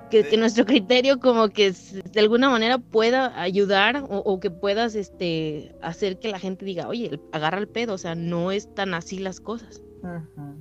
Que, 0.09 0.27
que 0.27 0.37
nuestro 0.37 0.65
criterio 0.65 1.19
como 1.19 1.49
que 1.49 1.71
de 1.71 2.19
alguna 2.19 2.49
manera 2.49 2.77
pueda 2.77 3.39
ayudar 3.41 4.03
o, 4.09 4.17
o 4.19 4.39
que 4.39 4.51
puedas 4.51 4.95
este 4.95 5.71
hacer 5.81 6.19
que 6.19 6.29
la 6.29 6.39
gente 6.39 6.65
diga, 6.65 6.87
oye, 6.87 7.07
el- 7.07 7.21
agarra 7.31 7.59
el 7.59 7.67
pedo, 7.67 7.93
o 7.93 7.97
sea, 7.97 8.15
no 8.15 8.51
es 8.51 8.73
tan 8.75 8.93
así 8.93 9.19
las 9.19 9.39
cosas. 9.39 9.81
Ajá. 10.03 10.55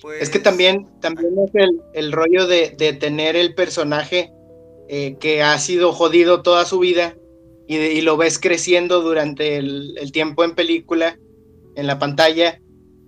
Pues, 0.00 0.22
Es 0.22 0.30
que 0.30 0.38
también, 0.38 0.86
también 1.00 1.34
es 1.46 1.50
el, 1.54 1.80
el 1.94 2.12
rollo 2.12 2.46
de, 2.46 2.74
de 2.78 2.92
tener 2.94 3.36
el 3.36 3.54
personaje 3.54 4.32
eh, 4.88 5.16
que 5.20 5.42
ha 5.42 5.58
sido 5.58 5.92
jodido 5.92 6.42
toda 6.42 6.64
su 6.64 6.78
vida 6.78 7.16
y, 7.68 7.76
de- 7.76 7.92
y 7.94 8.00
lo 8.00 8.16
ves 8.16 8.38
creciendo 8.38 9.02
durante 9.02 9.56
el, 9.56 9.96
el 9.98 10.10
tiempo 10.10 10.42
en 10.42 10.54
película, 10.54 11.18
en 11.76 11.86
la 11.86 11.98
pantalla, 11.98 12.60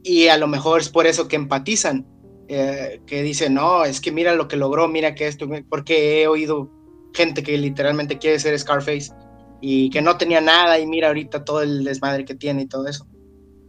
y 0.05 0.29
a 0.29 0.37
lo 0.37 0.47
mejor 0.49 0.81
es 0.81 0.89
por 0.89 1.07
eso 1.07 1.29
que 1.29 1.37
empatizan, 1.37 2.07
eh, 2.49 3.01
que 3.07 3.23
dicen, 3.23 3.55
no, 3.55 3.85
es 3.85 4.01
que 4.01 4.13
mira 4.13 4.35
lo 4.35 4.49
que 4.49 4.57
logró, 4.57 4.89
mira 4.89 5.15
que 5.15 5.27
esto, 5.27 5.49
porque 5.69 6.23
he 6.23 6.27
oído 6.29 6.71
gente 7.15 7.43
que 7.43 7.57
literalmente 7.59 8.19
quiere 8.19 8.39
ser 8.39 8.59
Scarface 8.59 9.13
y 9.61 9.91
que 9.91 10.03
no 10.03 10.17
tenía 10.17 10.41
nada 10.41 10.79
y 10.79 10.87
mira 10.87 11.09
ahorita 11.09 11.45
todo 11.45 11.63
el 11.63 11.85
desmadre 11.85 12.25
que 12.25 12.35
tiene 12.35 12.63
y 12.63 12.67
todo 12.67 12.87
eso. 12.89 13.07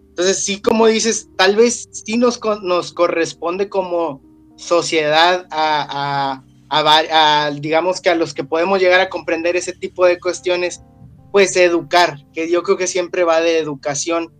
Entonces, 0.09 0.43
sí, 0.43 0.61
como 0.61 0.87
dices, 0.87 1.27
tal 1.37 1.55
vez 1.55 1.87
sí 1.91 2.17
nos, 2.17 2.39
nos 2.61 2.93
corresponde 2.93 3.67
como 3.69 4.21
sociedad 4.57 5.47
a, 5.51 6.43
a- 6.69 7.51
digamos 7.59 8.01
que 8.01 8.09
a 8.09 8.15
los 8.15 8.33
que 8.33 8.43
podemos 8.43 8.79
llegar 8.79 8.99
a 8.99 9.09
comprender 9.09 9.55
ese 9.55 9.73
tipo 9.73 10.05
de 10.05 10.19
cuestiones, 10.19 10.81
pues 11.31 11.55
educar, 11.55 12.17
que 12.33 12.49
yo 12.49 12.63
creo 12.63 12.77
que 12.77 12.87
siempre 12.87 13.23
va 13.23 13.41
de 13.41 13.59
educación 13.59 14.31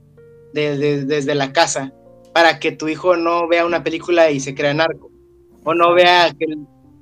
de- 0.53 1.05
desde 1.05 1.35
la 1.35 1.51
casa, 1.53 1.91
para 2.33 2.59
que 2.59 2.71
tu 2.71 2.87
hijo 2.87 3.15
no 3.15 3.47
vea 3.47 3.65
una 3.65 3.83
película 3.83 4.31
y 4.31 4.39
se 4.39 4.55
crea 4.55 4.73
narco, 4.73 5.11
o 5.63 5.73
no 5.73 5.93
vea 5.93 6.33
que, 6.37 6.45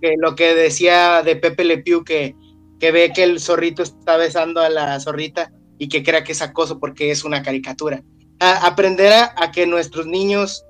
que 0.01 0.15
lo 0.17 0.35
que 0.35 0.53
decía 0.53 1.23
de 1.23 1.35
Pepe 1.35 1.63
Le 1.63 1.77
Pew, 1.79 2.03
que, 2.03 2.35
que 2.79 2.91
ve 2.91 3.11
que 3.13 3.23
el 3.23 3.39
zorrito 3.39 3.81
está 3.83 4.17
besando 4.17 4.59
a 4.61 4.69
la 4.69 4.99
zorrita 4.99 5.51
y 5.77 5.87
que 5.87 6.03
crea 6.03 6.23
que 6.23 6.33
es 6.33 6.41
acoso 6.41 6.79
porque 6.79 7.11
es 7.11 7.23
una 7.23 7.41
caricatura 7.41 8.03
a- 8.39 8.67
aprender 8.67 9.13
a, 9.13 9.33
a 9.37 9.51
que 9.51 9.65
nuestros 9.65 10.05
niños 10.05 10.65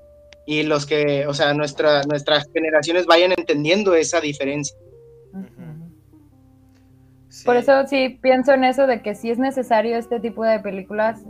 y 0.46 0.62
los 0.62 0.86
que, 0.86 1.26
o 1.26 1.34
sea, 1.34 1.54
nuestra, 1.54 2.02
nuestras 2.04 2.46
generaciones 2.52 3.06
vayan 3.06 3.32
entendiendo 3.36 3.94
esa 3.94 4.20
diferencia. 4.20 4.76
Sí. 7.28 7.44
Por 7.44 7.56
eso 7.56 7.86
sí 7.86 8.18
pienso 8.20 8.52
en 8.52 8.64
eso 8.64 8.86
de 8.86 9.00
que 9.02 9.14
sí 9.14 9.30
es 9.30 9.38
necesario 9.38 9.96
este 9.96 10.20
tipo 10.20 10.44
de 10.44 10.60
películas, 10.60 11.22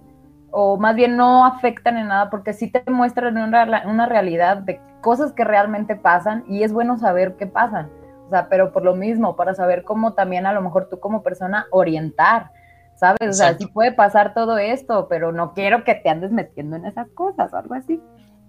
o 0.52 0.76
más 0.76 0.94
bien 0.94 1.16
no 1.16 1.44
afectan 1.44 1.96
en 1.96 2.08
nada, 2.08 2.30
porque 2.30 2.52
sí 2.52 2.70
te 2.70 2.82
muestran 2.90 3.36
una, 3.36 3.82
una 3.86 4.06
realidad 4.06 4.58
de 4.58 4.80
cosas 5.00 5.32
que 5.32 5.44
realmente 5.44 5.96
pasan 5.96 6.44
y 6.46 6.62
es 6.62 6.72
bueno 6.72 6.98
saber 6.98 7.36
qué 7.36 7.46
pasan. 7.46 7.90
O 8.26 8.30
sea, 8.30 8.48
pero 8.48 8.72
por 8.72 8.84
lo 8.84 8.94
mismo, 8.94 9.34
para 9.34 9.54
saber 9.54 9.82
cómo 9.82 10.14
también 10.14 10.46
a 10.46 10.52
lo 10.52 10.62
mejor 10.62 10.88
tú 10.88 11.00
como 11.00 11.22
persona 11.22 11.66
orientar, 11.70 12.50
¿sabes? 12.94 13.28
O 13.28 13.32
sea, 13.32 13.58
sí 13.58 13.66
puede 13.66 13.92
pasar 13.92 14.32
todo 14.34 14.58
esto, 14.58 15.08
pero 15.08 15.32
no 15.32 15.52
quiero 15.54 15.84
que 15.84 15.94
te 15.94 16.08
andes 16.08 16.30
metiendo 16.30 16.76
en 16.76 16.86
esas 16.86 17.08
cosas 17.10 17.52
o 17.52 17.56
algo 17.56 17.74
así. 17.74 18.00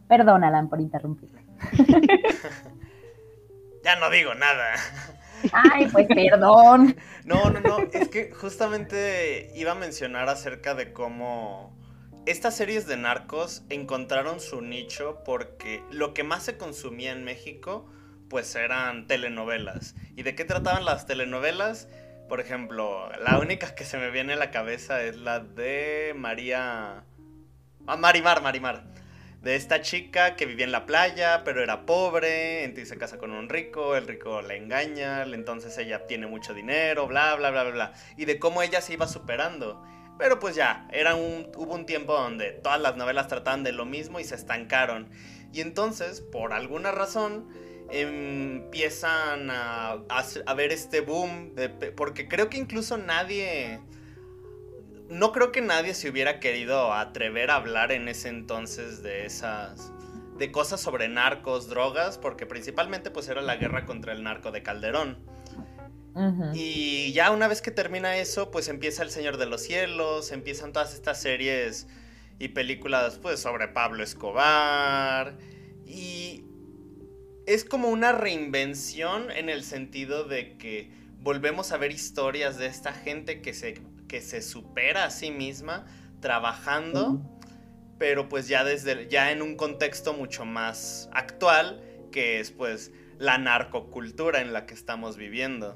Perdón, 0.07 0.43
Alan, 0.43 0.69
por 0.69 0.79
interrumpirte. 0.79 1.39
Ya 3.83 3.97
no 3.97 4.09
digo 4.09 4.33
nada. 4.33 4.75
Ay, 5.51 5.87
pues 5.91 6.07
perdón. 6.07 6.95
No, 7.25 7.49
no, 7.49 7.61
no. 7.61 7.77
Es 7.93 8.09
que 8.09 8.31
justamente 8.31 9.51
iba 9.55 9.71
a 9.71 9.75
mencionar 9.75 10.27
acerca 10.27 10.73
de 10.73 10.91
cómo 10.91 11.73
estas 12.25 12.55
series 12.55 12.87
de 12.87 12.95
narcos 12.95 13.63
encontraron 13.69 14.39
su 14.39 14.61
nicho 14.61 15.21
porque 15.25 15.83
lo 15.91 16.13
que 16.13 16.23
más 16.23 16.43
se 16.43 16.57
consumía 16.57 17.11
en 17.11 17.25
México 17.25 17.85
pues 18.29 18.55
eran 18.55 19.07
telenovelas. 19.07 19.95
¿Y 20.15 20.23
de 20.23 20.33
qué 20.33 20.45
trataban 20.45 20.85
las 20.85 21.05
telenovelas? 21.05 21.89
Por 22.29 22.39
ejemplo, 22.39 23.09
la 23.19 23.37
única 23.39 23.75
que 23.75 23.83
se 23.83 23.97
me 23.97 24.09
viene 24.09 24.33
a 24.33 24.37
la 24.37 24.51
cabeza 24.51 25.03
es 25.03 25.17
la 25.17 25.39
de 25.39 26.13
María... 26.15 27.03
Ah, 27.85 27.97
Marimar, 27.97 28.41
Marimar. 28.41 28.85
De 29.41 29.57
esta 29.57 29.81
chica 29.81 30.37
que 30.37 30.45
vivía 30.45 30.63
en 30.63 30.71
la 30.71 30.85
playa, 30.85 31.43
pero 31.43 31.61
era 31.61 31.85
pobre, 31.85 32.63
entonces 32.63 32.87
se 32.87 32.97
casa 32.97 33.17
con 33.17 33.31
un 33.31 33.49
rico, 33.49 33.97
el 33.97 34.07
rico 34.07 34.41
la 34.41 34.55
engaña, 34.55 35.23
entonces 35.23 35.77
ella 35.77 36.07
tiene 36.07 36.27
mucho 36.27 36.53
dinero, 36.53 37.07
bla, 37.07 37.35
bla, 37.35 37.51
bla, 37.51 37.63
bla, 37.63 37.71
bla. 37.71 37.93
Y 38.15 38.23
de 38.23 38.39
cómo 38.39 38.63
ella 38.63 38.79
se 38.79 38.93
iba 38.93 39.05
superando. 39.05 39.83
Pero 40.17 40.39
pues 40.39 40.55
ya, 40.55 40.87
era 40.91 41.15
un, 41.15 41.51
hubo 41.55 41.73
un 41.73 41.85
tiempo 41.85 42.13
donde 42.13 42.51
todas 42.51 42.79
las 42.79 42.95
novelas 42.95 43.27
trataban 43.27 43.63
de 43.63 43.71
lo 43.71 43.85
mismo 43.85 44.19
y 44.19 44.23
se 44.23 44.35
estancaron. 44.35 45.09
Y 45.51 45.61
entonces, 45.61 46.21
por 46.21 46.53
alguna 46.53 46.91
razón, 46.91 47.47
empiezan 47.89 49.49
a, 49.51 50.03
ver 50.55 50.71
este 50.71 51.01
boom, 51.01 51.53
porque 51.95 52.27
creo 52.27 52.49
que 52.49 52.57
incluso 52.57 52.97
nadie... 52.97 53.79
No 55.09 55.31
creo 55.31 55.51
que 55.51 55.61
nadie 55.61 55.93
se 55.93 56.09
hubiera 56.09 56.39
querido 56.39 56.93
atrever 56.93 57.51
a 57.51 57.55
hablar 57.55 57.91
en 57.91 58.07
ese 58.07 58.29
entonces 58.29 59.03
de 59.03 59.25
esas... 59.25 59.91
de 60.37 60.51
cosas 60.51 60.81
sobre 60.81 61.07
narcos, 61.07 61.67
drogas, 61.67 62.17
porque 62.17 62.45
principalmente 62.45 63.11
pues 63.11 63.27
era 63.27 63.41
la 63.41 63.57
guerra 63.57 63.85
contra 63.85 64.13
el 64.13 64.23
narco 64.23 64.51
de 64.51 64.63
Calderón. 64.63 65.17
Uh 66.15 66.19
-huh. 66.19 66.51
Y 66.53 67.11
ya 67.13 67.31
una 67.31 67.47
vez 67.47 67.61
que 67.61 67.71
termina 67.71 68.17
eso, 68.17 68.51
pues 68.51 68.67
empieza 68.67 69.03
El 69.03 69.09
Señor 69.09 69.37
de 69.37 69.45
los 69.47 69.61
Cielos, 69.61 70.31
empiezan 70.31 70.71
todas 70.71 70.93
estas 70.93 71.21
series 71.21 71.87
y 72.39 72.49
películas 72.49 73.19
pues 73.19 73.39
sobre 73.39 73.67
Pablo 73.67 74.03
Escobar. 74.03 75.37
Y 75.85 76.45
es 77.45 77.65
como 77.65 77.89
una 77.89 78.11
reinvención 78.11 79.31
en 79.31 79.49
el 79.49 79.63
sentido 79.63 80.25
de 80.25 80.57
que 80.57 80.91
volvemos 81.19 81.71
a 81.71 81.77
ver 81.77 81.91
historias 81.91 82.57
de 82.57 82.67
esta 82.67 82.93
gente 82.93 83.41
que 83.41 83.53
se, 83.53 83.81
que 84.07 84.21
se 84.21 84.41
supera 84.41 85.05
a 85.05 85.09
sí 85.09 85.31
misma 85.31 85.85
trabajando, 86.19 87.09
uh 87.09 87.13
-huh. 87.13 87.95
pero 87.97 88.29
pues 88.29 88.47
ya 88.47 88.63
desde 88.63 89.07
ya 89.09 89.31
en 89.31 89.41
un 89.41 89.55
contexto 89.55 90.13
mucho 90.13 90.45
más 90.45 91.09
actual, 91.13 91.81
que 92.11 92.39
es 92.39 92.51
pues 92.51 92.91
la 93.17 93.37
narcocultura 93.37 94.41
en 94.41 94.53
la 94.53 94.65
que 94.65 94.73
estamos 94.73 95.17
viviendo. 95.17 95.75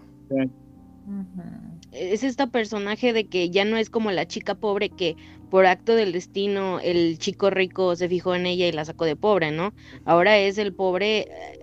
Es 1.92 2.24
este 2.24 2.48
personaje 2.48 3.14
de 3.14 3.28
que 3.28 3.50
ya 3.50 3.64
no 3.66 3.78
es 3.78 3.90
como 3.90 4.12
la 4.12 4.28
chica 4.28 4.56
pobre 4.56 4.90
que 4.90 5.16
por 5.50 5.66
acto 5.66 5.96
del 5.96 6.12
destino 6.12 6.80
el 6.82 7.18
chico 7.18 7.50
rico 7.50 7.96
se 7.96 8.10
fijó 8.10 8.36
en 8.36 8.46
ella 8.46 8.68
y 8.68 8.72
la 8.74 8.86
sacó 8.86 9.06
de 9.06 9.16
pobre, 9.16 9.52
¿no? 9.52 9.74
Ahora 10.06 10.38
es 10.38 10.58
el 10.58 10.74
pobre 10.74 11.20
eh, 11.20 11.60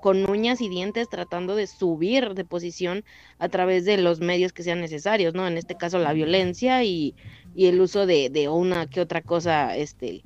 con 0.00 0.30
uñas 0.30 0.60
y 0.60 0.68
dientes 0.68 1.08
tratando 1.08 1.56
de 1.56 1.66
subir 1.66 2.34
de 2.34 2.44
posición 2.44 3.04
a 3.38 3.48
través 3.48 3.84
de 3.84 3.98
los 3.98 4.20
medios 4.20 4.52
que 4.52 4.62
sean 4.62 4.80
necesarios, 4.80 5.34
¿no? 5.34 5.46
En 5.48 5.58
este 5.58 5.74
caso 5.74 5.98
la 5.98 6.12
violencia 6.12 6.84
y, 6.84 7.16
y 7.56 7.66
el 7.66 7.80
uso 7.80 8.06
de, 8.06 8.30
de, 8.30 8.48
una 8.48 8.88
que 8.88 9.00
otra 9.00 9.22
cosa, 9.22 9.76
este, 9.76 10.22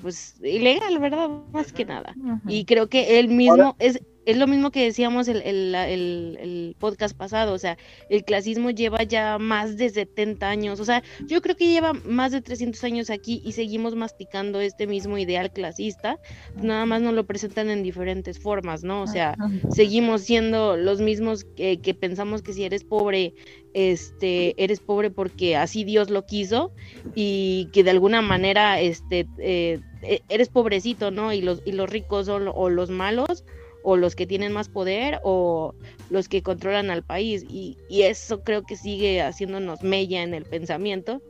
pues 0.00 0.40
ilegal, 0.42 0.98
¿verdad? 0.98 1.28
Más 1.52 1.72
que 1.72 1.84
nada. 1.84 2.14
Y 2.48 2.64
creo 2.64 2.88
que 2.88 3.18
él 3.18 3.28
mismo 3.28 3.76
es 3.78 4.00
es 4.26 4.36
lo 4.36 4.46
mismo 4.46 4.70
que 4.70 4.84
decíamos 4.84 5.28
el, 5.28 5.42
el, 5.42 5.74
el, 5.74 6.38
el, 6.40 6.76
podcast 6.78 7.16
pasado, 7.16 7.52
o 7.52 7.58
sea, 7.58 7.76
el 8.08 8.24
clasismo 8.24 8.70
lleva 8.70 9.02
ya 9.02 9.38
más 9.38 9.76
de 9.76 9.90
70 9.90 10.48
años, 10.48 10.80
o 10.80 10.84
sea, 10.84 11.02
yo 11.26 11.42
creo 11.42 11.56
que 11.56 11.68
lleva 11.68 11.92
más 11.92 12.32
de 12.32 12.40
300 12.40 12.82
años 12.84 13.10
aquí 13.10 13.42
y 13.44 13.52
seguimos 13.52 13.94
masticando 13.94 14.60
este 14.60 14.86
mismo 14.86 15.18
ideal 15.18 15.52
clasista, 15.52 16.18
nada 16.56 16.86
más 16.86 17.02
nos 17.02 17.14
lo 17.14 17.24
presentan 17.24 17.70
en 17.70 17.82
diferentes 17.82 18.38
formas, 18.38 18.84
¿no? 18.84 19.02
O 19.02 19.06
sea, 19.06 19.36
seguimos 19.70 20.22
siendo 20.22 20.76
los 20.76 21.00
mismos 21.00 21.44
que, 21.44 21.80
que 21.80 21.94
pensamos 21.94 22.42
que 22.42 22.52
si 22.52 22.64
eres 22.64 22.84
pobre, 22.84 23.34
este, 23.74 24.54
eres 24.62 24.80
pobre 24.80 25.10
porque 25.10 25.56
así 25.56 25.84
Dios 25.84 26.10
lo 26.10 26.24
quiso 26.24 26.72
y 27.14 27.68
que 27.72 27.84
de 27.84 27.90
alguna 27.90 28.22
manera, 28.22 28.80
este, 28.80 29.26
eh, 29.38 29.80
eres 30.28 30.48
pobrecito, 30.48 31.10
¿no? 31.10 31.32
Y 31.32 31.40
los, 31.40 31.62
y 31.64 31.72
los 31.72 31.88
ricos 31.90 32.26
son 32.26 32.50
o 32.52 32.70
los 32.70 32.90
malos 32.90 33.44
o 33.84 33.96
los 33.98 34.16
que 34.16 34.26
tienen 34.26 34.52
más 34.52 34.68
poder 34.68 35.20
o 35.22 35.74
los 36.10 36.28
que 36.28 36.42
controlan 36.42 36.90
al 36.90 37.04
país 37.04 37.44
y, 37.48 37.76
y, 37.88 38.02
eso 38.02 38.42
creo 38.42 38.62
que 38.62 38.76
sigue 38.76 39.20
haciéndonos 39.20 39.82
mella 39.82 40.22
en 40.22 40.32
el 40.32 40.44
pensamiento 40.44 41.20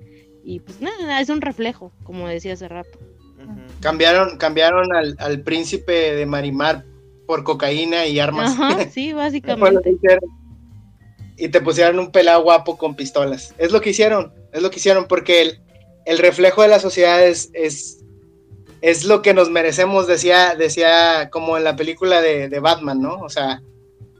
y 0.45 0.61
pues 0.61 0.81
nada, 0.81 1.21
es 1.21 1.29
un 1.31 1.41
reflejo, 1.41 1.93
como 2.05 2.29
decía 2.29 2.53
hace 2.53 2.69
rato. 2.69 2.99
Uh 3.39 3.43
-huh. 3.43 3.81
Cambiaron, 3.81 4.39
cambiaron 4.39 4.95
al, 4.95 5.17
al, 5.19 5.41
príncipe 5.41 6.15
de 6.15 6.27
Marimar 6.27 6.85
por 7.27 7.43
cocaína 7.43 8.07
y 8.07 8.21
armas. 8.21 8.53
Ajá, 8.53 8.85
sí, 8.91 9.13
básicamente. 9.13 9.99
y 11.37 11.49
te 11.49 11.61
pusieron 11.61 11.99
un 11.99 12.13
pelado 12.13 12.43
guapo 12.43 12.79
con 12.79 12.95
pistolas. 12.95 13.53
Es 13.59 13.73
lo 13.73 13.81
que 13.81 13.91
hicieron, 13.91 14.33
es 14.53 14.63
lo 14.63 14.71
que 14.71 14.77
hicieron 14.77 15.07
porque 15.09 15.43
el, 15.43 15.61
el 16.07 16.19
reflejo 16.19 16.63
de 16.63 16.69
la 16.69 16.79
sociedad 16.79 17.27
es, 17.27 17.51
es 17.53 18.04
es 18.85 19.07
lo 19.07 19.23
que 19.23 19.33
nos 19.33 19.49
merecemos, 19.49 20.07
decía, 20.07 20.55
decía 20.57 21.31
como 21.33 21.57
en 21.57 21.65
la 21.65 21.75
película 21.75 22.21
de, 22.21 22.51
de 22.51 22.61
Batman, 22.61 23.01
¿no? 23.01 23.15
O 23.15 23.31
sea, 23.31 23.63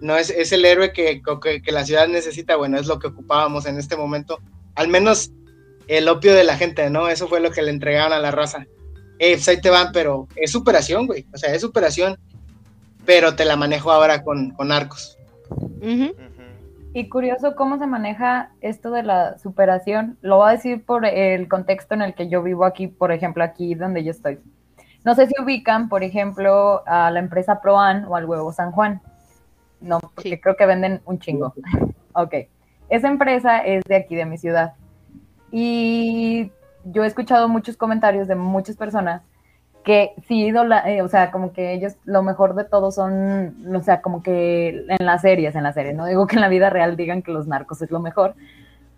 no 0.01 0.17
es, 0.17 0.31
es 0.31 0.53
el 0.53 0.65
héroe 0.65 0.91
que, 0.95 1.21
que, 1.43 1.61
que, 1.61 1.71
la 1.71 1.85
ciudad 1.85 2.09
necesita, 2.09 2.57
bueno, 2.57 2.79
es 2.79 2.87
lo 2.87 2.99
que 2.99 3.09
ocupábamos 3.09 3.67
en 3.67 3.79
este 3.79 3.95
momento. 3.95 4.39
Al 4.75 4.89
menos 4.89 5.33
el 5.87 6.09
opio 6.09 6.33
de 6.33 6.45
la 6.45 6.57
gente, 6.57 6.89
¿no? 6.89 7.09
Eso 7.09 7.29
fue 7.29 7.41
lo 7.41 7.51
que 7.51 7.61
le 7.61 7.73
entregaron 7.73 8.15
a 8.15 8.19
la 8.19 8.31
raza. 8.31 8.67
Eh, 9.19 9.35
pues 9.35 9.47
ahí 9.49 9.61
te 9.61 9.69
van, 9.69 9.93
pero 9.93 10.29
es 10.35 10.53
superación, 10.53 11.07
güey. 11.07 11.27
O 11.35 11.37
sea, 11.37 11.55
es 11.55 11.61
superación, 11.61 12.19
pero 13.05 13.37
te 13.37 13.45
la 13.45 13.57
manejo 13.57 13.93
ahora 13.93 14.23
con, 14.23 14.53
con 14.53 14.73
arcos. 14.73 15.19
Uh 15.51 15.87
-huh. 15.87 16.15
Y 16.97 17.09
curioso 17.09 17.57
cómo 17.57 17.77
se 17.77 17.89
maneja 17.89 18.53
esto 18.61 18.93
de 18.93 19.03
la 19.03 19.37
superación. 19.39 20.17
Lo 20.23 20.37
voy 20.37 20.51
a 20.51 20.53
decir 20.53 20.87
por 20.87 21.05
el 21.05 21.49
contexto 21.49 21.95
en 21.95 22.03
el 22.03 22.15
que 22.15 22.29
yo 22.29 22.41
vivo 22.41 22.65
aquí, 22.65 22.87
por 22.87 23.11
ejemplo, 23.11 23.43
aquí 23.43 23.75
donde 23.75 24.05
yo 24.05 24.13
estoy. 24.13 24.39
No 25.05 25.17
sé 25.17 25.27
si 25.27 25.35
ubican, 25.43 25.89
por 25.89 26.05
ejemplo, 26.05 26.85
a 26.87 27.11
la 27.11 27.19
empresa 27.19 27.61
Proan 27.61 28.05
o 28.05 28.15
al 28.15 28.27
Huevo 28.27 28.53
San 28.53 28.71
Juan. 28.71 29.03
No, 29.81 29.99
porque 29.99 30.23
sí. 30.23 30.41
creo 30.41 30.55
que 30.55 30.67
venden 30.67 31.01
un 31.05 31.19
chingo. 31.19 31.53
ok. 32.15 32.35
Esa 32.89 33.09
empresa 33.09 33.59
es 33.59 33.83
de 33.83 33.97
aquí, 33.97 34.15
de 34.15 34.25
mi 34.25 34.39
ciudad. 34.39 34.75
Y 35.51 36.53
yo 36.85 37.03
he 37.03 37.09
escuchado 37.09 37.49
muchos 37.49 37.77
comentarios 37.77 38.29
de 38.29 38.37
muchas 38.37 38.77
personas 38.77 39.23
que 39.85 40.15
sí, 40.27 40.49
eh, 40.49 41.03
o 41.03 41.09
sea, 41.09 41.31
como 41.31 41.53
que 41.53 41.75
ellos 41.75 41.95
lo 42.05 42.23
mejor 42.23 42.55
de 42.55 42.65
todo 42.65 42.91
son, 42.91 43.75
o 43.75 43.83
sea, 43.83 44.01
como 44.01 44.23
que 44.23 44.85
en 44.89 45.07
las 45.07 45.21
series, 45.21 45.55
en 45.55 45.63
las 45.63 45.75
series, 45.75 45.95
no 45.95 46.07
digo 46.07 46.27
que 46.27 46.37
en 46.37 46.41
la 46.41 46.49
vida 46.49 46.71
real 46.71 46.97
digan 46.97 47.23
que 47.23 47.31
los 47.31 47.47
narcos 47.47 47.83
es 47.83 47.91
lo 47.91 48.01
mejor, 48.01 48.35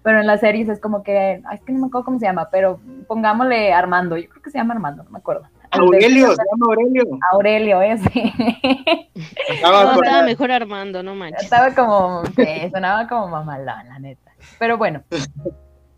pero 0.03 0.21
en 0.21 0.27
las 0.27 0.41
series 0.41 0.69
es 0.69 0.81
como 0.81 1.03
que, 1.03 1.43
ay, 1.45 1.57
es 1.57 1.61
que 1.63 1.73
no 1.73 1.81
me 1.81 1.87
acuerdo 1.89 2.05
cómo 2.05 2.19
se 2.19 2.27
llama, 2.27 2.49
pero 2.51 2.81
pongámosle 3.09 3.75
Armando, 3.75 4.17
yo 4.17 4.29
creo 4.29 4.43
que 4.43 4.51
se 4.51 4.59
llama 4.59 4.75
Armando, 4.75 5.03
no 5.03 5.11
me 5.11 5.19
acuerdo. 5.19 5.49
Aurelio, 5.73 6.29
se 6.31 6.37
llama 6.37 6.67
Aurelio. 6.69 7.05
Aurelio, 7.33 7.83
ese. 7.83 8.09
Estaba, 9.49 9.85
no, 9.85 10.03
estaba 10.03 10.23
mejor 10.23 10.53
Armando, 10.53 11.03
no 11.03 11.15
manches. 11.15 11.43
Estaba 11.43 11.75
como, 11.75 12.23
que 12.37 12.71
sonaba 12.73 13.09
como 13.09 13.29
mamalón, 13.29 13.89
la 13.89 13.99
neta. 13.99 14.33
Pero 14.59 14.79
bueno, 14.79 15.03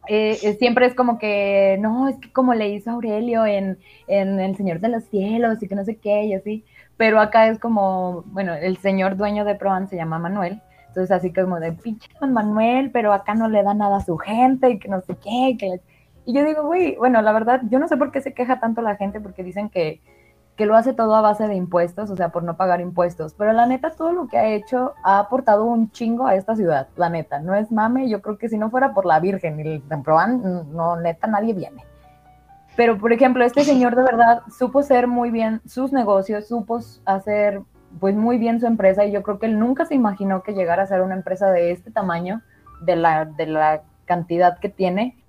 eh, 0.09 0.57
siempre 0.59 0.87
es 0.87 0.95
como 0.95 1.19
que, 1.19 1.77
no, 1.81 2.09
es 2.09 2.17
que 2.17 2.33
como 2.33 2.55
le 2.55 2.69
hizo 2.71 2.91
Aurelio 2.91 3.47
en, 3.47 3.79
en 4.07 4.41
El 4.41 4.57
Señor 4.57 4.81
de 4.81 4.89
los 4.89 5.05
Cielos 5.05 5.63
y 5.63 5.69
que 5.69 5.75
no 5.75 5.85
sé 5.85 5.97
qué 5.97 6.25
y 6.25 6.35
así, 6.35 6.65
pero 6.97 7.21
acá 7.21 7.49
es 7.49 7.59
como, 7.59 8.25
bueno, 8.27 8.55
el 8.55 8.77
señor 8.79 9.17
dueño 9.17 9.45
de 9.45 9.55
Proan 9.55 9.89
se 9.89 9.97
llama 9.97 10.19
Manuel, 10.19 10.61
entonces 10.89 11.11
así 11.11 11.33
como 11.33 11.61
de 11.61 11.73
pinche 11.73 12.09
Manuel, 12.21 12.91
pero 12.91 13.13
acá 13.13 13.35
no 13.35 13.49
le 13.49 13.63
da 13.63 13.75
nada 13.75 13.99
a 13.99 14.05
su 14.05 14.19
gente 14.19 14.71
y 14.71 14.79
que 14.79 14.89
no 14.89 15.01
sé 15.03 15.17
qué, 15.23 15.81
y 16.29 16.35
yo 16.35 16.45
digo, 16.45 16.65
güey, 16.65 16.95
bueno, 16.97 17.23
la 17.23 17.33
verdad, 17.33 17.63
yo 17.71 17.79
no 17.79 17.89
sé 17.89 17.97
por 17.97 18.13
qué 18.13 18.21
se 18.21 18.35
queja 18.35 18.61
tanto 18.61 18.83
la 18.83 18.97
gente, 18.97 19.19
porque 19.19 19.43
dicen 19.43 19.71
que, 19.71 20.03
que 20.59 20.67
lo 20.67 20.75
hace 20.75 20.93
todo 20.93 21.15
a 21.15 21.21
base 21.21 21.47
de 21.47 21.55
impuestos, 21.55 22.11
o 22.11 22.17
sea, 22.17 22.31
por 22.31 22.43
no 22.43 22.57
pagar 22.57 22.81
impuestos. 22.81 23.33
Pero 23.33 23.53
la 23.53 23.67
neta, 23.67 23.91
todo 23.91 24.13
lo 24.13 24.27
que 24.27 24.39
ha 24.39 24.49
hecho 24.49 24.93
ha 25.05 25.21
aportado 25.21 25.65
un 25.65 25.93
chingo 25.93 26.27
a 26.27 26.35
esta 26.35 26.57
ciudad, 26.57 26.89
la 26.97 27.09
neta. 27.09 27.39
No 27.39 27.55
es 27.55 27.71
mame, 27.71 28.09
yo 28.09 28.21
creo 28.21 28.39
que 28.39 28.49
si 28.49 28.59
no 28.59 28.69
fuera 28.69 28.93
por 28.93 29.07
la 29.07 29.21
Virgen 29.21 29.61
y 29.61 29.75
el 29.75 29.83
Temproán, 29.83 30.75
no, 30.75 30.97
neta, 30.97 31.29
nadie 31.29 31.55
viene. 31.55 31.85
Pero, 32.75 32.99
por 32.99 33.13
ejemplo, 33.13 33.45
este 33.45 33.63
señor 33.63 33.95
de 33.95 34.03
verdad 34.03 34.43
supo 34.59 34.83
ser 34.83 35.07
muy 35.07 35.31
bien 35.31 35.61
sus 35.65 35.93
negocios, 35.93 36.49
supo 36.49 36.81
hacer 37.05 37.63
pues 38.01 38.17
muy 38.17 38.37
bien 38.37 38.59
su 38.59 38.67
empresa 38.67 39.05
y 39.05 39.13
yo 39.13 39.23
creo 39.23 39.39
que 39.39 39.47
él 39.47 39.61
nunca 39.61 39.87
se 39.87 39.95
imaginó 39.95 40.43
que 40.43 40.55
llegara 40.55 40.83
a 40.83 40.87
ser 40.87 41.03
una 41.03 41.15
empresa 41.15 41.53
de 41.53 41.71
este 41.71 41.93
tamaño, 41.93 42.43
de 42.81 42.97
la, 42.97 43.27
de 43.27 43.47
la 43.47 43.83
cantidad 44.07 44.59
que 44.59 44.69
tiene. 44.69 45.23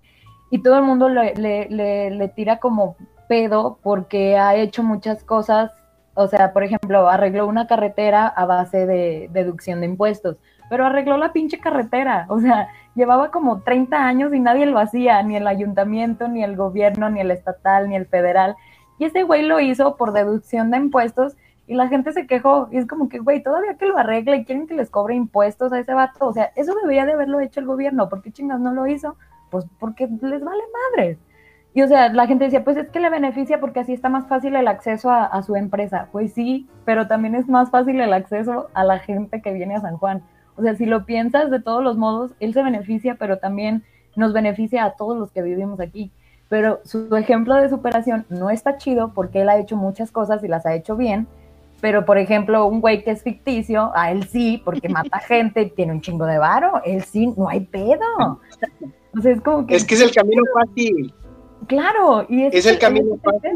Y 0.50 0.64
todo 0.64 0.78
el 0.78 0.84
mundo 0.84 1.08
le, 1.08 1.36
le, 1.36 1.70
le, 1.70 2.10
le 2.10 2.28
tira 2.30 2.58
como 2.58 2.96
pedo 3.30 3.78
porque 3.84 4.38
ha 4.38 4.56
hecho 4.56 4.84
muchas 4.84 5.24
cosas, 5.24 5.72
o 6.16 6.28
sea, 6.28 6.52
por 6.52 6.64
ejemplo, 6.64 7.08
arregló 7.08 7.48
una 7.48 7.68
carretera 7.68 8.28
a 8.28 8.46
base 8.46 8.88
de 8.88 9.30
deducción 9.32 9.80
de 9.80 9.86
impuestos, 9.86 10.38
pero 10.70 10.86
arregló 10.86 11.16
la 11.16 11.32
pinche 11.32 11.60
carretera, 11.60 12.26
o 12.28 12.40
sea, 12.40 12.70
llevaba 12.96 13.30
como 13.30 13.62
30 13.62 13.96
años 14.04 14.34
y 14.34 14.40
nadie 14.40 14.66
lo 14.66 14.80
hacía, 14.80 15.22
ni 15.22 15.36
el 15.36 15.48
ayuntamiento, 15.48 16.28
ni 16.28 16.44
el 16.44 16.56
gobierno, 16.56 17.10
ni 17.10 17.22
el 17.22 17.32
estatal, 17.32 17.88
ni 17.88 17.96
el 17.96 18.08
federal. 18.08 18.56
Y 18.98 19.06
ese 19.06 19.24
güey 19.24 19.44
lo 19.44 19.60
hizo 19.60 19.96
por 19.96 20.12
deducción 20.12 20.72
de 20.72 20.78
impuestos 20.78 21.38
y 21.68 21.76
la 21.76 21.88
gente 21.88 22.12
se 22.12 22.26
quejó. 22.26 22.68
Y 22.72 22.78
es 22.78 22.88
como 22.88 23.10
que, 23.10 23.20
güey, 23.20 23.44
todavía 23.44 23.78
que 23.78 23.86
lo 23.86 23.98
arregle 23.98 24.38
y 24.38 24.46
quieren 24.46 24.68
que 24.68 24.74
les 24.74 24.90
cobre 24.90 25.16
impuestos 25.16 25.72
a 25.72 25.80
ese 25.80 25.94
vato. 25.94 26.28
O 26.28 26.34
sea, 26.34 26.52
eso 26.56 26.74
debería 26.82 27.06
de 27.06 27.14
haberlo 27.14 27.40
hecho 27.40 27.60
el 27.60 27.68
gobierno. 27.68 28.10
¿Por 28.10 28.22
qué 28.22 28.32
chingados 28.32 28.62
no 28.62 28.74
lo 28.74 28.88
hizo? 28.88 29.16
Pues 29.52 29.66
porque 29.80 30.08
les 30.08 30.44
vale 30.44 30.64
madres. 30.98 31.18
Y 31.74 31.82
o 31.84 31.88
sea, 31.88 32.12
la 32.12 32.26
gente 32.26 32.46
decía, 32.46 32.64
pues 32.64 32.78
es 32.78 32.90
que 32.90 33.00
le 33.00 33.10
beneficia 33.10 33.60
porque 33.60 33.80
así 33.80 33.94
está 33.94 34.10
más 34.10 34.28
fácil 34.28 34.56
el 34.56 34.68
acceso 34.68 35.12
a, 35.12 35.41
su 35.44 35.56
empresa. 35.56 36.10
Pues 36.12 36.34
sí, 36.34 36.68
pero 36.84 37.08
también 37.08 37.36
es 37.36 37.48
más 37.48 37.70
fácil 37.70 38.02
el 38.02 38.14
acceso 38.14 38.70
a 38.74 38.84
la 38.84 39.00
gente 39.00 39.41
que 39.41 39.54
viene 39.54 39.76
a 39.76 39.82
San 39.82 39.98
Juan. 39.98 40.24
O 40.56 40.62
sea, 40.62 40.76
si 40.76 40.86
lo 40.86 41.06
piensas 41.06 41.52
de 41.52 41.62
todos 41.62 41.84
los 41.84 41.96
modos, 41.98 42.32
él 42.40 42.54
se 42.54 42.64
beneficia, 42.64 43.16
pero 43.16 43.38
también 43.38 43.84
nos 44.16 44.34
beneficia 44.34 44.84
a 44.84 44.91
todos 44.91 45.18
los 45.18 45.32
que 45.32 45.44
vivimos 45.44 45.80
aquí. 45.80 46.12
Pero 46.50 46.80
su 46.84 47.16
ejemplo 47.16 47.54
de 47.56 47.70
superación 47.70 48.26
no 48.30 48.50
está 48.50 48.78
chido 48.78 49.14
porque 49.14 49.41
él 49.41 49.50
ha 49.50 49.58
hecho 49.58 49.78
muchas 49.78 50.12
cosas 50.12 50.44
y 50.44 50.48
las 50.48 50.66
ha 50.66 50.74
hecho 50.74 50.98
bien. 50.98 51.28
Pero, 51.82 52.04
por 52.04 52.18
ejemplo, 52.18 52.66
un 52.66 52.82
güey 52.82 53.04
que 53.04 53.12
es 53.12 53.24
ficticio, 53.24 53.91
a 53.96 54.12
él 54.12 54.28
sí, 54.28 54.62
porque 54.66 54.90
mata 54.90 55.20
gente 55.28 55.62
y 55.62 55.70
tiene 55.70 55.94
un 55.94 56.02
chingo 56.02 56.26
de 56.26 56.40
varo. 56.40 56.82
Él 56.84 57.04
sí, 57.04 57.28
no 57.38 57.48
hay 57.48 57.62
pedo. 57.62 58.40
O 59.16 59.22
sea, 59.22 59.32
es 59.32 59.41
como 59.41 59.66
que... 59.66 59.76
Es 59.76 59.86
que 59.86 59.96
es 59.96 60.02
el 60.02 60.12
camino 60.12 60.41
fácil. 60.54 61.14
Claro, 61.68 62.26
y 62.30 62.44
es, 62.44 62.65
el 62.65 62.80
camino 62.80 63.18
fácil. 63.23 63.52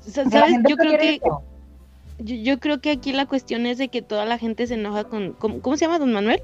¿Sabes? 0.00 0.58
Yo 0.68 0.76
creo 0.76 0.98
que 0.98 1.20
yo, 2.20 2.58
creo 2.58 2.80
que 2.80 2.90
aquí 2.90 3.12
la 3.12 3.26
cuestión 3.26 3.66
es 3.66 3.78
de 3.78 3.88
que 3.88 4.02
toda 4.02 4.24
la 4.24 4.38
gente 4.38 4.66
se 4.66 4.74
enoja 4.74 5.04
con 5.04 5.32
¿cómo, 5.32 5.76
se 5.76 5.84
llama 5.84 5.98
Don 5.98 6.12
Manuel? 6.12 6.42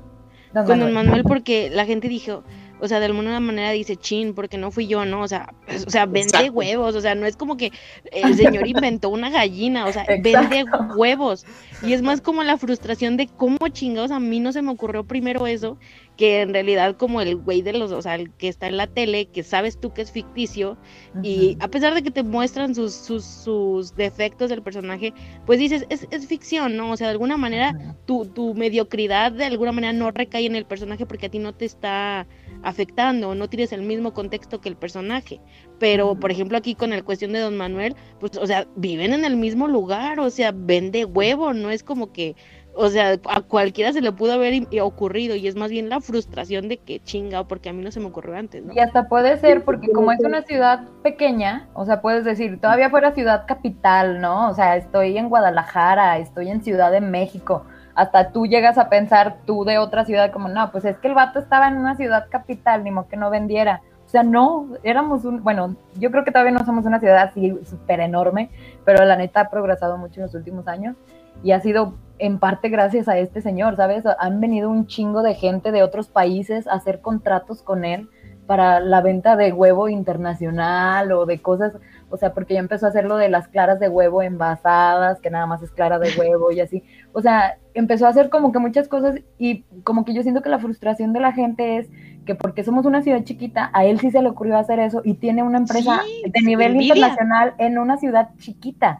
con 0.52 0.78
Don 0.78 0.92
Manuel 0.92 1.24
porque 1.24 1.68
la 1.68 1.84
gente 1.84 2.08
dijo, 2.08 2.44
o 2.80 2.86
sea, 2.86 3.00
de 3.00 3.06
alguna 3.06 3.40
manera 3.40 3.70
dice, 3.70 3.96
chin, 3.96 4.34
porque 4.34 4.58
no 4.58 4.70
fui 4.70 4.86
yo, 4.86 5.04
¿no? 5.04 5.22
O 5.22 5.28
sea, 5.28 5.52
o 5.86 5.90
sea, 5.90 6.06
vende 6.06 6.50
huevos, 6.50 6.94
o 6.94 7.00
sea, 7.00 7.14
no 7.14 7.26
es 7.26 7.36
como 7.36 7.56
que 7.56 7.72
el 8.12 8.34
señor 8.36 8.66
inventó 8.66 9.08
una 9.08 9.30
gallina, 9.30 9.86
o 9.86 9.92
sea, 9.92 10.04
vende 10.22 10.64
huevos. 10.96 11.46
Y 11.82 11.92
es 11.92 12.02
más 12.02 12.20
como 12.20 12.42
la 12.42 12.58
frustración 12.58 13.16
de 13.16 13.26
cómo 13.26 13.56
chingados 13.68 14.10
a 14.10 14.20
mí 14.20 14.38
no 14.38 14.52
se 14.52 14.62
me 14.62 14.70
ocurrió 14.70 15.04
primero 15.04 15.46
eso, 15.46 15.78
que 16.16 16.42
en 16.42 16.52
realidad 16.52 16.96
como 16.96 17.20
el 17.20 17.36
güey 17.36 17.62
de 17.62 17.72
los, 17.72 17.90
o 17.92 18.00
sea, 18.02 18.14
el 18.14 18.30
que 18.32 18.48
está 18.48 18.68
en 18.68 18.76
la 18.76 18.86
tele, 18.86 19.26
que 19.26 19.42
sabes 19.42 19.78
tú 19.78 19.92
que 19.92 20.02
es 20.02 20.12
ficticio, 20.12 20.76
y 21.22 21.56
a 21.60 21.68
pesar 21.68 21.94
de 21.94 22.02
que 22.02 22.10
te 22.10 22.22
muestran 22.22 22.74
sus, 22.74 22.94
sus, 22.94 23.24
sus 23.24 23.94
defectos 23.96 24.50
del 24.50 24.62
personaje, 24.62 25.12
pues 25.46 25.58
dices, 25.58 25.86
es, 25.88 26.06
es, 26.10 26.26
ficción, 26.26 26.76
¿no? 26.76 26.90
O 26.90 26.96
sea, 26.96 27.08
de 27.08 27.12
alguna 27.12 27.36
manera 27.36 27.96
tu, 28.06 28.26
tu 28.26 28.54
mediocridad 28.54 29.32
de 29.32 29.44
alguna 29.44 29.72
manera 29.72 29.92
no 29.92 30.10
recae 30.10 30.46
en 30.46 30.56
el 30.56 30.64
personaje 30.64 31.06
porque 31.06 31.26
a 31.26 31.30
ti 31.30 31.38
no 31.38 31.54
te 31.54 31.64
está 31.64 32.26
afectando, 32.62 33.34
no 33.34 33.48
tienes 33.48 33.72
el 33.72 33.82
mismo 33.82 34.12
contexto 34.14 34.60
que 34.60 34.68
el 34.68 34.76
personaje. 34.76 35.40
Pero, 35.78 36.18
por 36.18 36.30
ejemplo, 36.30 36.56
aquí 36.56 36.74
con 36.74 36.90
la 36.90 37.02
cuestión 37.02 37.32
de 37.32 37.40
Don 37.40 37.56
Manuel, 37.56 37.94
pues, 38.20 38.36
o 38.36 38.46
sea, 38.46 38.66
viven 38.76 39.12
en 39.12 39.24
el 39.24 39.36
mismo 39.36 39.68
lugar, 39.68 40.18
o 40.20 40.30
sea, 40.30 40.52
vende 40.54 41.04
huevo, 41.04 41.52
no 41.52 41.70
es 41.70 41.82
como 41.82 42.12
que, 42.12 42.34
o 42.76 42.88
sea, 42.88 43.16
a 43.28 43.40
cualquiera 43.42 43.92
se 43.92 44.00
le 44.00 44.12
pudo 44.12 44.32
haber 44.32 44.66
ocurrido 44.82 45.36
y 45.36 45.46
es 45.46 45.56
más 45.56 45.70
bien 45.70 45.88
la 45.88 46.00
frustración 46.00 46.68
de 46.68 46.78
que 46.78 47.00
chinga, 47.00 47.44
porque 47.44 47.68
a 47.68 47.72
mí 47.72 47.82
no 47.82 47.90
se 47.90 48.00
me 48.00 48.06
ocurrió 48.06 48.36
antes, 48.36 48.64
¿no? 48.64 48.72
Y 48.72 48.78
hasta 48.78 49.08
puede 49.08 49.38
ser, 49.38 49.64
porque 49.64 49.90
como 49.92 50.12
es 50.12 50.20
una 50.20 50.42
ciudad 50.42 50.80
pequeña, 51.02 51.68
o 51.74 51.84
sea, 51.84 52.00
puedes 52.00 52.24
decir, 52.24 52.60
todavía 52.60 52.90
fuera 52.90 53.12
ciudad 53.12 53.44
capital, 53.46 54.20
¿no? 54.20 54.48
O 54.48 54.54
sea, 54.54 54.76
estoy 54.76 55.16
en 55.18 55.28
Guadalajara, 55.28 56.18
estoy 56.18 56.50
en 56.50 56.62
Ciudad 56.62 56.90
de 56.90 57.00
México 57.00 57.64
hasta 57.94 58.32
tú 58.32 58.46
llegas 58.46 58.76
a 58.78 58.88
pensar 58.88 59.38
tú 59.46 59.64
de 59.64 59.78
otra 59.78 60.04
ciudad 60.04 60.32
como, 60.32 60.48
no, 60.48 60.70
pues 60.72 60.84
es 60.84 60.98
que 60.98 61.08
el 61.08 61.14
vato 61.14 61.38
estaba 61.38 61.68
en 61.68 61.76
una 61.76 61.96
ciudad 61.96 62.26
capital, 62.28 62.82
ni 62.82 62.90
modo 62.90 63.08
que 63.08 63.16
no 63.16 63.30
vendiera. 63.30 63.82
O 64.04 64.08
sea, 64.08 64.22
no, 64.22 64.68
éramos 64.82 65.24
un, 65.24 65.42
bueno, 65.42 65.76
yo 65.98 66.10
creo 66.10 66.24
que 66.24 66.30
todavía 66.30 66.52
no 66.52 66.64
somos 66.64 66.84
una 66.86 67.00
ciudad 67.00 67.18
así 67.18 67.56
súper 67.64 68.00
enorme, 68.00 68.50
pero 68.84 69.04
la 69.04 69.16
neta 69.16 69.42
ha 69.42 69.50
progresado 69.50 69.96
mucho 69.96 70.20
en 70.20 70.26
los 70.26 70.34
últimos 70.34 70.68
años 70.68 70.96
y 71.42 71.52
ha 71.52 71.60
sido 71.60 71.94
en 72.18 72.38
parte 72.38 72.68
gracias 72.68 73.08
a 73.08 73.18
este 73.18 73.40
señor, 73.40 73.76
¿sabes? 73.76 74.04
Han 74.18 74.40
venido 74.40 74.70
un 74.70 74.86
chingo 74.86 75.22
de 75.22 75.34
gente 75.34 75.72
de 75.72 75.82
otros 75.82 76.08
países 76.08 76.66
a 76.66 76.74
hacer 76.74 77.00
contratos 77.00 77.62
con 77.62 77.84
él 77.84 78.08
para 78.46 78.80
la 78.80 79.00
venta 79.00 79.36
de 79.36 79.52
huevo 79.52 79.88
internacional 79.88 81.10
o 81.12 81.24
de 81.24 81.40
cosas, 81.40 81.72
o 82.10 82.16
sea, 82.16 82.34
porque 82.34 82.54
ya 82.54 82.60
empezó 82.60 82.86
a 82.86 82.90
hacer 82.90 83.06
lo 83.06 83.16
de 83.16 83.28
las 83.28 83.48
claras 83.48 83.80
de 83.80 83.88
huevo 83.88 84.22
envasadas, 84.22 85.20
que 85.20 85.30
nada 85.30 85.46
más 85.46 85.62
es 85.62 85.70
clara 85.70 85.98
de 85.98 86.12
huevo 86.18 86.52
y 86.52 86.60
así. 86.60 86.84
O 87.12 87.22
sea, 87.22 87.58
empezó 87.72 88.06
a 88.06 88.10
hacer 88.10 88.28
como 88.28 88.52
que 88.52 88.58
muchas 88.58 88.86
cosas 88.88 89.20
y 89.38 89.62
como 89.82 90.04
que 90.04 90.14
yo 90.14 90.22
siento 90.22 90.42
que 90.42 90.50
la 90.50 90.58
frustración 90.58 91.12
de 91.12 91.20
la 91.20 91.32
gente 91.32 91.78
es 91.78 91.88
que 92.26 92.34
porque 92.34 92.64
somos 92.64 92.86
una 92.86 93.02
ciudad 93.02 93.24
chiquita, 93.24 93.70
a 93.72 93.84
él 93.84 93.98
sí 94.00 94.10
se 94.10 94.22
le 94.22 94.28
ocurrió 94.28 94.58
hacer 94.58 94.78
eso 94.78 95.00
y 95.04 95.14
tiene 95.14 95.42
una 95.42 95.58
empresa 95.58 96.00
de 96.24 96.42
nivel 96.42 96.80
internacional 96.80 97.54
en 97.58 97.78
una 97.78 97.96
ciudad 97.96 98.30
chiquita. 98.38 98.98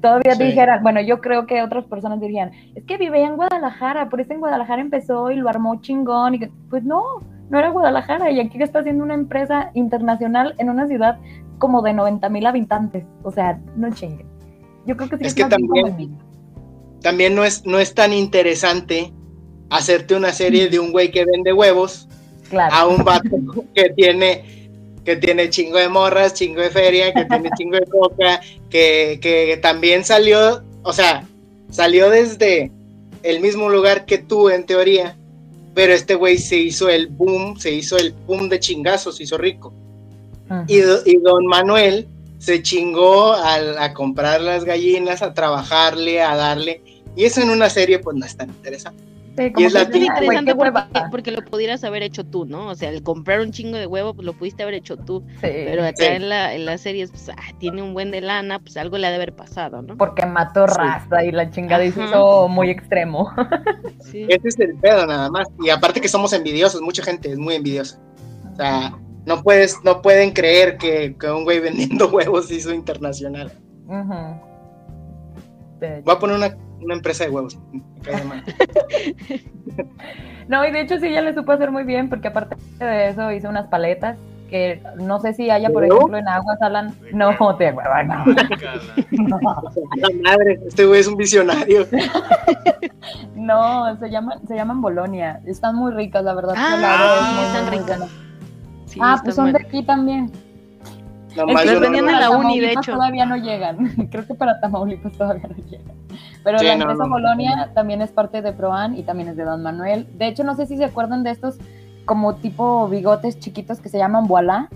Todavía 0.00 0.34
dijeran, 0.34 0.82
bueno, 0.82 1.00
yo 1.00 1.20
creo 1.20 1.46
que 1.46 1.62
otras 1.62 1.84
personas 1.84 2.20
dirían, 2.20 2.52
es 2.74 2.84
que 2.84 2.96
vive 2.96 3.22
en 3.22 3.36
Guadalajara, 3.36 4.08
por 4.08 4.20
eso 4.20 4.32
en 4.32 4.40
Guadalajara 4.40 4.80
empezó 4.80 5.30
y 5.30 5.36
lo 5.36 5.48
armó 5.48 5.80
chingón 5.82 6.34
y 6.34 6.46
pues 6.70 6.84
no, 6.84 7.02
no 7.50 7.58
era 7.58 7.68
Guadalajara 7.68 8.30
y 8.30 8.40
aquí 8.40 8.62
está 8.62 8.78
haciendo 8.78 9.04
una 9.04 9.14
empresa 9.14 9.70
internacional 9.74 10.54
en 10.58 10.70
una 10.70 10.86
ciudad 10.86 11.18
como 11.58 11.82
de 11.82 11.92
90 11.92 12.28
mil 12.30 12.46
habitantes. 12.46 13.04
O 13.22 13.30
sea, 13.30 13.60
no 13.76 13.90
chingue. 13.92 14.24
Yo 14.86 14.96
creo 14.96 15.10
que 15.10 15.18
sí 15.18 15.24
es, 15.26 15.34
que 15.34 15.44
también, 15.44 16.18
también 17.02 17.34
no 17.34 17.44
es, 17.44 17.66
no 17.66 17.78
es 17.78 17.94
tan 17.94 18.12
interesante 18.12 19.12
hacerte 19.68 20.14
una 20.14 20.32
serie 20.32 20.68
de 20.68 20.78
un 20.78 20.92
güey 20.92 21.10
que 21.10 21.24
vende 21.24 21.52
huevos 21.52 22.08
a 22.72 22.86
un 22.86 23.04
vato 23.04 23.36
que 23.74 23.90
tiene 23.90 24.59
que 25.04 25.16
tiene 25.16 25.50
chingo 25.50 25.78
de 25.78 25.88
morras, 25.88 26.34
chingo 26.34 26.60
de 26.60 26.70
feria, 26.70 27.12
que 27.12 27.24
tiene 27.24 27.50
chingo 27.56 27.76
de 27.76 27.86
coca, 27.86 28.40
que, 28.68 29.18
que 29.20 29.58
también 29.62 30.04
salió, 30.04 30.62
o 30.82 30.92
sea, 30.92 31.26
salió 31.70 32.10
desde 32.10 32.70
el 33.22 33.40
mismo 33.40 33.68
lugar 33.68 34.06
que 34.06 34.18
tú 34.18 34.48
en 34.48 34.64
teoría, 34.64 35.16
pero 35.74 35.92
este 35.92 36.14
güey 36.14 36.38
se 36.38 36.56
hizo 36.56 36.88
el 36.88 37.08
boom, 37.08 37.58
se 37.58 37.72
hizo 37.72 37.96
el 37.96 38.12
boom 38.26 38.48
de 38.48 38.60
chingazos, 38.60 39.16
se 39.16 39.24
hizo 39.24 39.38
rico. 39.38 39.72
y, 40.66 40.78
y, 40.78 41.16
don 41.22 41.46
Manuel 41.46 42.08
se 42.38 42.62
chingó 42.62 43.34
a, 43.34 43.92
comprar 43.92 44.40
las 44.40 44.64
gallinas, 44.64 45.22
a 45.22 45.32
trabajarle, 45.34 46.22
a 46.22 46.34
darle. 46.34 46.82
Y 47.14 47.24
eso 47.24 47.40
en 47.40 47.50
una 47.50 47.68
serie 47.68 47.98
pues 47.98 48.16
no 48.16 48.24
es 48.24 48.36
tan 48.36 48.48
interesante. 48.48 49.02
Y 49.36 49.64
es, 49.64 49.72
la 49.72 49.82
interesante 49.82 50.54
porque, 51.10 51.30
lo 51.30 51.44
pudieras 51.44 51.84
haber 51.84 52.02
hecho 52.02 52.24
tú, 52.24 52.44
¿no? 52.44 52.68
O 52.68 52.74
sea, 52.74 52.90
el 52.90 53.02
comprar 53.02 53.40
un 53.40 53.52
chingo 53.52 53.78
de 53.78 53.86
huevo, 53.86 54.14
pues 54.14 54.26
lo 54.26 54.32
pudiste 54.32 54.62
haber 54.62 54.74
hecho 54.74 54.96
tú. 54.96 55.24
Pero 55.40 55.84
acá 55.84 56.14
en, 56.14 56.28
la, 56.28 56.54
en 56.54 56.66
las 56.66 56.80
series, 56.80 57.10
pues, 57.10 57.28
ah, 57.30 57.54
tiene 57.58 57.82
un 57.82 57.94
buen 57.94 58.10
de 58.10 58.20
lana, 58.20 58.58
pues 58.58 58.76
algo 58.76 58.98
le 58.98 59.06
ha 59.06 59.10
de 59.10 59.16
haber 59.16 59.34
pasado, 59.34 59.82
¿no? 59.82 59.96
Porque 59.96 60.26
mató 60.26 60.66
raza 60.66 61.24
y 61.24 61.32
la 61.32 61.50
chingada 61.50 61.84
hizo 61.84 62.48
muy 62.48 62.70
extremo. 62.70 63.32
Ese 64.12 64.40
es 64.44 64.58
el 64.58 64.74
pedo 64.76 65.06
nada 65.06 65.30
más. 65.30 65.46
Y 65.62 65.70
aparte 65.70 66.00
que 66.00 66.08
somos 66.08 66.32
envidiosos, 66.32 66.80
mucha 66.80 67.02
gente 67.02 67.30
es 67.30 67.38
muy 67.38 67.54
envidiosa. 67.54 68.00
O 68.52 68.56
sea, 68.56 68.92
no 69.26 69.42
puedes, 69.42 69.82
no 69.84 70.02
pueden 70.02 70.32
creer 70.32 70.76
que, 70.76 71.14
un 71.32 71.44
güey 71.44 71.60
vendiendo 71.60 72.08
huevos 72.10 72.50
hizo 72.50 72.72
internacional. 72.72 73.52
Voy 73.86 74.02
a 76.14 76.18
poner 76.18 76.36
una, 76.36 76.56
empresa 76.88 77.24
de 77.24 77.30
huevos. 77.30 77.58
no, 80.48 80.66
y 80.66 80.72
de 80.72 80.80
hecho 80.80 80.98
sí 80.98 81.10
ya 81.10 81.20
le 81.20 81.34
supo 81.34 81.52
hacer 81.52 81.70
muy 81.70 81.84
bien, 81.84 82.08
porque 82.08 82.28
aparte 82.28 82.56
de 82.78 83.08
eso 83.08 83.30
hizo 83.32 83.48
unas 83.48 83.68
paletas 83.68 84.18
que 84.48 84.82
no 84.96 85.20
sé 85.20 85.32
si 85.32 85.48
haya, 85.48 85.70
por 85.70 85.84
ejemplo, 85.84 86.18
en 86.18 86.26
aguas 86.26 86.60
Alan. 86.60 86.92
No, 87.12 87.56
te 87.56 87.72
hueva, 87.72 88.02
no. 88.02 88.24
madre, 90.24 90.58
este 90.66 90.86
güey 90.86 91.00
es 91.00 91.06
un 91.06 91.16
visionario. 91.16 91.86
no, 93.36 93.96
se 93.98 94.10
llaman, 94.10 94.44
se 94.48 94.56
llaman 94.56 94.80
Bolonia. 94.80 95.40
Están 95.46 95.76
muy 95.76 95.92
ricas, 95.92 96.24
la 96.24 96.34
verdad. 96.34 96.54
Ah, 96.56 97.44
están 97.46 97.70
ricas 97.70 98.10
ah, 99.00 99.20
pues 99.22 99.36
son 99.36 99.52
de 99.52 99.60
aquí 99.60 99.82
también. 99.82 100.32
No 101.36 101.46
vendían 101.46 101.94
en 101.94 102.06
la 102.06 102.30
uni, 102.30 102.58
de 102.58 102.72
hecho. 102.72 102.92
Todavía 102.92 103.24
no 103.24 103.36
llegan. 103.36 104.08
Creo 104.10 104.26
que 104.26 104.34
para 104.34 104.60
Tamaulipas 104.60 105.12
todavía 105.12 105.48
no 105.48 105.64
llegan. 105.64 105.96
Pero 106.44 106.58
Sí, 106.58 106.66
la 106.66 106.76
no, 106.76 106.82
empresa 106.82 107.04
no. 107.04 107.10
Bolonia 107.10 107.70
también 107.74 108.00
es 108.02 108.10
parte 108.10 108.40
de 108.42 108.52
Proan 108.52 108.96
y 108.96 109.02
también 109.02 109.28
es 109.28 109.36
de 109.36 109.44
Don 109.44 109.62
Manuel. 109.62 110.06
De 110.16 110.26
hecho, 110.26 110.42
no 110.44 110.54
sé 110.56 110.66
si 110.66 110.76
se 110.76 110.84
acuerdan 110.84 111.22
de 111.22 111.30
estos 111.30 111.56
como 112.06 112.36
tipo 112.36 112.88
bigotes 112.88 113.38
chiquitos 113.38 113.80
que 113.80 113.88
se 113.88 113.98
llaman 113.98 114.26
Voilà. 114.26 114.68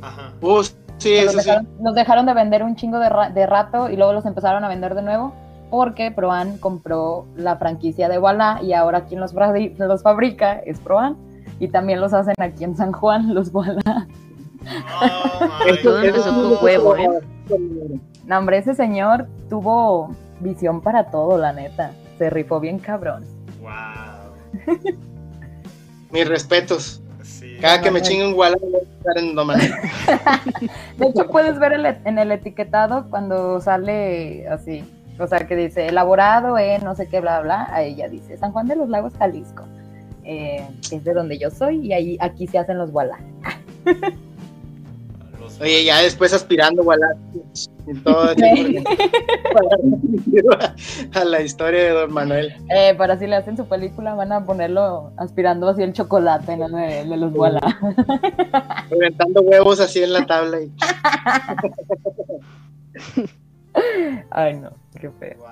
Ajá. 0.00 0.32
Uh, 0.40 0.62
sí, 0.98 1.16
los, 1.22 1.24
eso 1.24 1.30
sí. 1.32 1.36
dejaron, 1.38 1.68
los 1.82 1.94
dejaron 1.94 2.26
de 2.26 2.34
vender 2.34 2.62
un 2.62 2.74
chingo 2.76 2.98
de, 2.98 3.08
ra- 3.08 3.30
de 3.30 3.46
rato 3.46 3.90
y 3.90 3.96
luego 3.96 4.12
los 4.12 4.24
empezaron 4.26 4.64
a 4.64 4.68
vender 4.68 4.94
de 4.94 5.02
nuevo 5.02 5.32
porque 5.70 6.10
Proan 6.10 6.56
compró 6.58 7.26
la 7.36 7.56
franquicia 7.56 8.08
de 8.08 8.16
Voilà 8.18 8.60
y 8.62 8.72
ahora 8.72 9.04
quien 9.04 9.20
los, 9.20 9.34
los 9.34 10.02
fabrica 10.02 10.54
es 10.64 10.80
Proan 10.80 11.16
y 11.60 11.68
también 11.68 12.00
los 12.00 12.14
hacen 12.14 12.34
aquí 12.40 12.64
en 12.64 12.74
San 12.76 12.92
Juan, 12.92 13.34
los 13.34 13.52
Voilà. 13.52 14.06
Oh, 15.00 15.64
eso 15.66 16.02
empezó 16.02 16.34
con 16.34 16.64
huevo, 16.64 16.94
como- 17.48 18.00
No, 18.26 18.38
hombre, 18.38 18.58
ese 18.58 18.74
señor 18.74 19.26
tuvo 19.48 20.10
visión 20.40 20.80
para 20.80 21.10
todo, 21.10 21.38
la 21.38 21.52
neta. 21.52 21.92
Se 22.18 22.30
rifó 22.30 22.60
bien 22.60 22.78
cabrón. 22.78 23.24
Wow. 23.60 24.78
Mis 26.10 26.28
respetos. 26.28 27.02
Sí. 27.22 27.56
Cada 27.60 27.80
que 27.82 27.90
me 27.90 28.00
chingue 28.00 28.26
un 28.26 28.32
guala, 28.32 28.56
voy 28.60 28.74
a 28.74 28.78
estar 28.78 29.18
en 29.18 29.34
Don 29.34 29.46
Manuel. 29.46 29.72
De 30.96 31.06
hecho, 31.06 31.28
puedes 31.28 31.58
ver 31.58 31.72
el 31.74 31.86
en 31.86 32.18
el 32.18 32.32
etiquetado 32.32 33.08
cuando 33.10 33.60
sale 33.60 34.48
así. 34.48 34.84
O 35.20 35.26
sea, 35.26 35.46
que 35.46 35.56
dice 35.56 35.88
elaborado 35.88 36.56
en 36.58 36.84
no 36.84 36.94
sé 36.94 37.08
qué, 37.08 37.20
bla, 37.20 37.40
bla. 37.40 37.68
A 37.72 37.82
ella 37.82 38.08
dice 38.08 38.36
San 38.36 38.52
Juan 38.52 38.68
de 38.68 38.76
los 38.76 38.88
Lagos, 38.88 39.12
Jalisco. 39.18 39.64
eh, 40.24 40.66
que 40.88 40.96
es 40.96 41.04
de 41.04 41.14
donde 41.14 41.38
yo 41.38 41.50
soy 41.50 41.86
y 41.86 41.92
ahí 41.92 42.18
aquí 42.20 42.46
se 42.46 42.58
hacen 42.58 42.78
los 42.78 42.92
voilà. 42.92 43.18
Oye, 45.60 45.84
ya 45.84 46.00
después 46.02 46.32
aspirando 46.32 46.82
guala. 46.84 47.16
Y 47.86 47.94
todo 48.00 48.22
a 51.14 51.24
la 51.24 51.40
historia 51.40 51.84
de 51.84 51.90
Don 51.90 52.12
Manuel. 52.12 52.54
Eh, 52.68 52.94
para 52.96 53.18
si 53.18 53.26
le 53.26 53.36
hacen 53.36 53.56
su 53.56 53.66
película 53.66 54.14
van 54.14 54.30
a 54.32 54.44
ponerlo 54.44 55.12
aspirando 55.16 55.68
así 55.68 55.82
el 55.82 55.92
chocolate 55.94 56.56
¿no? 56.56 56.68
de, 56.68 57.04
de 57.06 57.16
los 57.16 57.32
voilà. 57.32 57.60
Reventando 58.90 59.40
huevos 59.42 59.80
así 59.80 60.02
en 60.02 60.12
la 60.12 60.26
tabla. 60.26 60.60
Y... 60.60 60.70
Ay, 64.30 64.54
no, 64.56 64.70
qué 65.00 65.10
feo. 65.10 65.38
Wow. 65.38 65.48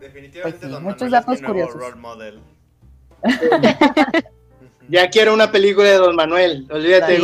Definitivamente 0.00 0.58
Pues 0.60 0.70
sí, 0.70 0.74
Don 0.74 0.82
muchos 0.82 1.02
Manuel 1.02 1.14
es 1.14 1.26
datos 1.26 1.42
mi 1.42 1.48
nuevo 1.48 1.68
curiosos. 1.70 1.80
role 1.80 1.96
model. 2.00 2.40
Ya 4.88 5.08
quiero 5.08 5.32
una 5.32 5.50
película 5.50 5.88
de 5.88 5.96
Don 5.96 6.14
Manuel. 6.14 6.66
Olvídate. 6.70 7.18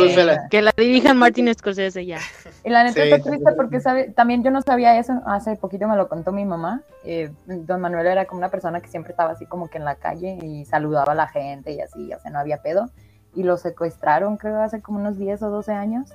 Que 0.49 0.61
la 0.61 0.71
dirijan 0.75 1.17
Martin 1.17 1.53
Scorsese 1.53 2.05
ya. 2.05 2.19
Y 2.63 2.69
la 2.69 2.83
neta 2.83 3.03
Sí, 3.03 3.09
está 3.09 3.29
triste 3.29 3.51
porque 3.53 3.79
sabe, 3.79 4.09
también 4.09 4.43
yo 4.43 4.51
no 4.51 4.61
sabía 4.61 4.97
eso, 4.97 5.21
hace 5.25 5.55
poquito 5.55 5.87
me 5.87 5.95
lo 5.95 6.07
contó 6.07 6.31
mi 6.31 6.45
mamá. 6.45 6.81
eh, 7.03 7.31
don 7.45 7.81
Manuel 7.81 8.07
era 8.07 8.25
como 8.25 8.39
una 8.39 8.49
persona 8.49 8.81
que 8.81 8.87
siempre 8.87 9.11
estaba 9.11 9.31
así 9.31 9.45
como 9.45 9.69
que 9.69 9.77
en 9.77 9.85
la 9.85 9.95
calle 9.95 10.37
y 10.41 10.65
saludaba 10.65 11.13
a 11.13 11.15
la 11.15 11.27
gente 11.27 11.71
y 11.71 11.81
así, 11.81 12.11
o 12.13 12.19
sea, 12.19 12.31
no 12.31 12.39
había 12.39 12.61
pedo. 12.61 12.89
Y 13.35 13.43
lo 13.43 13.57
secuestraron, 13.57 14.37
creo, 14.37 14.61
hace 14.61 14.81
como 14.81 14.99
unos 14.99 15.17
10 15.17 15.41
o 15.43 15.49
12 15.49 15.71
años. 15.71 16.09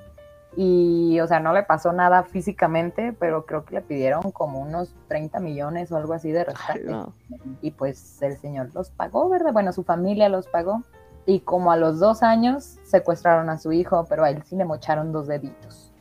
Y, 0.59 1.21
o 1.21 1.27
sea, 1.27 1.39
no 1.39 1.53
le 1.53 1.65
pasó 1.65 1.93
nada 1.93 2.23
físicamente, 2.23 3.13
pero 3.13 3.45
creo 3.45 3.65
que 3.67 3.75
le 3.75 3.83
pidieron 3.83 4.31
como 4.33 4.61
unos 4.61 4.95
30 5.09 5.39
millones 5.41 5.93
o 5.93 5.97
algo 5.99 6.15
así 6.15 6.33
de 6.33 6.45
rescate. 6.45 6.85
No. 6.85 7.13
Y 7.61 7.73
pues 7.73 8.23
el 8.23 8.39
señor 8.39 8.71
los 8.75 8.91
pagó, 8.91 9.29
¿verdad? 9.29 9.53
Bueno, 9.53 9.73
su 9.73 9.85
familia 9.85 10.31
los 10.31 10.47
pagó. 10.47 10.83
Y 11.27 11.41
como 11.41 11.73
a 11.73 11.77
los 11.77 11.99
dos 11.99 12.23
años 12.23 12.79
secuestraron 12.85 13.51
a 13.51 13.59
su 13.59 13.73
hijo, 13.73 14.07
pero 14.09 14.25
a 14.25 14.31
él 14.31 14.43
sí 14.45 14.57
le 14.57 14.65
mocharon 14.65 15.13
dos 15.13 15.27
deditos. 15.27 15.93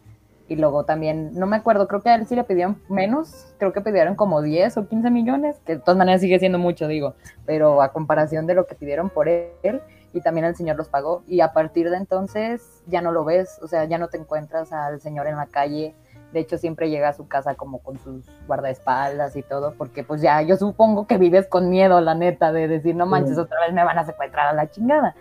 Y 0.47 0.55
luego 0.55 0.85
también, 0.85 1.31
no 1.33 1.47
me 1.47 1.55
acuerdo, 1.55 1.87
creo 1.87 2.01
que 2.01 2.09
a 2.09 2.15
él 2.15 2.27
sí 2.27 2.35
le 2.35 2.43
pidieron 2.43 2.79
menos, 2.87 3.51
creo 3.57 3.73
que 3.73 3.81
pidieron 3.81 4.15
como 4.15 4.43
10 4.43 4.77
o 4.77 4.87
15 4.87 5.09
millones, 5.09 5.59
que 5.65 5.77
de 5.77 5.79
todas 5.79 5.97
maneras 5.97 6.21
sigue 6.21 6.37
siendo 6.37 6.59
mucho, 6.59 6.87
digo, 6.87 7.15
pero 7.47 7.81
a 7.81 7.91
comparación 7.91 8.45
de 8.45 8.53
lo 8.53 8.67
que 8.67 8.75
pidieron 8.75 9.09
por 9.09 9.27
él, 9.27 9.81
y 10.13 10.21
también 10.21 10.45
el 10.45 10.55
señor 10.55 10.77
los 10.77 10.87
pagó. 10.87 11.23
Y 11.27 11.41
a 11.41 11.51
partir 11.51 11.89
de 11.89 11.97
entonces 11.97 12.83
ya 12.85 13.01
no 13.01 13.11
lo 13.11 13.25
ves, 13.25 13.59
o 13.63 13.67
sea, 13.67 13.85
ya 13.85 13.97
no 13.97 14.07
te 14.07 14.17
encuentras 14.17 14.71
al 14.71 15.01
señor 15.01 15.27
en 15.27 15.35
la 15.35 15.47
calle. 15.47 15.95
De 16.35 16.41
hecho, 16.41 16.57
siempre 16.57 16.89
llega 16.89 17.07
a 17.07 17.13
su 17.13 17.29
casa 17.29 17.55
como 17.55 17.79
con 17.79 17.97
sus 17.97 18.25
guardaespaldas 18.45 19.37
y 19.37 19.41
todo, 19.41 19.73
porque 19.77 20.03
pues 20.03 20.21
ya 20.21 20.41
yo 20.41 20.57
supongo 20.57 21.07
que 21.07 21.17
vives 21.17 21.47
con 21.47 21.69
miedo, 21.69 22.01
la 22.01 22.13
neta, 22.13 22.51
de 22.51 22.67
decir, 22.67 22.93
no 22.93 23.05
manches, 23.05 23.37
otra 23.37 23.61
vez 23.61 23.73
me 23.73 23.85
van 23.85 23.97
a 23.97 24.03
secuestrar 24.03 24.47
a 24.47 24.51
la 24.51 24.69
chingada. 24.69 25.15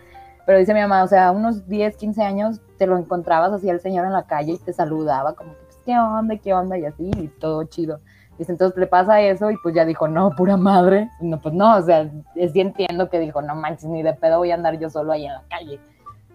Pero 0.45 0.59
dice 0.59 0.73
mi 0.73 0.81
mamá, 0.81 1.05
o 1.05 1.07
sea, 1.07 1.31
unos 1.31 1.69
10, 1.69 1.95
15 1.95 2.21
años 2.21 2.59
te 2.77 2.85
lo 2.85 2.97
encontrabas 2.97 3.53
así 3.53 3.69
al 3.69 3.79
señor 3.79 4.05
en 4.05 4.11
la 4.11 4.23
calle 4.23 4.51
y 4.51 4.57
te 4.57 4.73
saludaba, 4.73 5.35
como 5.35 5.51
que, 5.53 5.63
pues, 5.63 5.77
¿qué 5.85 5.97
onda? 5.97 6.35
¿Qué 6.35 6.53
onda? 6.53 6.77
Y 6.77 6.83
así, 6.83 7.09
y 7.15 7.29
todo 7.29 7.63
chido. 7.63 8.01
Dice, 8.37 8.51
entonces 8.51 8.77
le 8.77 8.87
pasa 8.87 9.21
eso 9.21 9.49
y 9.51 9.57
pues 9.63 9.73
ya 9.73 9.85
dijo, 9.85 10.09
no, 10.09 10.31
pura 10.31 10.57
madre. 10.57 11.09
No, 11.21 11.39
pues 11.39 11.55
no, 11.55 11.77
o 11.77 11.81
sea, 11.81 12.11
sí 12.35 12.59
entiendo 12.59 13.09
que 13.09 13.19
dijo, 13.21 13.41
no 13.41 13.55
manches, 13.55 13.85
ni 13.85 14.03
de 14.03 14.11
pedo 14.15 14.39
voy 14.39 14.51
a 14.51 14.55
andar 14.55 14.77
yo 14.77 14.89
solo 14.89 15.13
ahí 15.13 15.27
en 15.27 15.31
la 15.31 15.43
calle. 15.49 15.79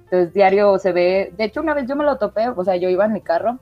Entonces 0.05 0.32
diario 0.32 0.78
se 0.78 0.93
ve, 0.93 1.35
de 1.36 1.44
hecho 1.44 1.61
una 1.61 1.74
vez 1.74 1.86
yo 1.86 1.97
me 1.97 2.05
lo 2.05 2.16
topé, 2.16 2.48
o 2.48 2.65
sea, 2.65 2.77
yo 2.77 2.89
iba 2.89 3.05
en 3.05 3.12
mi 3.12 3.20
carro 3.20 3.59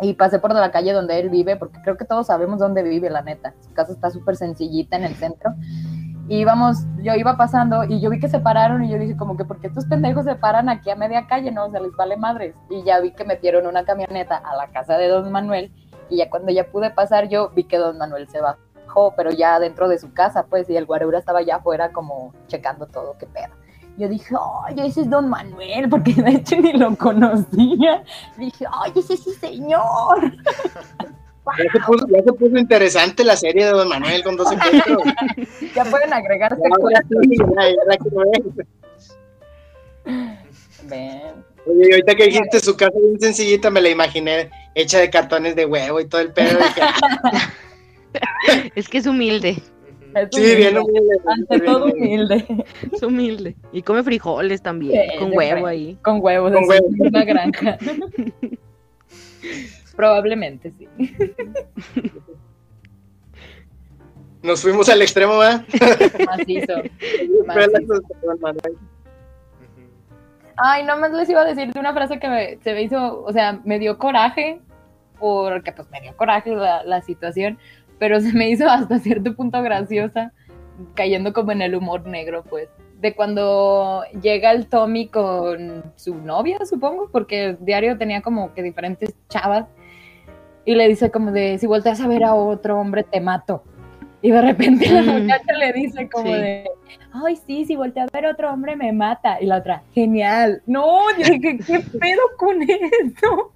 y 0.00 0.14
pasé 0.14 0.38
por 0.38 0.54
la 0.54 0.70
calle 0.70 0.92
donde 0.92 1.18
él 1.18 1.30
vive, 1.30 1.56
porque 1.56 1.80
creo 1.82 1.96
que 1.96 2.04
todos 2.04 2.26
sabemos 2.28 2.58
dónde 2.58 2.82
vive, 2.82 3.10
la 3.10 3.22
neta. 3.22 3.54
Su 3.60 3.72
casa 3.74 3.92
está 3.92 4.10
súper 4.10 4.36
sencillita 4.36 4.96
en 4.96 5.04
el 5.04 5.14
centro. 5.14 5.52
Y 6.28 6.38
íbamos, 6.38 6.78
yo 7.02 7.14
iba 7.14 7.36
pasando 7.36 7.84
y 7.84 8.00
yo 8.00 8.08
vi 8.08 8.20
que 8.20 8.28
se 8.28 8.38
pararon 8.38 8.84
y 8.84 8.90
yo 8.90 8.98
dije 8.98 9.16
como 9.16 9.36
que, 9.36 9.44
¿por 9.44 9.60
qué 9.60 9.66
estos 9.66 9.86
pendejos 9.86 10.24
se 10.24 10.36
paran 10.36 10.68
aquí 10.68 10.88
a 10.88 10.94
media 10.94 11.26
calle? 11.26 11.50
No, 11.50 11.66
o 11.66 11.70
sea, 11.70 11.80
les 11.80 11.94
vale 11.96 12.16
madres. 12.16 12.54
Y 12.70 12.84
ya 12.84 13.00
vi 13.00 13.10
que 13.10 13.24
metieron 13.24 13.66
una 13.66 13.84
camioneta 13.84 14.36
a 14.36 14.54
la 14.56 14.68
casa 14.68 14.96
de 14.96 15.08
Don 15.08 15.30
Manuel 15.32 15.72
y 16.08 16.18
ya 16.18 16.30
cuando 16.30 16.52
ya 16.52 16.70
pude 16.70 16.90
pasar 16.90 17.28
yo 17.28 17.50
vi 17.50 17.64
que 17.64 17.78
Don 17.78 17.98
Manuel 17.98 18.28
se 18.28 18.40
bajó, 18.40 19.14
pero 19.16 19.30
ya 19.30 19.58
dentro 19.58 19.88
de 19.88 19.98
su 19.98 20.12
casa, 20.12 20.46
pues, 20.48 20.68
y 20.70 20.76
el 20.76 20.86
guarura 20.86 21.18
estaba 21.18 21.42
ya 21.42 21.56
afuera 21.56 21.92
como 21.92 22.32
checando 22.46 22.86
todo, 22.86 23.16
qué 23.18 23.26
pedo. 23.26 23.59
Yo 24.00 24.08
dije, 24.08 24.34
oye, 24.34 24.86
ese 24.86 25.02
es 25.02 25.10
Don 25.10 25.28
Manuel, 25.28 25.86
porque 25.90 26.14
de 26.14 26.30
hecho 26.30 26.56
ni 26.56 26.72
lo 26.72 26.96
conocía. 26.96 28.02
Dije, 28.38 28.64
oye, 28.82 28.98
ese 28.98 29.12
es 29.12 29.26
ese 29.26 29.38
señor. 29.38 30.32
Ya 31.58 31.72
se, 31.72 31.80
puso, 31.80 32.06
ya 32.06 32.22
se 32.22 32.32
puso 32.34 32.56
interesante 32.58 33.24
la 33.24 33.34
serie 33.34 33.64
de 33.64 33.72
Don 33.72 33.88
Manuel 33.88 34.22
con 34.22 34.36
dos 34.36 34.52
encuentros. 34.52 35.02
Ya 35.74 35.84
pueden 35.84 36.12
agregar 36.12 36.56
ver. 36.56 36.70
Ven. 40.84 41.44
Oye, 41.66 41.88
y 41.88 41.92
ahorita 41.92 42.14
que 42.14 42.24
dijiste 42.26 42.60
su 42.60 42.76
casa 42.76 42.96
bien 42.96 43.18
sencillita, 43.18 43.68
me 43.68 43.80
la 43.80 43.88
imaginé 43.88 44.50
hecha 44.76 45.00
de 45.00 45.10
cartones 45.10 45.56
de 45.56 45.66
huevo 45.66 45.98
y 45.98 46.06
todo 46.06 46.20
el 46.20 46.32
pedo. 46.32 46.56
Dije, 46.58 46.82
ah, 46.82 47.50
Es 48.76 48.88
que 48.88 48.98
es 48.98 49.06
humilde. 49.06 49.60
Es 50.14 50.28
sí, 50.32 50.56
bien 50.56 50.78
humilde. 50.78 51.16
Ante 51.26 51.58
bien 51.58 51.72
todo 51.72 51.84
humilde. 51.86 52.44
humilde. 52.46 52.64
Es 52.92 53.02
humilde. 53.02 53.56
Y 53.72 53.82
come 53.82 54.02
frijoles 54.02 54.62
también. 54.62 55.10
Sí, 55.10 55.18
con 55.18 55.36
huevo 55.36 55.66
ahí. 55.66 55.98
Con 56.02 56.20
huevos, 56.22 56.52
Con 56.52 56.68
huevos. 56.68 56.90
en 56.98 57.06
una 57.06 57.24
granja. 57.24 57.78
Probablemente, 59.96 60.72
sí. 60.78 60.88
Nos 64.42 64.62
fuimos 64.62 64.88
al 64.88 65.02
extremo, 65.02 65.38
¿verdad? 65.38 65.64
Macizo. 66.26 66.82
Macizo. 67.46 68.00
Ay, 70.56 70.84
nomás 70.84 71.12
les 71.12 71.28
iba 71.28 71.42
a 71.42 71.44
decir 71.44 71.72
de 71.72 71.80
una 71.80 71.92
frase 71.92 72.18
que 72.18 72.28
me, 72.28 72.58
se 72.62 72.72
me 72.72 72.82
hizo, 72.82 73.22
o 73.22 73.32
sea, 73.32 73.60
me 73.64 73.78
dio 73.78 73.98
coraje, 73.98 74.60
porque 75.18 75.72
pues 75.72 75.90
me 75.90 76.00
dio 76.00 76.16
coraje 76.16 76.54
la, 76.54 76.82
la 76.84 77.02
situación, 77.02 77.58
pero 78.00 78.18
se 78.20 78.32
me 78.32 78.48
hizo 78.50 78.68
hasta 78.68 78.98
cierto 78.98 79.36
punto 79.36 79.62
graciosa, 79.62 80.32
cayendo 80.94 81.32
como 81.32 81.52
en 81.52 81.62
el 81.62 81.76
humor 81.76 82.06
negro, 82.08 82.42
pues. 82.50 82.68
De 83.00 83.14
cuando 83.14 84.02
llega 84.20 84.50
el 84.52 84.66
Tommy 84.66 85.06
con 85.08 85.84
su 85.96 86.14
novia, 86.16 86.58
supongo, 86.64 87.08
porque 87.12 87.56
diario 87.60 87.96
tenía 87.96 88.20
como 88.22 88.52
que 88.54 88.62
diferentes 88.62 89.14
chavas, 89.28 89.66
y 90.64 90.74
le 90.74 90.88
dice 90.88 91.10
como 91.10 91.30
de, 91.30 91.58
si 91.58 91.66
volteas 91.66 92.00
a 92.00 92.08
ver 92.08 92.24
a 92.24 92.34
otro 92.34 92.78
hombre, 92.80 93.04
te 93.04 93.20
mato. 93.20 93.62
Y 94.22 94.30
de 94.30 94.42
repente 94.42 94.88
la 94.90 95.02
Mm. 95.02 95.06
muchacha 95.22 95.52
le 95.58 95.72
dice 95.72 96.08
como 96.10 96.26
Sí. 96.26 96.32
de, 96.32 96.70
ay, 97.12 97.36
sí, 97.36 97.64
si 97.64 97.76
voltea 97.76 98.04
a 98.04 98.06
ver 98.12 98.26
a 98.26 98.30
otro 98.32 98.52
hombre 98.52 98.76
me 98.76 98.92
mata. 98.92 99.38
Y 99.40 99.46
la 99.46 99.56
otra, 99.58 99.82
genial. 99.92 100.62
No, 100.66 100.98
yo 101.18 101.24
dije, 101.24 101.58
¿qué 101.66 101.80
pedo 101.98 102.20
con 102.38 102.60
eso? 102.62 103.52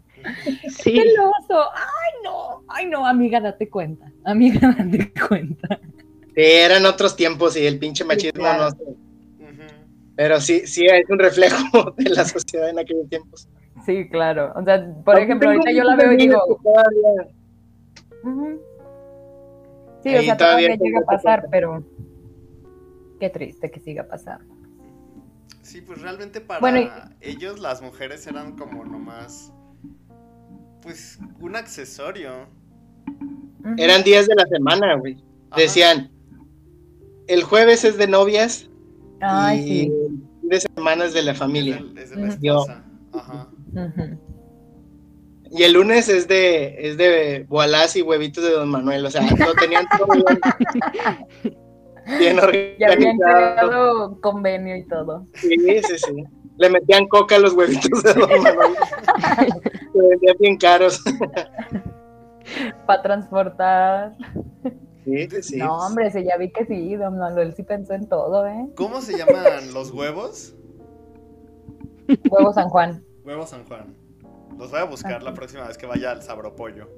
Sí. 0.69 0.93
¡Qué 0.95 1.15
oso! 1.21 1.61
Ay, 1.75 2.13
no, 2.25 2.65
ay, 2.69 2.87
no, 2.87 3.07
amiga, 3.07 3.41
date 3.41 3.69
cuenta. 3.69 4.11
Amiga, 4.25 4.75
date 4.79 5.13
cuenta. 5.29 5.81
Sí, 6.35 6.41
eran 6.43 6.85
otros 6.87 7.15
tiempos 7.17 7.57
y 7.57 7.67
el 7.67 7.79
pinche 7.79 8.05
machismo 8.05 8.41
claro. 8.41 8.65
no 8.65 8.71
sé. 8.71 8.85
Pero 10.17 10.41
sí, 10.41 10.67
sí 10.67 10.85
es 10.87 11.09
un 11.11 11.19
reflejo 11.19 11.91
de 11.97 12.11
la 12.11 12.25
sociedad 12.25 12.69
en 12.71 12.79
aquellos 12.79 13.09
tiempos. 13.09 13.49
Sí, 13.85 14.09
claro. 14.09 14.53
O 14.57 14.63
sea, 14.65 14.85
por 15.05 15.19
ejemplo, 15.19 15.49
ahorita 15.51 15.73
yo 15.73 15.83
la 15.85 15.97
veo 15.97 16.13
y 16.13 16.17
digo, 16.17 16.41
sí, 20.03 20.15
o 20.17 20.23
sea, 20.23 20.37
todavía 20.37 20.37
todavía 20.37 20.69
llega 20.69 20.75
a 20.75 20.79
tengo 20.79 21.07
pasar, 21.07 21.41
cuenta. 21.41 21.51
pero 21.51 21.85
qué 23.21 23.31
triste 23.31 23.71
que 23.71 23.81
siga 23.81 24.07
pasando. 24.07 24.55
Sí, 25.63 25.81
pues 25.81 26.01
realmente 26.03 26.41
para 26.41 26.61
Bueno, 26.61 26.79
y- 26.81 26.91
ellos 27.21 27.59
las 27.59 27.83
mujeres 27.83 28.27
eran 28.27 28.57
como 28.57 28.85
nomás 28.85 29.53
pues, 30.85 31.19
un 31.41 31.57
accesorio. 31.57 32.47
Eran 33.79 34.05
días 34.05 34.27
de 34.29 34.35
la 34.37 34.47
semana, 34.47 34.95
güey. 34.97 35.17
Ajá. 35.51 35.61
Decían, 35.61 36.11
el 37.27 37.43
jueves 37.43 37.85
es 37.85 37.97
de 37.97 38.07
novias 38.07 38.69
Ay, 39.21 39.59
y 39.59 39.63
sí. 39.65 39.81
el 39.87 40.09
fin 40.41 40.49
de 40.51 40.61
semana 40.61 41.05
es 41.07 41.15
de 41.15 41.23
la 41.23 41.33
Es 41.33 41.39
familia. 41.39 41.83
de, 41.95 42.03
es 42.03 42.11
de 42.11 42.17
la 42.17 42.29
esposa. 42.29 42.85
Ajá. 43.13 43.49
Y 45.51 45.63
el 45.63 45.73
lunes 45.73 46.09
es 46.09 46.27
de, 46.29 46.77
es 46.79 46.97
de 46.97 47.47
boalás 47.49 47.97
y 47.97 48.03
huevitos 48.03 48.45
de 48.45 48.51
Don 48.51 48.69
Manuel. 48.69 49.07
O 49.07 49.11
sea, 49.11 49.23
lo 49.23 49.55
tenían 49.55 49.87
todo 49.97 50.09
bien, 50.13 50.39
bien 52.19 52.37
Ya 52.79 52.93
habían 52.93 53.17
organizado. 53.19 53.19
creado 53.19 54.21
convenio 54.21 54.77
y 54.77 54.85
todo. 54.87 55.27
Sí, 55.35 55.57
sí, 55.59 55.99
sí. 55.99 56.25
Le 56.59 56.71
metían 56.71 57.07
coca 57.09 57.37
a 57.37 57.39
los 57.39 57.55
huevitos 57.55 58.03
de 58.03 58.13
Don 58.15 58.29
Manuel. 58.43 58.75
Se 59.95 60.09
vendían 60.09 60.37
bien 60.41 60.59
caros. 60.59 61.03
Para 62.87 63.03
transportar. 63.03 64.17
Sí, 65.05 65.29
sí, 65.31 65.43
sí. 65.43 65.57
No, 65.57 65.79
hombre, 65.79 66.11
sí, 66.11 66.25
ya 66.25 66.37
vi 66.37 66.51
que 66.51 66.67
sí, 66.67 66.97
don 66.97 67.19
Manuel 67.19 67.55
sí 67.55 67.63
pensó 67.63 67.95
en 67.95 68.09
todo, 68.09 68.47
¿eh? 68.47 68.69
¿Cómo 68.75 69.01
se 69.01 69.17
llaman 69.17 69.73
los 69.73 69.91
huevos? 69.93 70.55
Huevo 72.31 72.53
San 72.53 72.69
Juan. 72.69 73.05
Huevos 73.25 73.51
San 73.51 73.65
Juan. 73.67 73.97
Los 74.59 74.71
voy 74.71 74.81
a 74.81 74.85
buscar 74.85 75.23
la 75.23 75.33
próxima 75.33 75.67
vez 75.67 75.79
que 75.79 75.87
vaya 75.87 76.11
al 76.11 76.23
Sabropollo. 76.23 76.89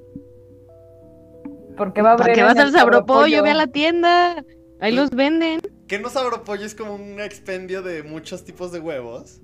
¿Por 1.77 1.93
qué 1.93 2.02
va 2.02 2.14
a 2.14 2.16
¿Para 2.16 2.32
haber 2.32 2.36
qué 2.36 2.43
vas 2.43 2.59
al 2.59 2.73
sabropollo? 2.73 3.36
Sabropollo? 3.36 3.43
Ve 3.43 3.51
a 3.51 3.55
la 3.55 3.66
tienda. 3.66 4.44
Ahí 4.81 4.93
los 4.93 5.10
venden. 5.10 5.60
¿Qué 5.86 5.98
no 5.98 6.09
Sabropollo 6.09 6.64
es 6.64 6.74
como 6.74 6.94
un 6.94 7.20
expendio 7.20 7.82
de 7.82 8.02
muchos 8.02 8.44
tipos 8.44 8.73
de 8.73 8.81
huevos? 8.81 9.40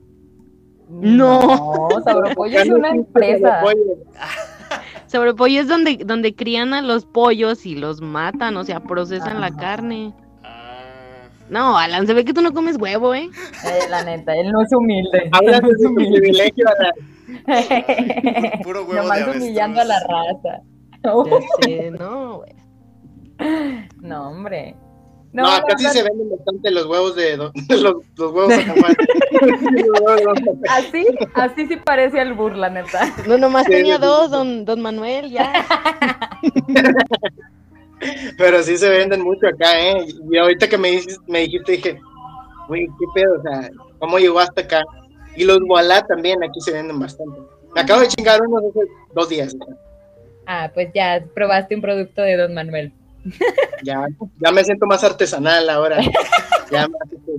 No. 0.89 1.89
No, 1.89 2.01
Sabropollo 2.05 2.59
es 2.61 2.69
una 2.69 2.91
empresa. 2.91 3.63
Sabropollo 5.07 5.61
es 5.61 5.69
donde, 5.69 5.99
donde 6.05 6.35
crían 6.35 6.73
a 6.75 6.81
los 6.83 7.05
pollos 7.05 7.67
y 7.67 7.75
los 7.75 8.01
matan, 8.01 8.57
o 8.57 8.65
sea, 8.65 8.81
procesan 8.81 9.41
la 9.41 9.49
Ajá. 9.49 9.57
carne. 9.57 10.15
Ah. 10.43 11.29
No, 11.51 11.77
Alan, 11.77 12.07
se 12.07 12.15
ve 12.15 12.25
que 12.25 12.33
tú 12.33 12.41
no 12.41 12.53
comes 12.55 12.79
huevo, 12.79 13.15
¿eh? 13.15 13.29
Eh, 13.65 13.79
la 13.91 14.03
neta, 14.05 14.35
él 14.35 14.51
no 14.53 14.63
es 14.63 14.73
humilde. 14.73 15.29
Hablas 15.33 15.61
No 15.63 15.69
de 15.69 15.75
es 15.75 15.83
su 15.83 15.89
humilde. 15.89 16.19
privilegio. 16.21 16.65
Ana. 16.69 16.93
Puro- 18.63 18.85
huevo 18.85 19.03
Nomás 19.03 19.27
de 19.27 19.31
humillando 19.39 19.81
a 19.81 19.85
la 19.85 19.99
raza. 20.01 20.63
Ya 21.05 21.39
sé, 21.63 21.91
no, 21.91 22.37
güey. 22.39 22.53
No, 24.01 24.31
hombre. 24.31 24.77
No, 25.33 25.47
acá 25.49 25.75
sí 25.79 25.87
se 25.89 26.03
venden 26.03 26.29
bastante 26.31 26.71
los 26.71 26.85
huevos 26.87 27.17
de 27.17 27.37
Don- 27.39 27.53
los, 27.71 27.95
los 28.17 28.33
huevos 28.33 28.49
de. 28.49 28.65
Así, 30.69 31.07
así 31.35 31.67
sí 31.67 31.77
parece 31.77 32.21
el 32.21 32.35
burla, 32.35 32.69
neta. 32.69 33.11
No, 33.27 33.39
nomás 33.39 33.65
Sí, 33.65 33.71
tenía 33.73 33.97
dos, 33.99 34.31
don, 34.31 34.65
don 34.67 34.81
Manuel, 34.83 35.31
ya. 35.31 35.53
Pero 38.37 38.63
sí 38.63 38.77
se 38.77 38.89
venden 38.89 39.23
mucho 39.23 39.47
acá, 39.47 39.81
¿eh? 39.81 40.07
Y 40.31 40.37
ahorita 40.37 40.69
que 40.69 40.79
me, 40.79 40.91
dices- 40.91 41.21
me 41.27 41.41
dijiste, 41.41 41.73
dije, 41.73 42.01
güey, 42.69 42.87
qué 42.99 43.07
pedo, 43.15 43.39
o 43.39 43.43
sea, 43.43 43.71
¿cómo 43.99 44.19
llegó 44.19 44.41
hasta 44.41 44.63
acá? 44.63 44.83
Y 45.37 45.45
los 45.45 45.59
Wallah 45.69 46.03
también 46.07 46.43
aquí 46.43 46.61
se 46.61 46.73
venden 46.73 46.99
bastante. 46.99 47.39
Me 47.75 47.81
acabo 47.81 48.01
de 48.01 48.09
chingar 48.09 48.41
unos 48.43 48.65
hace 48.71 48.81
dos 49.15 49.29
días. 49.29 49.57
Ah, 50.47 50.71
pues 50.75 50.89
ya 50.95 51.25
probaste 51.35 51.75
un 51.75 51.81
producto 51.81 52.23
de 52.23 52.37
Don 52.37 52.55
Manuel. 52.55 52.93
Ya, 53.85 54.07
ya 54.41 54.53
me 54.53 54.65
siento 54.65 54.87
más 54.87 55.03
artesanal 55.05 55.69
ahora. 55.71 55.99
Ya 56.71 56.89
más, 56.89 57.13
este, 57.13 57.33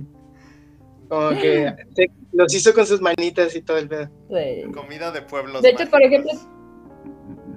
como 1.08 1.30
que 1.30 1.74
se- 1.94 2.10
los 2.32 2.54
hizo 2.54 2.72
con 2.74 2.86
sus 2.86 3.00
manitas 3.00 3.54
y 3.54 3.62
todo 3.62 3.76
el 3.78 3.88
pedo. 3.88 4.08
Sí. 4.30 4.70
Comida 4.72 5.10
de 5.12 5.22
pueblos. 5.22 5.62
De 5.62 5.70
hecho, 5.70 5.88
por 5.90 6.02
ejemplo, 6.02 6.32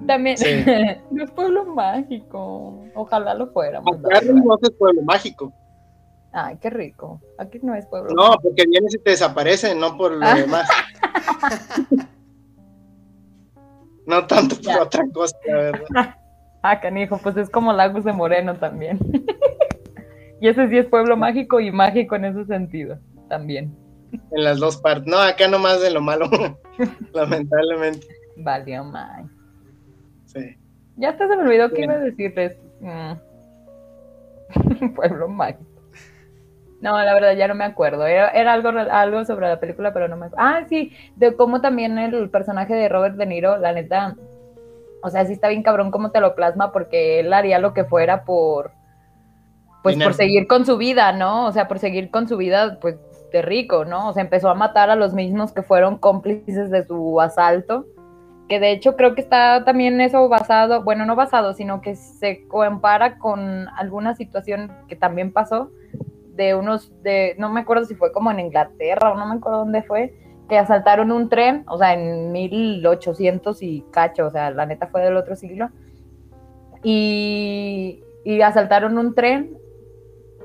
también 0.06 0.36
Sí. 0.38 0.46
no 1.10 1.24
es 1.24 1.30
pueblo 1.30 1.64
mágico. 1.64 2.84
Ojalá 2.94 3.34
lo 3.34 3.48
fuéramos. 3.52 3.96
Acá 4.04 4.20
no 4.22 4.56
es 4.62 4.70
pueblo 4.72 5.02
mágico. 5.02 5.52
Ay, 6.32 6.56
qué 6.60 6.68
rico. 6.70 7.20
Aquí 7.38 7.58
no 7.62 7.74
es 7.74 7.86
pueblo 7.86 8.10
No, 8.14 8.36
porque 8.42 8.64
vienes 8.68 8.94
y 8.94 8.98
te 8.98 9.10
desaparecen, 9.10 9.80
no 9.80 9.96
por 9.96 10.12
lo 10.12 10.26
Ah. 10.26 10.34
demás. 10.34 10.68
No 14.06 14.26
tanto 14.26 14.56
por 14.56 14.64
Ya. 14.64 14.82
otra 14.82 15.04
cosa, 15.12 15.36
la 15.46 15.54
verdad. 15.56 15.86
Ah, 16.62 16.80
canijo, 16.80 17.18
pues 17.18 17.36
es 17.36 17.50
como 17.50 17.72
Lagos 17.72 18.04
de 18.04 18.12
Moreno 18.12 18.54
también. 18.56 18.98
y 20.40 20.48
ese 20.48 20.68
sí 20.68 20.78
es 20.78 20.86
pueblo 20.86 21.16
mágico 21.16 21.60
y 21.60 21.70
mágico 21.70 22.16
en 22.16 22.26
ese 22.26 22.44
sentido 22.46 22.98
también. 23.28 23.74
En 24.32 24.44
las 24.44 24.58
dos 24.58 24.76
partes. 24.78 25.06
No, 25.06 25.18
acá 25.18 25.48
nomás 25.48 25.80
de 25.80 25.90
lo 25.90 26.00
malo. 26.00 26.28
Lamentablemente. 27.12 28.06
Valió 28.36 28.84
mal. 28.84 29.30
Sí. 30.26 30.56
Ya 30.96 31.10
hasta 31.10 31.28
se 31.28 31.36
me 31.36 31.42
olvidó 31.42 31.70
que 31.70 31.82
iba 31.82 31.94
a 31.94 31.98
decirles. 31.98 32.56
Mm. 32.80 33.12
pueblo 34.94 35.28
mágico. 35.28 35.64
No, 36.80 36.96
la 37.02 37.12
verdad 37.12 37.34
ya 37.34 37.48
no 37.48 37.54
me 37.54 37.64
acuerdo. 37.64 38.06
Era, 38.06 38.28
era 38.30 38.52
algo, 38.52 38.68
algo 38.68 39.24
sobre 39.24 39.48
la 39.48 39.58
película, 39.58 39.92
pero 39.92 40.08
no 40.08 40.16
me 40.16 40.26
acuerdo. 40.26 40.44
Ah, 40.46 40.64
sí, 40.68 40.92
de 41.16 41.34
cómo 41.34 41.60
también 41.60 41.98
el 41.98 42.30
personaje 42.30 42.74
de 42.74 42.88
Robert 42.88 43.16
De 43.16 43.26
Niro, 43.26 43.58
la 43.58 43.72
neta, 43.72 44.14
o 45.02 45.10
sea, 45.10 45.24
sí 45.24 45.32
está 45.32 45.48
bien 45.48 45.62
cabrón 45.62 45.90
cómo 45.90 46.10
te 46.10 46.20
lo 46.20 46.34
plasma, 46.34 46.72
porque 46.72 47.20
él 47.20 47.32
haría 47.32 47.58
lo 47.58 47.74
que 47.74 47.84
fuera 47.84 48.24
por, 48.24 48.72
pues 49.82 49.96
por 49.96 50.14
seguir 50.14 50.46
con 50.46 50.66
su 50.66 50.76
vida, 50.76 51.12
¿no? 51.12 51.46
O 51.46 51.52
sea, 51.52 51.68
por 51.68 51.78
seguir 51.78 52.10
con 52.10 52.28
su 52.28 52.36
vida, 52.36 52.78
pues 52.80 52.96
de 53.32 53.42
rico, 53.42 53.84
¿no? 53.84 54.08
O 54.08 54.12
sea, 54.12 54.22
empezó 54.22 54.48
a 54.48 54.54
matar 54.54 54.90
a 54.90 54.96
los 54.96 55.12
mismos 55.14 55.52
que 55.52 55.62
fueron 55.62 55.98
cómplices 55.98 56.70
de 56.70 56.86
su 56.86 57.20
asalto 57.20 57.86
que 58.48 58.58
de 58.58 58.72
hecho 58.72 58.96
creo 58.96 59.14
que 59.14 59.20
está 59.20 59.62
también 59.64 60.00
eso 60.00 60.28
basado, 60.28 60.82
bueno, 60.82 61.04
no 61.04 61.14
basado, 61.14 61.52
sino 61.52 61.80
que 61.82 61.94
se 61.94 62.48
compara 62.48 63.18
con 63.18 63.68
alguna 63.76 64.14
situación 64.16 64.72
que 64.88 64.96
también 64.96 65.32
pasó 65.32 65.70
de 66.34 66.54
unos, 66.54 66.90
de, 67.02 67.34
no 67.38 67.50
me 67.50 67.60
acuerdo 67.60 67.84
si 67.84 67.94
fue 67.94 68.10
como 68.10 68.30
en 68.30 68.40
Inglaterra 68.40 69.12
o 69.12 69.16
no 69.16 69.26
me 69.26 69.34
acuerdo 69.34 69.58
dónde 69.58 69.82
fue, 69.82 70.14
que 70.48 70.58
asaltaron 70.58 71.12
un 71.12 71.28
tren, 71.28 71.64
o 71.68 71.78
sea, 71.78 71.94
en 71.94 72.32
1800 72.32 73.62
y 73.62 73.84
cacho, 73.90 74.26
o 74.26 74.30
sea, 74.30 74.50
la 74.50 74.66
neta 74.66 74.86
fue 74.86 75.02
del 75.02 75.16
otro 75.16 75.36
siglo, 75.36 75.70
y, 76.82 78.02
y 78.24 78.40
asaltaron 78.40 78.98
un 78.98 79.14
tren 79.14 79.58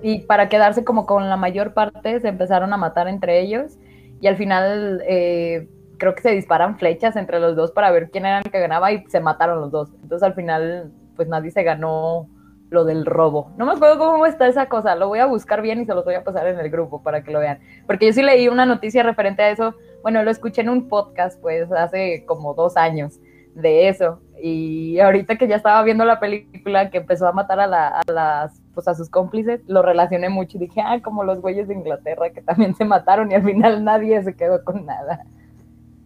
y 0.02 0.20
para 0.20 0.50
quedarse 0.50 0.84
como 0.84 1.06
con 1.06 1.30
la 1.30 1.38
mayor 1.38 1.74
parte 1.74 2.20
se 2.20 2.28
empezaron 2.28 2.74
a 2.74 2.78
matar 2.78 3.08
entre 3.08 3.40
ellos 3.40 3.78
y 4.20 4.28
al 4.28 4.36
final 4.36 5.02
eh, 5.08 5.70
creo 5.98 6.16
que 6.16 6.22
se 6.22 6.32
disparan 6.32 6.78
flechas 6.78 7.16
entre 7.16 7.40
los 7.40 7.56
dos 7.56 7.72
para 7.72 7.92
ver 7.92 8.10
quién 8.10 8.26
era 8.26 8.40
el 8.40 8.52
que 8.52 8.60
ganaba 8.60 8.92
y 8.92 9.06
se 9.08 9.20
mataron 9.20 9.62
los 9.62 9.72
dos. 9.72 9.94
Entonces 10.02 10.24
al 10.24 10.34
final 10.34 10.92
pues 11.16 11.28
nadie 11.28 11.52
se 11.52 11.64
ganó 11.64 12.28
lo 12.70 12.84
del 12.84 13.06
robo. 13.06 13.52
No 13.58 13.66
me 13.66 13.74
acuerdo 13.74 13.98
cómo 13.98 14.26
está 14.26 14.48
esa 14.48 14.68
cosa, 14.68 14.96
lo 14.96 15.08
voy 15.08 15.20
a 15.20 15.26
buscar 15.26 15.62
bien 15.62 15.82
y 15.82 15.86
se 15.86 15.94
los 15.94 16.04
voy 16.04 16.16
a 16.16 16.24
pasar 16.24 16.48
en 16.48 16.60
el 16.60 16.70
grupo 16.70 17.02
para 17.02 17.24
que 17.24 17.32
lo 17.32 17.40
vean. 17.40 17.60
Porque 17.86 18.08
yo 18.08 18.14
sí 18.14 18.24
leí 18.24 18.50
una 18.50 18.66
noticia 18.66 19.04
referente 19.04 19.44
a 19.44 19.52
eso, 19.52 19.76
bueno, 20.04 20.22
lo 20.24 20.30
escuché 20.30 20.62
en 20.62 20.70
un 20.70 20.88
podcast 20.88 21.42
pues 21.42 21.72
hace 21.72 22.24
como 22.28 22.54
dos 22.54 22.78
años 22.78 23.20
de 23.56 23.90
eso. 23.90 24.20
Y 24.42 25.00
ahorita 25.00 25.38
que 25.38 25.48
ya 25.48 25.56
estaba 25.56 25.82
viendo 25.84 26.06
la 26.06 26.20
película 26.20 26.90
que 26.92 26.98
empezó 26.98 27.28
a 27.28 27.32
matar 27.32 27.60
a, 27.60 27.68
la- 27.68 27.88
a 27.88 28.02
las 28.12 28.54
pues 28.76 28.88
a 28.88 28.96
sus 28.96 29.10
cómplices, 29.10 29.62
lo 29.68 29.82
relacioné 29.84 30.30
mucho 30.30 30.58
y 30.58 30.62
dije, 30.62 30.82
ah, 30.82 31.00
como 31.04 31.24
los 31.24 31.40
güeyes 31.42 31.68
de 31.68 31.76
Inglaterra 31.76 32.32
que 32.32 32.42
también 32.42 32.76
se 32.76 32.86
mataron 32.86 33.32
y 33.32 33.36
al 33.36 33.44
final 33.44 33.84
nadie 33.84 34.22
se 34.24 34.36
quedó 34.36 34.64
con 34.64 34.86
nada. 34.86 35.24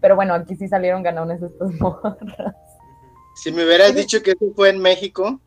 Pero 0.01 0.15
bueno, 0.15 0.33
aquí 0.35 0.55
sí 0.55 0.67
salieron 0.67 1.01
ganones 1.01 1.41
estos 1.41 1.73
morros. 1.79 2.17
Si 3.35 3.51
me 3.51 3.65
hubieras 3.65 3.95
dicho 3.95 4.21
que 4.21 4.31
eso 4.31 4.53
fue 4.55 4.69
en 4.69 4.79
México, 4.79 5.39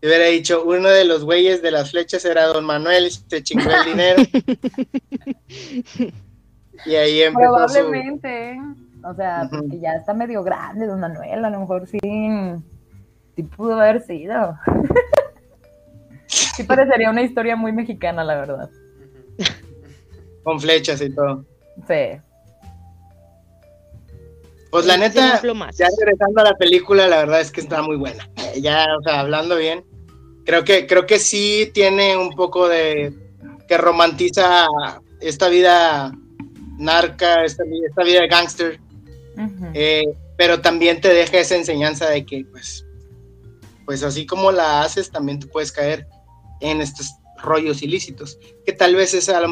te 0.00 0.06
hubiera 0.06 0.26
dicho, 0.26 0.62
uno 0.64 0.88
de 0.88 1.04
los 1.04 1.24
güeyes 1.24 1.60
de 1.62 1.72
las 1.72 1.90
flechas 1.90 2.24
era 2.24 2.46
Don 2.46 2.64
Manuel 2.64 3.06
y 3.06 3.10
se 3.10 3.42
chingó 3.42 3.68
el 3.68 3.84
dinero. 3.90 4.22
y 6.84 6.94
ahí 6.94 7.22
empezó 7.22 7.68
su... 7.68 7.74
Probablemente, 7.74 8.58
o 9.04 9.14
sea, 9.14 9.48
porque 9.50 9.80
ya 9.80 9.92
está 9.94 10.14
medio 10.14 10.42
grande 10.42 10.86
Don 10.86 11.00
Manuel, 11.00 11.44
a 11.44 11.50
lo 11.50 11.60
mejor 11.60 11.86
sí, 11.86 11.98
sí 13.36 13.42
pudo 13.42 13.80
haber 13.80 14.02
sido. 14.02 14.56
sí 16.26 16.62
parecería 16.64 17.10
una 17.10 17.22
historia 17.22 17.56
muy 17.56 17.72
mexicana, 17.72 18.24
la 18.24 18.34
verdad. 18.36 18.70
con 20.42 20.60
flechas 20.60 21.00
y 21.00 21.10
todo. 21.10 21.44
Sí. 21.86 22.20
Pues 24.70 24.84
la 24.84 24.98
neta, 24.98 25.40
ya 25.72 25.88
regresando 25.98 26.40
a 26.42 26.44
la 26.44 26.54
película, 26.54 27.08
la 27.08 27.18
verdad 27.18 27.40
es 27.40 27.50
que 27.50 27.60
está 27.62 27.80
muy 27.82 27.96
buena. 27.96 28.28
Eh, 28.36 28.60
Ya, 28.60 28.84
o 28.98 29.02
sea, 29.02 29.20
hablando 29.20 29.56
bien, 29.56 29.82
creo 30.44 30.64
que, 30.64 30.86
creo 30.86 31.06
que 31.06 31.18
sí 31.18 31.70
tiene 31.72 32.16
un 32.16 32.30
poco 32.30 32.68
de 32.68 33.14
que 33.66 33.78
romantiza 33.78 34.66
esta 35.20 35.48
vida 35.48 36.12
narca, 36.78 37.44
esta, 37.44 37.64
vi- 37.64 37.84
esta 37.86 38.02
vida 38.04 38.20
de 38.22 38.28
gángster, 38.28 38.80
eh, 39.74 40.04
pero 40.36 40.60
también 40.60 41.00
te 41.00 41.08
deja 41.12 41.38
esa 41.38 41.56
enseñanza 41.56 42.08
de 42.08 42.24
que, 42.24 42.44
pues, 42.50 42.84
pues 43.84 44.02
así 44.02 44.26
como 44.26 44.52
la 44.52 44.82
haces, 44.82 45.10
también 45.10 45.38
tú 45.38 45.48
puedes 45.48 45.72
caer 45.72 46.06
en 46.60 46.80
estos 46.80 47.10
rollos 47.42 47.82
ilícitos, 47.82 48.38
que 48.64 48.72
tal 48.72 48.94
vez 48.94 49.14
es 49.14 49.28
a 49.28 49.40
lo 49.40 49.48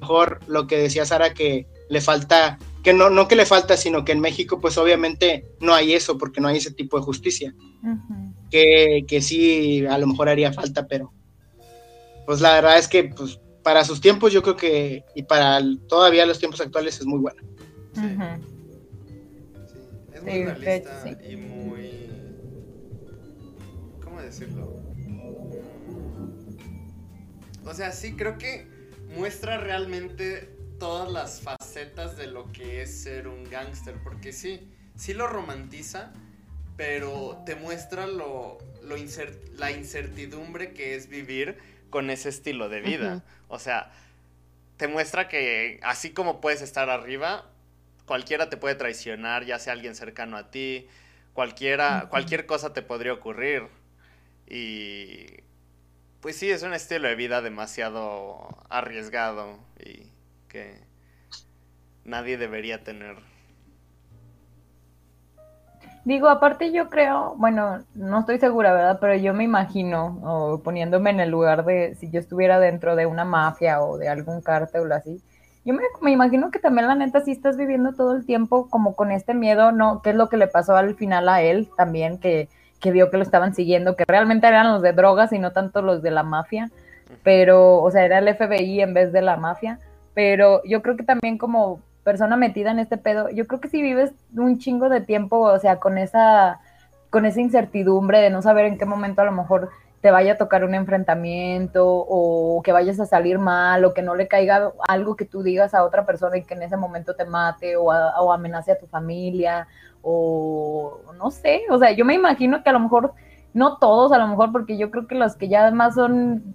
mejor 0.00 0.40
lo 0.46 0.66
que 0.66 0.78
decía 0.78 1.04
Sara 1.04 1.34
que 1.34 1.66
le 1.88 2.00
falta 2.00 2.58
que 2.82 2.92
no, 2.92 3.10
no 3.10 3.26
que 3.28 3.34
le 3.36 3.46
falta, 3.46 3.76
sino 3.76 4.04
que 4.04 4.12
en 4.12 4.20
México 4.20 4.60
pues 4.60 4.78
obviamente 4.78 5.44
no 5.60 5.74
hay 5.74 5.92
eso, 5.94 6.16
porque 6.18 6.40
no 6.40 6.46
hay 6.48 6.58
ese 6.58 6.70
tipo 6.72 6.96
de 6.98 7.04
justicia, 7.04 7.54
que, 8.50 9.04
que 9.08 9.20
sí 9.20 9.84
a 9.86 9.98
lo 9.98 10.06
mejor 10.06 10.28
haría 10.28 10.52
falta, 10.52 10.86
pero 10.86 11.12
pues 12.26 12.40
la 12.40 12.54
verdad 12.54 12.78
es 12.78 12.86
que 12.88 13.04
pues 13.04 13.38
para 13.66 13.82
sus 13.84 14.00
tiempos 14.00 14.32
yo 14.32 14.44
creo 14.44 14.54
que, 14.56 15.04
y 15.12 15.24
para 15.24 15.58
el- 15.58 15.80
todavía 15.88 16.24
los 16.24 16.38
tiempos 16.38 16.60
actuales 16.60 17.00
es 17.00 17.04
muy 17.04 17.18
buena. 17.18 17.42
Sí. 17.94 18.00
Sí, 19.66 19.78
es 20.14 20.20
Sí, 20.20 20.24
muy 20.24 20.44
realista 20.44 21.02
sí. 21.02 21.16
y 21.28 21.34
muy... 21.34 22.08
¿Cómo 24.04 24.22
decirlo? 24.22 24.72
O 27.64 27.74
sea, 27.74 27.90
sí, 27.90 28.12
creo 28.14 28.38
que 28.38 28.68
muestra 29.16 29.58
realmente 29.58 30.48
todas 30.78 31.10
las 31.10 31.40
facetas 31.40 32.16
de 32.16 32.28
lo 32.28 32.52
que 32.52 32.82
es 32.82 32.96
ser 33.02 33.26
un 33.26 33.50
gángster, 33.50 33.96
porque 34.04 34.32
sí, 34.32 34.60
sí 34.94 35.12
lo 35.12 35.26
romantiza, 35.26 36.12
pero 36.76 37.42
te 37.44 37.56
muestra 37.56 38.06
lo, 38.06 38.58
lo 38.84 38.96
incer- 38.96 39.40
la 39.58 39.72
incertidumbre 39.72 40.72
que 40.72 40.94
es 40.94 41.08
vivir 41.08 41.58
con 41.90 42.10
ese 42.10 42.28
estilo 42.28 42.68
de 42.68 42.80
vida. 42.80 43.24
O 43.48 43.58
sea, 43.58 43.90
te 44.76 44.88
muestra 44.88 45.28
que 45.28 45.80
así 45.82 46.10
como 46.10 46.40
puedes 46.40 46.62
estar 46.62 46.90
arriba, 46.90 47.44
cualquiera 48.06 48.48
te 48.48 48.56
puede 48.56 48.74
traicionar, 48.74 49.44
ya 49.44 49.58
sea 49.58 49.72
alguien 49.72 49.94
cercano 49.94 50.36
a 50.36 50.50
ti, 50.50 50.86
cualquiera, 51.32 52.08
cualquier 52.10 52.46
cosa 52.46 52.72
te 52.72 52.82
podría 52.82 53.12
ocurrir. 53.12 53.68
Y 54.48 55.26
pues 56.20 56.36
sí, 56.36 56.50
es 56.50 56.62
un 56.62 56.72
estilo 56.72 57.08
de 57.08 57.14
vida 57.14 57.42
demasiado 57.42 58.48
arriesgado 58.68 59.58
y 59.78 60.10
que 60.48 60.80
nadie 62.04 62.38
debería 62.38 62.82
tener. 62.84 63.16
Digo, 66.06 66.28
aparte 66.28 66.70
yo 66.70 66.88
creo, 66.88 67.34
bueno, 67.36 67.80
no 67.96 68.20
estoy 68.20 68.38
segura, 68.38 68.72
¿verdad? 68.72 68.98
Pero 69.00 69.16
yo 69.16 69.34
me 69.34 69.42
imagino, 69.42 70.20
o 70.22 70.60
poniéndome 70.62 71.10
en 71.10 71.18
el 71.18 71.30
lugar 71.30 71.64
de 71.64 71.96
si 71.96 72.08
yo 72.12 72.20
estuviera 72.20 72.60
dentro 72.60 72.94
de 72.94 73.06
una 73.06 73.24
mafia 73.24 73.82
o 73.82 73.98
de 73.98 74.08
algún 74.08 74.40
cártel 74.40 74.92
o 74.92 74.94
así, 74.94 75.20
yo 75.64 75.74
me, 75.74 75.82
me 76.02 76.12
imagino 76.12 76.52
que 76.52 76.60
también 76.60 76.86
la 76.86 76.94
neta 76.94 77.22
sí 77.22 77.32
estás 77.32 77.56
viviendo 77.56 77.92
todo 77.92 78.14
el 78.14 78.24
tiempo 78.24 78.70
como 78.70 78.94
con 78.94 79.10
este 79.10 79.34
miedo, 79.34 79.72
¿no? 79.72 80.00
¿Qué 80.00 80.10
es 80.10 80.16
lo 80.16 80.28
que 80.28 80.36
le 80.36 80.46
pasó 80.46 80.76
al 80.76 80.94
final 80.94 81.28
a 81.28 81.42
él 81.42 81.68
también, 81.76 82.18
que, 82.18 82.48
que 82.78 82.92
vio 82.92 83.10
que 83.10 83.16
lo 83.16 83.24
estaban 83.24 83.56
siguiendo, 83.56 83.96
que 83.96 84.04
realmente 84.06 84.46
eran 84.46 84.72
los 84.72 84.82
de 84.82 84.92
drogas 84.92 85.32
y 85.32 85.40
no 85.40 85.50
tanto 85.50 85.82
los 85.82 86.02
de 86.02 86.12
la 86.12 86.22
mafia, 86.22 86.70
pero, 87.24 87.82
o 87.82 87.90
sea, 87.90 88.04
era 88.04 88.20
el 88.20 88.28
FBI 88.28 88.80
en 88.80 88.94
vez 88.94 89.12
de 89.12 89.22
la 89.22 89.38
mafia, 89.38 89.80
pero 90.14 90.62
yo 90.62 90.82
creo 90.82 90.96
que 90.96 91.02
también 91.02 91.36
como 91.36 91.80
persona 92.06 92.36
metida 92.36 92.70
en 92.70 92.78
este 92.78 92.96
pedo, 92.96 93.28
yo 93.30 93.48
creo 93.48 93.60
que 93.60 93.68
si 93.68 93.82
vives 93.82 94.12
un 94.36 94.58
chingo 94.60 94.88
de 94.88 95.00
tiempo, 95.00 95.40
o 95.40 95.58
sea, 95.58 95.80
con 95.80 95.98
esa, 95.98 96.60
con 97.10 97.26
esa 97.26 97.40
incertidumbre 97.40 98.20
de 98.20 98.30
no 98.30 98.42
saber 98.42 98.66
en 98.66 98.78
qué 98.78 98.86
momento 98.86 99.22
a 99.22 99.24
lo 99.24 99.32
mejor 99.32 99.70
te 100.02 100.12
vaya 100.12 100.34
a 100.34 100.36
tocar 100.38 100.62
un 100.62 100.74
enfrentamiento 100.76 101.84
o 101.84 102.62
que 102.62 102.70
vayas 102.70 103.00
a 103.00 103.06
salir 103.06 103.40
mal 103.40 103.84
o 103.84 103.92
que 103.92 104.02
no 104.02 104.14
le 104.14 104.28
caiga 104.28 104.70
algo 104.86 105.16
que 105.16 105.24
tú 105.24 105.42
digas 105.42 105.74
a 105.74 105.82
otra 105.82 106.06
persona 106.06 106.36
y 106.36 106.44
que 106.44 106.54
en 106.54 106.62
ese 106.62 106.76
momento 106.76 107.16
te 107.16 107.24
mate 107.24 107.74
o, 107.76 107.90
a- 107.90 108.12
amenace 108.34 108.70
a 108.70 108.78
tu 108.78 108.86
familia 108.86 109.66
o 110.02 111.00
no 111.18 111.32
sé, 111.32 111.62
o 111.70 111.78
sea, 111.78 111.90
yo 111.90 112.04
me 112.04 112.14
imagino 112.14 112.62
que 112.62 112.70
a 112.70 112.72
lo 112.72 112.78
mejor, 112.78 113.14
no 113.52 113.78
todos 113.78 114.12
a 114.12 114.18
lo 114.18 114.28
mejor, 114.28 114.52
porque 114.52 114.76
yo 114.78 114.92
creo 114.92 115.08
que 115.08 115.16
los 115.16 115.34
que 115.34 115.48
ya 115.48 115.68
más 115.72 115.96
son 115.96 116.54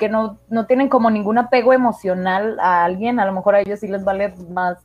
que 0.00 0.08
no, 0.08 0.38
no 0.48 0.66
tienen 0.66 0.88
como 0.88 1.10
ningún 1.10 1.36
apego 1.38 1.74
emocional 1.74 2.58
a 2.58 2.84
alguien, 2.84 3.20
a 3.20 3.26
lo 3.26 3.32
mejor 3.32 3.54
a 3.54 3.60
ellos 3.60 3.78
sí 3.80 3.86
les 3.86 4.02
vale 4.02 4.34
más 4.48 4.78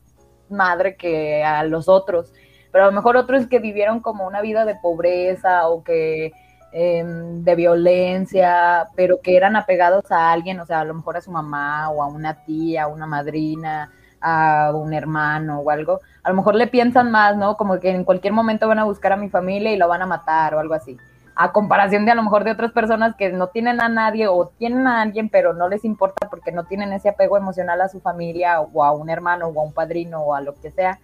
madre 0.50 0.94
que 0.96 1.42
a 1.42 1.64
los 1.64 1.88
otros, 1.88 2.32
pero 2.70 2.84
a 2.84 2.86
lo 2.88 2.92
mejor 2.92 3.16
otros 3.16 3.46
que 3.46 3.58
vivieron 3.58 4.00
como 4.00 4.26
una 4.26 4.42
vida 4.42 4.66
de 4.66 4.76
pobreza 4.76 5.68
o 5.68 5.82
que 5.82 6.32
em, 6.70 7.42
de 7.42 7.54
violencia, 7.54 8.88
pero 8.94 9.20
que 9.22 9.36
eran 9.36 9.56
apegados 9.56 10.12
a 10.12 10.30
alguien, 10.30 10.60
o 10.60 10.66
sea, 10.66 10.80
a 10.80 10.84
lo 10.84 10.92
mejor 10.94 11.16
a 11.16 11.22
su 11.22 11.30
mamá 11.32 11.88
o 11.90 12.02
a 12.02 12.08
una 12.08 12.44
tía, 12.44 12.84
a 12.84 12.88
una 12.88 13.06
madrina, 13.06 13.90
a 14.20 14.72
un 14.74 14.92
hermano 14.92 15.60
o 15.60 15.70
algo, 15.70 16.00
a 16.22 16.30
lo 16.30 16.36
mejor 16.36 16.54
le 16.56 16.66
piensan 16.66 17.10
más, 17.10 17.36
¿no? 17.36 17.56
Como 17.56 17.80
que 17.80 17.90
en 17.90 18.04
cualquier 18.04 18.34
momento 18.34 18.68
van 18.68 18.80
a 18.80 18.84
buscar 18.84 19.12
a 19.14 19.16
mi 19.16 19.30
familia 19.30 19.72
y 19.72 19.78
lo 19.78 19.88
van 19.88 20.02
a 20.02 20.06
matar 20.06 20.54
o 20.54 20.60
algo 20.60 20.74
así 20.74 20.98
a 21.36 21.52
comparación 21.52 22.06
de 22.06 22.12
a 22.12 22.14
lo 22.14 22.22
mejor 22.22 22.44
de 22.44 22.52
otras 22.52 22.72
personas 22.72 23.14
que 23.14 23.30
no 23.30 23.48
tienen 23.48 23.82
a 23.82 23.90
nadie 23.90 24.26
o 24.26 24.48
tienen 24.58 24.86
a 24.86 25.02
alguien, 25.02 25.28
pero 25.28 25.52
no 25.52 25.68
les 25.68 25.84
importa 25.84 26.28
porque 26.30 26.50
no 26.50 26.64
tienen 26.64 26.94
ese 26.94 27.10
apego 27.10 27.36
emocional 27.36 27.80
a 27.82 27.88
su 27.88 28.00
familia 28.00 28.60
o 28.60 28.82
a 28.82 28.92
un 28.92 29.10
hermano 29.10 29.48
o 29.48 29.60
a 29.60 29.64
un 29.64 29.74
padrino 29.74 30.20
o 30.20 30.34
a 30.34 30.40
lo 30.40 30.54
que 30.54 30.70
sea, 30.70 30.98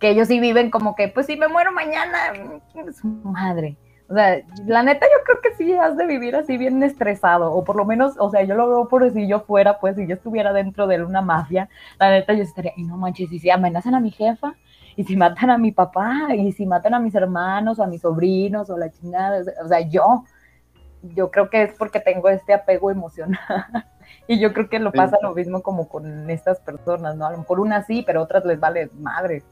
que 0.00 0.10
ellos 0.10 0.26
sí 0.26 0.40
viven 0.40 0.70
como 0.70 0.96
que, 0.96 1.06
pues 1.08 1.26
si 1.26 1.36
me 1.36 1.46
muero 1.46 1.70
mañana, 1.70 2.18
su 3.00 3.06
madre. 3.06 3.76
O 4.08 4.14
sea, 4.14 4.40
la 4.66 4.82
neta 4.82 5.06
yo 5.06 5.24
creo 5.24 5.40
que 5.40 5.56
sí 5.56 5.72
has 5.72 5.96
de 5.96 6.06
vivir 6.06 6.36
así 6.36 6.56
bien 6.56 6.82
estresado, 6.82 7.52
o 7.52 7.64
por 7.64 7.76
lo 7.76 7.84
menos, 7.84 8.14
o 8.18 8.30
sea, 8.30 8.42
yo 8.42 8.54
lo 8.54 8.68
veo 8.68 8.88
por 8.88 9.08
si 9.12 9.26
yo 9.26 9.40
fuera, 9.40 9.78
pues 9.78 9.96
si 9.96 10.06
yo 10.06 10.14
estuviera 10.14 10.52
dentro 10.52 10.86
de 10.86 11.02
una 11.02 11.22
mafia, 11.22 11.68
la 11.98 12.10
neta 12.10 12.32
yo 12.32 12.42
estaría, 12.42 12.72
y 12.76 12.84
no 12.84 12.96
manches, 12.96 13.32
y 13.32 13.38
si 13.40 13.50
amenazan 13.50 13.96
a 13.96 14.00
mi 14.00 14.10
jefa, 14.10 14.54
y 14.96 15.04
si 15.04 15.16
matan 15.16 15.50
a 15.50 15.58
mi 15.58 15.72
papá, 15.72 16.34
y 16.34 16.52
si 16.52 16.66
matan 16.66 16.94
a 16.94 16.98
mis 16.98 17.14
hermanos, 17.14 17.78
o 17.78 17.82
a 17.84 17.86
mis 17.86 18.00
sobrinos, 18.00 18.70
o 18.70 18.76
la 18.78 18.90
chingada, 18.90 19.42
o 19.62 19.68
sea, 19.68 19.80
yo, 19.80 20.24
yo 21.02 21.30
creo 21.30 21.50
que 21.50 21.62
es 21.64 21.74
porque 21.74 22.00
tengo 22.00 22.28
este 22.30 22.54
apego 22.54 22.90
emocional. 22.90 23.38
y 24.26 24.40
yo 24.40 24.52
creo 24.52 24.68
que 24.68 24.78
lo 24.78 24.90
Sí. 24.90 24.96
pasa 24.96 25.18
lo 25.22 25.34
mismo 25.34 25.62
como 25.62 25.88
con 25.88 26.30
estas 26.30 26.60
personas, 26.60 27.16
¿no? 27.16 27.26
A 27.26 27.30
lo 27.32 27.38
mejor 27.38 27.60
unas 27.60 27.86
sí, 27.86 28.02
pero 28.06 28.22
otras 28.22 28.44
les 28.44 28.58
vale 28.58 28.90
madre. 28.98 29.42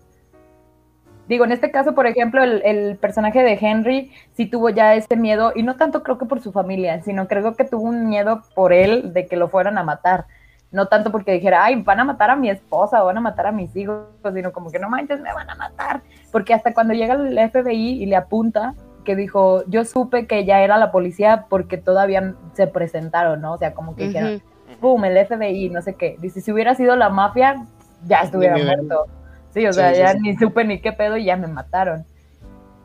Digo, 1.28 1.44
en 1.44 1.52
este 1.52 1.70
caso, 1.70 1.94
por 1.94 2.06
ejemplo, 2.06 2.42
el, 2.42 2.60
el 2.64 2.96
personaje 2.98 3.42
de 3.42 3.58
Henry 3.60 4.12
sí 4.34 4.46
tuvo 4.46 4.68
ya 4.68 4.94
este 4.94 5.16
miedo, 5.16 5.52
y 5.54 5.62
no 5.62 5.76
tanto 5.76 6.02
creo 6.02 6.18
que 6.18 6.26
por 6.26 6.40
su 6.40 6.52
familia, 6.52 7.02
sino 7.02 7.28
creo 7.28 7.54
que 7.54 7.64
tuvo 7.64 7.82
un 7.82 8.08
miedo 8.08 8.42
por 8.54 8.72
él 8.72 9.12
de 9.14 9.26
que 9.26 9.36
lo 9.36 9.48
fueran 9.48 9.78
a 9.78 9.82
matar. 9.82 10.26
No 10.74 10.86
tanto 10.86 11.12
porque 11.12 11.30
dijera, 11.30 11.64
ay, 11.64 11.80
van 11.82 12.01
a 12.01 12.05
matar 12.05 12.30
a 12.30 12.36
mi 12.36 12.51
esposa 12.51 13.01
o 13.02 13.06
van 13.06 13.16
a 13.16 13.20
matar 13.20 13.46
a 13.46 13.52
mis 13.52 13.74
hijos, 13.76 14.09
sino 14.34 14.52
como 14.52 14.70
que 14.72 14.80
no 14.80 14.90
manches, 14.90 15.20
me 15.20 15.32
van 15.32 15.48
a 15.48 15.55
matar. 15.55 16.02
Porque 16.32 16.52
hasta 16.52 16.74
cuando 16.74 16.94
llega 16.94 17.14
el 17.14 17.38
FBI 17.38 18.02
y 18.02 18.06
le 18.06 18.16
apunta, 18.16 18.74
que 19.05 19.14
dijo, 19.14 19.62
yo 19.68 19.84
supe 19.84 20.26
que 20.26 20.44
ya 20.44 20.62
era 20.62 20.76
la 20.76 20.90
policía 20.90 21.46
porque 21.48 21.76
todavía 21.76 22.34
se 22.55 22.66
presentaron, 22.66 23.40
¿no? 23.40 23.52
O 23.52 23.59
sea, 23.59 23.72
como 23.72 23.94
que 23.94 24.09
dijeron, 24.09 24.42
Ujú. 24.68 24.80
pum, 24.80 25.05
el 25.05 25.16
FBI, 25.16 25.70
no 25.70 25.80
sé 25.80 25.94
qué. 25.94 26.16
Dice, 26.18 26.40
si 26.40 26.51
hubiera 26.51 26.74
sido 26.74 26.96
la 26.96 27.09
mafia, 27.09 27.64
ya 28.06 28.22
estuviera 28.22 28.56
muerto. 28.56 29.06
Sí, 29.51 29.64
o 29.68 29.72
Sí, 29.72 29.78
sea, 29.78 29.92
sí, 29.94 30.01
ya 30.01 30.12
sí. 30.12 30.18
ni 30.22 30.36
supe 30.36 30.64
ni 30.64 30.80
qué 30.80 30.92
pedo 30.92 31.16
y 31.16 31.24
ya 31.26 31.36
me 31.36 31.46
mataron. 31.46 32.05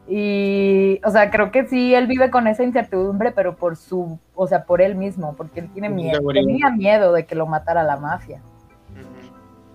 Y, 0.09 0.99
o 1.05 1.11
sea, 1.11 1.29
creo 1.29 1.51
que 1.51 1.67
sí, 1.67 1.93
él 1.93 2.07
vive 2.07 2.31
con 2.31 2.47
esa 2.47 2.63
incertidumbre, 2.63 3.31
pero 3.31 3.55
por 3.55 3.75
su, 3.75 4.17
o 4.33 4.47
sea, 4.47 4.63
por 4.63 4.81
él 4.81 4.95
mismo, 4.95 5.35
porque 5.37 5.59
él 5.59 5.69
tiene 5.71 5.89
miedo, 5.89 6.19
tenía 6.33 6.71
miedo 6.71 7.13
de 7.13 7.27
que 7.27 7.35
lo 7.35 7.45
matara 7.45 7.83
la 7.83 7.95
mafia. 7.97 8.41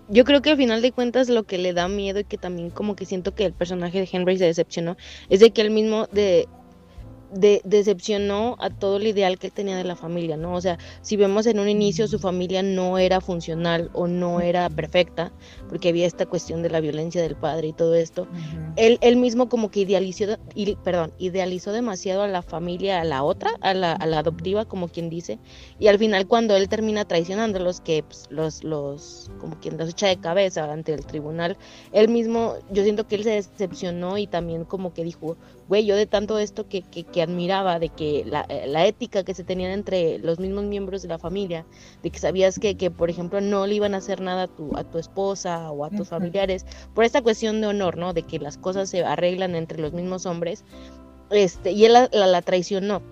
Yo 0.08 0.24
creo 0.24 0.42
que 0.42 0.50
al 0.50 0.56
final 0.56 0.82
de 0.82 0.92
cuentas 0.92 1.28
lo 1.28 1.44
que 1.44 1.56
le 1.56 1.72
da 1.72 1.88
miedo 1.88 2.18
y 2.18 2.24
que 2.24 2.36
también 2.36 2.70
como 2.70 2.96
que 2.96 3.06
siento 3.06 3.34
que 3.34 3.46
el 3.46 3.52
personaje 3.52 4.00
de 4.00 4.08
Henry 4.10 4.36
se 4.36 4.44
decepcionó 4.44 4.96
es 5.30 5.40
de 5.40 5.52
que 5.52 5.62
él 5.62 5.70
mismo 5.70 6.08
de, 6.12 6.48
de- 7.32 7.60
decepcionó 7.64 8.56
a 8.60 8.70
todo 8.70 8.96
el 8.96 9.06
ideal 9.06 9.38
que 9.38 9.48
él 9.48 9.52
tenía 9.52 9.76
de 9.76 9.84
la 9.84 9.96
familia, 9.96 10.36
¿no? 10.36 10.54
O 10.54 10.60
sea, 10.60 10.78
si 11.02 11.16
vemos 11.16 11.46
en 11.46 11.58
un 11.58 11.68
inicio 11.68 12.06
su 12.08 12.18
familia 12.18 12.62
no 12.62 12.98
era 12.98 13.20
funcional 13.20 13.90
o 13.92 14.06
no 14.06 14.40
era 14.40 14.68
perfecta, 14.70 15.32
porque 15.68 15.88
había 15.88 16.06
esta 16.06 16.26
cuestión 16.26 16.62
de 16.62 16.70
la 16.70 16.80
violencia 16.80 17.22
del 17.22 17.36
padre 17.36 17.68
y 17.68 17.72
todo 17.72 17.94
esto, 17.94 18.26
él, 18.76 18.98
él 19.00 19.16
mismo 19.16 19.48
como 19.48 19.70
que 19.70 19.80
idealizó, 19.80 20.36
y- 20.54 20.76
perdón, 20.76 21.12
idealizó 21.18 21.72
demasiado 21.72 22.22
a 22.22 22.28
la 22.28 22.42
familia, 22.42 23.00
a 23.00 23.04
la 23.04 23.22
otra, 23.22 23.50
a 23.60 23.74
la, 23.74 23.92
a 23.92 24.06
la 24.06 24.18
adoptiva, 24.20 24.64
como 24.64 24.88
quien 24.88 25.10
dice, 25.10 25.38
y 25.78 25.88
al 25.88 25.98
final 25.98 26.26
cuando 26.26 26.56
él 26.56 26.68
termina 26.68 27.04
traicionándolos, 27.04 27.80
que 27.80 28.02
pues, 28.02 28.26
los, 28.30 28.62
los, 28.64 29.30
como 29.38 29.58
quien 29.60 29.76
los 29.76 29.90
echa 29.90 30.08
de 30.08 30.18
cabeza 30.18 30.70
ante 30.72 30.92
el 30.94 31.04
tribunal, 31.06 31.56
él 31.92 32.08
mismo, 32.08 32.54
yo 32.70 32.82
siento 32.82 33.06
que 33.06 33.16
él 33.16 33.24
se 33.24 33.30
decepcionó 33.30 34.18
y 34.18 34.26
también 34.26 34.64
como 34.64 34.92
que 34.92 35.04
dijo, 35.04 35.36
güey, 35.68 35.86
yo 35.86 35.96
de 35.96 36.06
tanto 36.06 36.38
esto 36.38 36.68
que, 36.68 36.82
que, 36.82 37.04
que 37.04 37.22
admiraba, 37.22 37.78
de 37.78 37.88
que 37.88 38.24
la, 38.26 38.46
la 38.66 38.86
ética 38.86 39.24
que 39.24 39.34
se 39.34 39.44
tenían 39.44 39.70
entre 39.70 40.18
los 40.18 40.38
mismos 40.38 40.64
miembros 40.64 41.02
de 41.02 41.08
la 41.08 41.18
familia, 41.18 41.66
de 42.02 42.10
que 42.10 42.18
sabías 42.18 42.58
que, 42.58 42.76
que 42.76 42.90
por 42.90 43.10
ejemplo, 43.10 43.40
no 43.40 43.66
le 43.66 43.74
iban 43.74 43.94
a 43.94 43.98
hacer 43.98 44.20
nada 44.20 44.44
a 44.44 44.48
tu, 44.48 44.76
a 44.76 44.84
tu 44.84 44.98
esposa 44.98 45.70
o 45.70 45.84
a 45.84 45.90
tus 45.90 46.08
familiares, 46.08 46.66
por 46.94 47.04
esta 47.04 47.22
cuestión 47.22 47.60
de 47.60 47.68
honor, 47.68 47.96
¿no? 47.96 48.12
De 48.12 48.22
que 48.22 48.38
las 48.38 48.58
cosas 48.58 48.90
se 48.90 49.04
arreglan 49.04 49.54
entre 49.54 49.80
los 49.80 49.92
mismos 49.92 50.26
hombres, 50.26 50.64
este, 51.30 51.72
y 51.72 51.84
él 51.86 51.94
la, 51.94 52.08
la, 52.12 52.26
la 52.26 52.42
traicionó, 52.42 53.02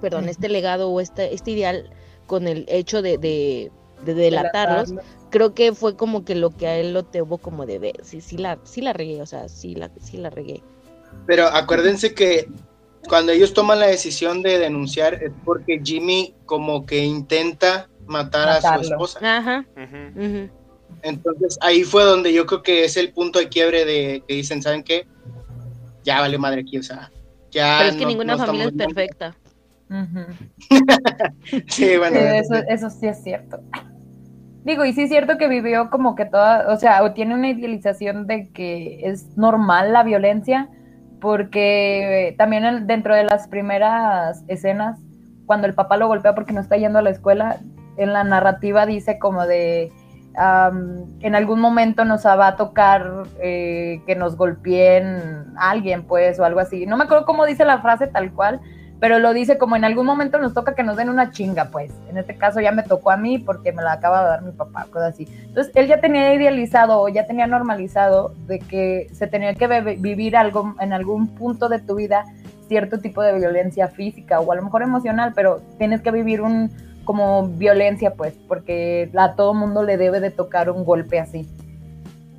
perdón, 0.00 0.28
este 0.28 0.48
legado 0.48 0.90
o 0.90 1.00
este, 1.00 1.34
este 1.34 1.50
ideal 1.52 1.90
con 2.26 2.46
el 2.48 2.64
hecho 2.68 3.02
de, 3.02 3.18
de, 3.18 3.70
de 4.04 4.14
delatarlos, 4.14 4.90
Delatarlo. 4.90 5.28
creo 5.30 5.54
que 5.54 5.72
fue 5.74 5.96
como 5.96 6.24
que 6.24 6.34
lo 6.34 6.50
que 6.50 6.66
a 6.66 6.76
él 6.78 6.92
lo 6.92 7.04
tuvo 7.04 7.38
como 7.38 7.66
de 7.66 7.78
ver, 7.78 7.96
sí, 8.04 8.20
sí 8.20 8.38
la, 8.38 8.58
sí 8.64 8.80
la 8.80 8.92
regué, 8.92 9.20
o 9.22 9.26
sea, 9.26 9.48
sí 9.48 9.74
la, 9.74 9.90
sí 10.00 10.16
la 10.16 10.30
regué. 10.30 10.62
Pero 11.26 11.46
acuérdense 11.46 12.14
que 12.14 12.48
cuando 13.08 13.32
ellos 13.32 13.52
toman 13.54 13.80
la 13.80 13.86
decisión 13.86 14.42
de 14.42 14.58
denunciar 14.58 15.14
es 15.14 15.32
porque 15.44 15.80
Jimmy 15.82 16.34
como 16.46 16.84
que 16.86 17.04
intenta 17.04 17.88
matar 18.06 18.48
a 18.48 18.60
su 18.60 18.80
esposa. 18.80 19.20
Ajá. 19.22 19.64
Entonces 21.02 21.58
ahí 21.60 21.84
fue 21.84 22.02
donde 22.04 22.32
yo 22.32 22.46
creo 22.46 22.62
que 22.62 22.84
es 22.84 22.96
el 22.96 23.12
punto 23.12 23.38
de 23.38 23.48
quiebre 23.48 23.84
de 23.84 24.22
que 24.26 24.34
dicen, 24.34 24.62
¿saben 24.62 24.82
qué? 24.82 25.06
Ya 26.04 26.20
vale 26.20 26.38
madre 26.38 26.62
aquí, 26.62 26.78
o 26.78 26.82
sea, 26.82 27.10
ya. 27.50 27.76
Pero 27.80 27.90
es 27.90 27.96
que 27.96 28.02
no- 28.04 28.08
ninguna 28.08 28.36
no 28.36 28.46
familia 28.46 28.66
es 28.68 28.72
perfecta. 28.74 29.34
Sí, 31.68 31.96
bueno. 31.96 32.16
Sí, 32.16 32.22
eso, 32.36 32.54
eso 32.68 32.90
sí 32.90 33.06
es 33.06 33.22
cierto. 33.22 33.60
Digo, 34.64 34.84
y 34.84 34.92
sí 34.92 35.02
es 35.02 35.08
cierto 35.08 35.38
que 35.38 35.48
vivió 35.48 35.88
como 35.90 36.14
que 36.14 36.26
toda, 36.26 36.70
o 36.72 36.76
sea, 36.76 37.02
o 37.04 37.12
tiene 37.12 37.34
una 37.34 37.48
idealización 37.50 38.26
de 38.26 38.50
que 38.50 39.00
es 39.02 39.36
normal 39.36 39.92
la 39.92 40.02
violencia, 40.02 40.68
porque 41.20 42.34
también 42.38 42.86
dentro 42.86 43.14
de 43.14 43.24
las 43.24 43.48
primeras 43.48 44.44
escenas, 44.48 44.98
cuando 45.46 45.66
el 45.66 45.74
papá 45.74 45.96
lo 45.96 46.08
golpea 46.08 46.34
porque 46.34 46.52
no 46.52 46.60
está 46.60 46.76
yendo 46.76 46.98
a 46.98 47.02
la 47.02 47.10
escuela, 47.10 47.58
en 47.96 48.12
la 48.12 48.24
narrativa 48.24 48.86
dice 48.86 49.18
como 49.18 49.46
de, 49.46 49.92
am, 50.36 51.04
en 51.20 51.34
algún 51.34 51.60
momento 51.60 52.04
nos 52.04 52.24
va 52.24 52.46
a 52.46 52.56
tocar 52.56 53.24
eh, 53.40 54.02
que 54.06 54.14
nos 54.14 54.36
golpeen 54.36 55.46
alguien, 55.56 56.04
pues, 56.04 56.38
o 56.38 56.44
algo 56.44 56.60
así. 56.60 56.86
No 56.86 56.96
me 56.96 57.04
acuerdo 57.04 57.24
cómo 57.24 57.44
dice 57.44 57.64
la 57.64 57.80
frase 57.80 58.06
tal 58.06 58.32
cual, 58.32 58.60
pero 59.00 59.18
lo 59.18 59.32
dice 59.32 59.58
como 59.58 59.76
en 59.76 59.84
algún 59.84 60.06
momento 60.06 60.38
nos 60.38 60.54
toca 60.54 60.74
que 60.74 60.82
nos 60.82 60.96
den 60.96 61.08
una 61.08 61.30
chinga, 61.30 61.66
pues. 61.66 61.92
En 62.08 62.18
este 62.18 62.36
caso 62.36 62.60
ya 62.60 62.72
me 62.72 62.82
tocó 62.82 63.10
a 63.10 63.16
mí 63.16 63.38
porque 63.38 63.72
me 63.72 63.82
la 63.82 63.92
acaba 63.92 64.22
de 64.22 64.28
dar 64.28 64.42
mi 64.42 64.52
papá, 64.52 64.86
cosas 64.90 65.14
así. 65.14 65.28
Entonces 65.44 65.72
él 65.76 65.86
ya 65.86 66.00
tenía 66.00 66.34
idealizado 66.34 67.00
o 67.00 67.08
ya 67.08 67.26
tenía 67.26 67.46
normalizado 67.46 68.34
de 68.46 68.58
que 68.58 69.08
se 69.12 69.26
tenía 69.26 69.54
que 69.54 69.66
vivir 69.98 70.36
algo 70.36 70.74
en 70.80 70.92
algún 70.92 71.28
punto 71.28 71.68
de 71.68 71.78
tu 71.78 71.94
vida 71.94 72.24
cierto 72.68 72.98
tipo 72.98 73.22
de 73.22 73.34
violencia 73.38 73.88
física 73.88 74.40
o 74.40 74.52
a 74.52 74.56
lo 74.56 74.62
mejor 74.62 74.82
emocional, 74.82 75.32
pero 75.34 75.60
tienes 75.78 76.02
que 76.02 76.10
vivir 76.10 76.42
un 76.42 76.70
como 77.04 77.48
violencia, 77.48 78.12
pues, 78.12 78.34
porque 78.46 79.10
a 79.16 79.32
todo 79.32 79.54
mundo 79.54 79.82
le 79.82 79.96
debe 79.96 80.20
de 80.20 80.30
tocar 80.30 80.70
un 80.70 80.84
golpe 80.84 81.18
así. 81.18 81.48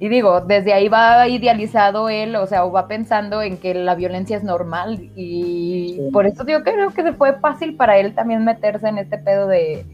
Y 0.01 0.07
digo, 0.07 0.39
desde 0.41 0.71
ahí 0.73 0.87
va 0.87 1.27
idealizado 1.27 2.07
él, 2.07 2.35
o 2.37 2.47
sea, 2.47 2.63
o 2.65 2.71
va 2.71 2.87
pensando 2.87 3.41
en 3.41 3.57
que 3.57 3.73
la 3.73 3.95
violencia 3.95 4.37
es 4.37 4.43
normal 4.43 5.11
y 5.15 5.95
Sí. 5.97 6.09
por 6.13 6.25
eso 6.25 6.45
yo 6.47 6.63
creo 6.63 6.91
que 6.91 7.11
fue 7.13 7.33
fácil 7.39 7.75
para 7.75 7.97
él 7.97 8.15
también 8.15 8.45
meterse 8.45 8.87
en 8.87 8.97
este 8.97 9.17
pedo 9.17 9.47
de, 9.47 9.85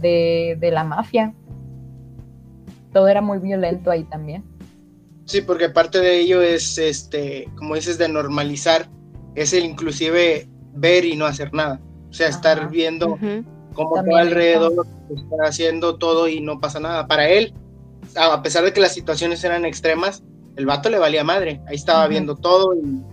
de, 0.00 0.58
de 0.60 0.70
la 0.70 0.84
mafia. 0.84 1.32
Todo 2.92 3.08
era 3.08 3.22
muy 3.22 3.38
violento 3.38 3.90
ahí 3.90 4.04
también. 4.04 4.44
Sí, 5.24 5.40
porque 5.40 5.68
parte 5.70 5.98
de 6.00 6.20
ello 6.20 6.42
es, 6.42 6.76
este, 6.78 7.48
como 7.56 7.74
dices, 7.74 7.98
de 7.98 8.08
normalizar, 8.08 8.86
es 9.34 9.52
el 9.52 9.64
inclusive 9.64 10.48
ver 10.74 11.04
y 11.04 11.16
no 11.16 11.26
hacer 11.26 11.52
nada. 11.52 11.80
O 12.10 12.12
sea, 12.12 12.28
estar 12.28 12.70
viendo 12.70 13.14
Ujú. 13.14 13.44
cómo 13.74 13.94
También 13.96 14.18
todo 14.18 14.28
alrededor 14.28 14.86
está 15.10 15.36
haciendo 15.48 15.96
todo 15.96 16.28
y 16.28 16.40
no 16.40 16.60
pasa 16.60 16.78
nada. 16.78 17.06
Para 17.08 17.28
él, 17.28 17.52
a 18.16 18.42
pesar 18.42 18.64
de 18.64 18.72
que 18.72 18.80
las 18.80 18.94
situaciones 18.94 19.42
eran 19.44 19.64
extremas, 19.64 20.22
el 20.56 20.66
vato 20.66 20.88
le 20.90 20.98
valía 20.98 21.24
madre. 21.24 21.60
Ahí 21.68 21.76
estaba 21.76 22.06
viendo 22.08 22.36
todo 22.36 22.74
y 22.74 22.82
no, 22.82 23.04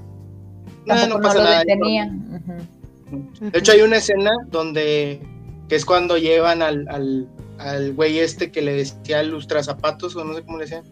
Tampoco 0.85 1.17
no 1.17 1.21
pasa 1.21 1.43
nada. 1.43 1.63
De 1.63 3.59
hecho, 3.59 3.71
hay 3.71 3.81
una 3.81 3.97
escena 3.97 4.31
donde, 4.49 5.21
que 5.69 5.75
es 5.75 5.85
cuando 5.85 6.17
llevan 6.17 6.61
al, 6.61 6.87
al, 6.89 7.27
al 7.59 7.93
güey 7.93 8.19
este 8.19 8.51
que 8.51 8.61
le 8.61 8.73
decía 8.73 9.23
lustra 9.23 9.63
zapatos, 9.63 10.15
o 10.15 10.23
no 10.23 10.33
sé 10.33 10.43
cómo 10.43 10.57
le 10.57 10.65
decían, 10.65 10.83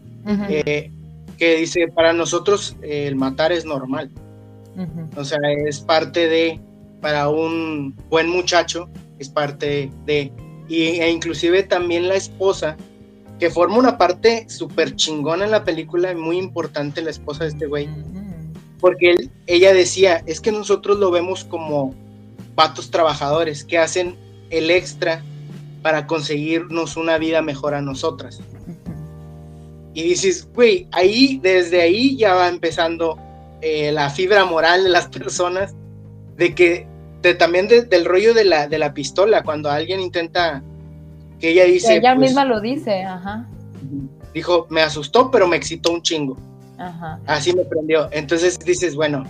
eh, 0.49 0.91
que 1.38 1.55
dice, 1.55 1.88
para 1.88 2.13
nosotros 2.13 2.75
eh, 2.81 3.07
el 3.07 3.15
matar 3.15 3.51
es 3.51 3.65
normal. 3.65 4.11
O 5.17 5.23
sea, 5.25 5.39
es 5.67 5.79
parte 5.79 6.27
de, 6.27 6.59
para 7.01 7.29
un 7.29 7.95
buen 8.09 8.29
muchacho, 8.29 8.89
es 9.19 9.29
parte 9.29 9.91
de, 10.05 10.31
y, 10.69 10.83
e 10.83 11.09
inclusive 11.09 11.63
también 11.63 12.07
la 12.07 12.15
esposa, 12.15 12.77
que 13.41 13.49
forma 13.49 13.77
una 13.80 13.97
parte 13.97 14.45
súper 14.49 14.95
chingona 14.95 15.45
en 15.45 15.51
la 15.51 15.63
película, 15.63 16.13
muy 16.13 16.38
importante 16.38 17.01
la 17.01 17.09
esposa 17.09 17.43
de 17.45 17.49
este 17.49 17.65
güey, 17.65 17.89
porque 18.80 19.09
él, 19.09 19.31
ella 19.47 19.73
decía, 19.73 20.22
es 20.27 20.39
que 20.39 20.51
nosotros 20.51 20.99
lo 20.99 21.09
vemos 21.09 21.43
como 21.43 21.95
patos 22.53 22.91
trabajadores 22.91 23.63
que 23.63 23.80
hacen 23.80 24.15
el 24.51 24.69
extra 24.69 25.23
para 25.81 26.05
conseguirnos 26.05 26.97
una 26.97 27.18
vida 27.18 27.41
mejor 27.41 27.73
a 27.73 27.81
nosotras. 27.81 28.39
Y 29.95 30.03
dices, 30.03 30.47
güey, 30.53 30.88
ahí, 30.91 31.39
desde 31.41 31.81
ahí 31.81 32.15
ya 32.18 32.35
va 32.35 32.47
empezando 32.47 33.18
eh, 33.61 33.91
la 33.91 34.11
fibra 34.11 34.45
moral 34.45 34.84
de 34.84 34.89
las 34.89 35.07
personas, 35.19 35.73
de 36.38 36.53
que 36.53 36.85
de- 37.23 37.34
también 37.34 37.68
de- 37.68 37.81
del 37.85 38.05
rollo 38.05 38.35
de 38.35 38.45
la, 38.45 38.68
de 38.68 38.77
la 38.77 38.93
pistola, 38.93 39.41
cuando 39.43 39.69
alguien 39.72 39.99
intenta, 39.99 40.63
que 41.41 41.49
ella 41.49 41.65
dice, 41.65 41.97
ella 41.97 42.15
pues, 42.15 42.30
misma 42.30 42.45
lo 42.45 42.61
dice, 42.61 43.03
ajá, 43.03 43.47
dijo, 44.34 44.68
me 44.69 44.81
asustó, 44.81 45.31
pero 45.31 45.47
me 45.47 45.57
excitó 45.57 45.91
un 45.91 46.01
chingo, 46.01 46.38
ajá. 46.77 47.19
así 47.26 47.53
me 47.53 47.65
prendió. 47.65 48.07
Entonces 48.11 48.57
dices, 48.59 48.95
bueno, 48.95 49.26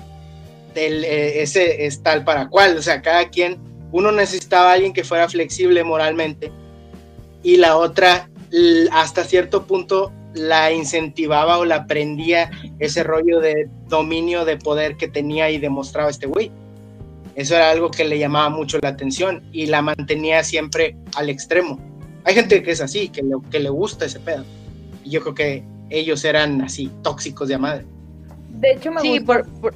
del, 0.75 1.03
eh, 1.05 1.41
ese 1.41 1.85
es 1.85 2.03
tal 2.03 2.23
para 2.23 2.49
cual, 2.49 2.77
o 2.77 2.81
sea, 2.81 3.01
cada 3.01 3.29
quien, 3.29 3.57
uno 3.91 4.11
necesitaba 4.11 4.69
a 4.69 4.73
alguien 4.73 4.93
que 4.93 5.03
fuera 5.03 5.27
flexible 5.27 5.83
moralmente, 5.83 6.51
y 7.43 7.57
la 7.57 7.77
otra, 7.77 8.29
hasta 8.91 9.23
cierto 9.23 9.65
punto, 9.65 10.11
la 10.33 10.71
incentivaba 10.71 11.57
o 11.57 11.65
la 11.65 11.87
prendía 11.87 12.51
ese 12.79 13.03
rollo 13.03 13.39
de 13.39 13.69
dominio 13.87 14.45
de 14.45 14.57
poder 14.57 14.95
que 14.95 15.07
tenía 15.07 15.49
y 15.49 15.57
demostraba 15.57 16.09
este 16.09 16.27
güey. 16.27 16.51
Eso 17.35 17.55
era 17.55 17.69
algo 17.69 17.91
que 17.91 18.03
le 18.03 18.19
llamaba 18.19 18.49
mucho 18.49 18.77
la 18.81 18.89
atención 18.89 19.43
y 19.51 19.67
la 19.67 19.81
mantenía 19.81 20.43
siempre 20.43 20.95
al 21.15 21.29
extremo. 21.29 21.79
Hay 22.23 22.35
gente 22.35 22.61
que 22.63 22.71
es 22.71 22.81
así, 22.81 23.09
que 23.09 23.21
le, 23.23 23.35
que 23.49 23.59
le 23.59 23.69
gusta 23.69 24.05
ese 24.05 24.19
pedo. 24.19 24.43
Y 25.03 25.09
yo 25.09 25.21
creo 25.21 25.33
que 25.35 25.63
ellos 25.89 26.23
eran 26.23 26.61
así, 26.61 26.89
tóxicos 27.01 27.47
de 27.47 27.55
a 27.55 27.59
madre. 27.59 27.85
De 28.49 28.71
hecho, 28.73 28.91
me 28.91 29.01
Sí, 29.01 29.19
gusta. 29.19 29.25
por, 29.25 29.49
por, 29.61 29.73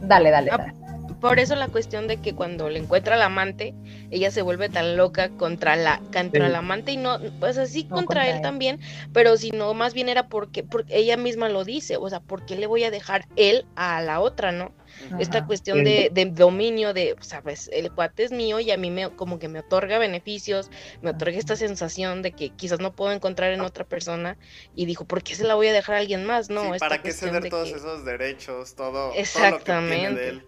Dale, 0.00 0.30
dale, 0.30 0.50
Ah, 0.50 0.56
dale. 0.58 0.72
por 1.20 1.38
eso 1.38 1.54
la 1.54 1.68
cuestión 1.68 2.08
de 2.08 2.16
que 2.16 2.34
cuando 2.34 2.68
le 2.68 2.80
encuentra 2.80 3.14
al 3.14 3.22
amante, 3.22 3.72
ella 4.10 4.30
se 4.32 4.42
vuelve 4.42 4.68
tan 4.68 4.96
loca 4.96 5.28
contra 5.30 5.76
la 5.76 5.98
contra 6.12 6.44
Sí. 6.46 6.50
el 6.50 6.54
amante 6.56 6.90
y 6.92 6.96
no, 6.96 7.18
pues 7.38 7.56
así 7.58 7.84
No, 7.84 7.96
contra, 7.96 8.22
contra 8.22 8.30
él, 8.30 8.36
él. 8.36 8.42
también, 8.42 8.80
pero 9.12 9.36
si 9.36 9.50
no, 9.52 9.74
más 9.74 9.94
bien 9.94 10.08
era 10.08 10.26
porque, 10.28 10.64
porque 10.64 10.96
ella 10.96 11.16
misma 11.16 11.48
lo 11.48 11.64
dice, 11.64 11.96
o 11.98 12.08
sea, 12.08 12.18
¿por 12.20 12.44
qué 12.44 12.56
le 12.56 12.66
voy 12.66 12.82
a 12.82 12.90
dejar 12.90 13.26
él 13.36 13.64
a 13.76 14.00
la 14.02 14.18
otra, 14.18 14.50
no? 14.50 14.72
Esta 15.18 15.46
cuestión 15.46 15.78
Sí. 15.78 15.84
de, 15.84 16.10
de 16.12 16.26
dominio, 16.26 16.92
de, 16.94 17.16
sabes, 17.20 17.68
el 17.72 17.92
cuate 17.92 18.24
es 18.24 18.32
mío 18.32 18.60
y 18.60 18.70
a 18.70 18.76
mí 18.76 18.90
me 18.90 19.10
como 19.10 19.38
que 19.38 19.48
me 19.48 19.60
otorga 19.60 19.98
beneficios, 19.98 20.70
me 21.00 21.10
otorga 21.10 21.36
esta 21.38 21.56
sensación 21.56 22.22
de 22.22 22.32
que 22.32 22.50
quizás 22.50 22.80
no 22.80 22.92
puedo 22.92 23.12
encontrar 23.12 23.52
en 23.52 23.60
otra 23.62 23.84
persona 23.84 24.36
y 24.74 24.86
dijo, 24.86 25.04
¿por 25.04 25.22
qué 25.22 25.34
se 25.34 25.44
la 25.44 25.54
voy 25.54 25.68
a 25.68 25.72
dejar 25.72 25.96
a 25.96 25.98
alguien 25.98 26.24
más? 26.24 26.50
No, 26.50 26.62
Sí, 26.62 26.66
esta 26.74 26.88
¿Para 26.88 27.02
qué 27.02 27.12
ceder 27.12 27.42
de 27.42 27.50
todos 27.50 27.70
que- 27.70 27.76
esos 27.76 28.04
derechos? 28.04 28.74
Todo, 28.74 28.90
todo 28.92 29.10
lo 29.10 29.12
que 29.12 29.12
obtiene 29.12 29.20
Exactamente. 29.20 30.20
de 30.20 30.28
él. 30.28 30.46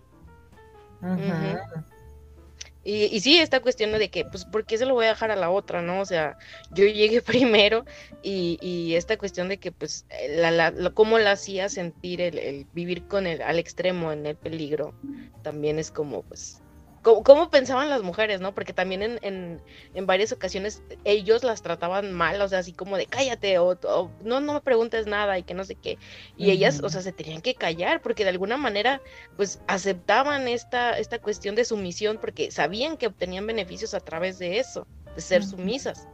Y, 2.85 3.05
y 3.07 3.21
sí, 3.21 3.39
esta 3.39 3.61
cuestión 3.61 3.93
de 3.93 4.11
que, 4.11 4.25
pues, 4.27 4.45
¿por 4.45 4.67
qué 4.67 4.77
se 4.79 4.87
lo 4.87 4.95
voy 4.95 5.07
a 5.07 5.11
dejar 5.11 5.31
a 5.31 5.37
la 5.37 5.51
otra, 5.51 5.81
no? 5.83 6.01
O 6.01 6.05
sea, 6.05 6.37
yo 6.73 6.85
llegué 6.85 7.23
primero 7.23 7.85
y, 8.23 8.59
y 8.61 8.95
esta 8.95 9.17
cuestión 9.17 9.49
de 9.49 9.59
que, 9.59 9.73
pues, 9.73 10.07
la, 10.29 10.51
la, 10.51 10.71
la- 10.71 10.91
cómo 10.91 11.19
la 11.19 11.33
hacía 11.33 11.69
sentir 11.69 12.21
el, 12.21 12.39
el 12.39 12.67
vivir 12.73 13.07
con 13.07 13.27
el, 13.27 13.43
al 13.43 13.59
extremo 13.59 14.13
en 14.13 14.27
el 14.27 14.37
peligro, 14.37 14.95
también 15.43 15.79
es 15.79 15.91
como, 15.91 16.23
pues, 16.23 16.61
cómo, 17.05 17.23
cómo 17.23 17.51
pensaban 17.51 17.89
las 17.91 18.03
mujeres, 18.03 18.41
¿no? 18.41 18.53
Porque 18.53 18.73
también 18.73 19.03
en, 19.03 19.19
en, 19.23 19.61
en 19.95 20.07
varias 20.07 20.33
ocasiones 20.33 20.83
ellos 21.05 21.45
las 21.45 21.63
trataban 21.63 22.13
mal, 22.13 22.41
o 22.41 22.49
sea, 22.49 22.59
así 22.59 22.73
como 22.73 22.97
de 22.97 23.07
cállate 23.07 23.59
o, 23.59 23.79
o 23.85 24.11
no, 24.25 24.41
no 24.41 24.55
me 24.55 24.61
preguntes 24.61 25.07
nada 25.07 25.39
y 25.39 25.45
que 25.45 25.55
no 25.55 25.63
sé 25.63 25.77
qué. 25.77 25.99
Y 26.37 26.51
ellas, 26.51 26.81
o 26.83 26.89
sea, 26.89 27.03
se 27.03 27.13
tenían 27.13 27.43
que 27.43 27.55
callar 27.55 28.01
porque 28.01 28.25
de 28.25 28.31
alguna 28.31 28.57
manera 28.57 29.01
pues 29.37 29.63
aceptaban 29.69 30.49
esta, 30.49 30.99
esta 30.99 31.21
cuestión 31.21 31.55
de 31.55 31.65
sumisión 31.65 32.19
porque 32.21 32.51
sabían 32.51 32.97
que 32.97 33.07
obtenían 33.07 33.47
beneficios 33.47 33.95
a 33.95 34.01
través 34.01 34.41
de 34.41 34.59
eso, 34.59 34.87
de 35.15 35.21
ser 35.21 35.45
sumisas 35.45 36.09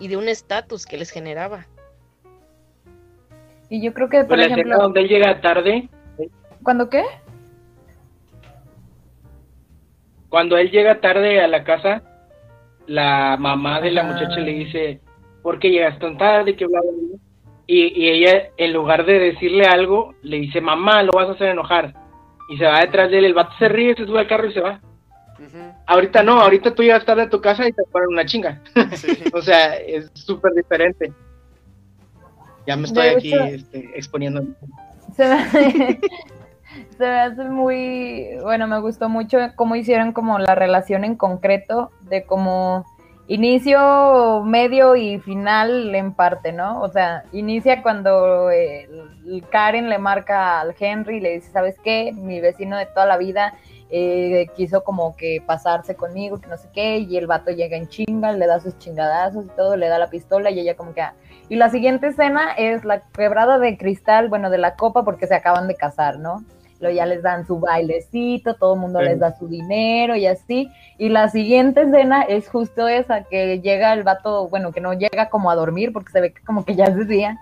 y 0.00 0.08
de 0.08 0.16
un 0.16 0.28
estatus 0.28 0.84
que 0.84 0.98
les 0.98 1.10
generaba. 1.10 1.66
Y 3.68 3.82
yo 3.82 3.94
creo 3.94 4.08
que, 4.08 4.18
por 4.18 4.36
Pues 4.36 4.46
ejemplo, 4.46 4.76
donde 4.78 5.00
él 5.00 5.08
llega 5.08 5.40
tarde, 5.40 5.88
¿cuándo 6.62 6.88
qué? 6.88 7.04
Cuando 10.36 10.58
él 10.58 10.70
llega 10.70 11.00
tarde 11.00 11.40
a 11.40 11.48
la 11.48 11.64
casa, 11.64 12.02
la 12.86 13.38
mamá 13.40 13.80
de 13.80 13.90
la 13.90 14.02
Ajá. 14.02 14.12
muchacha 14.12 14.38
le 14.38 14.52
dice, 14.52 15.00
¿por 15.40 15.58
qué 15.58 15.70
llegas 15.70 15.98
tan 15.98 16.18
tarde? 16.18 16.54
Que 16.54 16.66
bla, 16.66 16.78
bla, 16.82 16.90
bla. 16.92 17.18
Y, 17.66 17.86
y 17.98 18.10
ella, 18.10 18.50
en 18.58 18.74
lugar 18.74 19.06
de 19.06 19.18
decirle 19.18 19.64
algo, 19.64 20.14
le 20.20 20.36
dice, 20.36 20.60
mamá, 20.60 21.02
lo 21.02 21.12
vas 21.12 21.30
a 21.30 21.32
hacer 21.32 21.48
enojar. 21.48 21.94
Y 22.50 22.58
se 22.58 22.66
va 22.66 22.80
detrás 22.80 23.10
de 23.10 23.16
él, 23.16 23.24
el 23.24 23.32
vato 23.32 23.54
se 23.58 23.66
ríe, 23.66 23.94
se 23.94 24.04
sube 24.04 24.18
al 24.18 24.28
carro 24.28 24.46
y 24.48 24.52
se 24.52 24.60
va. 24.60 24.78
Ujú. 25.38 25.72
Ahorita 25.86 26.22
no, 26.22 26.38
ahorita 26.38 26.74
tú 26.74 26.82
llegas 26.82 27.06
tarde 27.06 27.22
a 27.22 27.30
tu 27.30 27.40
casa 27.40 27.66
y 27.66 27.72
te 27.72 27.82
ponen 27.90 28.08
una 28.10 28.26
chinga. 28.26 28.60
Sí. 28.92 29.16
O 29.32 29.40
sea, 29.40 29.76
es 29.76 30.10
súper 30.12 30.52
diferente. 30.52 31.14
Ya 32.66 32.76
me 32.76 32.88
estoy 32.88 33.06
aquí 33.08 33.32
este, 33.32 33.90
exponiendo. 33.94 34.44
Se 35.16 35.26
me, 35.26 35.98
se 36.96 37.04
me 37.04 37.20
hace 37.20 37.44
muy, 37.44 38.36
bueno, 38.42 38.66
me 38.66 38.80
gustó 38.80 39.08
mucho 39.08 39.38
cómo 39.54 39.76
hicieron 39.76 40.12
como 40.12 40.38
la 40.38 40.54
relación 40.54 41.04
en 41.04 41.16
concreto 41.16 41.90
de 42.02 42.24
cómo 42.24 42.84
inicio, 43.28 44.42
medio 44.44 44.96
y 44.96 45.18
final 45.18 45.94
en 45.94 46.12
parte, 46.12 46.52
¿no? 46.52 46.80
O 46.80 46.88
sea, 46.88 47.24
inicia 47.32 47.82
cuando 47.82 48.50
eh, 48.50 48.88
Karen 49.50 49.88
le 49.88 49.98
marca 49.98 50.60
al 50.60 50.74
Henry 50.78 51.16
y 51.16 51.20
le 51.20 51.32
dice, 51.34 51.50
¿sabes 51.50 51.76
qué? 51.82 52.12
Mi 52.14 52.40
vecino 52.40 52.76
de 52.76 52.86
toda 52.86 53.06
la 53.06 53.16
vida 53.16 53.54
eh, 53.90 54.46
quiso 54.56 54.84
como 54.84 55.16
que 55.16 55.42
pasarse 55.44 55.96
conmigo, 55.96 56.40
que 56.40 56.48
no 56.48 56.56
sé 56.56 56.68
qué, 56.72 56.98
y 56.98 57.16
el 57.16 57.26
vato 57.26 57.50
llega 57.50 57.76
en 57.76 57.88
chinga, 57.88 58.32
le 58.32 58.46
da 58.46 58.60
sus 58.60 58.78
chingadazos 58.78 59.46
y 59.46 59.48
todo, 59.50 59.76
le 59.76 59.88
da 59.88 59.98
la 59.98 60.08
pistola 60.08 60.50
y 60.50 60.60
ella 60.60 60.76
como 60.76 60.94
que... 60.94 61.02
ah. 61.02 61.14
Y 61.48 61.54
la 61.56 61.70
siguiente 61.70 62.08
escena 62.08 62.52
es 62.52 62.84
la 62.84 63.00
quebrada 63.00 63.58
de 63.58 63.76
cristal, 63.78 64.28
bueno, 64.28 64.50
de 64.50 64.58
la 64.58 64.74
copa 64.74 65.04
porque 65.04 65.28
se 65.28 65.34
acaban 65.34 65.68
de 65.68 65.76
casar, 65.76 66.18
¿no? 66.18 66.42
Luego 66.80 66.96
ya 66.96 67.06
les 67.06 67.22
dan 67.22 67.46
su 67.46 67.58
bailecito, 67.58 68.54
todo 68.54 68.74
el 68.74 68.80
mundo 68.80 68.98
Sí. 69.00 69.06
les 69.06 69.18
da 69.18 69.36
su 69.38 69.48
dinero 69.48 70.14
y 70.16 70.26
así. 70.26 70.68
Y 70.98 71.08
la 71.08 71.28
siguiente 71.28 71.82
escena 71.82 72.22
es 72.22 72.48
justo 72.48 72.86
esa, 72.88 73.22
que 73.24 73.60
llega 73.60 73.92
el 73.92 74.02
vato, 74.02 74.48
bueno, 74.48 74.72
que 74.72 74.80
no 74.80 74.92
llega 74.92 75.28
como 75.30 75.50
a 75.50 75.54
dormir 75.54 75.92
porque 75.92 76.12
se 76.12 76.20
ve 76.20 76.32
que 76.32 76.42
como 76.42 76.64
que 76.64 76.74
ya 76.74 76.84
es 76.84 76.96
de 76.96 77.04
día. 77.04 77.38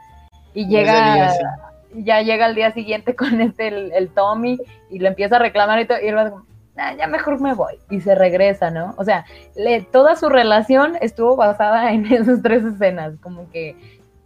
Y 0.55 0.69
llega, 0.69 1.15
día, 1.15 1.31
sí. 1.31 2.05
ya 2.05 2.23
llega 2.23 2.47
al 2.47 2.55
día 2.55 2.73
siguiente 2.73 3.16
con 3.16 3.40
este, 3.40 3.69
el, 3.69 3.93
el 3.93 4.09
Tommy, 4.09 4.59
y 4.90 4.98
le 5.01 5.09
empieza 5.09 5.36
a 5.36 5.40
reclamar 5.40 5.81
y 5.81 5.86
todo, 5.86 5.98
y 6.01 6.06
él 6.06 6.16
va 6.16 6.31
como, 6.31 6.44
"Ah, 6.77 6.94
ya 6.97 7.09
mejor 7.09 7.40
me 7.40 7.55
voy. 7.55 7.74
Y 7.90 8.01
se 8.01 8.15
regresa, 8.15 8.70
¿no? 8.70 8.94
O 8.98 9.05
sea, 9.05 9.24
le- 9.56 9.81
toda 9.82 10.15
su 10.15 10.28
relación 10.28 10.97
estuvo 11.01 11.35
basada 11.35 11.93
en 11.93 12.06
esas 12.06 12.40
tres 12.43 12.62
escenas, 12.65 13.15
como 13.20 13.51
que, 13.51 13.74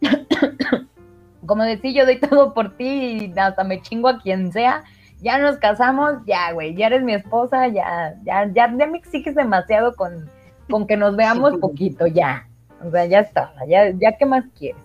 como 1.46 1.62
decir, 1.64 1.94
yo 1.94 2.04
doy 2.04 2.18
todo 2.20 2.52
por 2.52 2.76
ti 2.76 3.32
y 3.34 3.38
hasta 3.38 3.64
me 3.64 3.80
chingo 3.80 4.08
a 4.08 4.18
quien 4.20 4.52
sea. 4.52 4.82
Ya 5.20 5.38
nos 5.38 5.56
casamos, 5.56 6.14
ya, 6.26 6.52
güey, 6.52 6.74
ya 6.76 6.86
eres 6.86 7.02
mi 7.02 7.12
esposa, 7.14 7.66
ya, 7.68 8.14
ya, 8.24 8.46
ya, 8.54 8.72
ya 8.78 8.86
me 8.86 8.98
exiges 8.98 9.34
demasiado 9.34 9.94
con, 9.96 10.30
con 10.70 10.86
que 10.86 10.96
nos 10.96 11.16
veamos 11.16 11.56
poquito, 11.58 12.06
ya. 12.06 12.46
O 12.86 12.90
sea, 12.90 13.04
ya 13.06 13.20
está, 13.20 13.52
ya, 13.66 13.90
ya 13.98 14.16
qué 14.16 14.24
más 14.26 14.44
quieres. 14.56 14.80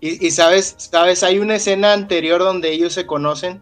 Y, 0.00 0.26
y 0.26 0.30
sabes, 0.30 0.74
sabes, 0.78 1.22
hay 1.22 1.38
una 1.40 1.56
escena 1.56 1.92
anterior 1.92 2.40
donde 2.40 2.70
ellos 2.70 2.94
se 2.94 3.04
conocen 3.06 3.60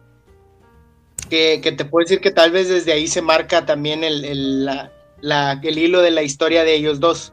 que, 1.28 1.60
que 1.60 1.72
te 1.72 1.84
puedo 1.84 2.05
decir 2.05 2.20
que 2.20 2.30
tal 2.30 2.52
vez 2.52 2.68
desde 2.68 2.93
ahí 2.93 3.09
se 3.09 3.22
marca 3.22 3.66
también 3.66 4.05
el, 4.05 4.24
el, 4.24 4.64
la- 4.64 4.93
la- 5.20 5.59
el 5.62 5.78
hilo 5.78 6.02
de 6.02 6.10
la 6.12 6.22
historia 6.22 6.62
de 6.62 6.74
ellos 6.74 7.01
dos. 7.01 7.32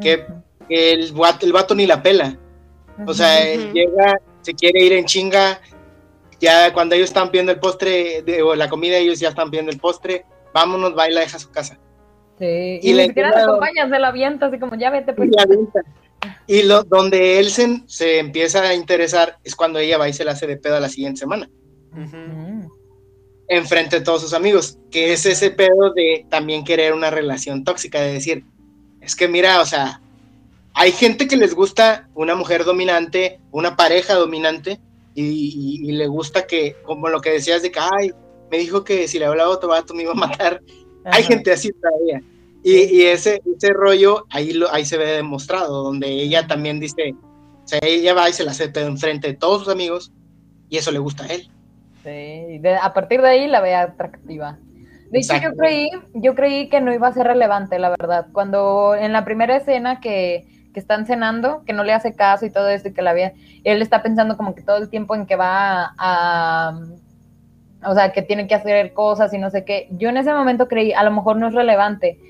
Que 0.00 0.24
Ujú, 0.28 0.42
que 0.68 0.92
el, 0.92 1.12
vato- 1.12 1.44
el 1.44 1.52
vato 1.52 1.74
ni 1.74 1.86
la 1.86 2.02
pela. 2.02 2.36
O 3.06 3.12
sea, 3.12 3.46
él 3.46 3.64
Ujú. 3.66 3.72
llega, 3.74 4.16
se 4.40 4.54
quiere 4.54 4.82
ir 4.84 4.92
en 4.94 5.04
chinga. 5.04 5.60
Ya 6.40 6.72
cuando 6.72 6.94
ellos 6.94 7.08
están 7.08 7.30
pidiendo 7.30 7.52
el 7.52 7.58
postre 7.60 8.22
de, 8.22 8.42
o 8.42 8.54
la 8.54 8.68
comida, 8.68 8.96
ellos 8.98 9.18
ya 9.20 9.30
están 9.30 9.50
pidiendo 9.50 9.72
el 9.72 9.78
postre. 9.78 10.24
Vámonos, 10.52 10.96
va 10.96 11.08
y 11.08 11.12
la 11.14 11.20
deja 11.20 11.36
a 11.36 11.40
su 11.40 11.50
casa. 11.50 11.78
Sí, 12.38 12.78
Y 12.82 12.90
y, 12.90 12.92
ni 12.94 13.06
siquiera 13.06 13.28
escena 13.28 13.30
la 13.30 13.52
donde- 13.52 13.66
acompaña, 13.66 13.88
se 13.94 13.98
la 14.00 14.08
avienta 14.08 14.46
así 14.46 14.58
como 14.58 14.74
ya 14.76 14.90
vete 14.90 15.12
pues. 15.14 15.30
Y. 16.46 16.54
Y 16.58 16.62
lo, 16.64 16.82
donde 16.82 17.38
él 17.38 17.50
se, 17.50 17.82
se 17.86 18.18
empieza 18.18 18.62
a 18.62 18.74
interesar 18.74 19.38
es 19.44 19.54
cuando 19.54 19.78
ella 19.78 19.96
va 19.98 20.08
y 20.08 20.12
se 20.12 20.24
la 20.24 20.32
hace 20.32 20.46
de 20.46 20.56
pedo 20.56 20.76
a 20.76 20.80
la 20.80 20.88
siguiente 20.88 21.20
semana. 21.20 21.48
Enfrente 23.48 23.98
de 24.00 24.04
todos 24.04 24.22
sus 24.22 24.34
amigos, 24.34 24.78
que 24.90 25.12
es 25.12 25.24
ese 25.24 25.50
pedo 25.52 25.92
de 25.94 26.26
también 26.28 26.64
querer 26.64 26.92
una 26.92 27.10
relación 27.10 27.62
tóxica, 27.62 28.00
de 28.00 28.12
decir, 28.14 28.44
es 29.00 29.14
que 29.14 29.28
mira, 29.28 29.60
o 29.60 29.66
sea, 29.66 30.00
hay 30.74 30.90
gente 30.90 31.28
que 31.28 31.36
les 31.36 31.54
gusta 31.54 32.08
una 32.14 32.34
mujer 32.34 32.64
dominante, 32.64 33.38
una 33.52 33.76
pareja 33.76 34.14
dominante, 34.14 34.80
y, 35.16 35.24
y- 35.24 35.88
y 35.88 35.92
le 35.92 36.06
gusta 36.06 36.46
que, 36.46 36.76
como 36.84 37.08
lo 37.08 37.20
que 37.20 37.30
decías 37.30 37.62
de 37.62 37.72
que, 37.72 37.80
ay, 37.80 38.12
me 38.50 38.58
dijo 38.58 38.84
que 38.84 39.08
si 39.08 39.18
le 39.18 39.24
hablaba 39.26 39.50
a 39.50 39.54
otro 39.54 39.70
vato 39.70 39.92
me 39.94 40.02
iba 40.04 40.12
a 40.12 40.14
matar. 40.14 40.60
Hay 41.04 41.22
ajá. 41.22 41.32
gente 41.32 41.50
así 41.52 41.72
todavía. 41.72 42.22
Y, 42.62 42.74
y 42.96 43.02
ese, 43.06 43.40
ese 43.56 43.72
rollo, 43.72 44.26
ahí, 44.30 44.52
lo, 44.52 44.72
ahí 44.72 44.84
se 44.84 44.96
ve 44.96 45.06
demostrado, 45.06 45.84
donde 45.84 46.08
ella 46.08 46.46
también 46.46 46.78
dice, 46.80 47.14
o 47.64 47.66
sea, 47.68 47.78
ella 47.82 48.14
va 48.14 48.28
y 48.28 48.32
se 48.32 48.44
la 48.44 48.52
pedo 48.72 48.86
enfrente 48.88 49.28
de 49.28 49.34
todos 49.34 49.64
sus 49.64 49.72
amigos, 49.72 50.12
y 50.68 50.76
eso 50.76 50.90
le 50.90 50.98
gusta 50.98 51.24
a 51.24 51.28
él. 51.28 51.48
Sí, 52.02 52.58
de- 52.58 52.78
a 52.80 52.92
partir 52.92 53.20
de 53.22 53.28
ahí 53.28 53.48
la 53.48 53.60
ve 53.60 53.74
atractiva. 53.74 54.58
De 55.10 55.20
hecho, 55.20 55.34
yo 55.40 55.54
creí, 55.56 55.88
yo 56.14 56.34
creí 56.34 56.68
que 56.68 56.80
no 56.80 56.92
iba 56.92 57.06
a 57.06 57.12
ser 57.12 57.26
relevante, 57.28 57.78
la 57.78 57.90
verdad. 57.90 58.26
Cuando 58.32 58.96
en 58.96 59.12
la 59.12 59.24
primera 59.24 59.56
escena 59.56 60.00
que, 60.00 60.44
que 60.76 60.80
están 60.80 61.06
cenando, 61.06 61.62
que 61.64 61.72
no 61.72 61.84
le 61.84 61.94
hace 61.94 62.12
caso 62.12 62.44
y 62.44 62.50
todo 62.50 62.68
esto, 62.68 62.90
y 62.90 62.92
que 62.92 63.00
la 63.00 63.14
ve, 63.14 63.32
él 63.64 63.80
está 63.80 64.02
pensando 64.02 64.36
como 64.36 64.54
que 64.54 64.60
todo 64.60 64.76
el 64.76 64.90
tiempo 64.90 65.14
en 65.14 65.24
que 65.24 65.34
va 65.34 65.94
a, 65.96 66.78
o 67.82 67.94
sea, 67.94 68.12
que 68.12 68.20
tiene 68.20 68.46
que 68.46 68.54
hacer 68.54 68.92
cosas 68.92 69.32
y 69.32 69.38
no 69.38 69.48
sé 69.48 69.64
qué. 69.64 69.88
Yo 69.92 70.10
en 70.10 70.18
ese 70.18 70.34
momento 70.34 70.68
creí, 70.68 70.92
a 70.92 71.02
lo 71.02 71.12
mejor 71.12 71.38
no 71.38 71.48
es 71.48 71.54
relevante, 71.54 72.20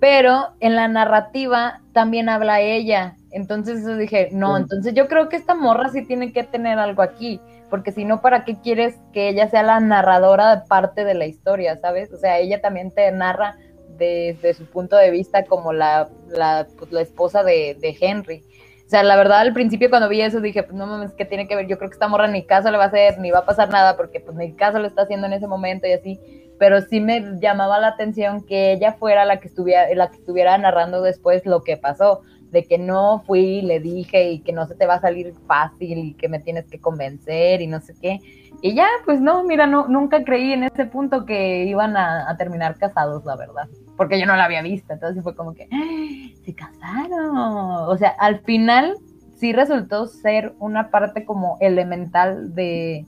pero 0.00 0.48
en 0.58 0.74
la 0.74 0.88
narrativa 0.88 1.80
también 1.92 2.28
habla 2.28 2.60
ella. 2.60 3.14
Entonces 3.30 3.84
yo 3.86 3.96
dije, 3.96 4.30
no, 4.32 4.56
entonces 4.56 4.94
yo 4.94 5.06
creo 5.06 5.28
que 5.28 5.36
esta 5.36 5.54
morra 5.54 5.90
sí 5.90 6.04
tiene 6.04 6.32
que 6.32 6.42
tener 6.42 6.80
algo 6.80 7.02
aquí, 7.02 7.40
porque 7.70 7.92
si 7.92 8.04
no, 8.04 8.20
¿para 8.20 8.44
qué 8.44 8.56
quieres 8.56 8.96
que 9.12 9.28
ella 9.28 9.48
sea 9.48 9.62
la 9.62 9.78
narradora 9.78 10.56
de 10.56 10.66
parte 10.66 11.04
de 11.04 11.14
la 11.14 11.26
historia, 11.26 11.76
sabes? 11.76 12.12
O 12.12 12.16
sea, 12.16 12.40
ella 12.40 12.60
también 12.60 12.90
te 12.90 13.12
narra 13.12 13.54
desde 13.98 14.54
su 14.54 14.66
punto 14.66 14.96
de 14.96 15.10
vista 15.10 15.44
como 15.44 15.72
la, 15.72 16.08
la, 16.28 16.66
pues, 16.78 16.92
la 16.92 17.00
esposa 17.00 17.42
de, 17.42 17.76
Henry. 18.00 18.44
O 18.86 18.90
sea, 18.92 19.02
la 19.02 19.16
verdad, 19.16 19.40
al 19.40 19.54
principio 19.54 19.88
cuando 19.88 20.08
vi 20.08 20.20
eso 20.20 20.40
dije, 20.40 20.62
pues 20.62 20.74
no 20.74 20.86
mames, 20.86 21.12
¿qué 21.14 21.24
tiene 21.24 21.48
que 21.48 21.56
ver? 21.56 21.66
Yo 21.66 21.78
creo 21.78 21.88
que 21.88 21.94
esta 21.94 22.08
morra 22.08 22.28
ni 22.28 22.44
caso 22.44 22.70
le 22.70 22.76
va 22.76 22.84
a 22.84 22.88
hacer, 22.88 23.18
ni 23.18 23.30
va 23.30 23.40
a 23.40 23.46
pasar 23.46 23.70
nada, 23.70 23.96
porque 23.96 24.20
pues 24.20 24.36
ni 24.36 24.52
caso 24.54 24.78
lo 24.78 24.86
está 24.86 25.02
haciendo 25.02 25.26
en 25.26 25.32
ese 25.32 25.46
momento 25.46 25.86
y 25.86 25.92
así. 25.92 26.20
Pero 26.58 26.80
sí 26.82 27.00
me 27.00 27.38
llamaba 27.40 27.78
la 27.78 27.88
atención 27.88 28.44
que 28.44 28.72
ella 28.72 28.92
fuera 28.92 29.24
la 29.24 29.40
que 29.40 29.48
estuviera, 29.48 29.92
la 29.94 30.10
que 30.10 30.16
estuviera 30.16 30.58
narrando 30.58 31.00
después 31.00 31.46
lo 31.46 31.62
que 31.62 31.76
pasó, 31.76 32.20
de 32.52 32.64
que 32.64 32.78
no 32.78 33.22
fui 33.26 33.62
le 33.62 33.80
dije 33.80 34.30
y 34.30 34.40
que 34.40 34.52
no 34.52 34.66
se 34.66 34.74
te 34.74 34.86
va 34.86 34.94
a 34.94 35.00
salir 35.00 35.34
fácil 35.46 35.98
y 35.98 36.14
que 36.14 36.28
me 36.28 36.38
tienes 36.38 36.66
que 36.66 36.78
convencer 36.78 37.62
y 37.62 37.66
no 37.66 37.80
sé 37.80 37.94
qué. 38.00 38.20
Y 38.60 38.74
ya, 38.74 38.86
pues 39.04 39.20
no, 39.20 39.42
mira, 39.42 39.66
no, 39.66 39.88
nunca 39.88 40.22
creí 40.22 40.52
en 40.52 40.64
ese 40.64 40.84
punto 40.84 41.24
que 41.24 41.64
iban 41.64 41.96
a, 41.96 42.36
terminar 42.36 42.76
casados, 42.76 43.24
la 43.24 43.34
verdad, 43.36 43.68
porque 43.96 44.20
yo 44.20 44.26
no 44.26 44.36
la 44.36 44.44
había 44.44 44.62
visto, 44.62 44.92
entonces 44.92 45.22
fue 45.22 45.34
como 45.34 45.54
que, 45.54 45.68
¡Ah! 45.72 46.40
se 46.44 46.54
casaron. 46.54 47.34
O 47.34 47.96
sea, 47.96 48.10
al 48.18 48.40
final 48.40 48.94
sí 49.34 49.52
resultó 49.52 50.06
ser 50.06 50.54
una 50.60 50.90
parte 50.90 51.24
como 51.24 51.56
elemental 51.60 52.54
de, 52.54 53.06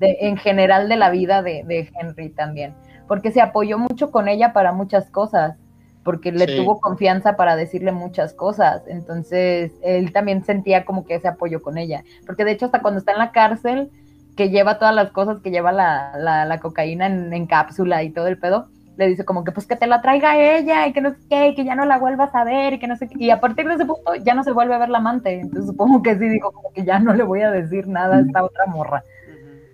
en 0.00 0.36
general 0.36 0.88
de 0.88 0.96
la 0.96 1.10
vida 1.10 1.42
de 1.42 1.90
Henry 1.98 2.30
también, 2.30 2.74
porque 3.08 3.32
se 3.32 3.40
apoyó 3.40 3.78
mucho 3.78 4.10
con 4.10 4.28
ella 4.28 4.52
para 4.52 4.72
muchas 4.72 5.10
cosas, 5.10 5.56
porque 6.04 6.32
le 6.32 6.46
Sí. 6.46 6.56
tuvo 6.56 6.80
confianza 6.80 7.36
para 7.36 7.56
decirle 7.56 7.92
muchas 7.92 8.34
cosas, 8.34 8.82
entonces 8.88 9.72
él 9.82 10.12
también 10.12 10.44
sentía 10.44 10.84
como 10.84 11.04
que 11.04 11.14
ese 11.16 11.28
apoyo 11.28 11.62
con 11.62 11.78
ella, 11.78 12.04
porque 12.26 12.44
de 12.44 12.52
hecho 12.52 12.66
hasta 12.66 12.80
cuando 12.82 12.98
está 12.98 13.12
en 13.12 13.18
la 13.18 13.32
cárcel, 13.32 13.90
que 14.36 14.50
lleva 14.50 14.78
todas 14.78 14.94
las 14.94 15.10
cosas 15.10 15.40
que 15.42 15.50
lleva 15.50 15.72
la, 15.72 16.12
la, 16.18 16.44
la 16.46 16.58
cocaína 16.58 17.06
en, 17.06 17.32
en 17.32 17.46
cápsula 17.46 18.02
y 18.02 18.10
todo 18.10 18.26
el 18.28 18.38
pedo, 18.38 18.66
le 18.96 19.08
dice 19.08 19.24
como 19.24 19.42
que 19.44 19.52
pues 19.52 19.66
que 19.66 19.76
te 19.76 19.86
la 19.86 20.02
traiga 20.02 20.36
ella 20.38 20.86
y 20.86 20.92
que 20.92 21.00
no 21.00 21.10
sé 21.10 21.16
qué, 21.28 21.48
y 21.48 21.54
que 21.54 21.64
ya 21.64 21.74
no 21.74 21.84
la 21.86 21.98
vuelvas 21.98 22.34
a 22.34 22.44
ver 22.44 22.74
y 22.74 22.78
que 22.78 22.86
no 22.88 22.96
sé 22.96 23.08
qué. 23.08 23.14
Y 23.18 23.30
a 23.30 23.40
partir 23.40 23.66
de 23.66 23.74
ese 23.74 23.86
punto 23.86 24.14
ya 24.16 24.34
no 24.34 24.44
se 24.44 24.52
vuelve 24.52 24.74
a 24.74 24.78
ver 24.78 24.90
la 24.90 24.98
amante. 24.98 25.40
Entonces 25.40 25.70
supongo 25.70 26.02
que 26.02 26.18
sí 26.18 26.28
dijo 26.28 26.50
como 26.52 26.72
que 26.72 26.84
ya 26.84 26.98
no 26.98 27.14
le 27.14 27.22
voy 27.24 27.40
a 27.42 27.50
decir 27.50 27.88
nada 27.88 28.16
a 28.16 28.20
esta 28.20 28.42
otra 28.44 28.66
morra. 28.66 29.02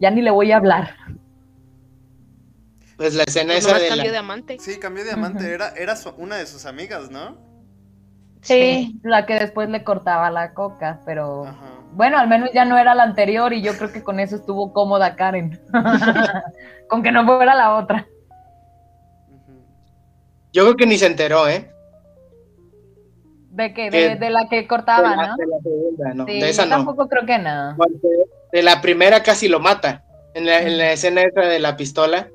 Ya 0.00 0.10
ni 0.10 0.22
le 0.22 0.30
voy 0.30 0.52
a 0.52 0.56
hablar. 0.58 0.90
Pues 2.98 3.14
la 3.14 3.22
escena 3.22 3.54
Pues 3.54 3.64
esa 3.64 3.78
de 3.78 3.88
cambio 3.88 4.04
la, 4.06 4.12
de 4.12 4.18
amante. 4.18 4.56
Sí, 4.58 4.78
cambió 4.78 5.04
de 5.04 5.12
amante. 5.12 5.50
Era, 5.50 5.70
era 5.76 5.96
su- 5.96 6.12
una 6.18 6.36
de 6.36 6.46
sus 6.46 6.66
amigas, 6.66 7.10
¿no? 7.10 7.38
Sí, 8.42 8.98
la 9.02 9.24
que 9.24 9.34
después 9.38 9.68
le 9.70 9.82
cortaba 9.84 10.30
la 10.30 10.52
coca, 10.52 11.00
pero 11.06 11.46
Ajá. 11.46 11.80
bueno, 11.92 12.18
al 12.18 12.28
menos 12.28 12.50
ya 12.52 12.64
no 12.64 12.76
era 12.78 12.94
la 12.94 13.02
anterior 13.04 13.52
y 13.52 13.62
yo 13.62 13.76
creo 13.76 13.90
que 13.92 14.02
con 14.02 14.20
eso 14.20 14.36
estuvo 14.36 14.72
cómoda 14.72 15.16
Karen. 15.16 15.60
con 16.88 17.02
que 17.02 17.10
no 17.12 17.24
fuera 17.24 17.54
la 17.54 17.76
otra. 17.76 18.06
Yo 20.52 20.64
creo 20.64 20.76
que 20.76 20.86
ni 20.86 20.98
se 20.98 21.06
enteró, 21.06 21.48
¿eh? 21.48 21.70
De 23.50 23.74
que, 23.74 23.90
Que- 23.90 24.08
de, 24.10 24.16
de 24.16 24.30
la 24.30 24.48
que 24.48 24.56
De 24.56 24.66
cortaba, 24.68 25.14
la, 25.16 25.26
¿no? 25.28 25.36
de 25.36 25.46
la 25.46 25.58
segunda, 25.62 26.14
no. 26.14 26.26
Sí, 26.26 26.40
de 26.40 26.48
esa 26.48 26.64
yo 26.64 26.70
no. 26.70 26.76
tampoco 26.76 27.08
creo 27.08 27.26
que 27.26 27.38
no. 27.38 27.74
Porque 27.76 28.08
De 28.52 28.62
la 28.62 28.80
primera 28.80 29.22
casi 29.22 29.48
lo 29.48 29.60
mata. 29.60 30.04
En 30.34 30.46
la, 30.46 30.60
en 30.62 30.78
la 30.78 30.92
escena 30.92 31.22
esa 31.22 31.40
de 31.40 31.58
la 31.58 31.76
pistola, 31.76 32.28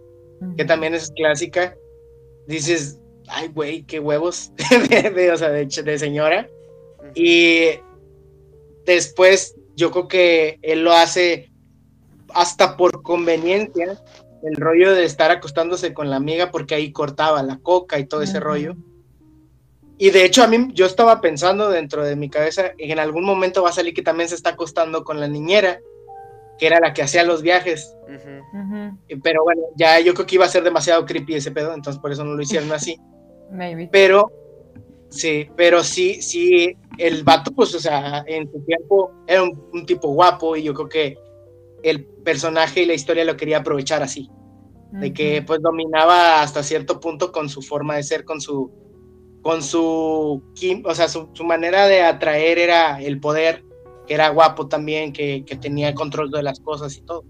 que 0.57 0.65
también 0.65 0.93
es 0.93 1.11
clásica, 1.15 1.75
dices, 2.47 2.99
ay, 3.27 3.49
güey, 3.49 3.83
qué 3.83 3.99
huevos. 3.99 4.51
de, 4.89 5.09
de- 5.09 5.31
o 5.31 5.37
sea, 5.37 5.49
de, 5.49 5.97
señora. 5.97 6.47
Y 7.15 7.79
después 8.85 9.55
yo 9.75 9.91
creo 9.91 10.07
que 10.07 10.59
él 10.61 10.83
lo 10.83 10.93
hace 10.93 11.51
hasta 12.33 12.77
por 12.77 13.03
conveniencia, 13.03 14.01
el 14.43 14.55
rollo 14.55 14.93
de 14.93 15.05
estar 15.05 15.31
acostándose 15.31 15.93
con 15.93 16.09
la 16.09 16.17
amiga 16.17 16.51
porque 16.51 16.75
ahí 16.75 16.91
cortaba 16.91 17.43
la 17.43 17.59
coca 17.59 17.99
y 17.99 18.05
todo 18.05 18.21
ese 18.21 18.39
rollo. 18.39 18.75
Y 19.97 20.09
de 20.09 20.25
hecho 20.25 20.43
a 20.43 20.47
mí 20.47 20.69
yo 20.73 20.85
estaba 20.85 21.21
pensando 21.21 21.69
dentro 21.69 22.03
de 22.03 22.15
mi 22.15 22.29
cabeza 22.29 22.73
en 22.77 22.99
algún 22.99 23.23
momento 23.23 23.63
va 23.63 23.69
a 23.69 23.73
salir 23.73 23.93
que 23.93 24.01
también 24.01 24.27
se 24.27 24.35
está 24.35 24.51
acostando 24.51 25.03
con 25.03 25.19
la 25.19 25.27
niñera, 25.27 25.79
que 26.59 26.67
era 26.67 26.79
la 26.79 26.93
que 26.93 27.01
hacía 27.01 27.23
los 27.23 27.41
viajes. 27.41 27.95
Ujú, 28.07 28.97
Y- 29.07 29.15
Pero 29.17 29.43
bueno, 29.43 29.61
ya 29.75 29.99
yo 29.99 30.13
creo 30.13 30.25
que 30.25 30.35
iba 30.35 30.45
a 30.45 30.49
ser 30.49 30.63
demasiado 30.63 31.05
creepy 31.05 31.35
ese 31.35 31.51
pedo, 31.51 31.73
entonces 31.73 32.01
por 32.01 32.11
eso 32.11 32.23
no 32.23 32.35
lo 32.35 32.41
hicieron 32.41 32.71
así 32.71 32.97
Maybe. 33.51 33.89
pero 33.91 34.31
Sí, 35.09 35.47
pero 35.55 35.83
sí, 35.83 36.23
sí, 36.23 36.75
el 36.97 37.23
vato, 37.23 37.51
pues, 37.51 37.75
o 37.75 37.79
sea, 37.79 38.23
en 38.25 38.51
su 38.51 38.59
tiempo 38.65 39.11
era 39.27 39.43
un, 39.43 39.69
un 39.71 39.85
tipo 39.85 40.07
guapo 40.11 40.55
y 40.55 40.63
yo 40.63 40.73
creo 40.73 40.89
que 40.89 41.17
el 41.83 42.03
personaje 42.23 42.81
y 42.81 42.85
la 42.87 42.95
historia 42.95 43.23
lo 43.23 43.37
quería 43.37 43.59
aprovechar 43.59 44.01
así, 44.01 44.27
de 44.91 45.13
que 45.13 45.43
pues 45.45 45.61
dominaba 45.61 46.41
hasta 46.41 46.63
cierto 46.63 46.99
punto 46.99 47.31
con 47.31 47.47
su 47.47 47.61
forma 47.61 47.95
de 47.95 48.01
ser, 48.01 48.25
con 48.25 48.41
su, 48.41 48.71
con 49.43 49.61
su, 49.61 50.41
o 50.83 50.95
sea, 50.95 51.07
su, 51.07 51.29
su 51.33 51.43
manera 51.43 51.87
de 51.87 52.01
atraer 52.01 52.57
era 52.57 52.99
el 52.99 53.19
poder, 53.19 53.63
que 54.07 54.13
era 54.13 54.29
guapo 54.29 54.67
también, 54.67 55.13
que, 55.13 55.43
que 55.45 55.55
tenía 55.55 55.93
control 55.93 56.31
de 56.31 56.43
las 56.43 56.59
cosas 56.59 56.97
y 56.97 57.01
todo. 57.01 57.23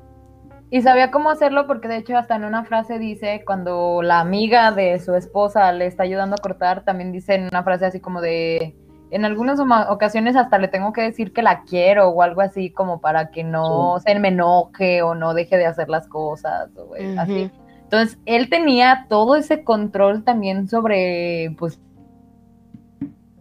Y 0.70 0.82
sabía 0.82 1.12
cómo 1.12 1.30
hacerlo 1.30 1.68
porque 1.68 1.88
de 1.88 1.98
hecho 1.98 2.18
hasta 2.18 2.36
en 2.36 2.46
una 2.46 2.66
frase 2.66 2.98
dice, 2.98 3.44
cuando 3.46 4.02
la 4.02 4.20
amiga 4.20 4.72
de 4.72 5.00
su 5.00 5.14
esposa 5.14 5.72
le 5.72 5.86
está 5.86 6.02
ayudando 6.02 6.36
a 6.36 6.42
cortar, 6.42 6.84
también 6.84 7.12
dice 7.12 7.36
en 7.36 7.44
una 7.44 7.64
frase 7.64 7.86
así 7.86 8.00
como 8.00 8.22
de, 8.22 8.76
en 9.12 9.26
algunas 9.26 9.60
ocasiones 9.88 10.36
hasta 10.36 10.58
le 10.58 10.68
tengo 10.68 10.92
que 10.92 11.02
decir 11.04 11.32
que 11.32 11.44
la 11.44 11.62
quiero 11.62 12.10
o 12.10 12.24
algo 12.24 12.42
así 12.42 12.72
como 12.72 13.00
para 13.00 13.30
que 13.30 13.44
no 13.44 14.00
se 14.00 14.18
me 14.20 14.30
enoje 14.30 15.04
o 15.04 15.14
no 15.14 15.36
deje 15.36 15.58
de 15.58 15.68
hacer 15.68 15.90
las 15.90 16.08
cosas 16.08 16.70
o 16.76 16.96
eh, 16.96 17.16
así. 17.20 17.44
Ujú. 17.46 17.64
Entonces, 17.84 18.18
él 18.26 18.50
tenía 18.50 19.06
todo 19.08 19.36
ese 19.36 19.64
control 19.64 20.24
también 20.24 20.68
sobre, 20.68 21.56
pues, 21.60 21.80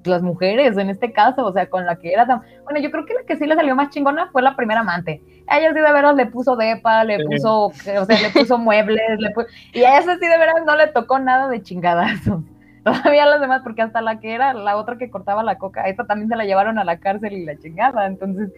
las 0.05 0.23
mujeres 0.23 0.77
en 0.79 0.91
este 0.91 1.13
caso, 1.13 1.45
o 1.47 1.53
sea, 1.53 1.69
con 1.69 1.87
la 1.87 1.97
que 1.97 2.13
era 2.13 2.27
tan... 2.27 2.43
Bueno, 2.65 2.81
yo 2.81 2.91
creo 2.91 3.05
que 3.07 3.15
la 3.15 3.23
que 3.25 3.37
sí 3.37 3.47
le 3.47 3.55
salió 3.55 3.75
más 3.77 3.91
chingona 3.91 4.29
fue 4.33 4.43
la 4.43 4.57
primera 4.57 4.81
amante. 4.81 5.21
A 5.47 5.59
ella 5.59 5.69
sí 5.73 5.81
de 5.81 5.93
veras 5.93 6.15
le 6.17 6.27
puso 6.27 6.57
depa, 6.57 7.05
le 7.05 7.19
Sí. 7.19 7.25
puso, 7.25 7.67
o 7.67 7.73
sea, 7.73 8.05
le 8.21 8.31
puso 8.31 8.59
muebles, 8.59 9.01
le 9.19 9.31
pu- 9.35 9.47
y 9.73 9.85
a 9.85 9.99
esa 9.99 10.15
sí 10.19 10.27
de 10.27 10.39
veras 10.39 10.57
no 10.67 10.77
le 10.77 10.87
tocó 10.89 11.19
nada 11.19 11.49
de 11.49 11.63
chingadazos. 11.63 12.43
Todavía 12.85 13.27
las 13.27 13.41
demás, 13.41 13.61
porque 13.63 13.83
hasta 13.83 14.01
la 14.01 14.19
que 14.19 14.35
era 14.35 14.55
la 14.55 14.77
otra 14.77 14.99
que 14.99 15.11
cortaba 15.11 15.43
la 15.45 15.57
coca, 15.59 15.83
a 15.83 15.89
esta 15.89 16.05
también 16.07 16.29
se 16.29 16.37
la 16.37 16.45
llevaron 16.45 16.79
a 16.79 16.85
la 16.85 16.99
cárcel 16.99 17.33
y 17.33 17.45
la 17.45 17.57
chingada. 17.59 18.07
Entonces, 18.07 18.51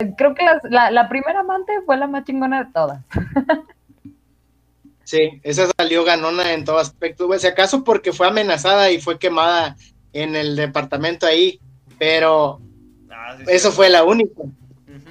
eh, 0.00 0.12
creo 0.16 0.34
que 0.34 0.44
las- 0.44 0.64
la, 0.64 0.90
la 0.90 1.08
primera 1.08 1.40
amante 1.40 1.72
fue 1.86 1.96
la 1.96 2.06
más 2.08 2.24
chingona 2.24 2.64
de 2.64 2.72
todas. 2.72 3.00
Sí, 5.04 5.40
esa 5.42 5.66
salió 5.76 6.04
ganona 6.04 6.52
en 6.52 6.64
todo 6.64 6.78
aspecto. 6.78 7.26
Pues, 7.26 7.42
si 7.42 7.48
acaso 7.48 7.84
porque 7.84 8.12
fue 8.12 8.26
amenazada 8.28 8.90
y 8.90 9.00
fue 9.00 9.18
quemada 9.18 9.76
en 10.12 10.36
el 10.36 10.56
departamento 10.56 11.26
ahí, 11.26 11.58
pero 11.98 12.60
Ah, 13.10 13.36
sí, 13.38 13.44
eso 13.48 13.70
sí. 13.70 13.76
fue 13.76 13.88
la 13.90 14.04
única. 14.04 14.42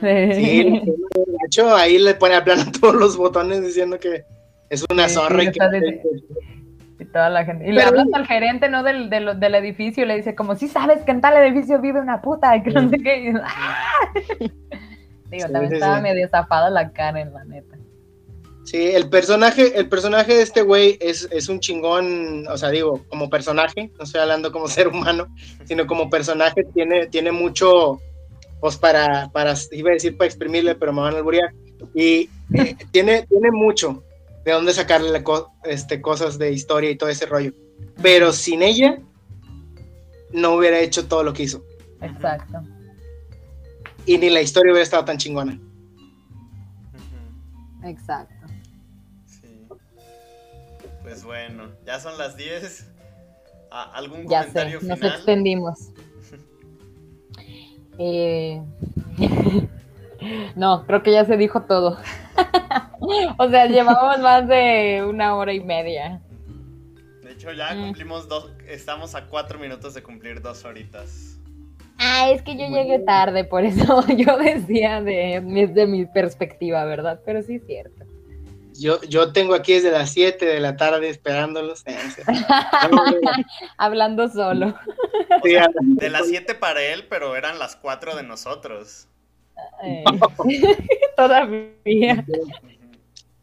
Sí, 0.02 0.64
de 0.64 1.38
hecho, 1.46 1.76
ahí 1.76 2.00
le 2.00 2.16
pone 2.16 2.36
a 2.36 2.44
plano 2.44 2.64
todos 2.82 2.96
los 2.96 3.18
botones 3.18 3.62
diciendo 3.64 4.00
que 4.00 4.24
es 4.70 4.84
una 4.92 5.08
Sí, 5.08 5.16
zorra 5.16 5.42
sí, 5.42 5.48
y 5.54 5.80
de- 5.80 6.02
Y 7.00 7.06
toda 7.06 7.30
la 7.30 7.46
gente. 7.46 7.68
Y 7.68 7.72
le 7.72 7.78
Pero- 7.78 7.88
hablas 7.90 8.08
al 8.14 8.26
gerente, 8.28 8.70
¿no? 8.70 8.84
Del, 8.84 9.10
del, 9.10 9.40
del 9.40 9.56
edificio 9.56 10.04
y 10.04 10.08
le 10.08 10.16
dice 10.18 10.34
como, 10.36 10.56
sí 10.56 10.68
sabes 10.68 11.04
que 11.04 11.12
en 11.12 11.22
tal 11.22 11.36
edificio 11.44 11.80
vive 11.80 12.00
una 12.00 12.22
puta 12.22 12.56
y 12.56 12.64
que 12.64 12.70
no 12.72 12.90
sé 12.90 12.98
qué. 13.00 13.30
Y, 13.30 13.34
¡ah! 13.44 14.14
Digo, 15.32 15.48
Sí, 15.48 15.52
también 15.54 15.70
sí, 15.70 15.74
estaba 15.76 15.98
sí. 15.98 16.04
medio 16.04 16.28
zafada 16.30 16.70
la 16.70 16.92
Karen, 16.92 17.32
la 17.34 17.44
neta. 17.46 17.76
Sí, 18.64 18.78
el 18.78 19.10
personaje, 19.10 19.78
el 19.78 19.90
personaje 19.90 20.36
de 20.36 20.44
este 20.44 20.62
güey 20.62 20.98
es, 21.02 21.28
es 21.32 21.50
un 21.50 21.60
chingón, 21.60 22.48
o 22.48 22.58
sea, 22.58 22.70
digo, 22.70 23.04
como 23.10 23.30
personaje, 23.30 23.92
no 23.98 24.04
estoy 24.04 24.22
hablando 24.22 24.52
como 24.52 24.68
ser 24.70 24.88
humano, 24.88 25.28
sino 25.66 25.88
como 25.88 26.10
personaje 26.10 26.64
tiene, 26.74 27.08
tiene 27.08 27.32
mucho, 27.32 28.00
pues 28.60 28.78
para, 28.78 29.30
para, 29.34 29.56
iba 29.72 29.90
a 29.90 29.94
decir 29.94 30.16
para 30.16 30.28
exprimirle, 30.28 30.76
pero 30.76 30.94
me 30.94 31.02
van 31.02 31.16
a 31.16 31.18
alburear, 31.18 31.52
y 31.96 32.30
eh, 32.54 32.76
tiene, 32.92 33.26
tiene 33.28 33.50
mucho 33.52 34.04
de 34.46 34.52
dónde 34.52 34.74
sacarle 34.74 35.24
co- 35.24 35.52
este, 35.64 36.00
cosas 36.02 36.38
de 36.38 36.52
historia 36.52 36.92
y 36.92 36.96
todo 36.98 37.10
ese 37.10 37.26
rollo, 37.26 37.54
pero 38.02 38.32
sin 38.32 38.62
ella 38.62 39.00
no 40.32 40.54
hubiera 40.54 40.80
hecho 40.80 41.08
todo 41.08 41.24
lo 41.24 41.34
que 41.34 41.44
hizo, 41.44 41.64
Exacto. 42.00 42.60
y 44.06 44.18
ni 44.20 44.30
la 44.30 44.42
historia 44.42 44.72
hubiera 44.72 44.84
estado 44.84 45.04
tan 45.06 45.18
chingona. 45.18 45.60
Exacto. 47.84 48.41
Pues 51.12 51.26
bueno, 51.26 51.64
ya 51.86 52.00
son 52.00 52.18
las 52.18 52.38
10. 52.38 52.90
Ah, 53.70 53.92
¿Algún 53.96 54.26
Ya 54.30 54.44
sé, 54.44 54.48
comentario 54.50 54.80
nos 54.82 55.00
final? 55.00 55.16
extendimos. 55.16 55.80
Eh, 57.98 58.62
no, 60.56 60.86
creo 60.88 61.04
que 61.04 61.12
ya 61.12 61.26
se 61.26 61.36
dijo 61.36 61.64
todo. 61.64 61.98
o 63.38 63.50
sea, 63.50 63.66
llevamos 63.68 64.20
más 64.20 64.48
de 64.48 65.06
una 65.08 65.36
hora 65.36 65.54
y 65.54 65.60
media. 65.60 66.22
De 67.22 67.34
hecho, 67.34 67.52
ya 67.52 67.76
Mm. 67.76 67.82
cumplimos 67.84 68.30
dos. 68.30 68.50
Estamos 68.68 69.14
a 69.14 69.28
cuatro 69.28 69.60
minutos 69.60 69.94
de 69.94 70.02
cumplir 70.02 70.42
dos 70.42 70.64
horitas. 70.64 71.38
Ah, 71.98 72.30
es 72.32 72.42
que 72.42 72.56
yo 72.58 72.68
llegué 72.70 73.00
tarde, 73.00 73.44
por 73.44 73.66
eso 73.66 74.02
yo 74.16 74.38
decía 74.38 75.02
de, 75.02 75.42
de 75.72 75.86
mi 75.88 76.06
perspectiva, 76.06 76.86
¿verdad? 76.86 77.20
Pero 77.26 77.44
sí 77.44 77.56
es 77.56 77.66
cierto. 77.68 78.06
Yo, 78.82 79.00
yo 79.04 79.32
tengo 79.32 79.54
aquí 79.54 79.74
desde 79.74 79.92
las 79.92 80.10
7 80.10 80.44
de 80.44 80.60
la 80.60 80.76
tarde 80.76 81.08
esperándolos. 81.08 81.84
Eh. 81.86 81.96
Hablando 83.78 84.28
solo. 84.28 84.74
O 85.44 85.48
sea, 85.48 85.70
de 85.76 86.10
las 86.10 86.28
7 86.28 86.56
para 86.56 86.82
él, 86.82 87.06
pero 87.08 87.36
eran 87.36 87.60
las 87.60 87.76
4 87.76 88.16
de 88.16 88.24
nosotros. 88.24 89.08
Eh, 89.84 90.04
todavía. 91.16 92.26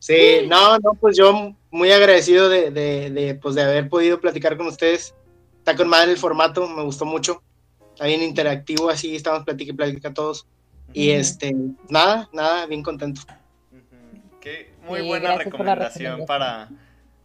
Sí, 0.00 0.40
no, 0.48 0.76
no, 0.78 0.94
pues 1.00 1.16
yo 1.16 1.54
muy 1.70 1.92
agradecido 1.92 2.48
de, 2.48 2.72
de, 2.72 3.10
de, 3.10 3.34
pues 3.36 3.54
de 3.54 3.62
haber 3.62 3.88
podido 3.88 4.20
platicar 4.20 4.56
con 4.56 4.66
ustedes. 4.66 5.14
Está 5.58 5.76
con 5.76 5.88
madre 5.88 6.10
el 6.10 6.18
formato, 6.18 6.66
me 6.66 6.82
gustó 6.82 7.04
mucho. 7.04 7.44
Está 7.92 8.06
bien 8.06 8.22
interactivo, 8.22 8.90
así 8.90 9.14
estamos 9.14 9.44
platica 9.44 9.70
y 9.70 9.76
platica 9.76 10.12
todos. 10.12 10.48
Y 10.92 11.10
Ujú. 11.10 11.20
este, 11.20 11.54
nada, 11.88 12.28
nada, 12.32 12.66
bien 12.66 12.82
contento. 12.82 13.20
Qué 14.40 14.72
muy 14.88 15.00
Sí, 15.02 15.06
buena 15.08 15.34
recomendación 15.36 16.26
para, 16.26 16.68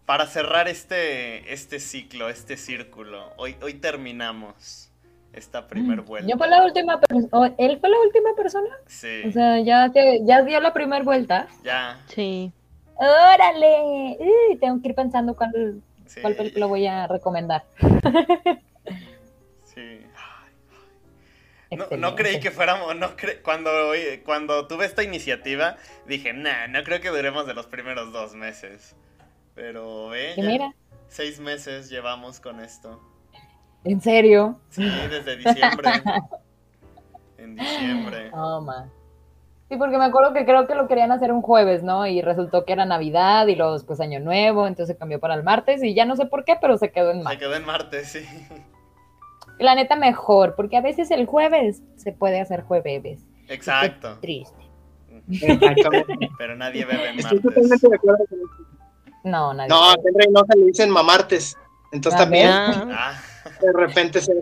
para 0.06 0.26
cerrar 0.28 0.68
este, 0.68 1.54
este 1.54 1.80
ciclo, 1.80 2.30
este 2.30 2.58
círculo. 2.58 3.32
Hoy, 3.38 3.56
hoy 3.62 3.76
terminamos 3.76 4.90
esta 5.34 5.68
primer 5.68 6.02
vuelta. 6.02 6.30
Yo 6.30 6.38
fue 6.38 6.48
la 6.48 6.64
última 6.64 7.00
persona. 7.00 7.54
¿Él 7.58 7.80
fue 7.80 7.90
la 7.90 8.00
última 8.00 8.30
persona? 8.36 8.70
Sí, 8.88 9.24
O 9.28 9.32
sea, 9.32 9.60
ya, 9.62 9.90
te- 9.92 10.22
ya 10.26 10.42
dio 10.44 10.60
la 10.60 10.74
primera 10.74 11.04
vuelta. 11.04 11.48
ya. 11.64 11.98
Sí. 12.08 12.52
¡Órale! 12.96 14.18
Uy, 14.20 14.58
tengo 14.58 14.82
que 14.82 14.90
ir 14.90 14.96
pensando 14.96 15.36
cuál, 15.36 15.82
Sí, 16.06 16.22
cuál 16.22 16.36
película 16.36 16.68
voy 16.68 16.86
a 16.86 17.08
recomendar. 17.08 17.64
sí. 19.64 20.02
No, 21.92 21.98
no 21.98 22.16
creí 22.16 22.40
que 22.40 22.52
fuéramos, 22.52 22.96
no 22.96 23.16
cre- 23.18 23.42
cuando, 23.42 23.70
cuando 24.26 24.68
tuve 24.68 24.86
esta 24.86 25.04
iniciativa, 25.04 25.78
dije, 26.08 26.34
nah, 26.34 26.68
no 26.68 26.84
creo 26.84 27.02
que 27.02 27.10
duremos 27.10 27.46
de 27.48 27.54
los 27.54 27.68
primeros 27.68 28.12
dos 28.12 28.34
meses. 28.36 28.96
Pero 29.56 30.10
mira, 30.38 30.74
seis 31.08 31.40
meses 31.40 31.90
llevamos 31.90 32.40
con 32.40 32.60
esto. 32.60 33.00
¿en 33.84 34.00
serio? 34.02 34.60
Sí, 34.70 34.84
desde 35.10 35.36
diciembre. 35.36 35.90
en 37.38 37.56
diciembre. 37.56 38.30
Oh, 38.34 38.62
man. 38.62 38.90
Sí, 39.70 39.78
porque 39.78 39.98
me 39.98 40.06
acuerdo 40.06 40.34
que 40.34 40.46
creo 40.46 40.68
que 40.68 40.76
lo 40.76 40.88
querían 40.88 41.12
hacer 41.12 41.32
un 41.32 41.42
jueves, 41.42 41.84
¿no? 41.84 42.06
Y 42.08 42.22
resultó 42.22 42.64
que 42.64 42.74
era 42.74 42.86
Navidad 42.86 43.48
y 43.48 43.56
luego 43.56 43.74
después 43.74 44.00
Año 44.00 44.20
Nuevo, 44.20 44.68
entonces 44.68 44.96
cambió 44.98 45.20
para 45.20 45.34
el 45.34 45.44
martes 45.44 45.84
y 45.84 45.94
ya 45.94 46.06
no 46.06 46.16
sé 46.16 46.26
por 46.28 46.46
qué, 46.46 46.58
pero 46.62 46.78
se 46.78 46.92
quedó 46.92 47.12
en 47.12 47.18
Se 47.20 47.24
martes. 47.24 47.40
quedó 47.40 47.56
en 47.56 47.66
martes, 47.66 48.08
sí. 48.10 48.26
La 49.60 49.76
neta 49.76 49.96
mejor, 49.96 50.56
porque 50.56 50.78
a 50.78 50.82
veces 50.82 51.12
el 51.12 51.26
jueves 51.26 51.82
se 51.96 52.12
puede 52.12 52.40
hacer 52.42 52.62
jueves. 52.64 53.26
Exacto. 53.48 54.18
Triste. 54.22 54.56
Exactamente. 55.32 56.30
Pero 56.38 56.56
nadie 56.56 56.86
bebe 56.86 57.10
en 57.10 57.20
Estoy 57.20 57.40
martes. 57.40 57.42
totalmente 57.54 57.90
de 57.90 57.96
acuerdo 57.96 58.26
con 58.30 58.40
eso. 58.40 58.48
No, 59.24 59.54
nadie. 59.54 59.70
No, 59.70 59.90
a 59.90 59.94
Henry 59.94 60.12
Reynosa 60.26 60.54
le 60.58 60.66
dicen 60.66 60.90
mamartes. 60.90 61.58
Entonces 61.92 62.20
A 62.20 62.24
también 62.24 62.48
Ah, 62.50 62.88
Ah, 62.92 63.22
de 63.62 63.72
repente 63.74 64.20
se 64.22 64.34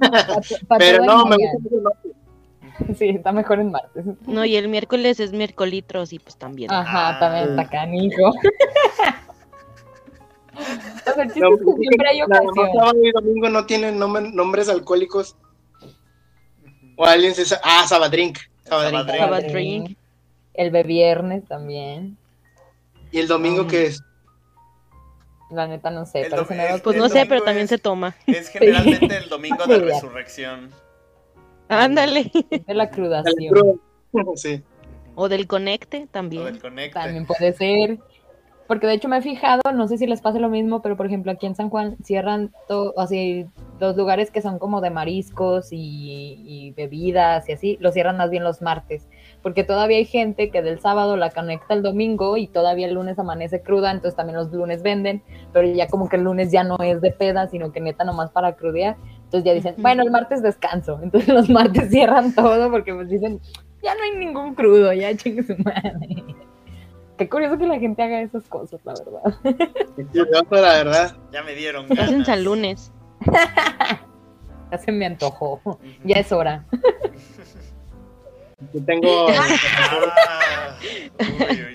Pa- 0.00 0.10
pa' 0.68 0.78
Pero 0.78 1.04
todo 1.04 1.16
no, 1.18 1.26
me 1.26 1.36
gusta 1.36 1.58
mucho 1.60 1.76
el 1.76 1.82
martes. 1.82 2.12
Sí, 2.98 3.08
está 3.10 3.32
mejor 3.32 3.60
en 3.60 3.70
martes. 3.70 4.04
no, 4.26 4.44
y 4.44 4.56
el 4.56 4.68
miércoles 4.68 5.18
es 5.20 5.32
miércolitros 5.32 6.12
y 6.12 6.18
pues 6.18 6.36
también. 6.36 6.70
Ajá, 6.72 7.16
Ah. 7.16 7.18
también 7.20 7.50
está 7.50 7.68
canijo. 7.70 8.32
O 10.56 11.12
sea, 11.14 11.22
el 11.22 11.28
chiste 11.28 11.40
No, 11.40 11.54
es 11.54 11.60
que 11.60 11.72
siempre 11.80 12.08
hay 12.08 12.18
nada 12.20 12.28
más 12.42 12.52
ocasión. 12.52 12.76
sábado 12.78 12.98
y 13.04 13.10
domingo 13.12 13.48
no 13.50 13.66
tienen 13.66 13.98
nombre- 13.98 14.30
nombres 14.32 14.68
alcohólicos. 14.68 15.36
O 16.96 17.04
alguien 17.04 17.34
se 17.34 17.44
sa- 17.44 17.60
Ah, 17.62 17.84
Sabadrink. 17.86 18.38
Sabadrink. 18.64 18.92
Sabadrink. 19.06 19.18
Sabadrink. 19.20 19.98
El 20.54 20.70
viernes 20.84 21.44
también. 21.46 22.16
¿Y 23.12 23.18
el 23.18 23.28
domingo 23.28 23.62
Ah. 23.62 23.68
qué 23.70 23.86
es? 23.86 24.02
La 25.50 25.68
neta 25.68 25.90
no 25.90 26.06
sé, 26.06 26.26
pero 26.28 26.44
Pues 26.82 26.96
no 26.96 27.08
sé, 27.08 27.24
pero 27.26 27.42
también 27.42 27.64
es- 27.64 27.70
se 27.70 27.78
toma. 27.78 28.16
es 28.26 28.48
generalmente 28.48 29.16
el 29.16 29.28
domingo 29.28 29.64
de 29.66 29.78
resurrección. 29.78 30.70
Ándale. 31.68 32.30
de 32.66 32.74
la 32.74 32.90
crudación. 32.90 33.80
Sí. 34.36 34.62
O 35.14 35.28
del 35.28 35.46
conecte 35.46 36.04
O 36.04 36.06
también. 36.08 36.44
del 36.44 36.58
conecte. 36.58 36.98
También 36.98 37.26
puede 37.26 37.52
ser. 37.52 37.98
Porque 38.66 38.86
de 38.86 38.94
hecho 38.94 39.08
me 39.08 39.18
he 39.18 39.22
fijado, 39.22 39.62
no 39.74 39.86
sé 39.86 39.96
si 39.98 40.06
les 40.06 40.20
pasa 40.20 40.38
lo 40.38 40.48
mismo, 40.48 40.82
pero 40.82 40.96
por 40.96 41.06
ejemplo 41.06 41.32
aquí 41.32 41.46
en 41.46 41.54
San 41.54 41.70
Juan 41.70 41.96
cierran 42.02 42.52
todo, 42.66 42.94
así 42.98 43.46
los 43.78 43.96
lugares 43.96 44.30
que 44.30 44.40
son 44.40 44.58
como 44.58 44.80
de 44.80 44.90
mariscos 44.90 45.72
y, 45.72 46.42
y 46.46 46.70
bebidas 46.72 47.48
y 47.48 47.52
así, 47.52 47.76
los 47.80 47.94
cierran 47.94 48.16
más 48.16 48.30
bien 48.30 48.42
los 48.42 48.62
martes. 48.62 49.06
Porque 49.42 49.64
todavía 49.64 49.98
hay 49.98 50.04
gente 50.06 50.50
que 50.50 50.62
del 50.62 50.80
sábado 50.80 51.16
la 51.16 51.30
conecta 51.30 51.74
el 51.74 51.82
domingo 51.82 52.36
y 52.36 52.48
todavía 52.48 52.86
el 52.86 52.94
lunes 52.94 53.18
amanece 53.18 53.60
cruda, 53.60 53.90
entonces 53.90 54.16
también 54.16 54.38
los 54.38 54.52
lunes 54.52 54.82
venden, 54.82 55.22
pero 55.52 55.68
ya 55.68 55.86
como 55.88 56.08
que 56.08 56.16
el 56.16 56.22
lunes 56.22 56.50
ya 56.50 56.64
no 56.64 56.76
es 56.78 57.00
de 57.00 57.12
peda, 57.12 57.46
sino 57.48 57.70
que 57.70 57.80
neta 57.80 58.04
nomás 58.04 58.30
para 58.30 58.56
crudear. 58.56 58.96
Entonces 59.24 59.44
ya 59.44 59.54
dicen, 59.54 59.74
Ujú. 59.74 59.82
bueno, 59.82 60.02
el 60.02 60.10
martes 60.10 60.42
descanso. 60.42 60.98
Entonces 61.02 61.32
los 61.32 61.48
martes 61.48 61.90
cierran 61.90 62.34
todo 62.34 62.70
porque 62.70 62.94
pues 62.94 63.08
dicen, 63.08 63.40
ya 63.82 63.94
no 63.94 64.02
hay 64.02 64.18
ningún 64.18 64.54
crudo, 64.54 64.92
ya 64.92 65.14
chingue 65.16 65.42
su 65.42 65.56
madre. 65.62 66.24
Qué 67.16 67.28
curioso 67.28 67.56
que 67.56 67.66
la 67.66 67.78
gente 67.78 68.02
haga 68.02 68.20
esas 68.20 68.44
cosas, 68.48 68.80
la 68.84 68.92
verdad. 68.92 69.40
Qué 69.96 70.04
curioso, 70.04 70.46
la 70.50 70.72
verdad. 70.72 71.16
Ya 71.32 71.42
me 71.42 71.54
dieron 71.54 71.86
Hacen. 71.98 72.24
San 72.24 72.44
lunes. 72.44 72.92
Ya 74.72 74.78
se 74.78 74.90
me 74.90 75.06
antojó. 75.06 75.78
Ya 76.02 76.16
es 76.16 76.32
hora. 76.32 76.64
Yo 78.74 78.84
tengo. 78.84 79.28
Ah, 80.38 80.76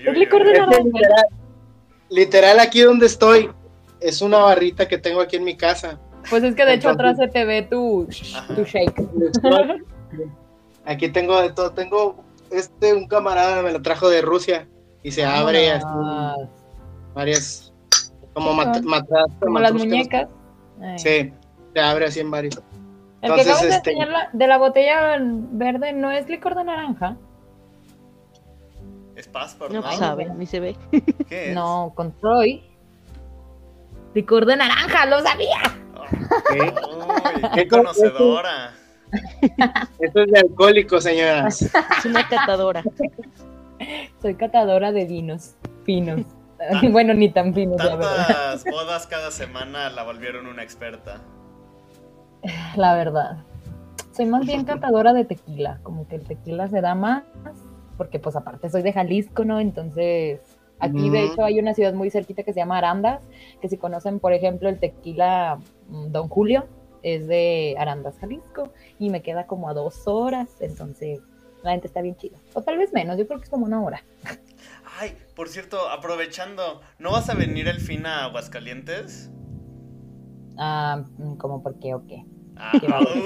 uy, 0.06 0.14
literal, 0.14 1.26
literal, 2.10 2.60
aquí 2.60 2.82
donde 2.82 3.06
estoy, 3.06 3.50
es 3.98 4.22
una 4.22 4.38
barrita 4.38 4.86
que 4.86 4.98
tengo 4.98 5.20
aquí 5.20 5.36
en 5.36 5.44
mi 5.44 5.56
casa. 5.56 5.98
Pues 6.30 6.44
es 6.44 6.54
que 6.54 6.64
de 6.64 6.74
hecho 6.74 6.90
atrás 6.90 7.16
se 7.16 7.26
te 7.28 7.44
ve 7.44 7.62
tu, 7.62 8.06
tu 8.54 8.64
shake. 8.64 8.94
Aquí 10.84 11.08
tengo 11.08 11.40
de 11.40 11.50
todo. 11.50 11.72
Tengo 11.72 12.22
este, 12.50 12.94
un 12.94 13.08
camarada 13.08 13.62
me 13.62 13.72
lo 13.72 13.82
trajo 13.82 14.08
de 14.08 14.20
Rusia 14.20 14.68
y 15.02 15.10
se 15.10 15.24
abre 15.24 15.72
así, 15.72 15.84
Ah, 15.88 16.36
varias. 17.14 17.72
Como 18.34 18.50
Qué 18.50 18.82
mat- 18.82 19.06
como 19.40 19.58
las 19.58 19.72
muñecas. 19.72 20.28
Ay. 20.80 20.98
Sí, 20.98 21.32
se 21.74 21.80
abre 21.80 22.06
así 22.06 22.20
en 22.20 22.30
varios. 22.30 22.60
El 23.20 23.34
que 23.34 23.40
acabas 23.42 23.62
de 23.62 23.68
este- 23.68 23.90
enseñar 23.90 24.08
la- 24.08 24.30
de 24.32 24.46
la 24.46 24.58
botella 24.58 25.16
verde 25.20 25.92
no 25.92 26.10
es 26.10 26.28
licor 26.28 26.54
de 26.54 26.64
naranja. 26.64 27.16
Es 29.14 29.28
Passport, 29.28 29.70
No 29.72 29.80
¿no? 29.82 29.92
sabe, 29.92 30.26
ni 30.34 30.46
se 30.46 30.58
ve. 30.60 30.76
¿Qué 31.28 31.50
es? 31.50 31.54
No, 31.54 31.92
con 31.94 32.12
Troy. 32.18 32.64
Licor 34.14 34.46
de 34.46 34.56
naranja, 34.56 35.06
lo 35.06 35.20
sabía. 35.20 35.58
qué 37.54 37.60
Esto- 37.62 37.76
conocedora. 37.76 38.72
Esto 39.98 40.20
es 40.22 40.32
de 40.32 40.38
alcohólico, 40.40 41.00
señoras. 41.00 41.62
Es 41.62 42.04
una 42.06 42.26
catadora. 42.28 42.82
Soy 44.22 44.34
catadora 44.34 44.92
de 44.92 45.04
vinos 45.06 45.54
finos. 45.84 46.20
bueno, 46.90 47.12
ni 47.14 47.28
tan 47.28 47.52
finos, 47.54 47.82
la 47.82 47.96
verdad. 47.96 48.26
Tantas 48.26 48.64
bodas 48.64 49.06
cada 49.06 49.30
semana 49.30 49.90
la 49.90 50.04
volvieron 50.04 50.46
una 50.46 50.62
experta. 50.62 51.20
La 52.76 52.94
verdad. 52.94 53.44
Soy 54.12 54.26
más 54.26 54.44
bien 54.44 54.64
catadora 54.64 55.12
de 55.12 55.24
tequila, 55.24 55.78
como 55.82 56.06
que 56.06 56.16
el 56.16 56.24
tequila 56.26 56.68
se 56.68 56.80
da 56.80 56.94
más, 56.94 57.22
porque 57.96 58.18
pues 58.18 58.36
aparte 58.36 58.68
soy 58.68 58.82
de 58.82 58.92
Jalisco, 58.92 59.44
¿no? 59.44 59.58
Entonces, 59.60 60.40
aquí 60.80 61.08
de 61.08 61.20
Mm. 61.20 61.24
hecho 61.32 61.44
hay 61.44 61.58
una 61.60 61.72
ciudad 61.72 61.94
muy 61.94 62.10
cerquita 62.10 62.42
que 62.42 62.52
se 62.52 62.60
llama 62.60 62.78
Arandas, 62.78 63.22
que 63.60 63.68
si 63.68 63.76
conocen, 63.78 64.18
por 64.20 64.32
ejemplo, 64.32 64.68
el 64.68 64.78
tequila 64.80 65.58
mm, 65.88 66.12
Don 66.12 66.28
Julio, 66.28 66.66
es 67.02 67.26
de 67.26 67.74
Arandas, 67.78 68.18
Jalisco, 68.18 68.70
y 68.98 69.08
me 69.10 69.22
queda 69.22 69.46
como 69.46 69.68
a 69.68 69.74
dos 69.74 70.06
horas, 70.06 70.48
entonces 70.60 71.20
la 71.62 71.70
gente 71.72 71.86
está 71.86 72.00
bien 72.02 72.16
chida. 72.16 72.38
O 72.54 72.62
tal 72.62 72.78
vez 72.78 72.92
menos, 72.92 73.16
yo 73.18 73.26
creo 73.26 73.38
que 73.38 73.44
es 73.44 73.50
como 73.50 73.66
una 73.66 73.80
hora. 73.82 74.02
Ay, 74.98 75.16
por 75.34 75.48
cierto, 75.48 75.88
aprovechando, 75.88 76.80
¿no 76.98 77.12
vas 77.12 77.28
a 77.30 77.34
venir 77.34 77.66
el 77.68 77.80
fin 77.80 78.04
a 78.06 78.24
Aguascalientes? 78.24 79.30
Ah, 80.58 81.02
mm, 81.18 81.36
como 81.36 81.62
por 81.62 81.78
qué 81.80 81.94
o 81.94 82.06
qué. 82.06 82.24
Ah, 82.56 82.72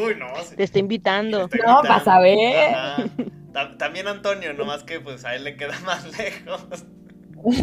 uy, 0.07 0.15
no. 0.17 0.27
sí, 0.45 0.55
Te 0.57 0.63
está 0.63 0.79
invitando. 0.79 1.39
No, 1.39 1.45
invitando. 1.45 1.83
vas 1.89 2.07
a 2.09 2.21
ver. 2.21 2.75
Ajá. 2.75 3.05
Ta- 3.53 3.77
También 3.79 4.07
Antonio, 4.07 4.53
nomás 4.55 4.85
que 4.85 5.01
pues 5.01 5.25
a 5.25 5.35
él 5.35 5.45
le 5.45 5.57
queda 5.57 5.75
más 5.85 6.07
lejos. 6.17 6.67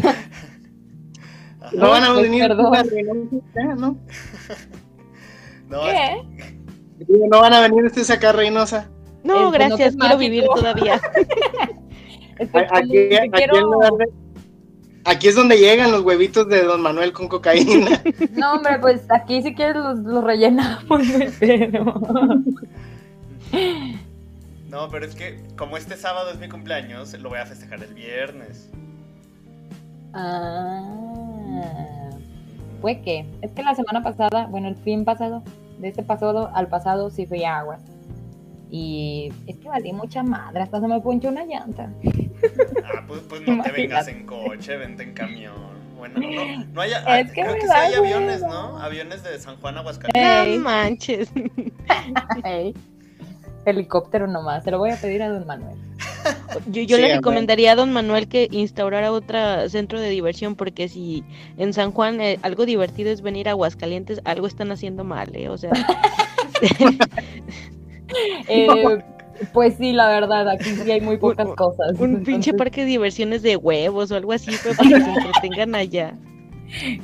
Ajá. 0.02 0.14
No 1.72 1.88
van 1.90 2.04
a 2.04 2.12
venir. 2.12 2.46
perdón. 3.54 3.98
¿no? 5.66 5.88
Es- 5.88 6.20
¿Qué? 6.98 7.16
No 7.30 7.40
van 7.40 7.54
a 7.54 7.60
venir 7.60 7.84
ustedes 7.84 8.10
acá, 8.10 8.32
Reynosa. 8.32 8.90
No, 9.24 9.50
gracias, 9.50 9.96
quiero 9.96 10.16
mágico. 10.16 10.18
vivir 10.18 10.44
todavía. 10.54 11.00
Aquí, 12.70 13.14
aquí 13.14 13.42
de- 15.22 15.28
es 15.28 15.34
donde 15.36 15.56
llegan 15.56 15.92
los 15.92 16.02
huevitos 16.02 16.48
de 16.48 16.62
Don 16.64 16.80
Manuel 16.80 17.12
con 17.12 17.28
cocaína. 17.28 18.02
No, 18.32 18.54
hombre, 18.54 18.78
pues 18.80 19.02
aquí 19.08 19.42
si 19.42 19.54
quieres 19.54 19.76
los, 19.76 19.98
los 20.00 20.24
rellenamos, 20.24 21.00
pero... 21.40 22.00
no, 24.68 24.88
pero 24.90 25.06
es 25.06 25.14
que 25.14 25.40
como 25.56 25.76
este 25.76 25.96
sábado 25.96 26.30
es 26.30 26.38
mi 26.38 26.48
cumpleaños, 26.48 27.12
lo 27.20 27.28
voy 27.28 27.38
a 27.38 27.46
festejar 27.46 27.82
el 27.82 27.94
viernes. 27.94 28.68
Ah, 30.12 30.82
fue 32.80 33.00
que, 33.00 33.26
es 33.42 33.52
que 33.52 33.62
la 33.62 33.74
semana 33.74 34.02
pasada, 34.02 34.46
bueno, 34.46 34.68
el 34.68 34.76
fin 34.76 35.04
pasado, 35.04 35.42
de 35.78 35.88
este 35.88 36.02
pasado 36.02 36.50
al 36.54 36.68
pasado 36.68 37.10
sí 37.10 37.26
fui 37.26 37.44
a 37.44 37.58
Aguas. 37.58 37.80
Y 38.76 39.32
es 39.46 39.56
que 39.58 39.68
valí 39.68 39.92
mucha 39.92 40.24
madre, 40.24 40.62
hasta 40.62 40.80
se 40.80 40.88
me 40.88 41.00
ponchó 41.00 41.28
una 41.28 41.44
llanta. 41.44 41.92
Ah, 42.84 43.04
pues, 43.06 43.20
pues 43.28 43.46
no 43.46 43.62
te 43.62 43.70
vengas 43.70 44.08
en 44.08 44.26
coche, 44.26 44.76
vente 44.76 45.04
en 45.04 45.14
camión. 45.14 45.54
Bueno, 45.96 46.18
no, 46.18 46.64
no 46.72 46.80
hay, 46.80 46.90
ah, 47.06 47.20
Es 47.20 47.30
que 47.30 47.42
creo 47.42 47.54
que 47.54 47.60
sí 47.60 47.68
hay 47.72 47.94
aviones. 47.94 48.40
¿no? 48.40 48.80
Aviones 48.80 49.22
de 49.22 49.38
San 49.38 49.58
Juan 49.58 49.76
a 49.76 49.80
Aguascalientes. 49.80 50.46
Ey. 50.48 50.58
No 50.58 50.64
manches. 50.64 51.30
Ey, 52.44 52.74
Helicóptero 53.64 54.26
nomás, 54.26 54.64
se 54.64 54.72
lo 54.72 54.78
voy 54.78 54.90
a 54.90 54.96
pedir 54.96 55.22
a 55.22 55.28
don 55.28 55.46
Manuel. 55.46 55.78
Yo, 56.66 56.82
yo 56.82 56.96
Sí, 56.96 57.02
le 57.02 57.14
recomendaría 57.14 57.72
a 57.72 57.76
don 57.76 57.92
Manuel 57.92 58.26
que 58.26 58.48
instaurara 58.50 59.12
otro 59.12 59.68
centro 59.68 60.00
de 60.00 60.10
diversión, 60.10 60.56
porque 60.56 60.88
si 60.88 61.22
en 61.58 61.72
San 61.72 61.92
Juan 61.92 62.20
eh, 62.20 62.40
algo 62.42 62.66
divertido 62.66 63.12
es 63.12 63.22
venir 63.22 63.46
a 63.46 63.52
Aguascalientes, 63.52 64.20
algo 64.24 64.48
están 64.48 64.72
haciendo 64.72 65.04
mal, 65.04 65.30
¿eh? 65.36 65.48
O 65.48 65.58
sea, 65.58 65.70
Eh, 68.48 68.68
pues 69.52 69.74
sí, 69.78 69.92
la 69.92 70.08
verdad, 70.08 70.48
aquí 70.48 70.70
sí 70.70 70.90
hay 70.90 71.00
muy 71.00 71.16
pocas 71.16 71.46
Un- 71.48 71.56
cosas. 71.56 71.98
un 71.98 72.22
pinche 72.22 72.52
parque 72.54 72.82
de 72.82 72.86
diversiones 72.88 73.42
de 73.42 73.56
huevos 73.56 74.10
o 74.12 74.16
algo 74.16 74.32
así, 74.32 74.52
pero 74.62 74.74
para 74.76 74.88
que 74.90 75.00
se 75.00 75.10
entretengan 75.10 75.74
allá. 75.74 76.14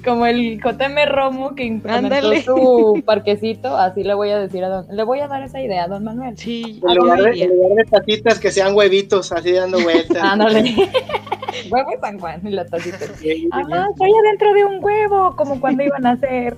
Como 0.05 0.27
el 0.27 0.59
JM 0.61 0.97
Romo 1.09 1.55
que 1.55 1.65
implementó 1.65 2.35
su 2.43 3.03
parquecito, 3.05 3.77
así 3.77 4.03
le 4.03 4.15
voy 4.15 4.31
a 4.31 4.39
decir 4.39 4.65
a 4.65 4.69
don, 4.69 4.87
le 4.91 5.03
voy 5.05 5.21
a 5.21 5.29
dar 5.29 5.43
esa 5.43 5.61
idea 5.61 5.85
a 5.85 5.89
don 5.89 6.03
Manuel. 6.05 6.37
Sí, 6.37 6.81
En 6.89 6.95
lugar, 6.97 7.23
de, 7.23 7.31
iría. 7.31 7.45
en 7.45 7.51
lugar 7.57 7.77
de 7.77 7.85
tacitas 7.91 8.39
que 8.41 8.51
sean 8.51 8.75
huevitos, 8.75 9.31
así 9.33 9.53
dando 9.53 9.81
vueltas. 9.81 10.23
Ándale. 10.23 10.63
huevo 11.71 11.91
y 11.97 12.01
San 12.01 12.19
Juan 12.19 12.41
y 12.47 12.51
la 12.51 12.65
tacita. 12.65 12.99
Sí, 13.17 13.49
Mamá, 13.51 13.87
estoy 13.93 14.11
adentro 14.25 14.53
de 14.55 14.65
un 14.65 14.85
huevo, 14.85 15.37
como 15.37 15.61
cuando 15.61 15.83
iban 15.85 16.07
a 16.07 16.13
hacer. 16.13 16.57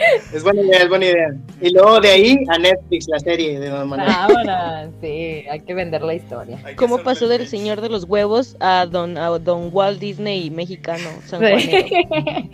Es 0.34 0.42
buena 0.42 0.62
idea, 0.62 0.78
es 0.82 0.88
buena 0.88 1.06
idea. 1.06 1.28
Y 1.60 1.70
luego 1.70 2.00
de 2.00 2.08
ahí 2.08 2.44
a 2.48 2.58
Netflix, 2.58 3.08
la 3.08 3.18
serie 3.18 3.58
de 3.60 3.68
Don 3.68 3.88
Manuel. 3.88 4.10
Ahora, 4.10 4.88
sí, 5.00 5.44
hay 5.50 5.60
que 5.60 5.74
vender 5.74 6.02
la 6.02 6.14
historia. 6.14 6.58
¿Cómo 6.76 6.98
pasó 6.98 7.24
el 7.24 7.38
del 7.38 7.48
señor 7.48 7.80
de 7.80 7.88
los 7.88 8.04
huevos 8.04 8.56
a 8.60 8.86
don, 8.86 9.18
a 9.18 9.28
don 9.38 9.70
Walt 9.72 10.00
Disney 10.00 10.50
mexicano, 10.50 11.08
sanjuanero? 11.26 11.86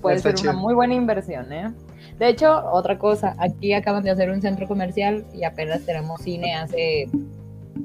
Puede 0.00 0.16
Está 0.16 0.30
ser 0.30 0.40
una 0.40 0.52
chido. 0.52 0.62
muy 0.62 0.74
buena 0.74 0.94
inversión, 0.94 1.52
¿eh? 1.52 1.72
De 2.18 2.28
hecho, 2.28 2.64
otra 2.72 2.98
cosa, 2.98 3.36
aquí 3.38 3.72
acaban 3.72 4.02
de 4.02 4.10
hacer 4.10 4.30
un 4.30 4.40
centro 4.40 4.66
comercial 4.66 5.24
y 5.34 5.44
apenas 5.44 5.84
tenemos 5.84 6.20
cine 6.22 6.54
hace, 6.54 7.08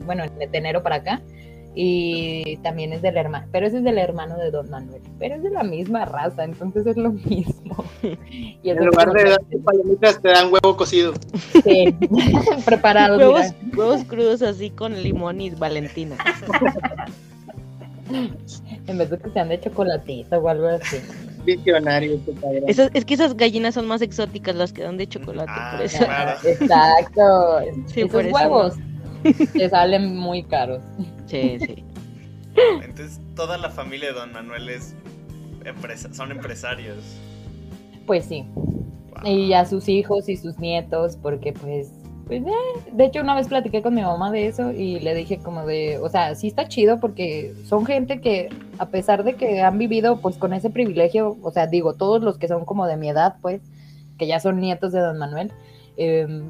bueno, 0.06 0.24
de 0.28 0.50
enero 0.58 0.82
para 0.82 0.98
acá. 0.98 1.22
Y 1.76 2.58
también 2.58 2.94
es 2.94 3.02
del 3.02 3.18
hermano, 3.18 3.48
pero 3.52 3.66
ese 3.66 3.78
es 3.80 3.84
del 3.84 3.98
hermano 3.98 4.38
de 4.38 4.52
Don 4.52 4.70
Manuel, 4.70 5.02
pero 5.18 5.36
es 5.36 5.42
de 5.44 5.50
la 5.50 5.64
misma 5.64 6.06
raza, 6.06 6.44
entonces 6.44 6.86
es 6.86 6.98
lo 6.98 7.12
mismo. 7.14 7.84
Y 8.02 8.70
En 8.70 8.86
lugar 8.86 9.12
de 9.12 9.24
darte 9.32 9.58
palomitas, 9.58 10.22
te 10.22 10.30
dan 10.30 10.54
huevo 10.54 10.78
cocido. 10.78 11.14
sí, 11.64 11.96
preparado. 12.66 13.18
Huevos, 13.18 13.54
huevos 13.76 14.04
crudos 14.04 14.42
así 14.44 14.70
con 14.70 15.02
limón 15.02 15.42
y 15.42 15.50
Valentina. 15.50 16.16
en 18.88 18.98
vez 18.98 19.10
de 19.10 19.18
que 19.18 19.30
sean 19.32 19.50
de 19.50 19.60
chocolatito 19.60 20.38
o 20.38 20.48
algo 20.50 20.68
así. 20.68 20.98
Visionario. 21.46 22.20
Esas- 22.68 22.92
es 22.94 23.06
que 23.06 23.16
esas 23.16 23.36
gallinas 23.36 23.74
son 23.74 23.88
más 23.88 24.02
exóticas 24.02 24.56
las 24.56 24.72
que 24.74 24.84
dan 24.84 24.98
de 24.98 25.08
chocolate, 25.08 25.52
Ah, 25.54 25.74
por 25.76 25.86
eso. 25.86 26.06
Claro. 26.06 26.40
Exacto. 26.44 27.60
Sí, 27.88 28.02
Esos 28.02 28.12
por 28.12 28.26
eso. 28.26 28.36
huevos 28.36 28.74
te 29.54 29.70
salen 29.70 30.16
muy 30.18 30.44
caros. 30.44 30.82
Sí, 31.28 31.58
sí. 31.60 31.84
Entonces, 32.84 33.20
toda 33.36 33.58
la 33.58 33.70
familia 33.70 34.10
de 34.10 34.14
Don 34.14 34.32
Manuel 34.34 34.70
es 34.70 34.96
empresa- 35.66 36.14
son 36.14 36.32
empresarios. 36.32 36.98
Pues 38.06 38.26
sí. 38.26 38.46
Wow. 38.56 39.26
Y 39.32 39.54
a 39.54 39.66
sus 39.66 39.88
hijos 39.90 40.30
y 40.30 40.38
sus 40.38 40.60
nietos, 40.60 41.18
porque 41.22 41.54
pues 41.54 41.92
Pues, 42.28 42.42
eh, 42.44 42.90
de 42.94 43.06
hecho, 43.06 43.20
una 43.22 43.36
vez 43.36 43.48
platiqué 43.50 43.82
con 43.82 43.94
mi 43.96 44.02
mamá 44.02 44.32
de 44.32 44.48
eso 44.48 44.72
y 44.72 45.00
le 45.02 45.14
dije 45.14 45.40
como 45.40 45.66
de, 45.66 45.98
o 45.98 46.08
sea, 46.10 46.36
sí 46.36 46.48
está 46.48 46.70
chido 46.70 47.00
porque 47.02 47.54
son 47.66 47.86
gente 47.86 48.22
que, 48.22 48.48
a 48.78 48.86
pesar 48.88 49.26
de 49.26 49.34
que 49.34 49.62
han 49.62 49.78
vivido 49.78 50.22
pues 50.22 50.38
con 50.38 50.54
ese 50.54 50.70
privilegio, 50.70 51.36
o 51.42 51.52
sea, 51.52 51.68
digo, 51.68 51.96
todos 51.96 52.24
los 52.24 52.38
que 52.38 52.48
son 52.48 52.64
como 52.64 52.88
de 52.88 52.96
mi 52.96 53.10
edad, 53.10 53.36
pues, 53.42 53.62
que 54.18 54.26
ya 54.26 54.40
son 54.40 54.60
nietos 54.62 54.94
de 54.94 55.02
don 55.02 55.18
Manuel, 55.18 55.52
eh, 55.98 56.42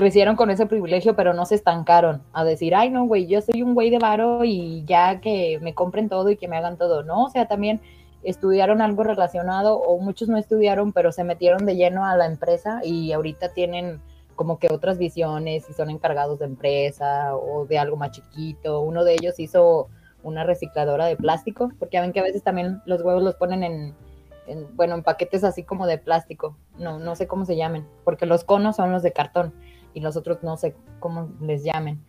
crecieron 0.00 0.34
con 0.34 0.48
ese 0.48 0.64
privilegio, 0.64 1.14
pero 1.14 1.34
no 1.34 1.44
se 1.44 1.56
estancaron 1.56 2.22
a 2.32 2.42
decir, 2.42 2.74
ay, 2.74 2.88
no, 2.88 3.04
güey, 3.04 3.26
yo 3.26 3.42
soy 3.42 3.62
un 3.62 3.74
güey 3.74 3.90
de 3.90 3.98
varo 3.98 4.44
y 4.44 4.82
ya 4.86 5.20
que 5.20 5.58
me 5.60 5.74
compren 5.74 6.08
todo 6.08 6.30
y 6.30 6.38
que 6.38 6.48
me 6.48 6.56
hagan 6.56 6.78
todo, 6.78 7.02
¿no? 7.02 7.24
O 7.24 7.28
sea, 7.28 7.48
también 7.48 7.82
estudiaron 8.22 8.80
algo 8.80 9.04
relacionado 9.04 9.76
o 9.76 9.98
muchos 9.98 10.30
no 10.30 10.38
estudiaron, 10.38 10.94
pero 10.94 11.12
se 11.12 11.22
metieron 11.22 11.66
de 11.66 11.76
lleno 11.76 12.06
a 12.06 12.16
la 12.16 12.24
empresa 12.24 12.80
y 12.82 13.12
ahorita 13.12 13.52
tienen 13.52 14.00
como 14.36 14.58
que 14.58 14.72
otras 14.72 14.96
visiones 14.96 15.68
y 15.68 15.74
son 15.74 15.90
encargados 15.90 16.38
de 16.38 16.46
empresa 16.46 17.36
o 17.36 17.66
de 17.66 17.78
algo 17.78 17.98
más 17.98 18.12
chiquito. 18.12 18.80
Uno 18.80 19.04
de 19.04 19.12
ellos 19.12 19.38
hizo 19.38 19.88
una 20.22 20.44
recicladora 20.44 21.04
de 21.04 21.16
plástico, 21.16 21.72
porque 21.78 22.00
ven 22.00 22.14
que 22.14 22.20
a 22.20 22.24
veces 22.24 22.42
también 22.42 22.80
los 22.86 23.02
huevos 23.02 23.22
los 23.22 23.34
ponen 23.34 23.62
en, 23.64 23.94
en, 24.46 24.66
bueno, 24.76 24.94
en 24.94 25.02
paquetes 25.02 25.44
así 25.44 25.62
como 25.62 25.86
de 25.86 25.98
plástico. 25.98 26.56
No, 26.78 26.98
no 26.98 27.16
sé 27.16 27.26
cómo 27.26 27.44
se 27.44 27.56
llamen, 27.56 27.86
porque 28.02 28.24
los 28.24 28.44
conos 28.44 28.76
son 28.76 28.92
los 28.92 29.02
de 29.02 29.12
cartón 29.12 29.52
y 29.94 30.00
los 30.00 30.16
otros 30.16 30.42
no 30.42 30.56
sé 30.56 30.74
cómo 30.98 31.28
les 31.40 31.64
llamen. 31.64 32.00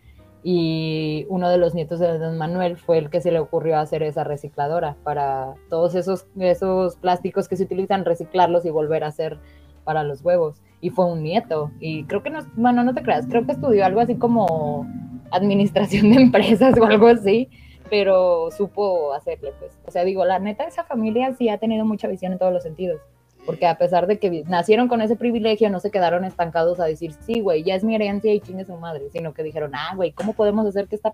Y 0.44 1.24
uno 1.28 1.48
de 1.48 1.56
los 1.56 1.74
nietos 1.74 2.00
de 2.00 2.18
don 2.18 2.36
Manuel 2.36 2.76
fue 2.76 2.98
el 2.98 3.10
que 3.10 3.20
se 3.20 3.30
le 3.30 3.38
ocurrió 3.38 3.78
hacer 3.78 4.02
esa 4.02 4.24
recicladora 4.24 4.96
para 5.04 5.54
todos 5.70 5.94
esos, 5.94 6.26
esos 6.36 6.96
plásticos 6.96 7.48
que 7.48 7.56
se 7.56 7.64
utilizan, 7.64 8.04
reciclarlos 8.04 8.64
y 8.64 8.70
volver 8.70 9.04
a 9.04 9.08
hacer 9.08 9.38
para 9.84 10.02
los 10.02 10.22
huevos. 10.22 10.60
Y 10.80 10.90
fue 10.90 11.06
un 11.06 11.22
nieto. 11.22 11.70
Y 11.78 12.04
creo 12.04 12.24
que 12.24 12.30
no, 12.30 12.40
bueno, 12.56 12.82
no 12.82 12.92
te 12.92 13.02
creas, 13.02 13.26
creo 13.28 13.46
que 13.46 13.52
estudió 13.52 13.84
algo 13.86 14.00
así 14.00 14.16
como 14.16 14.86
administración 15.30 16.10
de 16.10 16.22
empresas 16.22 16.76
o 16.78 16.84
algo 16.84 17.06
así, 17.06 17.48
pero 17.88 18.50
supo 18.50 19.12
hacerle, 19.12 19.52
pues. 19.60 19.78
O 19.86 19.90
sea, 19.90 20.04
digo, 20.04 20.24
la 20.24 20.38
neta, 20.38 20.64
esa 20.64 20.84
familia 20.84 21.34
sí 21.34 21.48
ha 21.48 21.58
tenido 21.58 21.84
mucha 21.84 22.08
visión 22.08 22.32
en 22.32 22.38
todos 22.38 22.52
los 22.52 22.62
sentidos. 22.62 23.00
Porque 23.44 23.66
a 23.66 23.76
pesar 23.76 24.06
de 24.06 24.18
que 24.18 24.44
nacieron 24.46 24.88
con 24.88 25.02
ese 25.02 25.16
privilegio, 25.16 25.68
no 25.68 25.80
se 25.80 25.90
quedaron 25.90 26.24
estancados 26.24 26.78
a 26.78 26.84
decir, 26.84 27.12
sí, 27.26 27.40
güey, 27.40 27.64
ya 27.64 27.74
es 27.74 27.82
mi 27.82 27.94
herencia 27.94 28.32
y 28.32 28.40
chingue 28.40 28.64
su 28.64 28.76
madre, 28.76 29.08
sino 29.12 29.34
que 29.34 29.42
dijeron, 29.42 29.72
ah, 29.74 29.94
güey, 29.96 30.12
¿cómo 30.12 30.32
podemos 30.32 30.64
hacer 30.66 30.86
que 30.86 30.94
esta, 30.94 31.12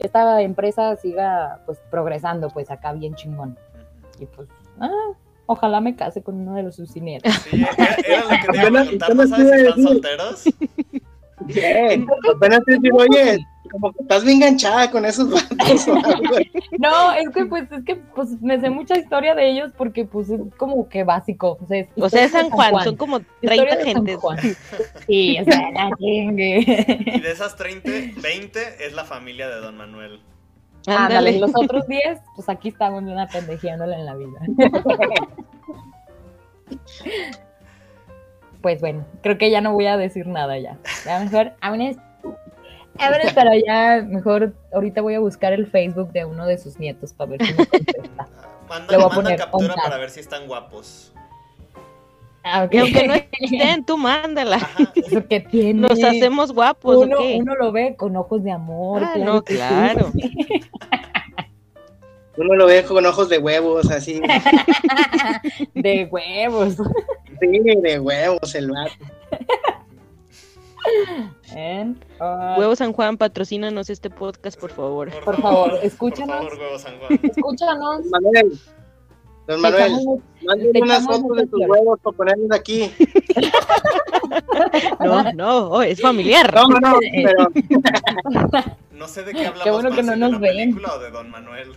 esta 0.00 0.42
empresa 0.42 0.96
siga, 0.96 1.60
pues, 1.66 1.78
progresando, 1.90 2.48
pues, 2.48 2.70
acá 2.70 2.92
bien 2.92 3.14
chingón? 3.14 3.56
Y 4.18 4.26
pues, 4.26 4.48
ah, 4.80 5.12
ojalá 5.46 5.80
me 5.80 5.94
case 5.94 6.22
con 6.22 6.36
uno 6.36 6.54
de 6.54 6.64
los 6.64 6.76
sus 6.76 6.94
nietos. 6.96 7.32
Sí, 7.34 7.64
era, 7.76 7.94
era 8.04 8.22
lo 8.24 8.30
que 8.30 8.48
te 8.52 8.56
iba 8.56 8.80
a 8.80 8.82
preguntar, 8.82 9.14
¿no 9.14 9.26
sabes 9.26 9.50
si 9.50 9.66
están 9.66 9.82
solteros? 9.82 10.44
¿Qué? 11.48 12.04
Apenas 12.34 12.64
te 12.64 12.78
digo, 12.80 12.98
oye, 12.98 13.38
como 13.70 13.92
que 13.92 14.02
estás 14.02 14.24
bien 14.24 14.38
enganchada 14.38 14.90
con 14.90 15.04
esos 15.04 15.30
vatos. 15.58 15.86
no, 16.78 17.12
es 17.12 17.28
que 17.30 17.46
pues, 17.46 17.70
es 17.70 17.84
que 17.84 17.96
pues 17.96 18.40
me 18.40 18.60
sé 18.60 18.70
mucha 18.70 18.98
historia 18.98 19.34
de 19.34 19.50
ellos 19.50 19.72
porque 19.76 20.04
pues 20.04 20.30
es 20.30 20.40
como 20.56 20.88
que 20.88 21.04
básico. 21.04 21.58
O 21.60 21.66
sea, 21.66 21.80
es, 21.80 21.88
o 21.96 22.08
sea, 22.08 22.28
San, 22.28 22.50
Juan, 22.50 22.72
Juan, 22.72 22.84
son 22.84 22.96
como 22.96 23.20
30 23.40 23.84
gentes. 23.84 24.18
Sí, 25.06 25.38
o 25.40 25.44
sea, 25.44 25.70
la 25.70 25.90
chingue. 25.98 26.58
Y 27.06 27.20
de 27.20 27.30
esas 27.30 27.56
30, 27.56 28.20
20 28.20 28.86
es 28.86 28.92
la 28.92 29.04
familia 29.04 29.48
de 29.48 29.60
Don 29.60 29.76
Manuel. 29.76 30.20
Ándale, 30.86 31.38
los 31.38 31.50
otros 31.54 31.86
10, 31.86 32.20
pues 32.34 32.48
aquí 32.48 32.70
estamos 32.70 33.02
una 33.02 33.28
pendejeándola 33.28 33.98
en 33.98 34.06
la 34.06 34.14
vida. 34.14 34.40
pues 38.62 38.80
bueno, 38.80 39.04
creo 39.22 39.36
que 39.38 39.50
ya 39.50 39.60
no 39.60 39.72
voy 39.72 39.86
a 39.86 39.96
decir 39.96 40.26
nada 40.26 40.58
ya. 40.58 40.78
Ya 41.04 41.20
mejor, 41.20 41.52
vámonos. 41.60 41.96
Vámonos, 43.00 43.32
pero 43.34 43.50
ya 43.66 44.04
mejor 44.06 44.54
ahorita 44.72 45.00
voy 45.00 45.14
a 45.14 45.20
buscar 45.20 45.52
el 45.52 45.66
Facebook 45.66 46.12
de 46.12 46.24
uno 46.24 46.46
de 46.46 46.58
sus 46.58 46.78
nietos 46.78 47.12
para 47.12 47.30
ver 47.30 47.46
si 47.46 47.54
me 47.54 47.66
contesta. 47.66 48.28
Manda, 48.68 48.98
manda 48.98 49.14
poner, 49.14 49.38
captura 49.38 49.74
para 49.74 49.96
ver 49.98 50.10
si 50.10 50.20
están 50.20 50.46
guapos. 50.46 51.12
Ah, 52.42 52.64
okay. 52.64 52.78
Y 52.78 52.82
aunque 52.82 53.08
no 53.08 53.14
estén, 53.40 53.84
tú 53.84 53.96
mándala. 53.96 54.58
Eso 54.94 55.26
que 55.26 55.40
tiene. 55.40 55.80
Nos 55.88 56.02
hacemos 56.02 56.52
guapos. 56.52 56.96
Uno, 56.96 57.18
uno 57.36 57.54
lo 57.56 57.72
ve 57.72 57.96
con 57.96 58.16
ojos 58.16 58.42
de 58.44 58.52
amor. 58.52 59.02
Ah, 59.04 59.14
no, 59.18 59.42
claro. 59.42 60.10
Sí. 60.12 60.34
Uno 62.36 62.54
lo 62.54 62.66
ve 62.66 62.82
con 62.84 63.04
ojos 63.04 63.28
de 63.28 63.36
huevos, 63.36 63.90
así. 63.90 64.18
de 65.74 66.08
huevos. 66.10 66.76
Sí, 67.38 67.58
de 67.82 68.00
huevos, 68.00 68.54
el 68.54 68.70
vato. 68.70 68.94
And, 71.54 71.96
uh, 72.20 72.58
Huevo 72.58 72.76
San 72.76 72.92
Juan, 72.92 73.16
patrocínanos 73.18 73.90
este 73.90 74.10
podcast, 74.10 74.58
por 74.58 74.70
favor. 74.70 75.10
Por, 75.10 75.24
por 75.24 75.40
favor, 75.42 75.78
escúchanos. 75.82 76.36
Por 76.36 76.50
favor, 76.50 76.58
Huevo 76.64 76.78
San 76.78 76.98
Juan. 76.98 77.20
Escúchanos. 77.22 78.06
Manuel, 78.06 78.58
don 79.46 79.60
Manuel, 79.60 79.92
mándenme 80.44 80.82
unas 80.82 81.04
fotos 81.04 81.36
de 81.36 81.46
tus 81.46 81.60
huevos 81.66 81.98
para 82.02 82.16
ponerlos 82.16 82.50
aquí. 82.52 82.90
No, 85.00 85.32
no, 85.32 85.68
oh, 85.70 85.82
es 85.82 86.00
familiar. 86.00 86.54
No, 86.54 86.68
no, 86.68 86.98
pero. 87.00 87.48
No 88.92 89.08
sé 89.08 89.24
de 89.24 89.32
qué 89.32 89.46
hablamos 89.46 89.62
Qué 89.64 89.70
bueno 89.70 89.90
que 89.90 90.02
no 90.02 90.16
nos 90.16 90.30
ven. 90.38 90.40
película 90.40 90.94
o 90.94 90.98
de 91.00 91.10
Don 91.10 91.30
Manuel. 91.30 91.72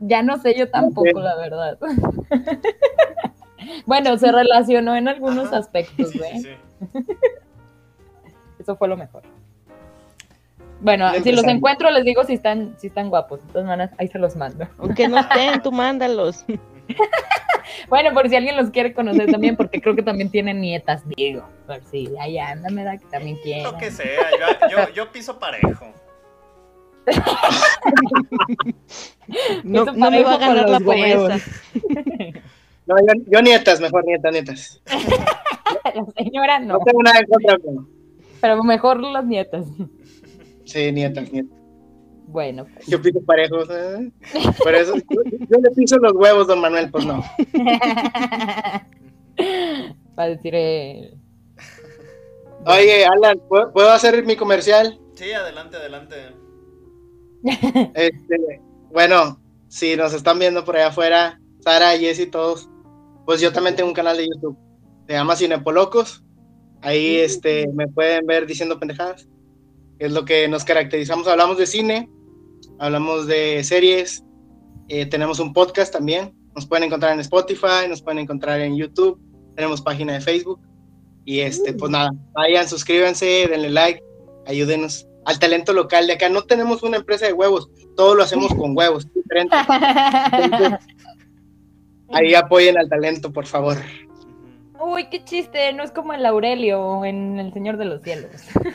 Ya 0.00 0.22
no 0.22 0.38
sé 0.40 0.56
yo 0.58 0.68
tampoco, 0.70 1.20
la 1.20 1.36
verdad. 1.36 1.78
bueno, 3.86 4.18
se 4.18 4.30
relacionó 4.30 4.94
en 4.96 5.08
algunos 5.08 5.46
Ajá. 5.48 5.58
aspectos, 5.58 6.10
Sí, 6.10 6.18
¿eh? 6.18 6.40
sí, 6.42 6.48
sí. 6.92 7.04
Eso 8.68 8.76
fue 8.76 8.86
lo 8.86 8.98
mejor. 8.98 9.22
Bueno, 10.82 11.10
si 11.22 11.32
los 11.32 11.44
encuentro 11.44 11.90
les 11.90 12.04
digo 12.04 12.22
si 12.24 12.34
están, 12.34 12.78
si 12.78 12.88
están 12.88 13.08
guapos. 13.08 13.42
De 13.46 13.50
todas 13.50 13.66
maneras, 13.66 13.94
ahí 13.96 14.08
se 14.08 14.18
los 14.18 14.36
mando. 14.36 14.68
Aunque 14.76 15.08
no 15.08 15.18
estén, 15.18 15.62
tú 15.62 15.72
mándalos. 15.72 16.44
Bueno, 17.88 18.12
por 18.14 18.28
si 18.28 18.34
alguien 18.34 18.56
los 18.56 18.70
quiere 18.70 18.94
conocer 18.94 19.30
también, 19.30 19.54
porque 19.54 19.80
creo 19.80 19.94
que 19.94 20.02
también 20.02 20.30
tienen 20.30 20.60
nietas, 20.60 21.02
digo. 21.16 21.46
Por 21.66 21.82
si 21.84 22.08
ahí 22.18 22.38
anda, 22.38 22.70
me 22.70 22.82
da 22.82 22.96
que 22.96 23.04
también 23.06 23.36
quieren. 23.36 23.62
Lo 23.62 23.76
que 23.76 23.90
sea, 23.90 24.30
yo, 24.38 24.68
yo, 24.68 24.94
yo 24.94 25.12
piso 25.12 25.38
parejo. 25.38 25.86
No, 29.64 29.84
no 29.84 30.10
me 30.10 30.22
va 30.22 30.34
a 30.34 30.38
ganar 30.38 30.68
la 30.68 30.80
pobreza. 30.80 31.38
No, 32.86 32.96
yo, 33.00 33.22
yo 33.26 33.42
nietas, 33.42 33.80
mejor 33.80 34.02
nietas, 34.06 34.32
nietas. 34.32 34.82
La 35.84 36.06
señora 36.16 36.58
No 36.58 36.78
no, 36.78 36.84
tengo 36.84 37.02
nada 37.02 37.20
en 37.20 37.26
contra, 37.26 37.58
pero. 37.58 37.97
Pero 38.40 38.62
mejor 38.64 39.00
las 39.00 39.24
nietas. 39.24 39.66
Sí, 40.64 40.92
nietas, 40.92 41.32
nietas. 41.32 41.58
Bueno, 42.26 42.66
pues. 42.66 42.86
Yo 42.86 43.00
piso 43.00 43.20
parejos. 43.24 43.68
¿eh? 43.70 44.12
Por 44.62 44.74
eso, 44.74 44.94
yo, 44.96 45.22
yo 45.24 45.58
le 45.62 45.70
piso 45.70 45.96
los 45.98 46.12
huevos, 46.12 46.46
don 46.46 46.60
Manuel, 46.60 46.90
pues 46.90 47.06
no. 47.06 47.22
Para 50.14 50.28
decir, 50.30 50.52
eh, 50.54 51.18
Oye, 52.66 53.06
Alan, 53.06 53.40
¿puedo, 53.48 53.72
puedo 53.72 53.90
hacer 53.90 54.24
mi 54.26 54.36
comercial? 54.36 55.00
Sí, 55.14 55.32
adelante, 55.32 55.76
adelante. 55.76 56.16
Este, 57.94 58.60
bueno, 58.90 59.40
si 59.68 59.96
nos 59.96 60.12
están 60.12 60.38
viendo 60.38 60.64
por 60.64 60.76
allá 60.76 60.88
afuera, 60.88 61.40
Sara, 61.60 61.96
Jessy, 61.96 62.26
todos, 62.26 62.68
pues 63.24 63.40
yo 63.40 63.52
también 63.52 63.76
tengo 63.76 63.88
un 63.88 63.94
canal 63.94 64.16
de 64.16 64.28
YouTube. 64.28 64.58
Se 65.06 65.14
llama 65.14 65.36
Cinepolocos. 65.36 66.24
Ahí 66.82 67.16
este, 67.16 67.68
me 67.74 67.88
pueden 67.88 68.26
ver 68.26 68.46
diciendo 68.46 68.78
pendejadas. 68.78 69.28
Es 69.98 70.12
lo 70.12 70.24
que 70.24 70.48
nos 70.48 70.64
caracterizamos. 70.64 71.26
Hablamos 71.26 71.58
de 71.58 71.66
cine, 71.66 72.08
hablamos 72.78 73.26
de 73.26 73.62
series, 73.64 74.24
eh, 74.88 75.06
tenemos 75.06 75.38
un 75.40 75.52
podcast 75.52 75.92
también. 75.92 76.34
Nos 76.54 76.66
pueden 76.66 76.84
encontrar 76.84 77.12
en 77.12 77.20
Spotify, 77.20 77.88
nos 77.88 78.02
pueden 78.02 78.20
encontrar 78.20 78.60
en 78.60 78.76
YouTube, 78.76 79.20
tenemos 79.54 79.82
página 79.82 80.14
de 80.14 80.20
Facebook. 80.20 80.60
Y 81.24 81.40
este, 81.40 81.74
pues 81.74 81.90
nada, 81.90 82.10
vayan, 82.32 82.66
suscríbanse, 82.66 83.46
denle 83.48 83.70
like, 83.70 84.02
ayúdenos 84.46 85.06
al 85.26 85.38
talento 85.38 85.74
local 85.74 86.06
de 86.06 86.14
acá. 86.14 86.28
No 86.30 86.42
tenemos 86.42 86.82
una 86.82 86.96
empresa 86.96 87.26
de 87.26 87.34
huevos, 87.34 87.68
todo 87.96 88.14
lo 88.14 88.22
hacemos 88.22 88.54
con 88.54 88.76
huevos, 88.76 89.04
es 89.04 89.14
diferente. 89.24 89.56
Entonces, 90.42 90.78
ahí 92.08 92.34
apoyen 92.34 92.78
al 92.78 92.88
talento, 92.88 93.30
por 93.30 93.46
favor. 93.46 93.76
Uy, 94.80 95.08
qué 95.10 95.24
chiste, 95.24 95.72
no 95.72 95.82
es 95.82 95.90
como 95.90 96.12
el 96.12 96.24
Aurelio 96.24 97.04
en 97.04 97.38
El 97.38 97.52
Señor 97.52 97.76
de 97.76 97.84
los 97.84 98.02
Cielos. 98.02 98.30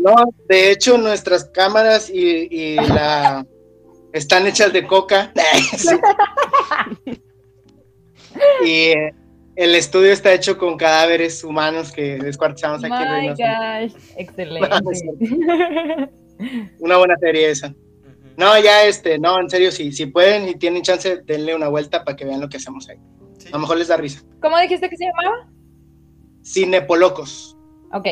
No, 0.00 0.14
de 0.48 0.70
hecho, 0.70 0.96
nuestras 0.96 1.46
cámaras 1.46 2.08
y, 2.08 2.46
y 2.52 2.76
la 2.76 3.44
están 4.12 4.46
hechas 4.46 4.72
de 4.72 4.86
coca. 4.86 5.32
Y 8.64 8.70
eh, 8.70 9.14
el 9.56 9.74
estudio 9.74 10.12
está 10.12 10.32
hecho 10.32 10.58
con 10.58 10.76
cadáveres 10.76 11.42
humanos 11.42 11.90
que 11.90 12.16
descuartizamos 12.18 12.84
aquí 12.84 12.92
My 12.92 13.28
gosh, 13.28 13.92
excelente. 14.16 14.68
Una 16.78 16.98
buena 16.98 17.16
serie 17.18 17.50
esa. 17.50 17.74
No, 18.36 18.56
ya 18.60 18.84
este, 18.84 19.18
no, 19.18 19.40
en 19.40 19.50
serio, 19.50 19.72
si, 19.72 19.90
si 19.90 20.06
pueden 20.06 20.48
y 20.48 20.54
tienen 20.54 20.82
chance, 20.82 21.22
denle 21.24 21.56
una 21.56 21.66
vuelta 21.66 22.04
para 22.04 22.16
que 22.16 22.24
vean 22.24 22.40
lo 22.40 22.48
que 22.48 22.58
hacemos 22.58 22.88
ahí. 22.88 22.98
A 23.48 23.52
lo 23.52 23.58
mejor 23.60 23.78
les 23.78 23.88
da 23.88 23.96
risa. 23.96 24.22
¿Cómo 24.40 24.58
dijiste 24.58 24.88
que 24.88 24.96
se 24.96 25.04
llamaba? 25.06 25.48
Cinepolocos. 26.44 27.56
Ok, 27.92 28.06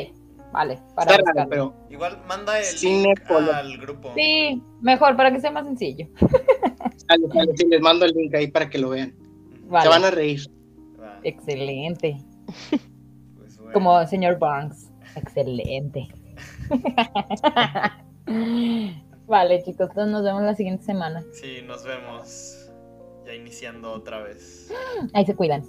Vale, 0.53 0.79
para 0.95 1.11
Está 1.11 1.23
raro, 1.23 1.25
buscarlo. 1.25 1.51
pero 1.51 1.75
Igual 1.91 2.23
manda 2.27 2.59
el 2.59 2.65
link 2.81 3.31
al 3.31 3.77
grupo. 3.79 4.13
Sí, 4.15 4.63
mejor, 4.81 5.15
para 5.17 5.31
que 5.31 5.41
sea 5.41 5.51
más 5.51 5.67
sencillo. 5.67 6.07
sale, 7.09 7.29
sale, 7.33 7.53
sí, 7.57 7.67
les 7.67 7.81
mando 7.81 8.07
el 8.07 8.13
link 8.13 8.35
ahí 8.35 8.47
para 8.47 8.71
que 8.71 8.79
lo 8.79 8.89
vean. 8.91 9.15
Vale. 9.69 9.83
Se 9.83 9.89
van 9.91 10.05
a 10.05 10.11
reír. 10.11 10.41
Excelente. 11.25 12.17
pues 13.37 13.59
bueno. 13.59 13.73
Como 13.73 14.07
señor 14.07 14.39
Barnes. 14.39 14.91
Excelente. 15.15 16.09
vale, 19.27 19.63
chicos, 19.63 19.89
entonces 19.91 20.13
nos 20.13 20.25
vemos 20.25 20.43
la 20.43 20.55
siguiente 20.55 20.85
semana. 20.85 21.23
Sí, 21.33 21.61
nos 21.67 21.85
vemos. 21.85 22.56
Ya 23.27 23.35
iniciando 23.35 23.93
otra 23.93 24.23
vez. 24.23 24.73
Ahí 25.13 25.27
se 25.27 25.35
cuidan. 25.35 25.65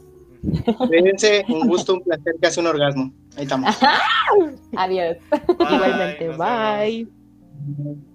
Cuídense, 0.78 1.44
un 1.50 1.68
gusto, 1.68 1.96
un 1.96 2.02
placer, 2.02 2.36
casi 2.40 2.60
un 2.60 2.68
orgasmo. 2.68 3.12
Ahí 3.36 3.44
estamos. 3.44 3.76
Adiós. 4.78 5.18
Bye, 5.32 5.76
Igualmente, 5.76 6.28
vemos. 6.28 6.38
Bye. 6.38 8.08